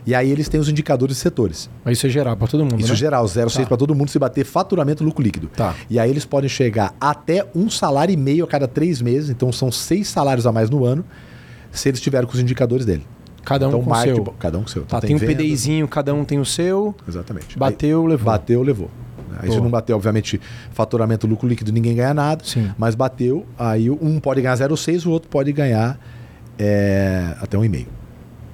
E 0.06 0.14
aí 0.14 0.30
eles 0.30 0.48
têm 0.50 0.60
os 0.60 0.68
indicadores 0.68 1.16
de 1.16 1.22
setores. 1.22 1.70
Mas 1.82 1.96
isso 1.98 2.06
é 2.06 2.10
geral 2.10 2.36
para 2.36 2.46
todo 2.46 2.60
mundo, 2.62 2.78
Isso 2.78 2.90
né? 2.90 2.94
geral, 2.96 3.24
0,6 3.24 3.62
Tá. 3.62 3.66
para 3.68 3.76
todo 3.78 3.94
mundo 3.94 4.10
se 4.10 4.18
bater 4.18 4.44
faturamento 4.44 5.02
e 5.02 5.06
lucro 5.06 5.22
líquido. 5.22 5.48
Tá. 5.48 5.74
E 5.88 5.98
aí 5.98 6.10
eles 6.10 6.26
podem 6.26 6.48
chegar 6.48 6.94
até 7.00 7.46
um 7.54 7.70
salário 7.70 8.12
e 8.12 8.16
meio 8.16 8.44
a 8.44 8.46
cada 8.46 8.68
três 8.68 9.00
meses, 9.00 9.30
então 9.30 9.50
são 9.50 9.72
seis 9.72 10.06
salários 10.08 10.46
a 10.46 10.52
mais 10.52 10.68
no 10.68 10.84
ano, 10.84 11.02
se 11.72 11.88
eles 11.88 12.00
tiverem 12.02 12.26
com 12.28 12.34
os 12.34 12.40
indicadores 12.40 12.84
dele. 12.84 13.06
Cada 13.44 13.66
um 13.66 13.68
então, 13.70 13.82
com 13.82 13.90
o 13.92 13.96
seu. 13.96 14.24
cada 14.38 14.58
um 14.58 14.60
com 14.62 14.66
o 14.66 14.70
seu. 14.70 14.82
Tá, 14.82 14.98
Então, 14.98 15.06
tem 15.08 15.16
um 15.16 15.18
vendas, 15.18 15.36
PDIzinho, 15.36 15.88
cada 15.88 16.14
um 16.14 16.22
tem 16.24 16.38
o 16.38 16.44
seu. 16.44 16.94
Exatamente. 17.08 17.58
Bateu, 17.58 18.02
Aí, 18.02 18.08
levou. 18.08 18.24
Bateu, 18.26 18.62
levou. 18.62 18.90
Aí 19.38 19.50
se 19.50 19.60
não 19.60 19.70
bateu, 19.70 19.96
obviamente, 19.96 20.40
faturamento, 20.72 21.26
lucro 21.26 21.48
líquido, 21.48 21.72
ninguém 21.72 21.94
ganha 21.94 22.14
nada. 22.14 22.44
Sim. 22.44 22.70
Mas 22.78 22.94
bateu, 22.94 23.46
aí 23.58 23.90
um 23.90 24.18
pode 24.20 24.40
ganhar 24.40 24.56
0,6, 24.56 25.06
o 25.06 25.10
outro 25.10 25.28
pode 25.28 25.52
ganhar 25.52 25.98
é, 26.58 27.34
até 27.40 27.58
um 27.58 27.64
e 27.64 27.68
meio. 27.68 27.88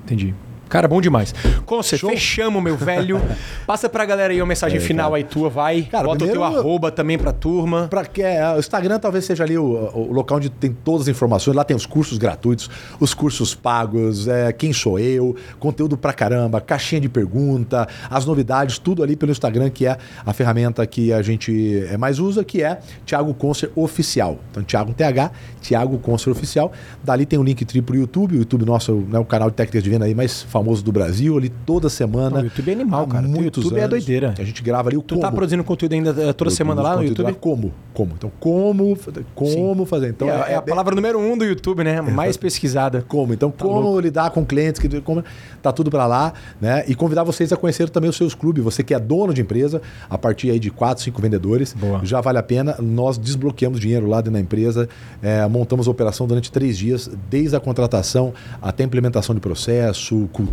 Entendi. 0.05 0.35
Cara, 0.71 0.87
bom 0.87 1.01
demais. 1.01 1.35
Conce, 1.67 1.99
Show. 1.99 2.11
fechamos, 2.11 2.63
meu 2.63 2.77
velho. 2.77 3.21
Passa 3.67 3.89
pra 3.89 4.05
galera 4.05 4.33
aí 4.33 4.41
uma 4.41 4.47
mensagem 4.47 4.79
É, 4.79 4.81
final 4.81 5.11
cara. 5.11 5.17
aí 5.17 5.25
tua, 5.25 5.51
vai. 5.51 5.83
Cara, 5.83 6.05
Bota 6.05 6.25
o 6.25 6.29
teu 6.29 6.45
arroba 6.45 6.93
também 6.93 7.19
pra 7.19 7.33
turma. 7.33 7.89
Pra 7.89 8.05
que, 8.05 8.23
é, 8.23 8.55
o 8.55 8.59
Instagram 8.61 9.01
talvez 9.01 9.25
seja 9.25 9.43
ali 9.43 9.59
o, 9.59 9.65
o 9.65 10.13
local 10.13 10.37
onde 10.37 10.49
tem 10.49 10.73
todas 10.73 11.03
as 11.03 11.09
informações. 11.09 11.57
Lá 11.57 11.65
tem 11.65 11.77
os 11.77 11.87
cursos 11.87 12.19
gratuitos, 12.19 12.71
os 13.01 13.13
cursos 13.13 13.53
pagos, 13.53 14.29
é, 14.29 14.53
quem 14.53 14.73
sou 14.73 14.97
eu, 14.97 15.35
conteúdo 15.59 15.99
pra 15.99 16.13
caramba, 16.13 16.61
caixinha 16.61 17.01
de 17.01 17.09
pergunta, 17.09 17.89
as 18.09 18.25
novidades, 18.25 18.79
tudo 18.79 19.03
ali 19.03 19.17
pelo 19.17 19.33
Instagram, 19.33 19.71
que 19.71 19.87
é 19.87 19.99
a 20.25 20.33
ferramenta 20.33 20.87
que 20.87 21.13
a 21.13 21.21
gente 21.21 21.85
é, 21.91 21.97
mais 21.97 22.21
usa, 22.21 22.45
que 22.45 22.63
é 22.63 22.79
Thiago 23.05 23.35
Concer 23.35 23.73
Oficial. 23.75 24.39
Então, 24.53 24.63
Thiago 24.63 24.95
TH, 24.95 25.33
Thiago 25.61 25.99
Concer 25.99 26.31
Oficial. 26.31 26.71
Dali 27.03 27.27
tem 27.27 27.41
o 27.41 27.43
link 27.43 27.65
tri 27.65 27.83
pro 27.83 27.97
YouTube, 27.97 28.37
o 28.37 28.39
YouTube 28.39 28.65
nosso, 28.65 28.93
né, 29.09 29.19
o 29.19 29.25
canal 29.25 29.51
de 29.51 29.57
técnicas 29.57 29.83
de 29.83 29.91
venda 29.91 30.05
aí 30.05 30.15
mais 30.15 30.43
famoso 30.43 30.60
famosos 30.61 30.83
do 30.83 30.93
Brasil 30.93 31.37
ali 31.39 31.49
toda 31.49 31.89
semana. 31.89 32.31
Não, 32.37 32.41
o 32.43 32.45
YouTube 32.45 32.69
é 32.69 32.73
animal, 32.75 33.07
cara. 33.07 33.27
O 33.27 33.43
YouTube 33.43 33.77
é 33.77 33.79
anos, 33.81 33.91
doideira. 33.91 34.35
A 34.39 34.45
gente 34.45 34.63
grava 34.63 34.89
ali 34.91 34.97
o 34.97 35.03
Tu 35.03 35.15
como. 35.15 35.23
tá 35.23 35.33
produzindo 35.33 35.65
conteúdo 35.65 35.93
ainda 35.95 36.11
eh, 36.23 36.33
toda 36.33 36.51
semana 36.51 36.83
lá 36.83 36.97
no 36.97 37.03
YouTube? 37.05 37.27
lá 37.27 37.33
como? 37.35 37.73
Como? 37.95 38.13
Então, 38.17 38.31
como, 38.39 38.97
como 39.35 39.85
fazer? 39.87 40.09
Então, 40.11 40.29
é, 40.29 40.53
é 40.53 40.55
a 40.57 40.63
palavra 40.63 40.95
número 40.95 41.19
um 41.19 41.37
do 41.37 41.45
YouTube, 41.45 41.83
né? 41.83 42.01
Mais 42.01 42.37
pesquisada. 42.37 43.05
Como? 43.09 43.33
Então, 43.33 43.51
Tá 43.51 43.65
como 43.65 43.81
louco. 43.81 44.01
lidar 44.01 44.31
com 44.31 44.45
clientes, 44.45 44.81
que 44.81 45.01
como, 45.01 45.25
tá 45.63 45.73
tudo 45.73 45.91
para 45.91 46.07
lá, 46.07 46.33
né? 46.61 46.85
E 46.87 46.95
convidar 46.95 47.25
vocês 47.25 47.53
a 47.53 47.57
conhecer 47.57 47.89
também 47.91 48.09
os 48.11 48.17
seus 48.17 48.35
clubes. 48.35 48.63
Você 48.63 48.83
que 48.83 48.95
é 48.95 48.99
dono 48.99 49.33
de 49.35 49.41
empresa, 49.41 49.81
a 50.09 50.17
partir 50.19 50.51
aí 50.51 50.59
de 50.59 50.71
quatro, 50.71 51.03
cinco 51.03 51.21
vendedores, 51.21 51.73
Boa. 51.75 52.01
já 52.05 52.21
vale 52.21 52.39
a 52.39 52.43
pena. 52.43 52.77
Nós 52.81 53.19
desbloqueamos 53.19 53.81
dinheiro 53.81 54.07
lá 54.07 54.19
dentro 54.19 54.33
da 54.35 54.41
empresa, 54.41 54.89
é, 55.23 55.47
montamos 55.49 55.89
a 55.89 55.91
operação 55.91 56.27
durante 56.27 56.53
três 56.53 56.77
dias, 56.79 57.11
desde 57.31 57.57
a 57.57 57.61
contratação 57.61 58.33
até 58.61 58.83
a 58.85 58.87
implementação 58.87 59.35
de 59.35 59.41
processo, 59.41 60.29
cultura, 60.33 60.50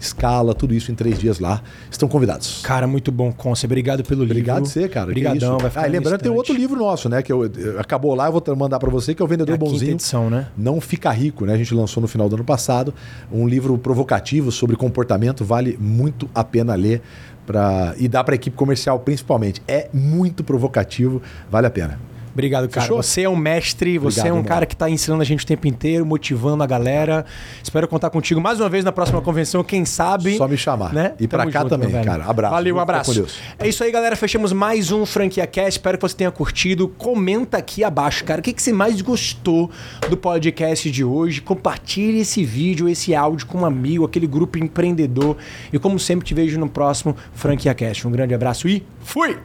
escala, 0.00 0.54
tudo 0.54 0.74
isso 0.74 0.90
em 0.90 0.94
três 0.94 1.18
dias 1.18 1.38
lá. 1.38 1.62
Estão 1.90 2.08
convidados. 2.08 2.60
Cara, 2.62 2.86
muito 2.86 3.10
bom, 3.12 3.32
Conce. 3.32 3.66
Obrigado 3.66 4.02
pelo 4.02 4.22
livro. 4.22 4.34
Obrigado 4.36 4.66
você, 4.66 4.88
cara. 4.88 5.06
Obrigadão, 5.10 5.58
vai 5.58 5.70
ficar 5.70 5.84
Ah, 5.84 5.86
lembrando, 5.86 6.20
tem 6.20 6.30
outro 6.32 6.54
livro 6.54 6.76
nosso, 6.78 7.08
né? 7.08 7.22
Que 7.22 7.32
eu, 7.32 7.44
eu- 7.46 7.80
acabou 7.80 8.14
lá, 8.14 8.26
eu 8.26 8.32
vou 8.32 8.42
mandar 8.56 8.78
para 8.78 8.90
você, 8.90 9.14
que 9.14 9.22
é 9.22 9.24
o 9.24 9.26
É 9.26 9.28
Vendedor 9.28 9.54
a 9.54 9.58
quinta 9.58 9.70
Bonzinho. 9.70 9.92
edição, 9.92 10.30
né? 10.30 10.48
Não 10.56 10.80
Fica 10.80 11.10
Rico, 11.10 11.44
né? 11.46 11.54
A 11.54 11.56
gente 11.56 11.74
lançou 11.74 12.00
no 12.00 12.08
final 12.08 12.28
do 12.28 12.36
ano 12.36 12.44
passado 12.44 12.92
um 13.32 13.46
livro 13.48 13.76
provocativo 13.78 14.50
sobre 14.52 14.76
comportamento, 14.76 15.44
vale 15.44 15.76
muito 15.80 16.28
a 16.34 16.42
pena 16.44 16.74
ler 16.74 17.02
pra... 17.46 17.94
e 17.98 18.08
dá 18.08 18.22
para 18.24 18.34
a 18.34 18.36
equipe 18.36 18.56
comercial 18.56 18.98
principalmente. 19.00 19.62
É 19.68 19.88
muito 19.92 20.42
provocativo, 20.44 21.20
vale 21.50 21.66
a 21.66 21.70
pena. 21.70 21.98
Obrigado, 22.34 22.68
cara. 22.68 22.84
Fechou? 22.84 23.02
Você 23.02 23.22
é 23.22 23.28
um 23.28 23.36
mestre, 23.36 23.96
você 23.96 24.18
Obrigado, 24.18 24.26
é 24.26 24.32
um 24.32 24.36
irmão. 24.36 24.48
cara 24.48 24.66
que 24.66 24.74
está 24.74 24.90
ensinando 24.90 25.22
a 25.22 25.24
gente 25.24 25.44
o 25.44 25.46
tempo 25.46 25.66
inteiro, 25.68 26.04
motivando 26.04 26.62
a 26.62 26.66
galera. 26.66 27.24
Espero 27.62 27.86
contar 27.86 28.10
contigo 28.10 28.40
mais 28.40 28.60
uma 28.60 28.68
vez 28.68 28.84
na 28.84 28.90
próxima 28.90 29.22
convenção, 29.22 29.62
quem 29.62 29.84
sabe. 29.84 30.36
Só 30.36 30.48
me 30.48 30.56
chamar. 30.56 30.92
Né? 30.92 31.14
E 31.18 31.28
pra 31.28 31.40
Tamo 31.40 31.52
cá 31.52 31.60
junto, 31.60 31.70
também, 31.70 32.04
cara. 32.04 32.24
Abraço. 32.24 32.54
Valeu, 32.54 32.76
um 32.76 32.80
abraço. 32.80 33.26
É 33.58 33.68
isso 33.68 33.84
aí, 33.84 33.92
galera. 33.92 34.16
Fechamos 34.16 34.52
mais 34.52 34.90
um 34.90 35.06
Franquia 35.06 35.46
Cast. 35.46 35.78
Espero 35.78 35.96
que 35.96 36.02
você 36.02 36.16
tenha 36.16 36.30
curtido. 36.30 36.88
Comenta 36.88 37.56
aqui 37.56 37.84
abaixo, 37.84 38.24
cara. 38.24 38.40
O 38.40 38.42
que, 38.42 38.52
que 38.52 38.60
você 38.62 38.72
mais 38.72 39.00
gostou 39.00 39.70
do 40.10 40.16
podcast 40.16 40.90
de 40.90 41.04
hoje? 41.04 41.40
Compartilhe 41.40 42.20
esse 42.20 42.44
vídeo, 42.44 42.88
esse 42.88 43.14
áudio 43.14 43.46
com 43.46 43.58
um 43.58 43.64
amigo, 43.64 44.04
aquele 44.04 44.26
grupo 44.26 44.58
empreendedor. 44.58 45.36
E 45.72 45.78
como 45.78 45.98
sempre, 46.00 46.26
te 46.26 46.34
vejo 46.34 46.58
no 46.58 46.68
próximo 46.68 47.16
Franquia 47.32 47.74
Cast. 47.74 48.06
Um 48.06 48.10
grande 48.10 48.34
abraço 48.34 48.68
e 48.68 48.84
fui! 49.00 49.38